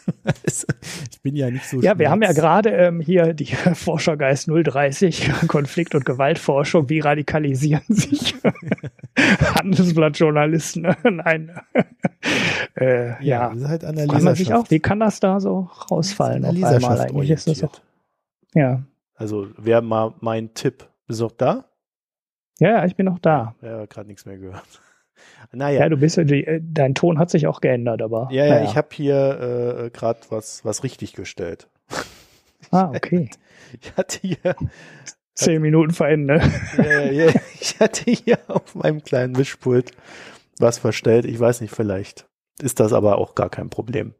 ich 1.10 1.22
bin 1.22 1.36
ja 1.36 1.50
nicht 1.50 1.66
so. 1.66 1.80
Ja, 1.80 1.98
wir 1.98 2.10
haben 2.10 2.22
ja 2.22 2.32
gerade 2.32 2.70
ähm, 2.70 3.00
hier 3.00 3.34
die 3.34 3.46
Forschergeist 3.74 4.48
030, 4.48 5.30
Konflikt- 5.48 5.94
und 5.94 6.04
Gewaltforschung. 6.04 6.88
Wie 6.88 7.00
radikalisieren 7.00 7.82
sich 7.88 8.34
Handelsblattjournalisten? 9.54 10.94
Nein. 11.04 11.52
äh, 12.76 13.08
ja, 13.08 13.16
ja. 13.22 13.48
Das 13.50 13.62
ist 13.62 13.68
halt 13.68 13.82
Kann 13.82 14.24
man 14.24 14.34
sich 14.34 14.52
auch, 14.52 14.70
wie 14.70 14.80
kann 14.80 15.00
das 15.00 15.20
da 15.20 15.40
so 15.40 15.70
rausfallen 15.90 16.44
auf 16.44 16.62
einmal 16.62 17.00
eigentlich? 17.00 17.30
Ist 17.30 17.48
das 17.48 17.64
auch, 17.64 17.80
ja. 18.54 18.82
Also 19.14 19.48
wäre 19.56 19.82
mal 19.82 20.14
mein 20.20 20.54
Tipp. 20.54 20.88
Bist 21.06 21.20
du 21.20 21.26
auch 21.26 21.32
da? 21.32 21.64
Ja, 22.58 22.84
ich 22.84 22.96
bin 22.96 23.06
noch 23.06 23.18
da. 23.18 23.54
Ja, 23.62 23.86
gerade 23.86 24.08
nichts 24.08 24.26
mehr 24.26 24.38
gehört. 24.38 24.80
Naja. 25.52 25.80
Ja, 25.80 25.88
du 25.88 25.96
bist 25.96 26.18
äh, 26.18 26.60
dein 26.62 26.94
Ton 26.94 27.18
hat 27.18 27.30
sich 27.30 27.46
auch 27.46 27.60
geändert, 27.60 28.02
aber. 28.02 28.28
Ja, 28.30 28.44
ja, 28.44 28.54
naja. 28.54 28.70
ich 28.70 28.76
habe 28.76 28.88
hier 28.92 29.84
äh, 29.86 29.90
gerade 29.90 30.20
was, 30.30 30.64
was 30.64 30.82
richtig 30.82 31.12
gestellt. 31.12 31.68
Ah, 32.70 32.90
okay. 32.94 33.30
Ich 33.80 33.92
hatte 33.96 34.20
hier. 34.22 34.54
Zehn 35.34 35.60
Minuten 35.60 35.92
vor 35.92 36.06
Ende. 36.06 36.40
Ja, 36.76 37.00
ja, 37.10 37.32
ich 37.60 37.80
hatte 37.80 38.08
hier 38.08 38.38
auf 38.46 38.76
meinem 38.76 39.02
kleinen 39.02 39.32
Mischpult 39.32 39.90
was 40.60 40.78
verstellt. 40.78 41.24
Ich 41.24 41.40
weiß 41.40 41.60
nicht, 41.60 41.74
vielleicht 41.74 42.28
ist 42.62 42.78
das 42.78 42.92
aber 42.92 43.18
auch 43.18 43.34
gar 43.34 43.50
kein 43.50 43.70
Problem. 43.70 44.14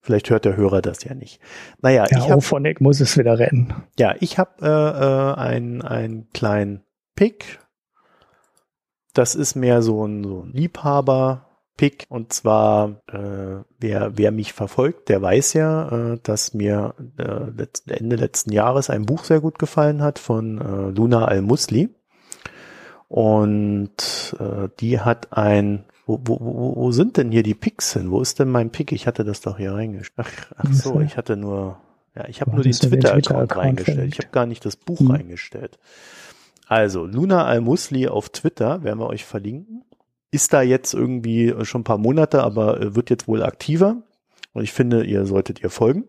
Vielleicht 0.00 0.30
hört 0.30 0.44
der 0.44 0.56
Hörer 0.56 0.82
das 0.82 1.02
ja 1.02 1.14
nicht. 1.14 1.40
Naja, 1.80 2.06
ja, 2.10 2.18
ich 2.18 2.30
hab, 2.30 2.36
Ophonic 2.36 2.80
muss 2.80 3.00
es 3.00 3.16
wieder 3.16 3.38
retten. 3.38 3.74
Ja, 3.98 4.14
ich 4.20 4.38
habe 4.38 4.50
äh, 4.62 4.68
äh, 4.68 5.82
einen 5.82 6.28
kleinen 6.34 6.84
Pick. 7.16 7.58
Das 9.14 9.34
ist 9.34 9.54
mehr 9.54 9.80
so 9.80 10.06
ein, 10.06 10.24
so 10.24 10.42
ein 10.42 10.52
Liebhaber-Pick. 10.52 12.06
Und 12.08 12.32
zwar, 12.32 13.02
äh, 13.08 13.64
wer, 13.78 14.18
wer 14.18 14.32
mich 14.32 14.52
verfolgt, 14.52 15.08
der 15.08 15.22
weiß 15.22 15.54
ja, 15.54 16.12
äh, 16.12 16.18
dass 16.22 16.52
mir 16.52 16.94
äh, 17.18 17.50
letzt, 17.56 17.90
Ende 17.90 18.16
letzten 18.16 18.52
Jahres 18.52 18.90
ein 18.90 19.06
Buch 19.06 19.24
sehr 19.24 19.40
gut 19.40 19.58
gefallen 19.58 20.02
hat 20.02 20.18
von 20.18 20.58
äh, 20.60 20.90
Luna 20.90 21.24
Al-Musli. 21.24 21.88
Und 23.08 24.36
äh, 24.40 24.68
die 24.80 25.00
hat 25.00 25.32
ein 25.32 25.84
wo, 26.06 26.20
wo, 26.22 26.38
wo, 26.40 26.76
wo 26.76 26.92
sind 26.92 27.16
denn 27.16 27.30
hier 27.30 27.42
die 27.42 27.54
Picks 27.54 27.94
hin? 27.94 28.10
Wo 28.10 28.20
ist 28.20 28.38
denn 28.38 28.50
mein 28.50 28.70
Pick? 28.70 28.92
Ich 28.92 29.06
hatte 29.06 29.24
das 29.24 29.40
doch 29.40 29.56
hier 29.56 29.72
reingestellt. 29.72 30.28
Ach, 30.28 30.52
ach 30.56 30.72
so, 30.72 31.00
ich 31.00 31.16
hatte 31.16 31.36
nur, 31.36 31.80
ja, 32.14 32.28
ich 32.28 32.40
habe 32.40 32.50
nur 32.50 32.62
den 32.62 32.72
Twitter-Account 32.72 33.50
Twitter 33.50 33.56
reingestellt. 33.56 34.12
Ich 34.12 34.18
habe 34.18 34.28
gar 34.30 34.46
nicht 34.46 34.64
das 34.66 34.76
Buch 34.76 35.00
hm. 35.00 35.10
reingestellt. 35.10 35.78
Also, 36.74 37.06
Luna 37.06 37.44
Al-Musli 37.44 38.08
auf 38.08 38.30
Twitter, 38.30 38.82
werden 38.82 38.98
wir 38.98 39.06
euch 39.06 39.24
verlinken. 39.24 39.84
Ist 40.32 40.52
da 40.52 40.60
jetzt 40.60 40.92
irgendwie 40.92 41.54
schon 41.62 41.82
ein 41.82 41.84
paar 41.84 41.98
Monate, 41.98 42.42
aber 42.42 42.80
äh, 42.80 42.96
wird 42.96 43.10
jetzt 43.10 43.28
wohl 43.28 43.44
aktiver. 43.44 43.98
Und 44.54 44.64
ich 44.64 44.72
finde, 44.72 45.04
ihr 45.04 45.24
solltet 45.24 45.62
ihr 45.62 45.70
folgen. 45.70 46.08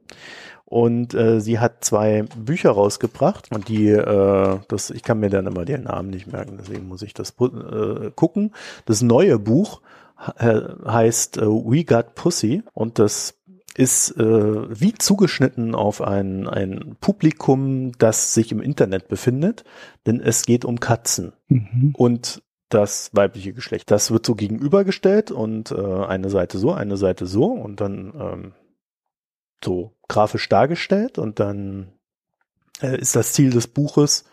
Und 0.66 1.14
äh, 1.14 1.40
sie 1.40 1.60
hat 1.60 1.86
zwei 1.86 2.24
Bücher 2.36 2.72
rausgebracht 2.72 3.50
und 3.54 3.68
die, 3.68 3.90
äh, 3.90 4.58
das, 4.68 4.90
ich 4.90 5.04
kann 5.04 5.20
mir 5.20 5.30
dann 5.30 5.46
immer 5.46 5.66
den 5.66 5.84
Namen 5.84 6.10
nicht 6.10 6.26
merken, 6.26 6.58
deswegen 6.58 6.88
muss 6.88 7.04
ich 7.04 7.14
das 7.14 7.36
äh, 7.40 8.10
gucken. 8.16 8.52
Das 8.86 9.04
neue 9.04 9.38
Buch 9.38 9.84
äh, 10.40 10.62
heißt 10.88 11.38
äh, 11.38 11.46
We 11.46 11.84
Got 11.84 12.16
Pussy 12.16 12.64
und 12.74 12.98
das 12.98 13.38
ist 13.78 14.12
äh, 14.18 14.80
wie 14.80 14.94
zugeschnitten 14.94 15.76
auf 15.76 16.02
ein, 16.02 16.48
ein 16.48 16.96
Publikum, 17.02 17.92
das 17.98 18.34
sich 18.34 18.52
im 18.52 18.62
Internet 18.62 19.08
befindet, 19.08 19.64
denn 20.06 20.22
es 20.22 20.46
geht 20.46 20.66
um 20.66 20.80
Katzen. 20.80 21.34
Mhm. 21.50 21.94
Und 21.96 22.42
das 22.70 23.12
weibliche 23.14 23.54
Geschlecht. 23.54 23.92
Das 23.92 24.12
wird 24.12 24.26
so 24.26 24.36
gegenübergestellt 24.36 25.32
und 25.32 25.72
äh, 25.72 25.76
eine 25.76 26.30
Seite 26.30 26.58
so, 26.58 26.74
eine 26.74 26.98
Seite 26.98 27.28
so 27.28 27.46
und 27.46 27.80
dann 27.80 28.14
ähm, 28.20 28.54
so 29.64 29.94
grafisch 30.08 30.50
dargestellt 30.50 31.18
und 31.18 31.40
dann 31.40 31.92
äh, 32.82 33.00
ist 33.00 33.16
das 33.16 33.34
Ziel 33.34 33.52
des 33.52 33.68
Buches, 33.68 34.26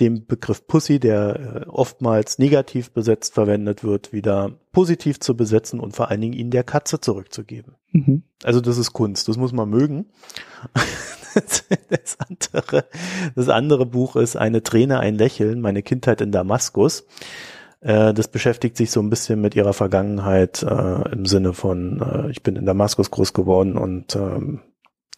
dem 0.00 0.26
Begriff 0.26 0.66
Pussy, 0.66 1.00
der 1.00 1.64
äh, 1.66 1.68
oftmals 1.68 2.38
negativ 2.38 2.90
besetzt 2.90 3.34
verwendet 3.34 3.82
wird, 3.82 4.12
wieder 4.12 4.52
positiv 4.72 5.20
zu 5.20 5.36
besetzen 5.36 5.80
und 5.80 5.96
vor 5.96 6.10
allen 6.10 6.20
Dingen 6.20 6.34
ihn 6.34 6.50
der 6.50 6.64
Katze 6.64 7.00
zurückzugeben. 7.00 7.74
Mhm. 7.92 8.22
Also 8.42 8.60
das 8.60 8.76
ist 8.76 8.92
Kunst, 8.92 9.28
das 9.28 9.36
muss 9.36 9.52
man 9.52 9.70
mögen. 9.70 10.06
das, 11.90 12.18
andere, 12.18 12.84
das 13.34 13.48
andere 13.48 13.86
Buch 13.86 14.16
ist 14.16 14.36
Eine 14.36 14.62
Träne, 14.62 15.00
ein 15.00 15.14
Lächeln, 15.14 15.60
meine 15.60 15.82
Kindheit 15.82 16.20
in 16.20 16.32
Damaskus. 16.32 17.06
Äh, 17.80 18.12
das 18.12 18.28
beschäftigt 18.28 18.76
sich 18.76 18.90
so 18.90 19.00
ein 19.00 19.10
bisschen 19.10 19.40
mit 19.40 19.56
ihrer 19.56 19.72
Vergangenheit 19.72 20.62
äh, 20.62 21.12
im 21.12 21.24
Sinne 21.24 21.54
von, 21.54 22.28
ich 22.30 22.42
bin 22.42 22.56
in 22.56 22.66
Damaskus 22.66 23.10
groß 23.10 23.32
geworden 23.32 23.78
und 23.78 24.14
ähm, 24.14 24.60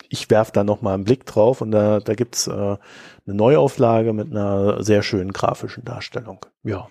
ich 0.08 0.30
werfe 0.30 0.52
da 0.52 0.64
noch 0.64 0.82
mal 0.82 0.94
einen 0.94 1.04
Blick 1.04 1.26
drauf 1.26 1.60
und 1.60 1.70
da, 1.70 2.00
da 2.00 2.14
gibt's 2.14 2.46
äh, 2.46 2.52
eine 2.52 2.78
Neuauflage 3.26 4.12
mit 4.12 4.30
einer 4.30 4.82
sehr 4.82 5.02
schönen 5.02 5.32
grafischen 5.32 5.84
Darstellung. 5.84 6.44
Ja, 6.62 6.88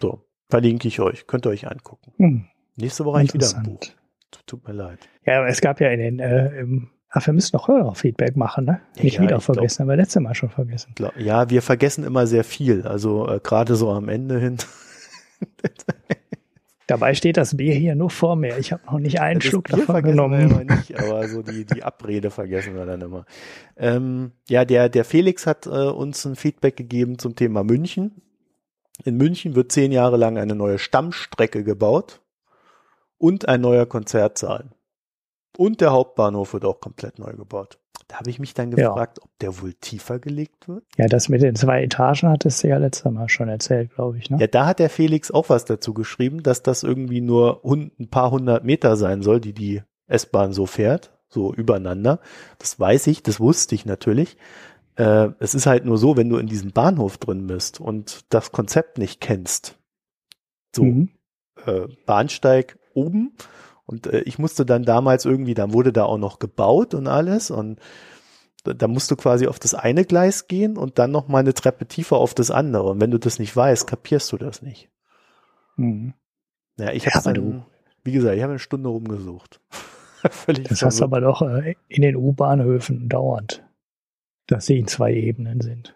so, 0.00 0.22
verlinke 0.48 0.88
ich 0.88 1.00
euch, 1.00 1.26
könnt 1.26 1.46
ihr 1.46 1.50
euch 1.50 1.70
angucken. 1.70 2.12
Hm. 2.16 2.44
Nächste 2.76 3.04
Woche 3.04 3.22
ich 3.22 3.34
wieder 3.34 3.48
ein 3.56 3.62
Buch. 3.62 3.80
Tut 4.46 4.66
mir 4.66 4.74
leid. 4.74 4.98
Ja, 5.24 5.38
aber 5.38 5.48
es 5.48 5.60
gab 5.60 5.80
ja 5.80 5.88
in 5.90 6.00
den, 6.00 6.18
äh, 6.18 6.48
im, 6.58 6.90
ach, 7.08 7.24
wir 7.26 7.32
müssen 7.32 7.56
noch 7.56 7.68
Hörerfeedback 7.68 8.36
machen, 8.36 8.64
ne? 8.64 8.80
Nicht 9.00 9.16
ja, 9.16 9.22
wieder 9.22 9.40
vergessen, 9.40 9.76
glaub, 9.76 9.80
haben 9.80 9.88
wir 9.88 9.96
letztes 9.96 10.22
Mal 10.22 10.34
schon 10.34 10.50
vergessen. 10.50 10.92
Glaub, 10.96 11.16
ja, 11.16 11.48
wir 11.48 11.62
vergessen 11.62 12.04
immer 12.04 12.26
sehr 12.26 12.44
viel, 12.44 12.86
also 12.86 13.28
äh, 13.28 13.40
gerade 13.42 13.76
so 13.76 13.90
am 13.90 14.08
Ende 14.08 14.38
hin. 14.38 14.58
Dabei 16.86 17.14
steht 17.14 17.38
das 17.38 17.56
Bier 17.56 17.74
hier 17.74 17.94
nur 17.94 18.10
vor 18.10 18.36
mir. 18.36 18.58
Ich 18.58 18.72
habe 18.72 18.84
noch 18.86 18.98
nicht 18.98 19.20
einen 19.20 19.40
ja, 19.40 19.48
Schluck 19.48 19.68
Bier 19.68 19.78
davon 19.78 20.02
genommen. 20.02 20.50
Wir 20.50 20.62
immer 20.62 20.76
nicht, 20.76 20.98
aber 20.98 21.26
so 21.28 21.42
die, 21.42 21.64
die 21.64 21.82
Abrede 21.82 22.30
vergessen 22.30 22.74
wir 22.74 22.84
dann 22.84 23.00
immer. 23.00 23.24
Ähm, 23.76 24.32
ja, 24.48 24.64
der, 24.64 24.88
der 24.90 25.04
Felix 25.04 25.46
hat 25.46 25.66
äh, 25.66 25.70
uns 25.70 26.24
ein 26.24 26.36
Feedback 26.36 26.76
gegeben 26.76 27.18
zum 27.18 27.36
Thema 27.36 27.64
München. 27.64 28.20
In 29.02 29.16
München 29.16 29.54
wird 29.54 29.72
zehn 29.72 29.92
Jahre 29.92 30.16
lang 30.16 30.38
eine 30.38 30.54
neue 30.54 30.78
Stammstrecke 30.78 31.64
gebaut 31.64 32.20
und 33.18 33.48
ein 33.48 33.60
neuer 33.60 33.86
Konzertsaal. 33.86 34.70
Und 35.56 35.80
der 35.80 35.92
Hauptbahnhof 35.92 36.52
wird 36.52 36.64
auch 36.64 36.80
komplett 36.80 37.18
neu 37.18 37.32
gebaut. 37.32 37.78
Da 38.08 38.18
habe 38.18 38.30
ich 38.30 38.38
mich 38.38 38.54
dann 38.54 38.70
gefragt, 38.70 39.18
ja. 39.18 39.24
ob 39.24 39.30
der 39.40 39.60
wohl 39.60 39.74
tiefer 39.74 40.18
gelegt 40.18 40.68
wird. 40.68 40.84
Ja, 40.96 41.06
das 41.06 41.28
mit 41.28 41.42
den 41.42 41.56
zwei 41.56 41.82
Etagen 41.82 42.28
hattest 42.28 42.62
du 42.62 42.68
ja 42.68 42.76
letztes 42.76 43.10
Mal 43.10 43.28
schon 43.28 43.48
erzählt, 43.48 43.94
glaube 43.94 44.18
ich. 44.18 44.30
Ne? 44.30 44.38
Ja, 44.40 44.46
da 44.46 44.66
hat 44.66 44.78
der 44.78 44.90
Felix 44.90 45.30
auch 45.30 45.48
was 45.48 45.64
dazu 45.64 45.94
geschrieben, 45.94 46.42
dass 46.42 46.62
das 46.62 46.82
irgendwie 46.82 47.20
nur 47.20 47.62
ein 47.64 48.08
paar 48.10 48.30
hundert 48.30 48.64
Meter 48.64 48.96
sein 48.96 49.22
soll, 49.22 49.40
die 49.40 49.52
die 49.54 49.82
S-Bahn 50.06 50.52
so 50.52 50.66
fährt, 50.66 51.12
so 51.28 51.54
übereinander. 51.54 52.20
Das 52.58 52.78
weiß 52.78 53.06
ich, 53.06 53.22
das 53.22 53.40
wusste 53.40 53.74
ich 53.74 53.86
natürlich. 53.86 54.36
Äh, 54.96 55.30
es 55.40 55.54
ist 55.54 55.66
halt 55.66 55.84
nur 55.84 55.98
so, 55.98 56.16
wenn 56.16 56.28
du 56.28 56.36
in 56.36 56.46
diesem 56.46 56.72
Bahnhof 56.72 57.18
drin 57.18 57.46
bist 57.46 57.80
und 57.80 58.24
das 58.28 58.52
Konzept 58.52 58.98
nicht 58.98 59.20
kennst. 59.20 59.78
So, 60.74 60.84
mhm. 60.84 61.10
äh, 61.64 61.88
Bahnsteig 62.06 62.78
oben 62.94 63.32
und 63.86 64.06
äh, 64.06 64.20
ich 64.20 64.38
musste 64.38 64.64
dann 64.64 64.84
damals 64.84 65.24
irgendwie, 65.24 65.54
dann 65.54 65.72
wurde 65.72 65.92
da 65.92 66.04
auch 66.04 66.18
noch 66.18 66.38
gebaut 66.38 66.94
und 66.94 67.06
alles 67.06 67.50
und 67.50 67.80
da, 68.64 68.72
da 68.72 68.88
musst 68.88 69.10
du 69.10 69.16
quasi 69.16 69.46
auf 69.46 69.58
das 69.58 69.74
eine 69.74 70.04
Gleis 70.04 70.48
gehen 70.48 70.76
und 70.76 70.98
dann 70.98 71.10
noch 71.10 71.28
mal 71.28 71.38
eine 71.38 71.54
Treppe 71.54 71.86
tiefer 71.86 72.16
auf 72.16 72.34
das 72.34 72.50
andere. 72.50 72.90
Und 72.90 73.00
wenn 73.00 73.10
du 73.10 73.18
das 73.18 73.38
nicht 73.38 73.54
weißt, 73.54 73.86
kapierst 73.86 74.32
du 74.32 74.38
das 74.38 74.62
nicht. 74.62 74.90
Mhm. 75.76 76.14
Ja, 76.78 76.92
ich 76.92 77.06
habe 77.06 77.24
ja, 77.24 77.32
dann, 77.32 77.66
wie 78.02 78.12
gesagt, 78.12 78.36
ich 78.36 78.42
habe 78.42 78.52
eine 78.52 78.58
Stunde 78.58 78.88
rumgesucht. 78.88 79.60
Völlig 80.30 80.68
das 80.68 80.82
hast 80.82 81.00
du 81.00 81.04
aber 81.04 81.20
doch 81.20 81.42
äh, 81.42 81.76
in 81.88 82.02
den 82.02 82.16
U-Bahnhöfen 82.16 83.10
dauernd, 83.10 83.62
dass 84.46 84.66
sie 84.66 84.78
in 84.78 84.86
zwei 84.86 85.12
Ebenen 85.12 85.60
sind. 85.60 85.94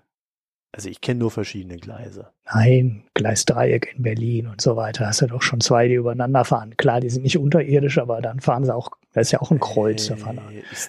Also 0.73 0.91
ich 0.91 1.01
kenne 1.01 1.21
nur 1.21 1.31
verschiedene 1.31 1.77
Gleise. 1.79 2.29
Nein, 2.53 3.05
Gleisdreieck 3.15 3.95
in 3.97 4.03
Berlin 4.03 4.47
und 4.49 4.61
so 4.61 4.77
weiter. 4.77 5.07
Hast 5.07 5.23
du 5.23 5.27
doch 5.27 5.41
schon 5.41 5.61
zwei, 5.61 5.89
die 5.89 5.95
übereinander 5.95 6.45
fahren. 6.45 6.77
Klar, 6.77 7.01
die 7.01 7.09
sind 7.09 7.23
nicht 7.23 7.39
unterirdisch, 7.39 7.99
aber 7.99 8.21
dann 8.21 8.41
fahren 8.41 8.65
sie 8.65 8.75
auch, 8.75 8.91
da 9.15 9.23
ist 9.23 9.33
ja 9.33 9.41
auch 9.41 9.51
ein 9.51 9.61
Kreuz, 9.61 10.09
da 10.09 10.17
fahren, 10.17 10.41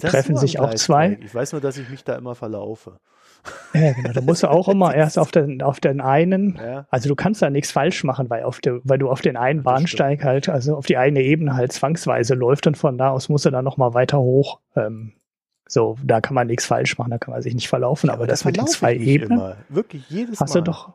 treffen 0.02 0.36
sich 0.36 0.60
auch 0.60 0.74
zwei. 0.74 1.18
Ich 1.24 1.34
weiß 1.34 1.54
nur, 1.54 1.62
dass 1.62 1.78
ich 1.78 1.90
mich 1.90 2.04
da 2.04 2.16
immer 2.18 2.36
verlaufe. 2.36 3.00
Ja, 3.74 3.94
genau. 3.94 4.12
Da 4.12 4.22
musst 4.22 4.44
du 4.44 4.48
auch 4.50 4.68
immer 4.68 4.94
erst 4.94 5.18
auf 5.18 5.32
den, 5.32 5.62
auf 5.62 5.80
den 5.80 6.02
einen, 6.02 6.60
ja. 6.62 6.86
also 6.90 7.08
du 7.08 7.16
kannst 7.16 7.42
da 7.42 7.50
nichts 7.50 7.72
falsch 7.72 8.04
machen, 8.04 8.30
weil 8.30 8.44
auf 8.44 8.60
der, 8.60 8.82
weil 8.84 8.98
du 8.98 9.10
auf 9.10 9.22
den 9.22 9.38
einen 9.38 9.64
Bahnsteig 9.64 10.26
halt, 10.26 10.50
also 10.50 10.76
auf 10.76 10.88
die 10.88 10.98
eine 10.98 11.22
Ebene 11.22 11.56
halt 11.56 11.72
zwangsweise 11.72 12.34
läuft 12.34 12.68
und 12.68 12.78
von 12.78 12.98
da 12.98 13.12
aus 13.12 13.30
musst 13.30 13.46
du 13.46 13.50
dann 13.50 13.64
nochmal 13.64 13.94
weiter 13.94 14.20
hoch. 14.20 14.60
Ähm, 14.76 15.14
so, 15.72 15.98
da 16.04 16.20
kann 16.20 16.34
man 16.34 16.48
nichts 16.48 16.66
falsch 16.66 16.98
machen, 16.98 17.12
da 17.12 17.18
kann 17.18 17.32
man 17.32 17.42
sich 17.42 17.54
nicht 17.54 17.70
verlaufen, 17.70 18.08
ja, 18.08 18.14
aber, 18.14 18.24
aber 18.24 18.28
das 18.28 18.44
mit 18.44 18.58
den 18.58 18.68
zwei 18.68 18.96
Ebenen. 18.96 19.40
Immer. 19.40 19.58
Wirklich 19.70 20.10
jedes 20.10 20.40
hast 20.40 20.40
Mal. 20.40 20.46
Hast 20.46 20.56
du 20.56 20.62
doch. 20.62 20.94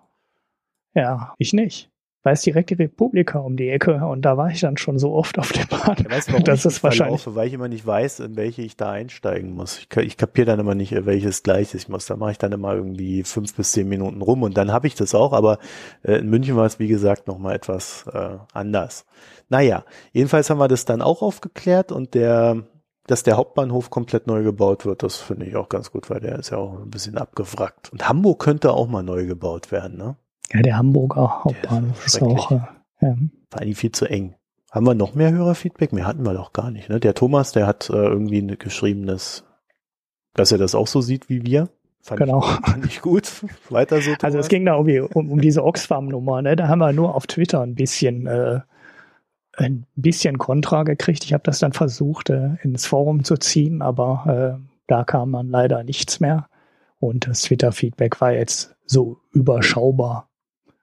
Ja, 0.95 1.35
ich 1.39 1.53
nicht. 1.53 1.91
Da 2.25 2.31
ist 2.31 2.47
direkt 2.47 2.71
die 2.71 2.75
Republika 2.75 3.39
um 3.39 3.59
die 3.59 3.69
Ecke 3.69 3.97
und 4.07 4.23
da 4.23 4.39
war 4.39 4.49
ich 4.49 4.61
dann 4.61 4.79
schon 4.79 4.99
so 4.99 5.13
oft 5.13 5.39
auf 5.39 5.53
der 5.53 5.67
Bahn. 5.67 5.97
Ja, 6.03 6.11
weißt, 6.11 6.33
warum 6.33 6.43
das 6.45 6.65
ist 6.65 6.83
wahrscheinlich. 6.83 7.21
Verlaufe, 7.21 7.37
weil 7.39 7.49
ich 7.49 7.53
immer 7.53 7.69
nicht 7.69 7.87
weiß, 7.87 8.21
in 8.21 8.37
welche 8.37 8.63
ich 8.63 8.79
da 8.79 8.93
einsteigen 8.93 9.55
muss. 9.55 9.79
Ich, 9.79 9.95
ich 9.99 10.17
kapiere 10.17 10.47
dann 10.47 10.59
immer 10.59 10.75
nicht, 10.75 10.93
welches 11.05 11.43
gleich 11.43 11.75
ich 11.75 11.91
muss. 11.91 12.07
Da 12.07 12.17
mache 12.17 12.31
ich 12.31 12.39
dann 12.39 12.53
immer 12.53 12.73
irgendwie 12.75 13.25
fünf 13.25 13.55
bis 13.55 13.73
zehn 13.73 13.87
Minuten 13.91 14.23
rum 14.23 14.43
und 14.43 14.57
dann 14.57 14.73
habe 14.73 14.87
ich 14.87 14.95
das 14.95 15.15
auch, 15.15 15.35
aber 15.35 15.59
äh, 16.03 16.15
in 16.15 16.31
München 16.31 16.57
war 16.57 16.65
es, 16.65 16.79
wie 16.79 16.89
gesagt, 16.89 17.27
nochmal 17.27 17.57
etwas 17.57 18.07
äh, 18.11 18.39
anders. 18.55 19.05
Naja, 19.51 19.85
jedenfalls 20.13 20.49
haben 20.49 20.59
wir 20.59 20.69
das 20.69 20.87
dann 20.87 21.03
auch 21.03 21.21
aufgeklärt 21.21 21.93
und 21.93 22.15
der 22.15 22.65
dass 23.07 23.23
der 23.23 23.37
Hauptbahnhof 23.37 23.91
komplett 23.91 24.27
neu 24.27 24.43
gebaut 24.43 24.87
wird, 24.87 25.03
das 25.03 25.17
finde 25.17 25.47
ich 25.47 25.57
auch 25.57 25.69
ganz 25.69 25.91
gut, 25.91 26.09
weil 26.11 26.21
der 26.21 26.39
ist 26.39 26.51
ja 26.51 26.59
auch 26.59 26.81
ein 26.81 26.91
bisschen 26.91 27.19
abgewrackt. 27.19 27.93
Und 27.93 28.09
Hamburg 28.09 28.43
könnte 28.43 28.73
auch 28.73 28.89
mal 28.89 29.03
neu 29.03 29.27
gebaut 29.27 29.73
werden, 29.73 29.99
ne? 29.99 30.17
Ja, 30.53 30.63
der 30.63 30.77
Hamburger 30.77 31.45
Hauptbahnhof 31.45 32.07
ist, 32.07 32.17
ist, 32.17 32.23
auch 32.23 32.51
äh, 32.51 32.61
ja. 33.01 33.17
War 33.51 33.61
eigentlich 33.61 33.79
viel 33.79 33.93
zu 33.93 34.07
eng. 34.07 34.35
Haben 34.71 34.87
wir 34.87 34.95
noch 34.95 35.15
mehr 35.15 35.33
Hörerfeedback? 35.33 35.93
Mehr 35.93 36.07
hatten 36.07 36.25
wir 36.25 36.35
doch 36.35 36.53
gar 36.53 36.71
nicht. 36.71 36.89
Ne? 36.89 36.99
Der 36.99 37.15
Thomas, 37.15 37.53
der 37.53 37.67
hat 37.67 37.91
äh, 37.91 37.93
irgendwie 37.93 38.41
ein 38.41 38.59
geschriebenes, 38.59 39.45
dass 40.35 40.51
er 40.51 40.59
das 40.59 40.75
auch 40.75 40.89
so 40.89 41.01
sieht 41.01 41.29
wie 41.29 41.45
wir. 41.45 41.69
Fand 42.03 42.21
genau. 42.21 42.41
Ich, 42.41 42.71
fand 42.71 42.85
ich 42.87 43.01
gut. 43.01 43.31
Weiter 43.71 44.01
so. 44.01 44.11
Thomas. 44.11 44.25
Also 44.25 44.39
es 44.39 44.49
ging 44.49 44.67
da 44.67 44.75
um, 44.75 44.89
um, 45.15 45.31
um 45.31 45.41
diese 45.41 45.65
Oxfam-Nummer. 45.65 46.43
Ne? 46.43 46.57
Da 46.57 46.69
haben 46.69 46.81
wir 46.81 46.93
nur 46.93 47.15
auf 47.15 47.27
Twitter 47.27 47.61
ein 47.61 47.75
bisschen 47.75 48.27
äh, 48.27 48.61
ein 49.57 49.87
bisschen 49.97 50.39
Kontra 50.39 50.83
gekriegt. 50.83 51.25
Ich 51.25 51.33
habe 51.33 51.45
das 51.45 51.59
dann 51.59 51.73
versucht, 51.73 52.31
äh, 52.31 52.57
ins 52.63 52.87
Forum 52.87 53.25
zu 53.25 53.37
ziehen, 53.37 53.83
aber 53.83 54.59
äh, 54.59 54.65
da 54.87 55.05
kam 55.05 55.31
man 55.31 55.49
leider 55.49 55.85
nichts 55.85 56.21
mehr. 56.21 56.49
Und 56.99 57.29
das 57.29 57.43
Twitter-Feedback 57.43 58.21
war 58.21 58.33
jetzt 58.33 58.75
so 58.87 59.19
überschaubar. 59.33 60.29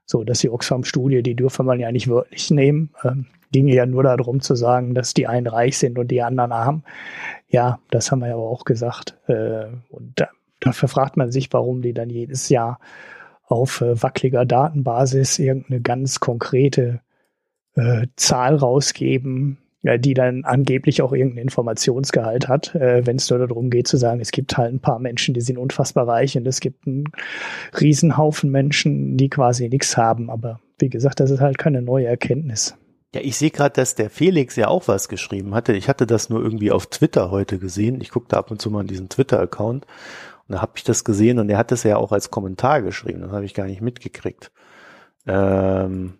So, 0.05 0.23
dass 0.23 0.39
die 0.39 0.49
Oxfam-Studie, 0.49 1.23
die 1.23 1.35
dürfe 1.35 1.63
man 1.63 1.79
ja 1.79 1.91
nicht 1.91 2.09
wörtlich 2.09 2.51
nehmen. 2.51 2.91
Ähm, 3.03 3.27
ging 3.51 3.67
ja 3.67 3.85
nur 3.85 4.03
darum 4.03 4.41
zu 4.41 4.55
sagen, 4.55 4.93
dass 4.93 5.13
die 5.13 5.27
einen 5.27 5.47
reich 5.47 5.77
sind 5.77 5.97
und 5.99 6.09
die 6.09 6.21
anderen 6.21 6.51
arm. 6.51 6.83
Ja, 7.49 7.79
das 7.89 8.11
haben 8.11 8.19
wir 8.19 8.27
ja 8.27 8.33
aber 8.33 8.49
auch 8.49 8.65
gesagt. 8.65 9.17
Äh, 9.27 9.67
und 9.89 10.13
da, 10.15 10.29
dafür 10.59 10.89
fragt 10.89 11.17
man 11.17 11.31
sich, 11.31 11.51
warum 11.51 11.81
die 11.81 11.93
dann 11.93 12.09
jedes 12.09 12.49
Jahr 12.49 12.79
auf 13.45 13.81
äh, 13.81 14.01
wackeliger 14.01 14.45
Datenbasis 14.45 15.39
irgendeine 15.39 15.81
ganz 15.81 16.19
konkrete 16.19 17.01
äh, 17.75 18.07
Zahl 18.15 18.55
rausgeben, 18.55 19.57
ja, 19.83 19.97
die 19.97 20.13
dann 20.13 20.43
angeblich 20.45 21.01
auch 21.01 21.11
irgendeinen 21.11 21.45
Informationsgehalt 21.45 22.47
hat, 22.47 22.75
äh, 22.75 23.05
wenn 23.05 23.15
es 23.15 23.29
nur 23.29 23.39
darum 23.39 23.69
geht 23.69 23.87
zu 23.87 23.97
sagen, 23.97 24.19
es 24.19 24.31
gibt 24.31 24.57
halt 24.57 24.73
ein 24.73 24.79
paar 24.79 24.99
Menschen, 24.99 25.33
die 25.33 25.41
sind 25.41 25.57
unfassbar 25.57 26.07
reich 26.07 26.37
und 26.37 26.47
es 26.47 26.59
gibt 26.59 26.85
einen 26.85 27.05
Riesenhaufen 27.79 28.51
Menschen, 28.51 29.17
die 29.17 29.29
quasi 29.29 29.69
nichts 29.69 29.97
haben. 29.97 30.29
Aber 30.29 30.59
wie 30.79 30.89
gesagt, 30.89 31.19
das 31.19 31.31
ist 31.31 31.41
halt 31.41 31.57
keine 31.57 31.81
neue 31.81 32.05
Erkenntnis. 32.05 32.75
Ja, 33.13 33.21
ich 33.21 33.35
sehe 33.35 33.51
gerade, 33.51 33.73
dass 33.73 33.95
der 33.95 34.09
Felix 34.09 34.55
ja 34.55 34.67
auch 34.67 34.87
was 34.87 35.09
geschrieben 35.09 35.53
hatte. 35.53 35.73
Ich 35.73 35.89
hatte 35.89 36.07
das 36.07 36.29
nur 36.29 36.41
irgendwie 36.41 36.71
auf 36.71 36.87
Twitter 36.87 37.29
heute 37.29 37.57
gesehen. 37.57 37.99
Ich 37.99 38.11
gucke 38.11 38.27
da 38.29 38.37
ab 38.37 38.51
und 38.51 38.61
zu 38.61 38.69
mal 38.69 38.81
in 38.81 38.87
diesen 38.87 39.09
Twitter-Account 39.09 39.85
und 40.51 40.55
da 40.55 40.61
habe 40.61 40.73
ich 40.75 40.83
das 40.83 41.03
gesehen 41.03 41.39
und 41.39 41.49
er 41.49 41.57
hat 41.57 41.71
das 41.71 41.83
ja 41.83 41.97
auch 41.97 42.11
als 42.11 42.31
Kommentar 42.31 42.81
geschrieben. 42.81 43.21
Das 43.21 43.31
habe 43.31 43.45
ich 43.45 43.53
gar 43.53 43.65
nicht 43.65 43.81
mitgekriegt. 43.81 44.51
Ähm, 45.27 46.13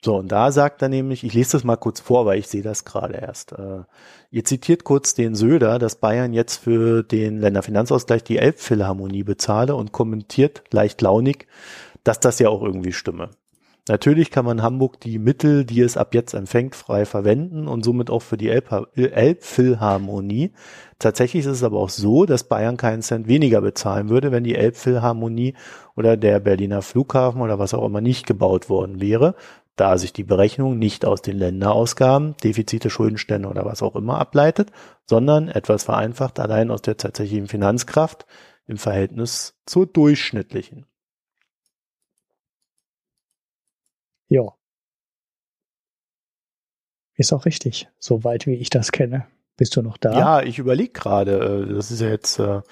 so, 0.00 0.16
und 0.16 0.30
da 0.30 0.52
sagt 0.52 0.80
er 0.82 0.88
nämlich, 0.88 1.24
ich 1.24 1.34
lese 1.34 1.52
das 1.52 1.64
mal 1.64 1.76
kurz 1.76 1.98
vor, 1.98 2.24
weil 2.24 2.38
ich 2.38 2.46
sehe 2.46 2.62
das 2.62 2.84
gerade 2.84 3.14
erst. 3.14 3.52
Äh, 3.52 3.82
ihr 4.30 4.44
zitiert 4.44 4.84
kurz 4.84 5.14
den 5.14 5.34
Söder, 5.34 5.80
dass 5.80 5.96
Bayern 5.96 6.32
jetzt 6.32 6.58
für 6.58 7.02
den 7.02 7.40
Länderfinanzausgleich 7.40 8.22
die 8.22 8.38
Elbphilharmonie 8.38 9.24
bezahle 9.24 9.74
und 9.74 9.90
kommentiert 9.90 10.62
leicht 10.70 11.02
launig, 11.02 11.48
dass 12.04 12.20
das 12.20 12.38
ja 12.38 12.48
auch 12.48 12.62
irgendwie 12.62 12.92
stimme. 12.92 13.30
Natürlich 13.88 14.30
kann 14.30 14.44
man 14.44 14.62
Hamburg 14.62 15.00
die 15.00 15.18
Mittel, 15.18 15.64
die 15.64 15.80
es 15.80 15.96
ab 15.96 16.14
jetzt 16.14 16.34
empfängt, 16.34 16.76
frei 16.76 17.06
verwenden 17.06 17.66
und 17.66 17.82
somit 17.84 18.10
auch 18.10 18.20
für 18.20 18.36
die 18.36 18.50
Elbphilharmonie. 18.50 20.52
Tatsächlich 20.98 21.46
ist 21.46 21.52
es 21.52 21.62
aber 21.62 21.78
auch 21.78 21.88
so, 21.88 22.26
dass 22.26 22.44
Bayern 22.44 22.76
keinen 22.76 23.00
Cent 23.00 23.28
weniger 23.28 23.62
bezahlen 23.62 24.10
würde, 24.10 24.30
wenn 24.30 24.44
die 24.44 24.56
Elbphilharmonie 24.56 25.54
oder 25.96 26.18
der 26.18 26.38
Berliner 26.38 26.82
Flughafen 26.82 27.40
oder 27.40 27.58
was 27.58 27.72
auch 27.72 27.86
immer 27.86 28.02
nicht 28.02 28.26
gebaut 28.26 28.68
worden 28.68 29.00
wäre, 29.00 29.34
da 29.80 29.96
sich 29.96 30.12
die 30.12 30.24
Berechnung 30.24 30.78
nicht 30.78 31.04
aus 31.04 31.22
den 31.22 31.38
Länderausgaben, 31.38 32.36
Defizite, 32.42 32.90
Schuldenstände 32.90 33.48
oder 33.48 33.64
was 33.64 33.82
auch 33.82 33.96
immer 33.96 34.18
ableitet, 34.18 34.70
sondern 35.06 35.48
etwas 35.48 35.84
vereinfacht 35.84 36.40
allein 36.40 36.70
aus 36.70 36.82
der 36.82 36.96
tatsächlichen 36.96 37.46
Finanzkraft 37.46 38.26
im 38.66 38.76
Verhältnis 38.76 39.58
zur 39.66 39.86
durchschnittlichen. 39.86 40.86
Ja. 44.28 44.54
Ist 47.14 47.32
auch 47.32 47.46
richtig, 47.46 47.88
soweit 47.98 48.46
wie 48.46 48.54
ich 48.54 48.70
das 48.70 48.92
kenne. 48.92 49.26
Bist 49.56 49.74
du 49.74 49.82
noch 49.82 49.96
da? 49.96 50.16
Ja, 50.16 50.42
ich 50.42 50.58
überlege 50.58 50.92
gerade. 50.92 51.66
Äh, 51.68 51.74
das 51.74 51.90
ist 51.90 52.00
ja 52.00 52.08
jetzt 52.08 52.38
äh, 52.38 52.62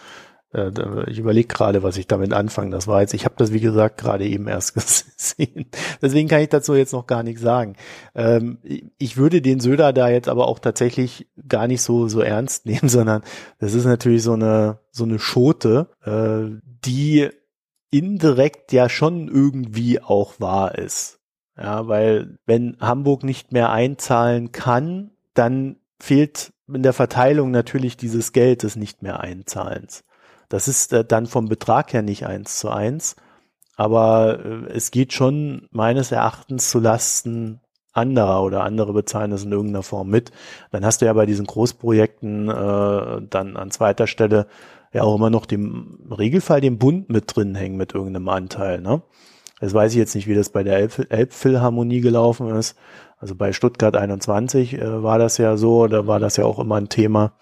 ich 0.53 1.19
überlege 1.19 1.49
gerade, 1.49 1.83
was 1.83 1.97
ich 1.97 2.07
damit 2.07 2.33
anfange. 2.33 2.71
Das 2.71 2.87
war 2.87 3.01
jetzt, 3.01 3.15
ich 3.15 3.25
habe 3.25 3.35
das 3.37 3.53
wie 3.53 3.61
gesagt 3.61 3.99
gerade 3.99 4.27
eben 4.27 4.49
erst 4.49 4.75
gesehen. 5.17 5.67
Deswegen 6.01 6.29
kann 6.29 6.41
ich 6.41 6.49
dazu 6.49 6.75
jetzt 6.75 6.93
noch 6.93 7.07
gar 7.07 7.23
nichts 7.23 7.43
sagen. 7.43 7.77
Ähm, 8.15 8.59
ich 8.97 9.17
würde 9.17 9.43
den 9.43 9.61
Söder 9.61 9.93
da 9.93 10.09
jetzt 10.09 10.29
aber 10.29 10.49
auch 10.49 10.59
tatsächlich 10.59 11.29
gar 11.49 11.67
nicht 11.67 11.83
so 11.83 12.09
so 12.09 12.21
ernst 12.21 12.65
nehmen, 12.67 12.89
sondern 12.89 13.23
das 13.59 13.75
ist 13.75 13.85
natürlich 13.85 14.23
so 14.23 14.33
eine 14.33 14.79
so 14.91 15.05
eine 15.05 15.19
Schote, 15.19 15.89
äh, 16.05 16.59
die 16.85 17.29
indirekt 17.91 18.73
ja 18.73 18.89
schon 18.89 19.29
irgendwie 19.29 20.01
auch 20.01 20.41
wahr 20.41 20.77
ist. 20.77 21.21
Ja, 21.57 21.89
weil 21.89 22.39
wenn 22.47 22.77
Hamburg 22.81 23.25
nicht 23.25 23.53
mehr 23.53 23.71
einzahlen 23.71 24.53
kann, 24.53 25.13
dann 25.35 25.77
fehlt 25.99 26.53
in 26.69 26.83
der 26.83 26.93
Verteilung 26.93 27.51
natürlich 27.51 27.97
dieses 27.97 28.33
Geld 28.33 28.63
des 28.63 28.77
nicht 28.77 29.03
mehr 29.03 29.21
Einzahlens. 29.21 30.05
Das 30.49 30.69
ist 30.69 30.93
äh, 30.93 31.05
dann 31.05 31.27
vom 31.27 31.49
Betrag 31.49 31.93
her 31.93 32.03
nicht 32.03 32.27
eins 32.27 32.59
zu 32.59 32.71
eins, 32.71 33.17
aber 33.77 34.39
äh, 34.45 34.73
es 34.73 34.91
geht 34.91 35.13
schon 35.13 35.69
meines 35.71 36.13
Erachtens 36.13 36.71
zu 36.71 36.81
Lasten 36.81 37.61
anderer 37.93 38.43
oder 38.43 38.63
andere 38.63 38.93
bezahlen 38.93 39.31
das 39.31 39.45
in 39.45 39.53
irgendeiner 39.53 39.83
Form 39.83 40.09
mit. 40.09 40.31
Dann 40.71 40.85
hast 40.85 41.01
du 41.01 41.07
ja 41.07 41.13
bei 41.13 41.27
diesen 41.27 41.47
Großprojekten 41.47 42.49
äh, 42.49 43.23
dann 43.29 43.57
an 43.57 43.71
zweiter 43.71 44.07
Stelle 44.07 44.47
ja 44.93 45.03
auch 45.03 45.17
immer 45.17 45.31
noch 45.31 45.47
dem 45.47 45.99
Regelfall 46.11 46.61
den 46.61 46.79
Bund 46.79 47.09
mit 47.09 47.35
drin 47.35 47.55
hängen 47.55 47.77
mit 47.77 47.95
irgendeinem 47.95 48.29
Anteil. 48.29 48.81
Ne? 48.81 49.03
Das 49.61 49.73
weiß 49.73 49.93
ich 49.93 49.99
jetzt 49.99 50.15
nicht, 50.15 50.27
wie 50.27 50.35
das 50.35 50.51
bei 50.51 50.63
der 50.63 50.79
Elbphilharmonie 50.79 52.01
gelaufen 52.01 52.51
ist. 52.51 52.77
Also 53.19 53.35
bei 53.35 53.53
Stuttgart 53.53 53.97
21 53.97 54.75
äh, 54.75 55.03
war 55.03 55.19
das 55.19 55.39
ja 55.39 55.57
so, 55.57 55.87
da 55.87 56.07
war 56.07 56.21
das 56.21 56.37
ja 56.37 56.45
auch 56.45 56.59
immer 56.59 56.77
ein 56.77 56.89
Thema. 56.89 57.33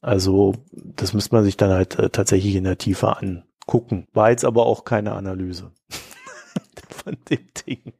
Also 0.00 0.54
das 0.72 1.12
müsste 1.12 1.34
man 1.34 1.44
sich 1.44 1.56
dann 1.56 1.70
halt 1.70 1.98
äh, 1.98 2.10
tatsächlich 2.10 2.54
in 2.56 2.64
der 2.64 2.78
Tiefe 2.78 3.16
angucken. 3.16 4.06
War 4.12 4.30
jetzt 4.30 4.44
aber 4.44 4.66
auch 4.66 4.84
keine 4.84 5.12
Analyse 5.12 5.72
von 6.88 7.16
dem 7.28 7.46
Ding. 7.66 7.92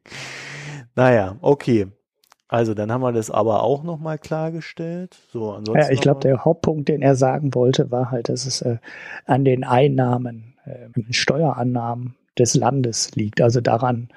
Naja, 0.95 1.37
okay. 1.41 1.87
Also 2.47 2.73
dann 2.73 2.91
haben 2.91 3.01
wir 3.01 3.13
das 3.13 3.31
aber 3.31 3.63
auch 3.63 3.83
nochmal 3.83 4.17
klargestellt. 4.17 5.17
So, 5.31 5.51
ansonsten 5.51 5.85
ja, 5.85 5.91
ich 5.91 6.01
glaube, 6.01 6.19
der 6.19 6.43
Hauptpunkt, 6.43 6.89
den 6.89 7.01
er 7.01 7.15
sagen 7.15 7.55
wollte, 7.55 7.91
war 7.91 8.11
halt, 8.11 8.27
dass 8.27 8.45
es 8.45 8.61
äh, 8.61 8.77
an 9.25 9.45
den 9.45 9.63
Einnahmen, 9.63 10.55
äh, 10.65 10.89
Steuerannahmen 11.13 12.15
des 12.37 12.55
Landes 12.55 13.15
liegt. 13.15 13.39
Also 13.39 13.61
daran, 13.61 14.09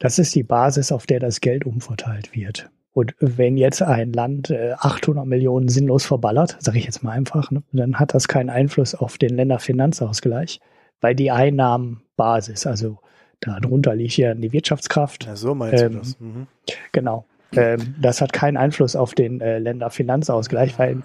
das 0.00 0.18
ist 0.18 0.34
die 0.34 0.42
Basis, 0.42 0.90
auf 0.90 1.06
der 1.06 1.20
das 1.20 1.40
Geld 1.40 1.64
umverteilt 1.64 2.34
wird. 2.34 2.68
Und 2.92 3.14
wenn 3.20 3.56
jetzt 3.56 3.82
ein 3.82 4.12
Land 4.12 4.50
äh, 4.50 4.74
800 4.78 5.24
Millionen 5.26 5.68
sinnlos 5.68 6.04
verballert, 6.04 6.56
sage 6.60 6.78
ich 6.78 6.84
jetzt 6.84 7.02
mal 7.02 7.12
einfach, 7.12 7.50
ne, 7.50 7.62
dann 7.72 7.98
hat 7.98 8.14
das 8.14 8.28
keinen 8.28 8.50
Einfluss 8.50 8.94
auf 8.94 9.16
den 9.16 9.34
Länderfinanzausgleich, 9.34 10.60
weil 11.00 11.14
die 11.14 11.30
Einnahmenbasis, 11.30 12.66
also 12.66 12.98
darunter 13.40 13.94
liegt 13.94 14.18
ja 14.18 14.34
die 14.34 14.52
Wirtschaftskraft. 14.52 15.24
Ja, 15.24 15.36
so 15.36 15.54
meinst 15.54 15.82
ähm, 15.82 15.92
du 15.92 15.98
das. 15.98 16.20
Mhm. 16.20 16.46
Genau. 16.92 17.24
Ähm, 17.54 17.94
das 18.00 18.20
hat 18.20 18.32
keinen 18.32 18.56
Einfluss 18.56 18.94
auf 18.94 19.14
den 19.14 19.40
äh, 19.40 19.58
Länderfinanzausgleich, 19.58 20.78
weil 20.78 21.02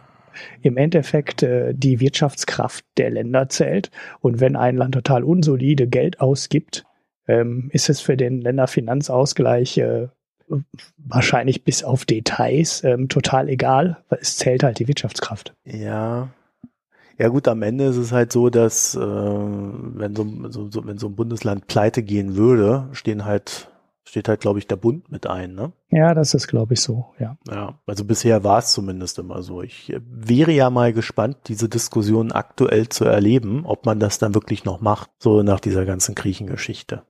im 0.61 0.77
Endeffekt 0.77 1.43
äh, 1.43 1.73
die 1.73 1.99
Wirtschaftskraft 1.99 2.85
der 2.97 3.09
Länder 3.09 3.49
zählt. 3.49 3.91
Und 4.19 4.39
wenn 4.39 4.55
ein 4.55 4.77
Land 4.77 4.93
total 4.93 5.23
unsolide 5.23 5.87
Geld 5.87 6.19
ausgibt, 6.19 6.85
ähm, 7.27 7.69
ist 7.71 7.89
es 7.89 8.01
für 8.01 8.17
den 8.17 8.41
Länderfinanzausgleich 8.41 9.77
äh, 9.77 10.07
wahrscheinlich 10.97 11.63
bis 11.63 11.83
auf 11.83 12.05
Details 12.05 12.83
ähm, 12.83 13.09
total 13.09 13.49
egal, 13.49 13.97
weil 14.09 14.19
es 14.21 14.37
zählt 14.37 14.63
halt 14.63 14.79
die 14.79 14.87
Wirtschaftskraft. 14.87 15.53
Ja. 15.65 16.29
Ja 17.19 17.29
gut, 17.29 17.47
am 17.47 17.63
Ende 17.63 17.85
ist 17.85 17.97
es 17.97 18.11
halt 18.11 18.31
so, 18.31 18.49
dass 18.49 18.95
äh, 18.95 18.99
wenn 18.99 20.15
so, 20.15 20.25
so, 20.49 20.69
so, 20.69 20.85
wenn 20.85 20.99
so 20.99 21.07
ein 21.07 21.15
Bundesland 21.15 21.65
pleite 21.67 22.03
gehen 22.03 22.35
würde, 22.35 22.89
stehen 22.91 23.25
halt 23.25 23.69
steht 24.07 24.29
halt, 24.29 24.39
glaube 24.39 24.59
ich, 24.59 24.67
der 24.67 24.77
Bund 24.77 25.11
mit 25.11 25.27
ein, 25.27 25.53
ne? 25.53 25.73
Ja, 25.89 26.13
das 26.13 26.33
ist, 26.33 26.47
glaube 26.47 26.73
ich, 26.73 26.81
so, 26.81 27.13
ja. 27.19 27.37
Ja, 27.49 27.77
also 27.85 28.05
bisher 28.05 28.43
war 28.43 28.59
es 28.59 28.71
zumindest 28.71 29.19
immer 29.19 29.43
so. 29.43 29.61
Ich 29.61 29.91
äh, 29.91 29.99
wäre 30.05 30.51
ja 30.51 30.69
mal 30.69 30.93
gespannt, 30.93 31.37
diese 31.47 31.69
Diskussion 31.69 32.31
aktuell 32.31 32.89
zu 32.89 33.05
erleben, 33.05 33.65
ob 33.65 33.85
man 33.85 33.99
das 33.99 34.17
dann 34.17 34.33
wirklich 34.33 34.63
noch 34.65 34.79
macht, 34.79 35.09
so 35.19 35.43
nach 35.43 35.59
dieser 35.59 35.85
ganzen 35.85 36.15
Griechengeschichte. 36.15 37.03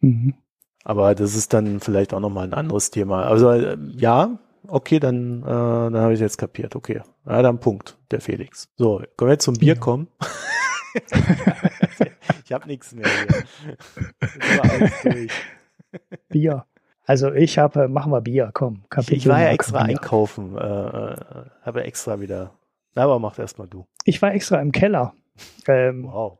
Mhm. 0.00 0.34
Aber 0.84 1.14
das 1.14 1.36
ist 1.36 1.52
dann 1.52 1.80
vielleicht 1.80 2.12
auch 2.14 2.20
nochmal 2.20 2.44
ein 2.44 2.54
anderes 2.54 2.90
Thema. 2.90 3.24
Also 3.24 3.50
äh, 3.50 3.76
ja, 3.96 4.38
okay, 4.66 4.98
dann, 4.98 5.42
äh, 5.42 5.46
dann 5.46 5.96
habe 5.96 6.14
ich 6.14 6.20
jetzt 6.20 6.38
kapiert. 6.38 6.74
Okay, 6.74 7.02
ja, 7.26 7.42
dann 7.42 7.58
Punkt, 7.60 7.98
der 8.10 8.20
Felix. 8.20 8.68
So, 8.76 9.02
können 9.16 9.28
wir 9.28 9.32
jetzt 9.32 9.44
zum 9.44 9.54
Bier 9.54 9.74
ja. 9.74 9.80
kommen? 9.80 10.08
ich 12.44 12.52
habe 12.52 12.66
nichts 12.66 12.92
mehr 12.92 13.06
hier. 15.02 15.28
Bier. 16.28 16.66
Also 17.04 17.32
ich 17.32 17.58
habe, 17.58 17.88
machen 17.88 18.12
wir 18.12 18.20
Bier, 18.20 18.50
komm. 18.52 18.84
Kapitel 18.88 19.14
ich 19.14 19.28
war 19.28 19.40
ja 19.40 19.48
extra 19.48 19.84
Bier. 19.84 19.96
einkaufen, 19.96 20.56
äh, 20.56 20.60
äh, 20.60 21.16
habe 21.62 21.84
extra 21.84 22.20
wieder. 22.20 22.52
Aber 22.94 23.18
mach 23.18 23.38
erstmal 23.38 23.68
du. 23.68 23.86
Ich 24.04 24.22
war 24.22 24.34
extra 24.34 24.60
im 24.60 24.72
Keller. 24.72 25.14
Ähm, 25.66 26.04
wow. 26.04 26.38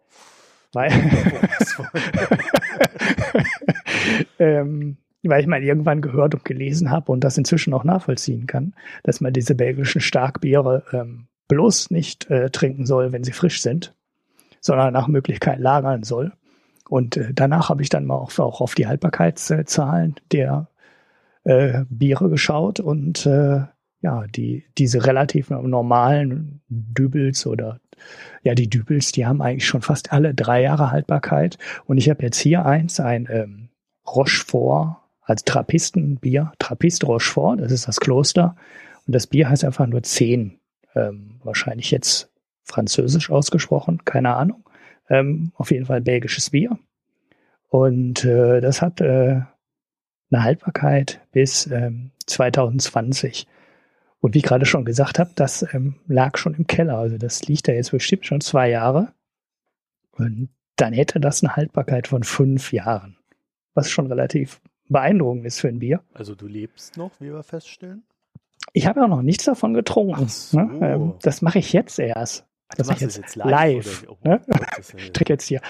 Weil, 0.72 0.90
ähm, 4.38 4.96
weil 5.22 5.40
ich 5.40 5.46
mal 5.46 5.62
irgendwann 5.62 6.00
gehört 6.00 6.34
und 6.34 6.44
gelesen 6.44 6.90
habe 6.90 7.12
und 7.12 7.22
das 7.22 7.38
inzwischen 7.38 7.74
auch 7.74 7.84
nachvollziehen 7.84 8.46
kann, 8.46 8.74
dass 9.02 9.20
man 9.20 9.32
diese 9.32 9.54
belgischen 9.54 10.00
Starkbiere 10.00 10.84
ähm, 10.92 11.26
bloß 11.48 11.90
nicht 11.90 12.30
äh, 12.30 12.50
trinken 12.50 12.86
soll, 12.86 13.12
wenn 13.12 13.24
sie 13.24 13.32
frisch 13.32 13.62
sind, 13.62 13.94
sondern 14.60 14.92
nach 14.92 15.08
Möglichkeit 15.08 15.58
lagern 15.58 16.02
soll. 16.02 16.32
Und 16.88 17.16
äh, 17.16 17.32
danach 17.32 17.68
habe 17.68 17.82
ich 17.82 17.88
dann 17.88 18.06
mal 18.06 18.16
auch, 18.16 18.36
auch 18.38 18.60
auf 18.60 18.74
die 18.74 18.86
Haltbarkeitszahlen 18.86 20.16
der 20.32 20.68
äh, 21.44 21.84
Biere 21.88 22.28
geschaut 22.28 22.80
und 22.80 23.26
äh, 23.26 23.62
ja, 24.00 24.24
die, 24.34 24.64
diese 24.78 25.06
relativ 25.06 25.50
normalen 25.50 26.60
Dübels 26.68 27.46
oder 27.46 27.78
ja, 28.42 28.54
die 28.54 28.68
Dübels, 28.68 29.12
die 29.12 29.26
haben 29.26 29.42
eigentlich 29.42 29.66
schon 29.66 29.82
fast 29.82 30.12
alle 30.12 30.34
drei 30.34 30.62
Jahre 30.62 30.90
Haltbarkeit. 30.90 31.58
Und 31.86 31.98
ich 31.98 32.10
habe 32.10 32.22
jetzt 32.22 32.38
hier 32.38 32.66
eins, 32.66 33.00
ein 33.00 33.28
ähm, 33.30 33.68
Rochefort, 34.06 34.96
als 35.22 35.44
Trappistenbier, 35.44 36.52
Trappist 36.58 37.06
Rochefort, 37.06 37.60
das 37.60 37.72
ist 37.72 37.88
das 37.88 38.00
Kloster. 38.00 38.56
Und 39.06 39.14
das 39.14 39.26
Bier 39.26 39.48
heißt 39.48 39.64
einfach 39.64 39.86
nur 39.86 40.02
zehn. 40.02 40.58
Ähm, 40.94 41.40
wahrscheinlich 41.42 41.90
jetzt 41.90 42.30
französisch 42.64 43.30
ausgesprochen, 43.30 44.04
keine 44.04 44.34
Ahnung. 44.36 44.64
Ähm, 45.08 45.52
auf 45.54 45.70
jeden 45.70 45.86
Fall 45.86 46.00
belgisches 46.00 46.50
Bier. 46.50 46.78
Und 47.68 48.24
äh, 48.24 48.60
das 48.60 48.82
hat 48.82 49.00
äh, 49.00 49.40
eine 50.30 50.42
Haltbarkeit 50.42 51.20
bis 51.32 51.66
ähm, 51.68 52.10
2020. 52.26 53.46
Und 54.22 54.34
wie 54.34 54.38
ich 54.38 54.44
gerade 54.44 54.66
schon 54.66 54.84
gesagt 54.84 55.18
habe, 55.18 55.32
das 55.34 55.66
ähm, 55.74 55.96
lag 56.06 56.38
schon 56.38 56.54
im 56.54 56.66
Keller. 56.66 56.96
Also 56.96 57.18
das 57.18 57.42
liegt 57.48 57.66
da 57.66 57.72
jetzt 57.72 57.90
bestimmt 57.90 58.24
schon 58.24 58.40
zwei 58.40 58.70
Jahre. 58.70 59.12
Und 60.12 60.48
dann 60.76 60.92
hätte 60.92 61.18
das 61.18 61.42
eine 61.42 61.56
Haltbarkeit 61.56 62.06
von 62.06 62.22
fünf 62.22 62.72
Jahren. 62.72 63.16
Was 63.74 63.90
schon 63.90 64.06
relativ 64.06 64.60
beeindruckend 64.88 65.44
ist 65.44 65.60
für 65.60 65.68
ein 65.68 65.80
Bier. 65.80 66.02
Also 66.14 66.36
du 66.36 66.46
lebst 66.46 66.96
noch, 66.96 67.10
wie 67.18 67.32
wir 67.32 67.42
feststellen? 67.42 68.04
Ich 68.72 68.86
habe 68.86 69.00
ja 69.00 69.08
noch 69.08 69.22
nichts 69.22 69.44
davon 69.44 69.74
getrunken. 69.74 70.28
So. 70.28 70.58
Ne? 70.60 70.78
Ähm, 70.80 71.14
das 71.22 71.42
mache 71.42 71.58
ich 71.58 71.72
jetzt 71.72 71.98
erst. 71.98 72.46
Das 72.76 72.86
mache 72.86 72.98
ich 72.98 73.02
jetzt, 73.02 73.16
jetzt 73.18 73.36
live. 73.36 73.50
live 73.50 74.06
oh, 74.08 74.16
ne? 74.22 74.40
ich 74.96 75.12
trinke 75.12 75.32
jetzt 75.32 75.46
hier. 75.46 75.60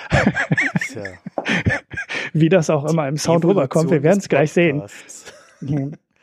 Ja 0.95 1.03
wie 2.33 2.49
das 2.49 2.71
auch 2.71 2.85
immer 2.85 3.09
im 3.09 3.17
Sound 3.17 3.45
rüberkommt. 3.45 3.91
Wir 3.91 4.03
werden 4.03 4.19
es 4.19 4.29
gleich 4.29 4.53
sehen. 4.53 4.83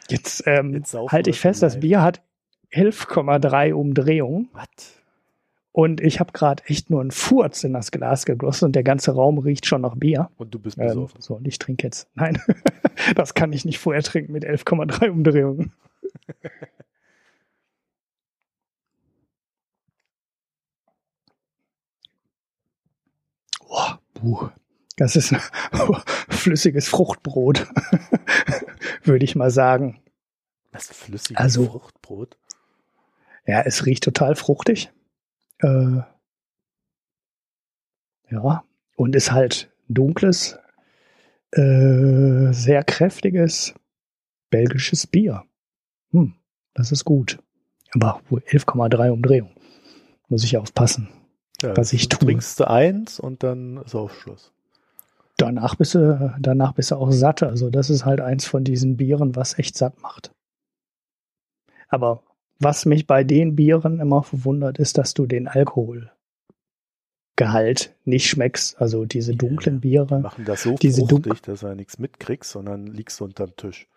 Jetzt, 0.09 0.43
ähm, 0.45 0.83
halte 1.09 1.29
ich 1.29 1.39
fest, 1.39 1.61
das 1.63 1.79
Bier 1.79 2.01
hat 2.01 2.21
11,3 2.71 3.73
Umdrehungen. 3.73 4.49
Was? 4.53 4.99
Und 5.71 6.01
ich 6.01 6.19
habe 6.19 6.33
gerade 6.33 6.63
echt 6.65 6.89
nur 6.89 6.99
einen 6.99 7.11
Furz 7.11 7.63
in 7.63 7.73
das 7.73 7.91
Glas 7.91 8.25
gegossen 8.25 8.65
und 8.65 8.75
der 8.75 8.83
ganze 8.83 9.13
Raum 9.13 9.37
riecht 9.37 9.65
schon 9.65 9.81
nach 9.81 9.95
Bier. 9.95 10.29
Und 10.37 10.53
du 10.53 10.59
bist 10.59 10.77
besoffen. 10.77 11.17
Ähm, 11.17 11.21
so, 11.21 11.35
und 11.35 11.47
ich 11.47 11.59
trinke 11.59 11.87
jetzt. 11.87 12.09
Nein, 12.15 12.41
das 13.15 13.33
kann 13.33 13.53
ich 13.53 13.65
nicht 13.65 13.79
vorher 13.79 14.03
trinken 14.03 14.33
mit 14.33 14.45
11,3 14.45 15.09
Umdrehungen. 15.09 15.71
Boah, 23.67 23.99
buh. 24.15 24.49
Das 24.99 25.15
ist 25.15 25.31
ein 25.31 25.39
flüssiges 26.29 26.89
Fruchtbrot, 26.89 27.65
würde 29.03 29.23
ich 29.23 29.33
mal 29.33 29.49
sagen. 29.49 30.01
Was 30.73 30.87
flüssiges 30.87 31.37
also, 31.37 31.67
Fruchtbrot? 31.67 32.37
Ja, 33.45 33.61
es 33.61 33.85
riecht 33.85 34.03
total 34.03 34.35
fruchtig. 34.35 34.91
Äh, 35.59 36.01
ja, 38.29 38.65
und 38.97 39.15
ist 39.15 39.31
halt 39.31 39.71
dunkles, 39.87 40.59
äh, 41.51 42.51
sehr 42.51 42.83
kräftiges 42.83 43.73
belgisches 44.49 45.07
Bier. 45.07 45.45
Hm, 46.11 46.33
das 46.73 46.91
ist 46.91 47.05
gut. 47.05 47.39
Aber 47.93 48.21
11,3 48.29 49.11
Umdrehung. 49.11 49.51
Muss 50.27 50.43
ich 50.43 50.57
aufpassen. 50.57 51.07
Ja, 51.61 51.75
was 51.77 51.93
ich 51.93 52.09
tue. 52.09 52.19
Trinkst 52.19 52.59
du 52.59 52.65
eins 52.65 53.17
und 53.17 53.43
dann 53.43 53.77
ist 53.77 53.95
auch 53.95 54.11
Schluss. 54.11 54.51
Danach 55.39 55.75
bist 55.75 55.95
du, 55.95 56.35
danach 56.37 56.73
bist 56.73 56.91
du 56.91 56.95
auch 56.95 57.11
satt. 57.11 57.43
Also 57.43 57.69
das 57.69 57.89
ist 57.89 58.03
halt 58.03 58.19
eins 58.19 58.45
von 58.45 58.65
diesen 58.65 58.97
Bieren, 58.97 59.37
was 59.37 59.57
echt 59.57 59.77
satt 59.77 60.01
macht. 60.01 60.31
Aber 61.87 62.23
was 62.59 62.85
mich 62.85 63.07
bei 63.07 63.23
den 63.23 63.55
Bieren 63.55 64.01
immer 64.01 64.21
verwundert, 64.21 64.79
ist, 64.79 64.97
dass 64.97 65.13
du 65.13 65.25
den 65.25 65.47
Alkoholgehalt 65.47 66.11
nicht 68.03 68.27
schmeckst. 68.27 68.81
Also 68.81 69.05
diese 69.05 69.33
dunklen 69.33 69.79
Biere. 69.79 70.19
Machen 70.19 70.43
das 70.43 70.63
so 70.63 70.75
Diese 70.75 71.07
fruchtig, 71.07 71.41
dass 71.41 71.61
du 71.61 71.73
nichts 71.73 71.99
mitkriegst, 71.99 72.51
sondern 72.51 72.87
liegst 72.87 73.21
unterm 73.21 73.55
Tisch. 73.55 73.87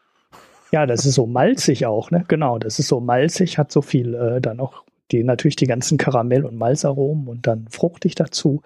Ja, 0.71 0.87
das 0.87 1.05
ist 1.05 1.17
so 1.17 1.27
malzig 1.27 1.87
auch, 1.87 2.13
ne? 2.13 2.25
Genau, 2.29 2.61
das 2.61 2.79
ist 2.79 2.87
so 2.87 3.01
malzig, 3.01 3.59
hat 3.59 3.73
so 3.73 3.83
viel 3.83 4.15
äh, 4.15 4.41
dann 4.41 4.61
auch 4.61 4.85
die 5.11 5.25
natürlich 5.25 5.57
die 5.57 5.67
ganzen 5.67 5.99
Karamell- 5.99 6.47
und 6.47 6.57
Malzaromen 6.57 7.29
und 7.29 7.47
dann 7.47 7.67
fruchtig 7.69 8.15
dazu. 8.15 8.63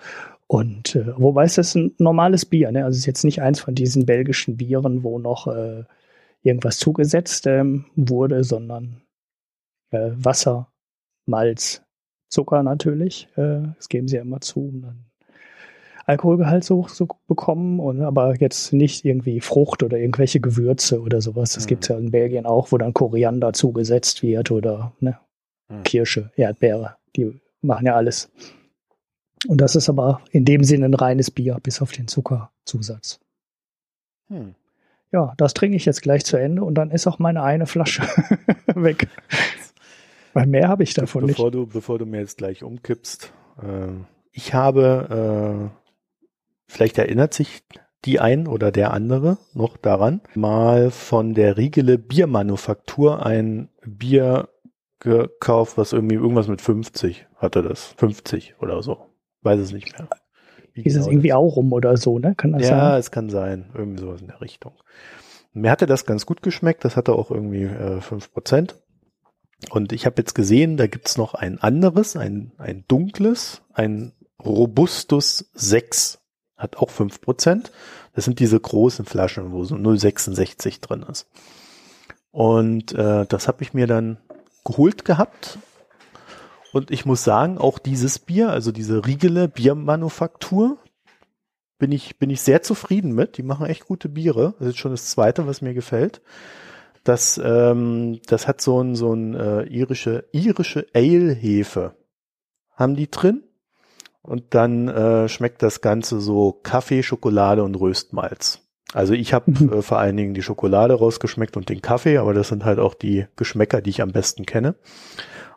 Und 0.48 0.94
äh, 0.94 1.12
wobei 1.16 1.44
es 1.44 1.58
ist 1.58 1.74
ein 1.74 1.94
normales 1.98 2.44
Bier, 2.44 2.70
ne? 2.70 2.84
Also 2.84 2.94
es 2.96 3.00
ist 3.00 3.06
jetzt 3.06 3.24
nicht 3.24 3.42
eins 3.42 3.60
von 3.60 3.74
diesen 3.74 4.06
belgischen 4.06 4.56
Bieren, 4.56 5.02
wo 5.02 5.18
noch 5.18 5.48
äh, 5.48 5.82
irgendwas 6.42 6.78
zugesetzt 6.78 7.46
ähm, 7.46 7.86
wurde, 7.96 8.44
sondern 8.44 9.02
äh, 9.90 10.10
Wasser, 10.14 10.68
Malz, 11.26 11.82
Zucker 12.28 12.62
natürlich. 12.62 13.28
Äh, 13.36 13.62
das 13.76 13.88
geben 13.88 14.06
sie 14.06 14.16
ja 14.16 14.22
immer 14.22 14.40
zu, 14.40 14.60
um 14.68 14.82
dann 14.82 15.06
Alkoholgehalt 16.04 16.62
so 16.62 16.76
hoch 16.76 16.90
zu 16.90 17.08
bekommen, 17.26 17.80
und, 17.80 18.00
aber 18.02 18.36
jetzt 18.36 18.72
nicht 18.72 19.04
irgendwie 19.04 19.40
Frucht 19.40 19.82
oder 19.82 19.98
irgendwelche 19.98 20.38
Gewürze 20.38 21.00
oder 21.00 21.20
sowas. 21.20 21.54
Das 21.54 21.64
Mhm. 21.64 21.68
gibt's 21.68 21.88
ja 21.88 21.98
in 21.98 22.12
Belgien 22.12 22.46
auch, 22.46 22.70
wo 22.70 22.78
dann 22.78 22.94
Koriander 22.94 23.52
zugesetzt 23.52 24.22
wird 24.22 24.52
oder 24.52 24.92
ne, 25.00 25.18
Mhm. 25.68 25.82
Kirsche, 25.82 26.30
Erdbeere. 26.36 26.96
Die 27.16 27.40
machen 27.60 27.86
ja 27.86 27.96
alles. 27.96 28.30
Und 29.46 29.60
das 29.60 29.76
ist 29.76 29.88
aber 29.88 30.20
in 30.30 30.44
dem 30.44 30.64
Sinne 30.64 30.86
ein 30.86 30.94
reines 30.94 31.30
Bier, 31.30 31.58
bis 31.62 31.82
auf 31.82 31.92
den 31.92 32.08
Zuckerzusatz. 32.08 33.20
Hm. 34.28 34.54
Ja, 35.12 35.34
das 35.36 35.54
trinke 35.54 35.76
ich 35.76 35.84
jetzt 35.84 36.02
gleich 36.02 36.24
zu 36.24 36.36
Ende 36.36 36.64
und 36.64 36.74
dann 36.74 36.90
ist 36.90 37.06
auch 37.06 37.18
meine 37.18 37.42
eine 37.42 37.66
Flasche 37.66 38.02
weg. 38.74 39.08
Weil 40.32 40.46
mehr 40.46 40.68
habe 40.68 40.82
ich 40.82 40.94
davon 40.94 41.24
nicht. 41.24 41.36
Bevor 41.36 41.50
du, 41.50 41.66
bevor 41.66 41.98
du 41.98 42.06
mir 42.06 42.20
jetzt 42.20 42.38
gleich 42.38 42.62
umkippst, 42.62 43.32
äh, 43.62 43.92
ich 44.32 44.52
habe, 44.52 45.70
äh, 45.70 46.30
vielleicht 46.66 46.98
erinnert 46.98 47.34
sich 47.34 47.62
die 48.04 48.20
ein 48.20 48.46
oder 48.46 48.70
der 48.70 48.92
andere 48.92 49.38
noch 49.54 49.76
daran, 49.76 50.20
mal 50.34 50.90
von 50.90 51.34
der 51.34 51.56
Riegele 51.56 51.98
Biermanufaktur 51.98 53.24
ein 53.24 53.68
Bier 53.84 54.48
gekauft, 55.00 55.78
was 55.78 55.92
irgendwie 55.92 56.16
irgendwas 56.16 56.48
mit 56.48 56.60
50 56.60 57.26
hatte 57.36 57.62
das. 57.62 57.94
50 57.96 58.56
oder 58.60 58.82
so. 58.82 59.06
Weiß 59.46 59.60
es 59.60 59.72
nicht 59.72 59.98
mehr. 59.98 60.08
Wie 60.74 60.82
Ist 60.82 60.94
es 60.94 61.04
genau 61.04 61.10
irgendwie 61.12 61.28
das- 61.28 61.36
auch 61.38 61.56
rum 61.56 61.72
oder 61.72 61.96
so, 61.96 62.18
ne? 62.18 62.34
Kann 62.36 62.52
das 62.52 62.62
ja, 62.62 62.90
sein? 62.90 63.00
es 63.00 63.10
kann 63.10 63.30
sein. 63.30 63.70
Irgendwie 63.74 64.00
sowas 64.02 64.20
in 64.20 64.26
der 64.26 64.40
Richtung. 64.40 64.72
Mir 65.54 65.70
hatte 65.70 65.86
das 65.86 66.04
ganz 66.04 66.26
gut 66.26 66.42
geschmeckt. 66.42 66.84
Das 66.84 66.96
hatte 66.96 67.12
auch 67.14 67.30
irgendwie 67.30 67.62
äh, 67.62 68.00
5%. 68.00 68.74
Und 69.70 69.92
ich 69.92 70.04
habe 70.04 70.16
jetzt 70.18 70.34
gesehen, 70.34 70.76
da 70.76 70.86
gibt's 70.86 71.16
noch 71.16 71.32
ein 71.32 71.58
anderes, 71.58 72.14
ein, 72.16 72.52
ein 72.58 72.84
dunkles, 72.88 73.62
ein 73.72 74.12
Robustus 74.44 75.50
6. 75.54 76.18
Hat 76.58 76.76
auch 76.76 76.90
5%. 76.90 77.70
Das 78.14 78.24
sind 78.26 78.38
diese 78.40 78.60
großen 78.60 79.04
Flaschen, 79.06 79.52
wo 79.52 79.64
so 79.64 79.76
0,66 79.76 80.80
drin 80.82 81.04
ist. 81.10 81.26
Und 82.30 82.92
äh, 82.92 83.24
das 83.26 83.48
habe 83.48 83.62
ich 83.62 83.72
mir 83.72 83.86
dann 83.86 84.18
geholt 84.64 85.04
gehabt. 85.06 85.58
Und 86.72 86.90
ich 86.90 87.06
muss 87.06 87.24
sagen, 87.24 87.58
auch 87.58 87.78
dieses 87.78 88.18
Bier, 88.18 88.50
also 88.50 88.72
diese 88.72 89.06
Riegele 89.06 89.48
Biermanufaktur, 89.48 90.78
bin 91.78 91.92
ich, 91.92 92.18
bin 92.18 92.30
ich 92.30 92.40
sehr 92.40 92.62
zufrieden 92.62 93.12
mit. 93.12 93.36
Die 93.38 93.42
machen 93.42 93.66
echt 93.66 93.86
gute 93.86 94.08
Biere. 94.08 94.54
Das 94.58 94.68
ist 94.68 94.78
schon 94.78 94.92
das 94.92 95.06
zweite, 95.10 95.46
was 95.46 95.62
mir 95.62 95.74
gefällt. 95.74 96.20
Das, 97.04 97.40
ähm, 97.42 98.20
das 98.26 98.48
hat 98.48 98.60
so 98.60 98.82
ein, 98.82 98.96
so 98.96 99.12
ein 99.12 99.34
äh, 99.34 99.62
irische, 99.64 100.24
irische 100.32 100.86
Ale-Hefe. 100.94 101.94
Haben 102.74 102.96
die 102.96 103.10
drin. 103.10 103.42
Und 104.22 104.54
dann 104.54 104.88
äh, 104.88 105.28
schmeckt 105.28 105.62
das 105.62 105.80
Ganze 105.80 106.20
so 106.20 106.52
Kaffee, 106.52 107.02
Schokolade 107.04 107.62
und 107.62 107.76
Röstmalz. 107.76 108.60
Also 108.92 109.12
ich 109.14 109.32
habe 109.32 109.52
Mhm. 109.52 109.72
äh, 109.72 109.82
vor 109.82 109.98
allen 109.98 110.16
Dingen 110.16 110.34
die 110.34 110.42
Schokolade 110.42 110.94
rausgeschmeckt 110.94 111.56
und 111.56 111.68
den 111.68 111.80
Kaffee, 111.82 112.18
aber 112.18 112.34
das 112.34 112.48
sind 112.48 112.64
halt 112.64 112.78
auch 112.78 112.94
die 112.94 113.26
Geschmäcker, 113.36 113.80
die 113.80 113.90
ich 113.90 114.02
am 114.02 114.10
besten 114.12 114.46
kenne. 114.46 114.74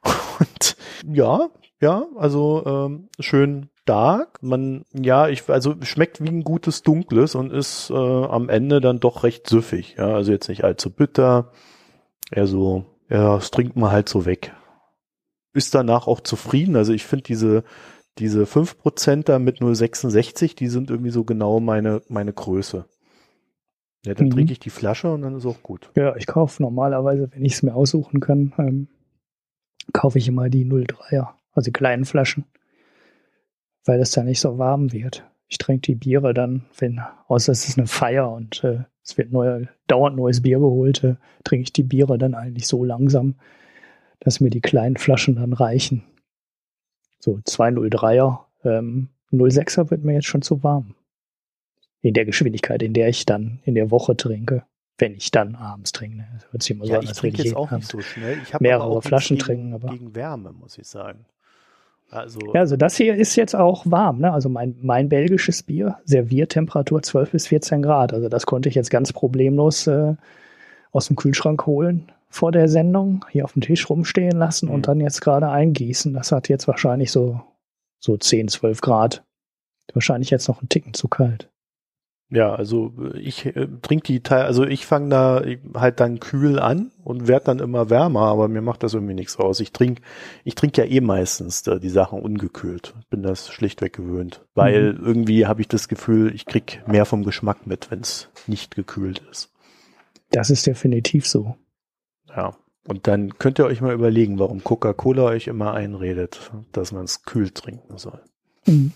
Und 0.39 0.77
ja, 1.07 1.49
ja, 1.81 2.05
also 2.15 2.63
ähm, 2.65 3.09
schön 3.19 3.69
stark. 3.81 4.41
Man, 4.43 4.85
ja, 4.93 5.27
ich, 5.29 5.49
also 5.49 5.75
schmeckt 5.81 6.21
wie 6.21 6.29
ein 6.29 6.43
gutes 6.43 6.83
Dunkles 6.83 7.33
und 7.35 7.51
ist 7.51 7.89
äh, 7.89 7.93
am 7.95 8.49
Ende 8.49 8.81
dann 8.81 8.99
doch 8.99 9.23
recht 9.23 9.47
süffig. 9.49 9.95
Ja, 9.97 10.13
also 10.13 10.31
jetzt 10.31 10.47
nicht 10.49 10.63
allzu 10.63 10.91
bitter. 10.91 11.51
Eher 12.31 12.45
so, 12.45 12.85
ja, 13.09 13.35
das 13.35 13.49
trinkt 13.49 13.75
man 13.75 13.91
halt 13.91 14.07
so 14.07 14.25
weg. 14.25 14.53
Ist 15.53 15.73
danach 15.73 16.05
auch 16.05 16.19
zufrieden. 16.19 16.75
Also 16.75 16.93
ich 16.93 17.03
finde 17.05 17.23
diese, 17.23 17.63
diese 18.19 18.43
5%er 18.45 19.39
mit 19.39 19.57
0,66, 19.59 20.55
die 20.55 20.67
sind 20.67 20.91
irgendwie 20.91 21.09
so 21.09 21.23
genau 21.23 21.59
meine, 21.59 22.03
meine 22.09 22.33
Größe. 22.33 22.85
Ja, 24.05 24.13
dann 24.13 24.27
Mhm. 24.27 24.31
trinke 24.31 24.51
ich 24.53 24.59
die 24.59 24.69
Flasche 24.69 25.11
und 25.11 25.23
dann 25.23 25.35
ist 25.35 25.47
auch 25.47 25.63
gut. 25.63 25.89
Ja, 25.95 26.15
ich 26.15 26.27
kaufe 26.27 26.61
normalerweise, 26.61 27.29
wenn 27.31 27.43
ich 27.43 27.53
es 27.53 27.63
mir 27.63 27.73
aussuchen 27.73 28.19
kann, 28.19 28.53
ähm, 28.59 28.87
kaufe 29.93 30.17
ich 30.17 30.27
immer 30.27 30.49
die 30.49 30.65
03er, 30.65 31.29
also 31.53 31.65
die 31.65 31.73
kleinen 31.73 32.05
Flaschen, 32.05 32.45
weil 33.85 33.99
es 33.99 34.11
da 34.11 34.23
nicht 34.23 34.39
so 34.39 34.57
warm 34.57 34.91
wird. 34.91 35.23
Ich 35.47 35.57
trinke 35.57 35.81
die 35.81 35.95
Biere 35.95 36.33
dann, 36.33 36.65
wenn, 36.77 37.01
außer 37.27 37.51
es 37.51 37.67
ist 37.67 37.77
eine 37.77 37.87
Feier 37.87 38.31
und 38.31 38.63
äh, 38.63 38.83
es 39.03 39.17
wird 39.17 39.31
neu, 39.31 39.65
dauernd 39.87 40.15
neues 40.15 40.41
Bier 40.41 40.59
geholt, 40.59 41.03
äh, 41.03 41.15
trinke 41.43 41.63
ich 41.63 41.73
die 41.73 41.83
Biere 41.83 42.17
dann 42.17 42.35
eigentlich 42.35 42.67
so 42.67 42.83
langsam, 42.83 43.35
dass 44.19 44.39
mir 44.39 44.51
die 44.51 44.61
kleinen 44.61 44.97
Flaschen 44.97 45.35
dann 45.35 45.53
reichen. 45.53 46.03
So 47.19 47.39
203er, 47.45 48.39
ähm, 48.63 49.09
06er 49.31 49.89
wird 49.89 50.03
mir 50.03 50.13
jetzt 50.13 50.27
schon 50.27 50.41
zu 50.41 50.63
warm. 50.63 50.95
In 52.01 52.13
der 52.13 52.25
Geschwindigkeit, 52.25 52.81
in 52.81 52.93
der 52.93 53.09
ich 53.09 53.25
dann 53.25 53.59
in 53.65 53.75
der 53.75 53.91
Woche 53.91 54.15
trinke. 54.15 54.63
Wenn 54.99 55.15
ich 55.15 55.31
dann 55.31 55.55
abends 55.55 55.91
trinke. 55.93 56.17
ne? 56.17 56.27
Das 56.53 56.65
sich 56.65 56.71
immer 56.75 56.85
so 56.85 56.91
Ja, 56.93 56.99
an, 56.99 57.05
ich 57.05 57.13
trinke 57.13 57.41
jetzt 57.41 57.55
auch 57.55 57.71
nicht 57.71 57.87
so 57.89 57.99
schnell. 58.01 58.37
Ich 58.43 58.53
habe 58.53 58.63
mehrere 58.63 59.01
Flaschen 59.01 59.37
gegen, 59.37 59.45
trinken, 59.45 59.73
aber- 59.73 59.87
gegen 59.89 60.13
Wärme, 60.13 60.51
muss 60.51 60.77
ich 60.77 60.87
sagen. 60.87 61.25
Also, 62.11 62.39
Ja, 62.53 62.61
also 62.61 62.75
das 62.75 62.95
hier 62.97 63.15
ist 63.15 63.35
jetzt 63.35 63.55
auch 63.55 63.83
warm, 63.85 64.19
ne? 64.19 64.33
Also 64.33 64.49
mein, 64.49 64.75
mein 64.81 65.09
belgisches 65.09 65.63
Bier, 65.63 65.99
Serviertemperatur 66.05 67.01
12 67.03 67.31
bis 67.31 67.47
14 67.47 67.81
Grad. 67.81 68.13
Also 68.13 68.29
das 68.29 68.45
konnte 68.45 68.67
ich 68.69 68.75
jetzt 68.75 68.89
ganz 68.89 69.13
problemlos 69.13 69.87
äh, 69.87 70.15
aus 70.91 71.07
dem 71.07 71.15
Kühlschrank 71.15 71.65
holen 71.65 72.11
vor 72.31 72.51
der 72.51 72.67
Sendung, 72.67 73.25
hier 73.29 73.45
auf 73.45 73.53
dem 73.53 73.61
Tisch 73.61 73.89
rumstehen 73.89 74.37
lassen 74.37 74.67
Mhm. 74.67 74.73
und 74.75 74.87
dann 74.87 74.99
jetzt 74.99 75.21
gerade 75.21 75.49
eingießen. 75.49 76.13
Das 76.13 76.31
hat 76.31 76.49
jetzt 76.49 76.67
wahrscheinlich 76.67 77.11
so, 77.11 77.41
so 77.99 78.17
10, 78.17 78.47
12 78.49 78.81
Grad. 78.81 79.23
Wahrscheinlich 79.93 80.29
jetzt 80.29 80.47
noch 80.47 80.59
einen 80.61 80.69
Ticken 80.69 80.93
zu 80.93 81.07
kalt. 81.07 81.49
Ja, 82.31 82.53
also 82.53 82.93
ich 83.15 83.47
äh, 83.47 83.67
trinke 83.81 84.05
die 84.05 84.21
Teil, 84.21 84.43
also 84.43 84.63
ich 84.63 84.85
fange 84.85 85.09
da 85.09 85.43
halt 85.73 85.99
dann 85.99 86.19
kühl 86.19 86.59
an 86.59 86.91
und 87.03 87.27
werde 87.27 87.45
dann 87.45 87.59
immer 87.59 87.89
wärmer, 87.89 88.27
aber 88.27 88.47
mir 88.47 88.61
macht 88.61 88.83
das 88.83 88.93
irgendwie 88.93 89.15
nichts 89.15 89.37
aus. 89.37 89.59
Ich 89.59 89.71
trinke, 89.71 90.03
ich 90.43 90.53
trinke 90.53 90.83
ja 90.83 90.87
eh 90.87 91.01
meistens 91.01 91.65
äh, 91.65 91.79
die 91.79 91.89
Sachen 91.89 92.21
ungekühlt. 92.21 92.93
Bin 93.09 93.23
das 93.23 93.49
schlichtweg 93.49 93.93
gewöhnt, 93.93 94.45
weil 94.53 94.95
irgendwie 95.01 95.47
habe 95.47 95.61
ich 95.61 95.67
das 95.67 95.87
Gefühl, 95.87 96.33
ich 96.35 96.45
krieg 96.45 96.83
mehr 96.85 97.05
vom 97.05 97.23
Geschmack 97.23 97.65
mit, 97.65 97.89
wenn 97.89 98.01
es 98.01 98.29
nicht 98.45 98.75
gekühlt 98.75 99.23
ist. 99.31 99.51
Das 100.29 100.51
ist 100.51 100.67
definitiv 100.67 101.27
so. 101.27 101.55
Ja. 102.27 102.55
Und 102.87 103.07
dann 103.07 103.37
könnt 103.37 103.59
ihr 103.59 103.65
euch 103.65 103.81
mal 103.81 103.93
überlegen, 103.93 104.39
warum 104.39 104.63
Coca-Cola 104.63 105.23
euch 105.25 105.47
immer 105.47 105.73
einredet, 105.73 106.51
dass 106.71 106.91
man 106.91 107.05
es 107.05 107.23
kühl 107.23 107.49
trinken 107.49 107.97
soll. 107.97 108.19
Mhm. 108.65 108.93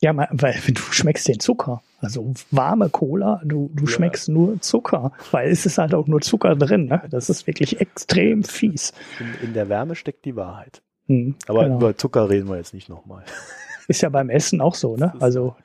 Ja, 0.00 0.16
weil 0.16 0.54
du 0.68 0.80
schmeckst 0.80 1.28
den 1.28 1.40
Zucker. 1.40 1.82
Also 2.00 2.32
warme 2.52 2.88
Cola, 2.90 3.40
du, 3.44 3.70
du 3.74 3.84
Ja. 3.84 3.90
schmeckst 3.90 4.28
nur 4.28 4.60
Zucker, 4.60 5.12
weil 5.32 5.50
es 5.50 5.66
ist 5.66 5.78
halt 5.78 5.94
auch 5.94 6.06
nur 6.06 6.20
Zucker 6.20 6.54
drin. 6.54 6.86
Ne? 6.86 7.02
Das 7.10 7.28
ist 7.28 7.46
wirklich 7.46 7.80
extrem 7.80 8.44
fies. 8.44 8.92
In, 9.18 9.48
in 9.48 9.54
der 9.54 9.68
Wärme 9.68 9.96
steckt 9.96 10.24
die 10.24 10.36
Wahrheit. 10.36 10.82
Mhm, 11.08 11.34
Aber 11.48 11.64
genau. 11.64 11.76
über 11.76 11.96
Zucker 11.96 12.28
reden 12.30 12.48
wir 12.48 12.56
jetzt 12.56 12.72
nicht 12.74 12.88
nochmal. 12.88 13.24
ist 13.88 14.02
ja 14.02 14.10
beim 14.10 14.30
Essen 14.30 14.60
auch 14.60 14.74
so. 14.76 14.96
Ne? 14.96 15.12
Also 15.20 15.56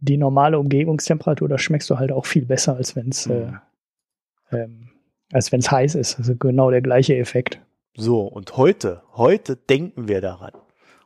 die 0.00 0.16
normale 0.16 0.58
Umgebungstemperatur, 0.58 1.48
da 1.48 1.58
schmeckst 1.58 1.90
du 1.90 1.98
halt 1.98 2.12
auch 2.12 2.26
viel 2.26 2.46
besser, 2.46 2.76
als 2.76 2.96
wenn 2.96 3.08
es 3.08 3.26
Mhm. 3.26 3.58
äh, 4.50 4.56
ähm, 4.56 4.88
als 5.32 5.50
wenn 5.52 5.60
es 5.60 5.70
heiß 5.70 5.96
ist. 5.96 6.16
Also 6.18 6.36
genau 6.36 6.70
der 6.70 6.80
gleiche 6.82 7.16
Effekt. 7.16 7.60
So, 7.96 8.20
und 8.22 8.56
heute, 8.56 9.02
heute 9.14 9.56
denken 9.56 10.06
wir 10.08 10.20
daran, 10.20 10.52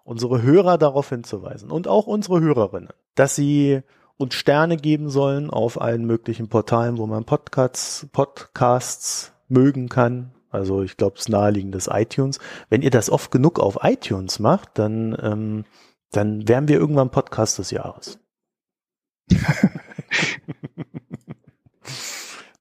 unsere 0.08 0.40
Hörer 0.40 0.78
darauf 0.78 1.10
hinzuweisen 1.10 1.70
und 1.70 1.86
auch 1.86 2.06
unsere 2.06 2.40
Hörerinnen, 2.40 2.88
dass 3.14 3.34
sie 3.34 3.82
uns 4.16 4.34
Sterne 4.34 4.78
geben 4.78 5.10
sollen 5.10 5.50
auf 5.50 5.78
allen 5.78 6.06
möglichen 6.06 6.48
Portalen, 6.48 6.96
wo 6.96 7.06
man 7.06 7.24
Podcasts, 7.24 8.08
Podcasts 8.10 9.32
mögen 9.48 9.90
kann. 9.90 10.32
Also 10.48 10.82
ich 10.82 10.96
glaube, 10.96 11.16
das 11.16 11.28
naheliegend 11.28 11.74
ist 11.74 11.90
iTunes. 11.92 12.38
Wenn 12.70 12.80
ihr 12.80 12.88
das 12.90 13.10
oft 13.10 13.30
genug 13.30 13.60
auf 13.60 13.80
iTunes 13.82 14.38
macht, 14.38 14.78
dann, 14.78 15.14
ähm, 15.20 15.64
dann 16.10 16.48
wären 16.48 16.68
wir 16.68 16.78
irgendwann 16.78 17.10
Podcast 17.10 17.58
des 17.58 17.70
Jahres. 17.70 18.18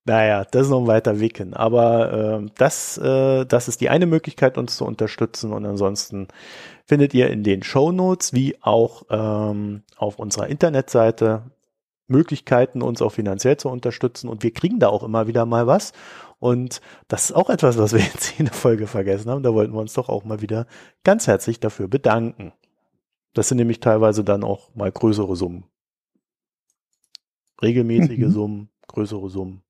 naja, 0.08 0.46
das 0.46 0.64
ist 0.64 0.70
noch 0.70 0.80
ein 0.80 0.88
weiter 0.88 1.20
Weg 1.20 1.38
hin. 1.38 1.54
Aber 1.54 2.42
äh, 2.42 2.50
das, 2.56 2.98
äh, 2.98 3.46
das 3.46 3.68
ist 3.68 3.82
die 3.82 3.90
eine 3.90 4.06
Möglichkeit, 4.06 4.58
uns 4.58 4.78
zu 4.78 4.86
unterstützen. 4.86 5.52
Und 5.52 5.66
ansonsten 5.66 6.30
findet 6.86 7.14
ihr 7.14 7.30
in 7.30 7.44
den 7.44 7.62
Show 7.62 7.92
Notes 7.92 8.32
wie 8.32 8.56
auch 8.62 9.04
ähm, 9.10 9.84
auf 9.98 10.18
unserer 10.18 10.48
Internetseite 10.48 11.52
Möglichkeiten, 12.08 12.82
uns 12.82 13.02
auch 13.02 13.12
finanziell 13.12 13.58
zu 13.58 13.68
unterstützen. 13.68 14.30
Und 14.30 14.44
wir 14.44 14.54
kriegen 14.54 14.80
da 14.80 14.88
auch 14.88 15.04
immer 15.04 15.28
wieder 15.28 15.46
mal 15.46 15.68
was. 15.68 15.92
Und 16.40 16.80
das 17.10 17.26
ist 17.26 17.36
auch 17.36 17.50
etwas, 17.50 17.78
was 17.78 17.92
wir 17.92 18.00
jetzt 18.14 18.40
in 18.40 18.46
der 18.46 18.54
Folge 18.54 18.88
vergessen 18.88 19.30
haben. 19.30 19.44
Da 19.44 19.54
wollten 19.54 19.74
wir 19.74 19.82
uns 19.82 19.94
doch 19.94 20.08
auch 20.08 20.24
mal 20.24 20.42
wieder 20.42 20.68
ganz 21.04 21.28
herzlich 21.28 21.60
dafür 21.60 21.90
bedanken. 21.90 22.54
Das 23.34 23.50
sind 23.50 23.58
nämlich 23.58 23.82
teilweise 23.82 24.24
dann 24.24 24.46
auch 24.46 24.74
mal 24.74 24.90
größere 24.90 25.36
Summen. 25.36 25.66
Regelmäßige 27.62 28.20
mhm. 28.20 28.32
Summen, 28.32 28.70
größere 28.88 29.30
Summen. 29.30 29.67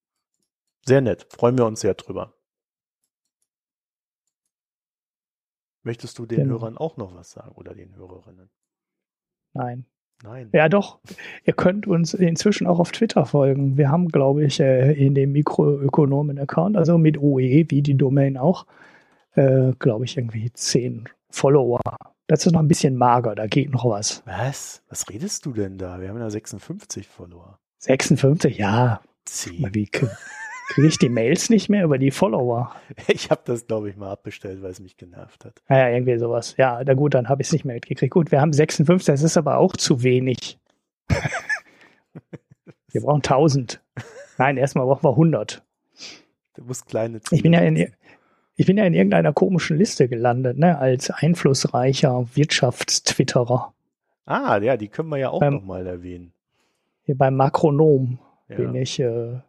Sehr 0.88 1.01
nett. 1.01 1.27
Freuen 1.30 1.57
wir 1.57 1.65
uns 1.65 1.81
sehr 1.81 1.95
drüber. 1.95 2.34
Möchtest 5.84 6.18
du 6.18 6.26
den 6.26 6.39
genau. 6.39 6.59
Hörern 6.59 6.77
auch 6.77 6.95
noch 6.95 7.14
was 7.14 7.31
sagen 7.31 7.51
oder 7.55 7.73
den 7.76 7.95
Hörerinnen? 7.95 8.49
Nein. 9.53 9.85
Nein. 10.23 10.49
Ja, 10.53 10.68
doch. 10.69 10.99
Ihr 11.43 11.53
könnt 11.53 11.88
uns 11.88 12.14
inzwischen 12.14 12.68
auch 12.68 12.80
auf 12.80 12.91
Twitter 12.91 13.26
folgen. 13.26 13.77
Wir 13.77 13.89
haben, 13.89 14.07
glaube 14.07 14.45
ich, 14.45 14.59
äh, 14.59 14.93
in 14.93 15.14
dem 15.14 15.34
Mikroökonomen-Account, 15.34 16.76
also 16.76 16.97
mit 16.97 17.18
OE, 17.19 17.65
wie 17.69 17.81
die 17.81 17.95
Domain 17.95 18.38
auch, 18.38 18.65
äh, 19.34 19.73
glaube 19.80 20.05
ich, 20.05 20.18
irgendwie 20.18 20.51
zehn 20.53 21.07
Follower. 21.30 21.81
Das 22.27 22.45
ist 22.45 22.53
noch 22.53 22.61
ein 22.61 22.68
bisschen 22.68 22.95
mager, 22.95 23.35
da 23.35 23.45
geht 23.45 23.72
noch 23.72 23.85
was. 23.85 24.23
Was? 24.26 24.84
Was 24.89 25.07
redest 25.09 25.45
du 25.45 25.53
denn 25.53 25.77
da? 25.77 26.01
Wir 26.01 26.09
haben 26.09 26.19
ja 26.19 26.30
56 26.30 27.07
Follower. 27.07 27.59
56, 27.80 28.57
ja. 28.57 29.01
Zehn. 29.26 29.69
Wie, 29.73 29.89
Kriege 30.69 30.88
ich 30.88 30.98
die 30.98 31.10
Mails 31.10 31.49
nicht 31.49 31.69
mehr 31.69 31.84
über 31.84 31.98
die 31.98 32.11
Follower? 32.11 32.76
Ich 33.07 33.31
habe 33.31 33.41
das, 33.45 33.68
glaube 33.68 33.89
ich, 33.89 33.95
mal 33.95 34.11
abbestellt, 34.11 34.61
weil 34.61 34.72
es 34.72 34.80
mich 34.80 34.98
genervt 34.98 35.45
hat. 35.45 35.61
Naja, 35.69 35.95
irgendwie 35.95 36.18
sowas. 36.18 36.56
Ja, 36.57 36.81
na 36.85 36.94
gut, 36.94 37.14
dann 37.14 37.30
habe 37.30 37.41
ich 37.41 37.48
es 37.48 37.53
nicht 37.53 37.65
mehr 37.65 37.76
mitgekriegt. 37.76 38.14
Gut, 38.14 38.31
wir 38.31 38.41
haben 38.41 38.53
56, 38.53 39.14
das 39.14 39.23
ist 39.23 39.38
aber 39.38 39.57
auch 39.57 39.76
zu 39.76 40.03
wenig. 40.03 40.60
wir 42.91 43.02
brauchen 43.02 43.18
1000. 43.18 43.81
Nein, 44.38 44.57
erstmal 44.57 44.85
brauchen 44.85 45.03
wir 45.03 45.11
100. 45.11 45.64
Du 46.56 46.64
musst 46.64 46.88
kleine 46.88 47.22
Ziele 47.22 47.38
Ich 47.38 47.44
bin 47.44 47.53
ja 47.53 47.61
in, 47.61 47.91
ich 48.56 48.65
bin 48.65 48.77
ja 48.77 48.85
in 48.85 48.94
irgendeiner 48.94 49.34
komischen 49.34 49.77
Liste 49.77 50.07
gelandet, 50.07 50.57
ne, 50.57 50.77
als 50.77 51.11
einflussreicher 51.11 52.27
Wirtschaftstwitterer. 52.34 53.73
Ah, 54.26 54.57
ja, 54.57 54.76
die 54.76 54.89
können 54.89 55.10
wir 55.10 55.18
ja 55.18 55.30
auch 55.30 55.41
ähm, 55.41 55.53
nochmal 55.53 55.88
erwähnen. 55.88 56.34
Hier 57.03 57.18
beim 57.18 57.35
Makronom 57.35 58.19
ja. 58.49 58.57
bin 58.57 58.76
ich 58.76 58.99
äh, 58.99 59.39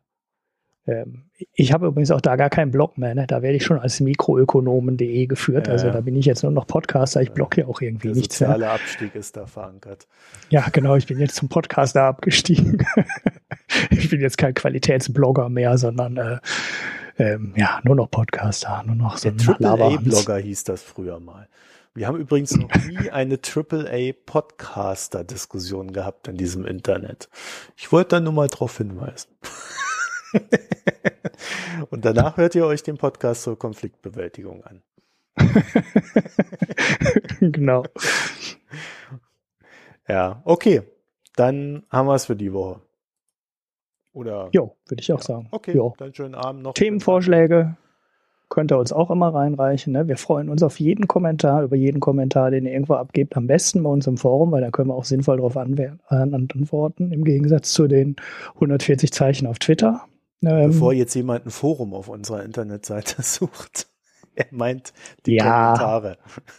ich 1.55 1.73
habe 1.73 1.86
übrigens 1.86 2.10
auch 2.10 2.20
da 2.20 2.36
gar 2.36 2.51
keinen 2.51 2.70
Blog 2.70 2.98
mehr. 2.98 3.15
Ne? 3.15 3.27
Da 3.27 3.43
werde 3.43 3.56
ich 3.56 3.65
schon 3.65 3.78
als 3.78 4.01
mikroökonomen.de 4.01 5.27
geführt. 5.27 5.66
Ja, 5.66 5.74
also 5.74 5.90
da 5.90 6.01
bin 6.01 6.16
ich 6.16 6.27
jetzt 6.27 6.43
nur 6.43 6.52
noch 6.52 6.66
Podcaster. 6.66 7.20
Ich 7.20 7.32
blogge 7.32 7.62
ja 7.62 7.66
auch 7.66 7.81
irgendwie 7.81 8.09
der 8.09 8.16
nichts 8.16 8.40
mehr. 8.40 8.48
Der 8.48 8.56
soziale 8.56 8.74
Abstieg 8.74 9.15
ist 9.15 9.36
da 9.36 9.47
verankert. 9.47 10.06
Ja, 10.48 10.66
genau. 10.73 10.97
Ich 10.97 11.06
bin 11.06 11.19
jetzt 11.19 11.36
zum 11.36 11.48
Podcaster 11.48 12.05
abgestiegen. 12.05 12.86
ich 13.90 14.09
bin 14.09 14.20
jetzt 14.20 14.39
kein 14.39 14.55
Qualitätsblogger 14.55 15.48
mehr, 15.48 15.77
sondern 15.77 16.16
äh, 16.16 16.39
ähm, 17.19 17.52
ja, 17.56 17.81
nur 17.82 17.97
noch 17.97 18.10
Podcaster, 18.10 18.82
nur 18.86 18.97
noch 18.97 19.19
so 19.19 19.31
Der 19.31 19.60
AAA-Blogger 19.60 20.39
hieß 20.39 20.65
das 20.65 20.82
früher 20.82 21.20
mal. 21.20 21.48
Wir 21.94 22.06
haben 22.06 22.19
übrigens 22.19 22.56
noch 22.56 22.70
nie 22.86 23.10
eine 23.10 23.39
AAA-Podcaster-Diskussion 23.39 25.93
gehabt 25.93 26.28
in 26.28 26.36
diesem 26.36 26.65
Internet. 26.65 27.28
Ich 27.77 27.93
wollte 27.93 28.16
da 28.16 28.20
nur 28.20 28.32
mal 28.32 28.48
drauf 28.48 28.78
hinweisen. 28.78 29.28
Und 31.91 32.05
danach 32.05 32.37
hört 32.37 32.55
ihr 32.55 32.67
euch 32.67 32.83
den 32.83 32.99
Podcast 32.99 33.43
zur 33.43 33.59
Konfliktbewältigung 33.59 34.65
an. 34.65 34.83
genau. 37.41 37.85
Ja, 40.09 40.43
okay. 40.45 40.83
Dann 41.37 41.85
haben 41.91 42.09
wir 42.09 42.15
es 42.15 42.27
für 42.27 42.37
die 42.37 42.53
Woche. 42.53 42.81
Oder? 44.13 44.49
Jo, 44.53 44.75
würde 44.89 45.01
ich 45.01 45.13
auch 45.13 45.21
ja. 45.21 45.25
sagen. 45.25 45.49
Okay, 45.53 45.77
jo. 45.77 45.95
dann 45.99 46.13
schönen 46.13 46.35
Abend 46.35 46.63
noch. 46.63 46.75
Themenvorschläge 46.75 47.77
könnt 48.49 48.73
ihr 48.73 48.79
uns 48.79 48.93
auch 48.93 49.11
immer 49.11 49.33
reinreichen. 49.33 49.93
Ne? 49.93 50.09
Wir 50.09 50.17
freuen 50.17 50.49
uns 50.49 50.63
auf 50.63 50.81
jeden 50.81 51.07
Kommentar, 51.07 51.63
über 51.63 51.77
jeden 51.77 52.01
Kommentar, 52.01 52.51
den 52.51 52.67
ihr 52.67 52.73
irgendwo 52.73 52.95
abgebt. 52.95 53.37
Am 53.37 53.47
besten 53.47 53.83
bei 53.83 53.91
uns 53.91 54.07
im 54.07 54.17
Forum, 54.17 54.53
weil 54.53 54.63
da 54.63 54.71
können 54.71 54.89
wir 54.89 54.95
auch 54.95 55.05
sinnvoll 55.05 55.37
darauf 55.37 55.57
antworten, 55.57 57.13
im 57.13 57.25
Gegensatz 57.25 57.73
zu 57.73 57.87
den 57.87 58.17
140 58.55 59.13
Zeichen 59.13 59.47
auf 59.47 59.59
Twitter. 59.59 60.08
Ähm, 60.43 60.70
Bevor 60.70 60.93
jetzt 60.93 61.15
jemand 61.15 61.47
ein 61.47 61.51
Forum 61.51 61.94
auf 61.94 62.09
unserer 62.09 62.44
Internetseite 62.44 63.23
sucht. 63.23 63.89
Er 64.35 64.47
meint 64.51 64.93
die 65.27 65.35
ja. 65.35 65.73
Kommentare 65.73 66.19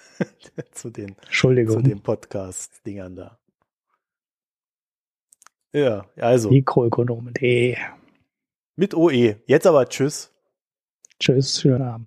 zu 0.71 0.89
den, 0.89 1.15
Entschuldigung. 1.23 1.77
zu 1.77 1.81
den 1.81 2.01
Podcast-Dingern 2.01 3.15
da. 3.15 3.39
Ja, 5.71 6.05
also. 6.17 6.49
Mikroökonomen.de. 6.49 7.77
Mit 8.75 8.93
OE. 8.95 9.35
Jetzt 9.45 9.67
aber 9.67 9.87
Tschüss. 9.87 10.33
Tschüss, 11.19 11.61
schönen 11.61 11.81
Abend. 11.81 11.97